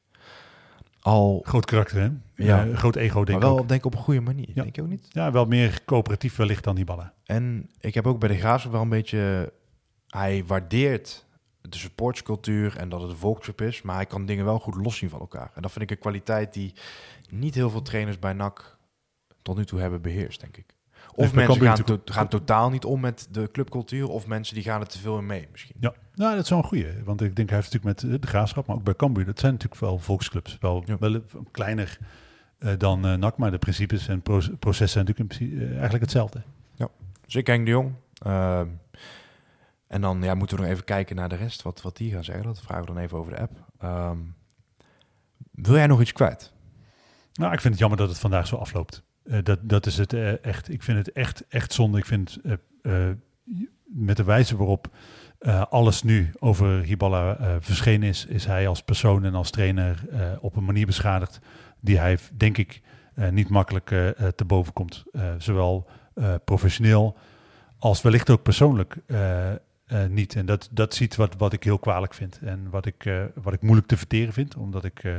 Al, 0.99 1.41
Groot 1.45 1.65
karakter, 1.65 2.01
hè? 2.01 2.09
Ja. 2.45 2.67
Groot 2.75 2.95
ego, 2.95 3.13
denk 3.23 3.27
maar 3.27 3.37
ik 3.49 3.53
wel 3.53 3.59
ook. 3.59 3.67
denk 3.67 3.79
ik 3.79 3.85
op 3.85 3.93
een 3.93 3.99
goede 4.03 4.21
manier. 4.21 4.49
Ja. 4.53 4.61
Denk 4.63 4.75
je 4.75 4.81
ook 4.81 4.87
niet? 4.87 5.05
Ja, 5.09 5.31
wel 5.31 5.45
meer 5.45 5.79
coöperatief 5.85 6.35
wellicht 6.35 6.63
dan 6.63 6.75
die 6.75 6.85
ballen. 6.85 7.13
En 7.25 7.69
ik 7.79 7.93
heb 7.93 8.07
ook 8.07 8.19
bij 8.19 8.29
de 8.29 8.37
Graafschap 8.37 8.71
wel 8.71 8.81
een 8.81 8.89
beetje... 8.89 9.53
Hij 10.11 10.43
waardeert 10.45 11.25
de 11.61 11.77
supportscultuur 11.77 12.77
en 12.77 12.89
dat 12.89 13.01
het 13.01 13.09
een 13.11 13.17
volksclub 13.17 13.61
is. 13.61 13.81
Maar 13.81 13.95
hij 13.95 14.05
kan 14.05 14.25
dingen 14.25 14.45
wel 14.45 14.59
goed 14.59 14.75
loszien 14.75 15.09
van 15.09 15.19
elkaar. 15.19 15.51
En 15.55 15.61
dat 15.61 15.71
vind 15.71 15.83
ik 15.83 15.91
een 15.91 15.97
kwaliteit 16.01 16.53
die 16.53 16.73
niet 17.29 17.55
heel 17.55 17.69
veel 17.69 17.81
trainers 17.81 18.19
bij 18.19 18.33
NAC 18.33 18.77
tot 19.41 19.57
nu 19.57 19.65
toe 19.65 19.79
hebben 19.79 20.01
beheerst, 20.01 20.39
denk 20.41 20.57
ik. 20.57 20.65
Of 21.15 21.33
mensen 21.33 21.61
gaan, 21.61 21.83
to- 21.83 22.01
gaan 22.05 22.27
totaal 22.27 22.69
niet 22.69 22.85
om 22.85 22.99
met 22.99 23.27
de 23.31 23.49
clubcultuur. 23.51 24.09
Of 24.09 24.27
mensen 24.27 24.55
die 24.55 24.63
gaan 24.63 24.81
er 24.81 24.87
te 24.87 24.99
veel 24.99 25.17
in 25.17 25.25
mee 25.25 25.47
misschien. 25.51 25.75
Ja, 25.79 25.93
nou, 26.15 26.35
dat 26.35 26.43
is 26.43 26.49
wel 26.49 26.57
een 26.59 26.65
goeie. 26.65 26.87
Want 27.03 27.21
ik 27.21 27.35
denk, 27.35 27.49
hij 27.49 27.57
heeft 27.57 27.73
natuurlijk 27.73 28.01
met 28.03 28.11
eh, 28.13 28.21
de 28.21 28.27
Graafschap, 28.27 28.65
maar 28.65 28.75
ook 28.75 28.83
bij 28.83 28.95
Cambuur, 28.95 29.25
dat 29.25 29.39
zijn 29.39 29.51
natuurlijk 29.51 29.81
wel 29.81 29.97
volksclubs. 29.99 30.57
Wel, 30.59 30.83
Ja. 30.85 30.97
wel 30.99 31.13
een- 31.13 31.25
kleiner 31.51 31.97
eh, 32.57 32.71
dan 32.77 33.05
eh 33.05 33.13
NAC, 33.15 33.37
maar 33.37 33.51
de 33.51 33.57
principes 33.57 34.07
en 34.07 34.21
pro- 34.21 34.55
processen 34.59 34.89
zijn 34.89 35.05
natuurlijk 35.05 35.19
in 35.19 35.37
principe, 35.37 35.63
eh, 35.65 35.71
eigenlijk 35.71 36.03
hetzelfde. 36.03 36.41
Dus 37.25 37.35
ik 37.35 37.47
Henk 37.47 37.65
de 37.65 37.71
Jong. 37.71 37.93
En 39.91 40.01
dan 40.01 40.21
ja, 40.21 40.33
moeten 40.33 40.57
we 40.57 40.63
nog 40.63 40.71
even 40.71 40.83
kijken 40.83 41.15
naar 41.15 41.29
de 41.29 41.35
rest, 41.35 41.61
wat, 41.61 41.81
wat 41.81 41.97
die 41.97 42.11
gaan 42.11 42.23
zeggen. 42.23 42.45
Dat 42.45 42.61
vragen 42.61 42.85
we 42.85 42.93
dan 42.93 43.03
even 43.03 43.17
over 43.17 43.33
de 43.33 43.39
app. 43.39 43.51
Ehm, 43.79 44.17
wil 45.51 45.75
jij 45.75 45.87
nog 45.87 46.01
iets 46.01 46.11
kwijt? 46.11 46.53
Nou, 47.33 47.53
ik 47.53 47.61
vind 47.61 47.73
het 47.73 47.79
jammer 47.79 47.97
dat 47.97 48.09
het 48.09 48.19
vandaag 48.19 48.47
zo 48.47 48.55
afloopt. 48.55 49.03
Eh, 49.23 49.43
dat, 49.43 49.59
dat 49.61 49.85
is 49.85 49.97
het 49.97 50.13
eh, 50.13 50.45
echt. 50.45 50.69
Ik 50.69 50.83
vind 50.83 50.97
het 50.97 51.11
echt, 51.11 51.47
echt 51.47 51.73
zonde. 51.73 51.97
Ik 51.97 52.05
vind 52.05 52.37
eh, 52.81 53.09
met 53.85 54.17
de 54.17 54.23
wijze 54.23 54.57
waarop 54.57 54.87
alles 55.69 56.03
nu 56.03 56.31
over 56.39 56.81
Hiballa 56.81 57.37
eh, 57.37 57.55
verschenen 57.59 58.09
is, 58.09 58.25
is 58.25 58.45
hij 58.45 58.67
als 58.67 58.83
persoon 58.83 59.23
en 59.23 59.35
als 59.35 59.49
trainer 59.49 60.05
op 60.41 60.55
een 60.55 60.65
manier 60.65 60.85
beschadigd 60.85 61.39
die 61.79 61.99
hij, 61.99 62.17
denk 62.37 62.57
ik, 62.57 62.81
niet 63.31 63.49
makkelijk 63.49 63.87
te 64.35 64.45
boven 64.47 64.73
komt. 64.73 65.03
Zowel 65.37 65.89
professioneel 66.45 67.17
als 67.79 68.01
wellicht 68.01 68.29
ook 68.29 68.43
persoonlijk 68.43 68.97
eh, 69.91 70.05
niet. 70.05 70.35
En 70.35 70.45
dat, 70.45 70.69
dat 70.71 70.93
ziet 70.93 71.15
wat, 71.15 71.35
wat 71.37 71.53
ik 71.53 71.63
heel 71.63 71.79
kwalijk 71.79 72.13
vind 72.13 72.39
en 72.41 72.69
wat 72.69 72.85
ik, 72.85 73.05
eh, 73.05 73.23
wat 73.35 73.53
ik 73.53 73.61
moeilijk 73.61 73.87
te 73.87 73.97
verteren 73.97 74.33
vind, 74.33 74.55
omdat 74.55 74.83
ik 74.83 75.03
eh, 75.03 75.15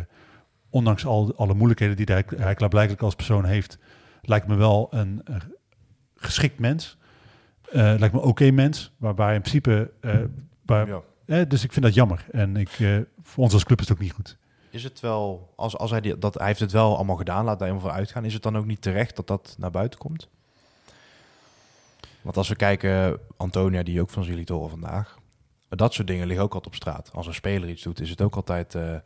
ondanks 0.70 1.06
al, 1.06 1.36
alle 1.36 1.54
moeilijkheden 1.54 1.96
die 1.96 2.06
hij, 2.06 2.24
hij 2.36 2.54
klaarblijkelijk 2.54 3.02
als 3.02 3.14
persoon 3.14 3.44
heeft, 3.44 3.78
lijkt 4.22 4.46
me 4.46 4.54
wel 4.54 4.88
een, 4.90 5.22
geschikt 6.16 6.58
mens. 6.58 6.96
Lijkt 7.72 8.12
me 8.12 8.20
oké 8.20 8.50
mens, 8.50 8.92
waarbij 8.96 9.34
in 9.34 9.40
principe... 9.40 9.90
waar, 10.66 10.86
Ja. 10.86 11.00
eh, 11.26 11.48
dus 11.48 11.64
ik 11.64 11.72
vind 11.72 11.84
dat 11.84 11.94
jammer. 11.94 12.26
En 12.30 12.56
ik, 12.56 12.70
voor 13.22 13.44
ons 13.44 13.52
als 13.52 13.64
club 13.64 13.80
is 13.80 13.88
het 13.88 13.96
ook 13.96 14.02
niet 14.02 14.12
goed. 14.12 14.38
Is 14.70 14.84
het 14.84 15.00
wel, 15.00 15.52
als, 15.56 15.76
als 15.76 15.90
hij, 15.90 16.00
die, 16.00 16.18
dat, 16.18 16.34
hij 16.34 16.46
heeft 16.46 16.60
het 16.60 16.72
wel 16.72 16.96
allemaal 16.96 17.16
gedaan, 17.16 17.44
laat 17.44 17.58
daar 17.58 17.68
helemaal 17.68 17.88
voor 17.90 17.98
uitgaan. 17.98 18.24
Is 18.24 18.34
het 18.34 18.42
dan 18.42 18.56
ook 18.56 18.66
niet 18.66 18.82
terecht 18.82 19.16
dat 19.16 19.26
dat 19.26 19.54
naar 19.58 19.70
buiten 19.70 19.98
komt? 19.98 20.28
Want 22.22 22.36
als 22.36 22.48
we 22.48 22.56
kijken, 22.56 23.18
Antonia, 23.36 23.82
die 23.82 24.00
ook 24.00 24.10
van 24.10 24.22
jullie 24.22 24.46
horen 24.46 24.70
vandaag. 24.70 25.20
Dat 25.68 25.94
soort 25.94 26.06
dingen 26.06 26.26
liggen 26.26 26.44
ook 26.44 26.54
altijd 26.54 26.74
op 26.74 26.80
straat. 26.80 27.10
Als 27.12 27.26
een 27.26 27.34
speler 27.34 27.68
iets 27.68 27.82
doet, 27.82 28.00
is 28.00 28.10
het 28.10 28.20
ook 28.20 28.36
altijd 28.36 28.74
eh, 28.74 28.96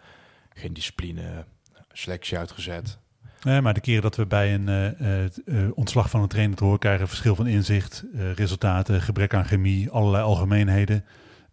geen 0.55 0.73
discipline, 0.73 1.45
selectie 1.93 2.39
uitgezet. 2.39 2.99
Nee, 3.43 3.61
maar 3.61 3.75
de 3.75 3.81
keren 3.81 4.03
dat 4.03 4.17
we 4.17 4.27
bij 4.27 4.55
een 4.55 4.69
eh, 4.69 5.25
eh, 5.25 5.71
ontslag 5.75 6.11
van 6.11 6.23
een 6.23 6.29
trainer 6.29 6.57
te 6.57 6.65
horen 6.65 6.79
krijgen, 6.79 7.09
verschil 7.09 7.35
van 7.35 7.47
inzicht, 7.47 8.05
resultaten, 8.35 9.03
gebrek 9.03 9.35
aan 9.35 9.45
chemie, 9.45 9.91
allerlei 9.91 10.25
algemeenheden, 10.25 11.05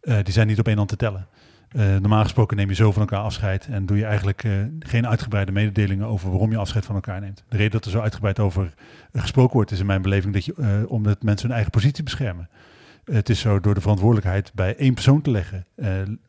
die 0.02 0.34
zijn 0.34 0.48
niet 0.48 0.60
op 0.60 0.68
één 0.68 0.78
hand 0.78 0.90
te 0.90 0.96
tellen. 0.96 1.28
Eh, 1.74 1.86
normaal 1.86 2.24
gesproken 2.24 2.58
neem 2.58 2.70
je 2.70 2.76
zo 2.76 2.92
van 2.92 3.02
elkaar 3.02 3.20
afscheid 3.20 3.68
en 3.68 3.86
doe 3.86 3.98
je 3.98 4.06
eigenlijk 4.06 4.44
eh, 4.44 4.52
geen 4.80 5.08
uitgebreide 5.08 5.52
mededelingen 5.52 6.06
over 6.08 6.30
waarom 6.30 6.52
je 6.52 6.58
afscheid 6.58 6.86
van 6.86 6.96
elkaar 6.96 7.22
neemt. 7.22 7.44
De 7.50 7.58
reden 7.58 7.72
dat 7.72 7.86
er 7.86 7.92
zo 7.92 8.00
uitgebreid 8.00 8.40
over 8.40 8.74
gesproken 9.14 9.54
wordt 9.54 9.72
is 9.72 9.80
in 9.80 9.86
mijn 9.86 10.02
beleving 10.02 10.34
dat 10.34 10.46
je, 10.46 10.54
eh, 10.58 10.92
omdat 10.92 11.24
mensen 11.24 11.46
hun 11.46 11.56
eigen 11.56 11.72
positie 11.72 12.04
beschermen. 12.04 12.50
Het 13.04 13.30
is 13.30 13.40
zo 13.40 13.60
door 13.60 13.74
de 13.74 13.82
verantwoordelijkheid 13.82 14.52
bij 14.54 14.76
één 14.76 14.94
persoon 14.94 15.22
te 15.22 15.32
leggen, 15.32 15.66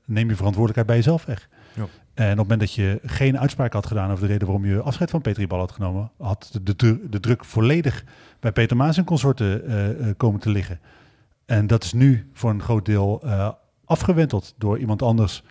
neem 0.05 0.28
je 0.28 0.36
verantwoordelijkheid 0.36 0.86
bij 0.86 0.97
jezelf 0.97 1.24
weg. 1.24 1.49
Ja. 1.74 1.86
En 2.14 2.24
op 2.24 2.28
het 2.28 2.36
moment 2.36 2.61
dat 2.61 2.74
je 2.74 3.01
geen 3.05 3.38
uitspraak 3.38 3.72
had 3.72 3.86
gedaan 3.86 4.11
over 4.11 4.26
de 4.26 4.32
reden 4.32 4.47
waarom 4.47 4.66
je 4.66 4.80
afscheid 4.80 5.11
van 5.11 5.20
Peter 5.20 5.47
Bal 5.47 5.59
had 5.59 5.72
genomen, 5.72 6.11
had 6.18 6.49
de, 6.53 6.62
de, 6.62 6.76
dru- 6.76 7.01
de 7.11 7.20
druk 7.20 7.45
volledig 7.45 8.05
bij 8.40 8.53
Peter 8.53 8.76
Maas 8.76 8.97
en 8.97 9.05
consorten 9.05 10.14
komen 10.16 10.40
te 10.40 10.51
liggen. 10.51 10.80
En 11.47 11.66
dat 11.66 11.84
is 11.84 11.92
nu 11.92 12.30
voor 12.32 12.51
een 12.51 12.62
groot 12.62 12.84
deel 12.86 13.22
afgewenteld 13.85 14.55
door 14.59 14.78
iemand 14.78 15.03
anders. 15.03 15.43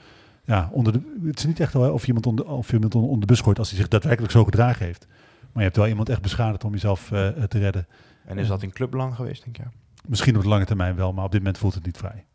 Ja, 0.46 0.70
onder 0.72 0.94
de, 0.94 1.22
het 1.24 1.40
is 1.40 1.46
niet 1.46 1.60
echt 1.60 1.74
wel 1.74 1.94
of 1.94 2.08
iemand 2.08 2.26
onder, 2.26 2.46
of 2.46 2.74
iemand 2.74 2.96
onder, 2.96 3.20
de 3.20 3.26
bus 3.26 3.42
gooit 3.42 3.60
als 3.60 3.70
hij 3.70 3.80
zich 3.80 3.88
daadwerkelijk 3.88 4.32
zo 4.32 4.44
gedragen 4.44 4.86
heeft. 4.86 5.08
Maar 5.40 5.64
je 5.64 5.70
hebt 5.70 5.78
wel 5.78 5.88
iemand 5.88 6.10
echt 6.10 6.22
beschadigd 6.22 6.64
om 6.64 6.72
jezelf 6.72 7.12
eh, 7.12 7.28
te 7.28 7.60
redden. 7.60 7.88
En 8.26 8.38
is 8.38 8.48
dat 8.48 8.64
in 8.64 8.72
clubbelang 8.72 9.16
geweest, 9.16 9.44
denk 9.44 9.58
je? 9.58 9.64
Misschien 10.08 10.36
op 10.36 10.42
de 10.42 10.48
lange 10.48 10.66
termijn 10.66 10.96
wel, 10.96 11.14
maar 11.14 11.26
op 11.26 11.32
dit 11.32 11.40
moment 11.40 11.58
voelt 11.58 11.74
het 11.74 11.86
niet 11.86 11.98
vrij. 11.98 12.26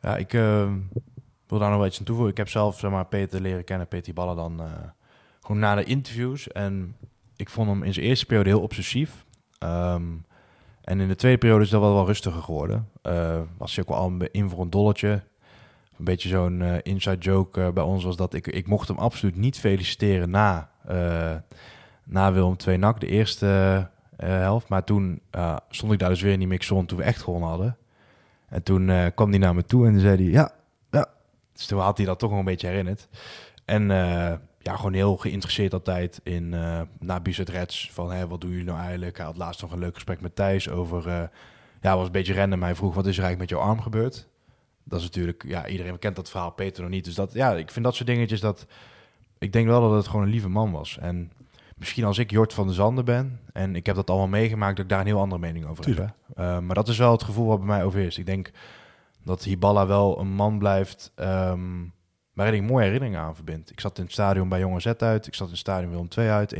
Ja, 0.00 0.16
ik 0.16 0.32
eh, 0.32 0.72
wil 1.46 1.58
daar 1.58 1.68
nog 1.68 1.78
wel 1.78 1.86
iets 1.86 1.98
aan 1.98 2.04
toevoegen. 2.04 2.32
Ik 2.32 2.38
heb 2.38 2.48
zelf 2.48 2.78
zeg 2.78 2.90
maar, 2.90 3.06
Peter 3.06 3.40
leren 3.40 3.64
kennen, 3.64 3.88
Peter 3.88 4.14
Ballen, 4.14 4.36
dan 4.36 4.60
eh, 4.60 4.66
gewoon 5.40 5.60
na 5.60 5.74
de 5.74 5.84
interviews. 5.84 6.48
En 6.48 6.96
ik 7.36 7.50
vond 7.50 7.68
hem 7.68 7.82
in 7.82 7.94
zijn 7.94 8.06
eerste 8.06 8.26
periode 8.26 8.48
heel 8.48 8.60
obsessief. 8.60 9.26
Ehm, 9.58 10.02
en 10.84 11.00
in 11.00 11.08
de 11.08 11.14
tweede 11.14 11.38
periode 11.38 11.64
is 11.64 11.70
dat 11.70 11.80
wel, 11.80 11.94
wel 11.94 12.06
rustiger 12.06 12.42
geworden. 12.42 12.88
Eh, 13.02 13.40
was 13.56 13.80
ook 13.80 13.88
al 13.88 14.12
in 14.30 14.48
voor 14.48 14.60
een 14.60 14.70
dolletje. 14.70 15.22
Een 15.98 16.04
beetje 16.04 16.28
zo'n 16.28 16.62
eh, 16.62 16.76
inside 16.82 17.18
joke 17.18 17.60
eh, 17.60 17.72
bij 17.72 17.82
ons 17.82 18.04
was 18.04 18.16
dat 18.16 18.34
ik, 18.34 18.46
ik 18.46 18.66
mocht 18.66 18.88
hem 18.88 18.98
absoluut 18.98 19.36
niet 19.36 19.58
feliciteren 19.58 20.30
na, 20.30 20.70
na 22.04 22.32
Willem 22.32 22.56
II 22.66 22.76
NAC, 22.76 23.00
de 23.00 23.06
eerste 23.06 23.46
helft. 24.16 24.68
Maar 24.68 24.84
toen 24.84 25.20
stond 25.68 25.92
ik 25.92 25.98
daar 25.98 26.08
dus 26.08 26.22
weer 26.22 26.32
in 26.32 26.38
die 26.38 26.48
mixzone 26.48 26.86
toen 26.86 26.98
we 26.98 27.04
echt 27.04 27.22
gewonnen 27.22 27.48
hadden. 27.48 27.76
En 28.48 28.62
toen 28.62 29.12
kwam 29.14 29.30
hij 29.30 29.38
naar 29.38 29.54
me 29.54 29.64
toe 29.64 29.86
en 29.86 30.00
zei 30.00 30.16
hij, 30.16 30.32
ja, 30.32 30.52
ja. 30.90 31.06
Dus 31.52 31.66
toen 31.66 31.80
had 31.80 31.96
hij 31.96 32.06
dat 32.06 32.18
toch 32.18 32.30
nog 32.30 32.38
een 32.38 32.44
beetje 32.44 32.66
herinnerd. 32.66 33.08
En 33.64 33.90
ja, 34.62 34.76
gewoon 34.76 34.92
heel 34.92 35.16
geïnteresseerd 35.16 35.72
altijd 35.72 36.20
in 36.22 36.52
uh, 36.52 36.80
naar 36.98 37.22
Bizet 37.22 37.48
Reds. 37.48 37.90
Van 37.92 38.12
hè, 38.12 38.28
wat 38.28 38.40
doen 38.40 38.50
jullie 38.50 38.64
nou 38.64 38.78
eigenlijk? 38.78 39.16
Hij 39.16 39.26
had 39.26 39.36
laatst 39.36 39.62
nog 39.62 39.72
een 39.72 39.78
leuk 39.78 39.94
gesprek 39.94 40.20
met 40.20 40.36
Thijs 40.36 40.68
over. 40.68 41.06
Uh, 41.06 41.22
ja, 41.80 41.96
was 41.96 42.06
een 42.06 42.12
beetje 42.12 42.34
random. 42.34 42.62
Hij 42.62 42.74
vroeg: 42.74 42.94
wat 42.94 43.06
is 43.06 43.18
er 43.18 43.24
eigenlijk 43.24 43.50
met 43.50 43.60
jouw 43.60 43.68
arm 43.70 43.80
gebeurd? 43.80 44.28
Dat 44.84 44.98
is 44.98 45.04
natuurlijk, 45.04 45.44
ja, 45.46 45.66
iedereen 45.66 45.98
kent 45.98 46.16
dat 46.16 46.30
verhaal, 46.30 46.50
Peter 46.50 46.82
nog 46.82 46.90
niet. 46.90 47.04
Dus 47.04 47.14
dat, 47.14 47.32
ja, 47.32 47.52
ik 47.54 47.70
vind 47.70 47.84
dat 47.84 47.94
soort 47.94 48.08
dingetjes 48.08 48.40
dat. 48.40 48.66
Ik 49.38 49.52
denk 49.52 49.66
wel 49.66 49.80
dat 49.80 49.92
het 49.92 50.06
gewoon 50.06 50.24
een 50.24 50.30
lieve 50.30 50.48
man 50.48 50.72
was. 50.72 50.98
En 50.98 51.32
misschien 51.76 52.04
als 52.04 52.18
ik 52.18 52.30
Jort 52.30 52.54
van 52.54 52.66
de 52.66 52.72
Zanden 52.72 53.04
ben 53.04 53.40
en 53.52 53.76
ik 53.76 53.86
heb 53.86 53.96
dat 53.96 54.10
allemaal 54.10 54.28
meegemaakt, 54.28 54.76
dat 54.76 54.84
ik 54.84 54.90
daar 54.90 55.00
een 55.00 55.06
heel 55.06 55.20
andere 55.20 55.40
mening 55.40 55.66
over 55.66 55.86
heb. 55.86 55.98
Uh, 55.98 56.58
maar 56.58 56.74
dat 56.74 56.88
is 56.88 56.98
wel 56.98 57.12
het 57.12 57.22
gevoel 57.22 57.46
wat 57.46 57.58
bij 57.58 57.66
mij 57.66 57.84
over 57.84 58.00
is. 58.00 58.18
Ik 58.18 58.26
denk 58.26 58.50
dat 59.24 59.44
Hiballa 59.44 59.86
wel 59.86 60.20
een 60.20 60.32
man 60.32 60.58
blijft. 60.58 61.12
Um, 61.16 61.92
waarin 62.32 62.62
ik 62.62 62.68
mooie 62.68 62.84
herinneringen 62.84 63.20
aan 63.20 63.34
verbind. 63.34 63.70
Ik 63.70 63.80
zat 63.80 63.98
in 63.98 64.04
het 64.04 64.12
stadion 64.12 64.48
bij 64.48 64.58
Jonge 64.58 64.80
Z 64.80 64.86
uit. 64.86 65.26
Ik 65.26 65.34
zat 65.34 65.46
in 65.46 65.52
het 65.52 65.60
stadion 65.60 65.90
Willem 65.90 66.08
2 66.08 66.28
uit, 66.28 66.54
1-4. 66.56 66.58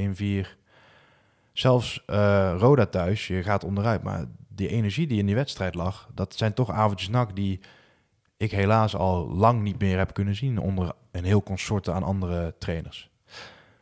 Zelfs 1.52 2.02
uh, 2.06 2.54
Roda 2.58 2.86
thuis, 2.86 3.26
je 3.26 3.42
gaat 3.42 3.64
onderuit. 3.64 4.02
Maar 4.02 4.24
die 4.48 4.68
energie 4.68 5.06
die 5.06 5.18
in 5.18 5.26
die 5.26 5.34
wedstrijd 5.34 5.74
lag, 5.74 6.08
dat 6.14 6.34
zijn 6.36 6.54
toch 6.54 6.70
avondjes 6.70 7.08
nak 7.08 7.36
die 7.36 7.60
ik 8.36 8.50
helaas 8.50 8.96
al 8.96 9.28
lang 9.28 9.62
niet 9.62 9.80
meer 9.80 9.98
heb 9.98 10.14
kunnen 10.14 10.34
zien 10.34 10.58
onder 10.58 10.92
een 11.10 11.24
heel 11.24 11.42
consorte 11.42 11.92
aan 11.92 12.02
andere 12.02 12.54
trainers. 12.58 13.10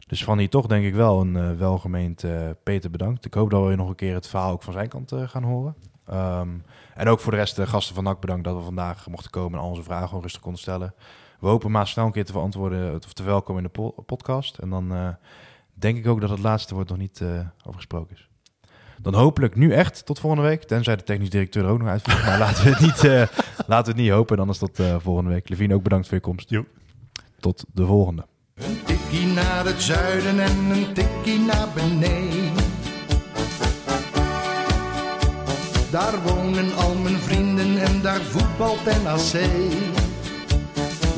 Dus 0.06 0.24
van 0.24 0.38
hier 0.38 0.48
toch 0.48 0.66
denk 0.66 0.84
ik 0.84 0.94
wel 0.94 1.20
een 1.20 1.34
uh, 1.34 1.52
welgemeend 1.52 2.22
uh, 2.22 2.50
Peter 2.62 2.90
bedankt. 2.90 3.24
Ik 3.24 3.34
hoop 3.34 3.50
dat 3.50 3.66
we 3.66 3.74
nog 3.74 3.88
een 3.88 3.94
keer 3.94 4.14
het 4.14 4.26
verhaal 4.26 4.52
ook 4.52 4.62
van 4.62 4.72
zijn 4.72 4.88
kant 4.88 5.12
gaan 5.16 5.42
horen. 5.42 5.76
Um, 6.12 6.64
en 6.94 7.08
ook 7.08 7.20
voor 7.20 7.32
de 7.32 7.38
rest 7.38 7.56
de 7.56 7.66
gasten 7.66 7.94
van 7.94 8.04
NAC 8.04 8.20
bedankt 8.20 8.44
dat 8.44 8.56
we 8.56 8.62
vandaag 8.62 9.08
mochten 9.08 9.30
komen 9.30 9.58
en 9.58 9.64
al 9.64 9.70
onze 9.70 9.82
vragen 9.82 10.20
rustig 10.20 10.40
konden 10.40 10.60
stellen. 10.60 10.94
We 11.40 11.48
hopen 11.48 11.70
maar 11.70 11.86
snel 11.86 12.06
een 12.06 12.12
keer 12.12 12.24
te 12.24 12.32
verantwoorden 12.32 12.94
of 12.94 13.12
te 13.12 13.22
welkomen 13.22 13.64
in 13.64 13.70
de 13.72 14.02
podcast. 14.06 14.58
En 14.58 14.70
dan 14.70 14.92
uh, 14.92 15.08
denk 15.72 15.98
ik 15.98 16.06
ook 16.06 16.20
dat 16.20 16.30
het 16.30 16.38
laatste 16.38 16.74
woord 16.74 16.88
nog 16.88 16.98
niet 16.98 17.20
uh, 17.20 17.28
over 17.58 17.74
gesproken 17.74 18.16
is. 18.16 18.28
Dan 19.02 19.14
hopelijk 19.14 19.56
nu 19.56 19.72
echt 19.72 20.06
tot 20.06 20.18
volgende 20.18 20.48
week. 20.48 20.62
Tenzij 20.62 20.96
de 20.96 21.02
technisch 21.02 21.30
directeur 21.30 21.64
er 21.64 21.70
ook 21.70 21.78
nog 21.78 21.88
uitvliegt. 21.88 22.24
Maar 22.24 22.38
laten 22.38 22.64
we 22.64 22.70
het 22.70 22.80
niet, 22.80 23.04
uh, 23.04 23.12
laten 23.72 23.92
we 23.92 23.98
het 23.98 24.00
niet 24.00 24.10
hopen. 24.10 24.36
Dan 24.36 24.48
is 24.48 24.58
tot 24.58 24.80
volgende 24.98 25.30
week. 25.30 25.48
Levine, 25.48 25.74
ook 25.74 25.82
bedankt 25.82 26.06
voor 26.06 26.16
je 26.16 26.22
komst. 26.22 26.50
Jo. 26.50 26.64
Tot 27.38 27.64
de 27.72 27.86
volgende. 27.86 28.26
Een 28.54 28.82
tikkie 28.84 29.26
naar 29.26 29.64
het 29.64 29.82
zuiden 29.82 30.40
en 30.40 30.56
een 30.70 30.92
tikkie 30.92 31.38
naar 31.38 31.68
beneden. 31.74 32.68
Daar 35.90 36.22
wonen 36.22 36.74
al 36.76 36.94
mijn 36.94 37.18
vrienden 37.18 37.78
en 37.78 38.02
daar 38.02 38.20
voetbalt 38.20 38.84
NAC. 38.84 39.99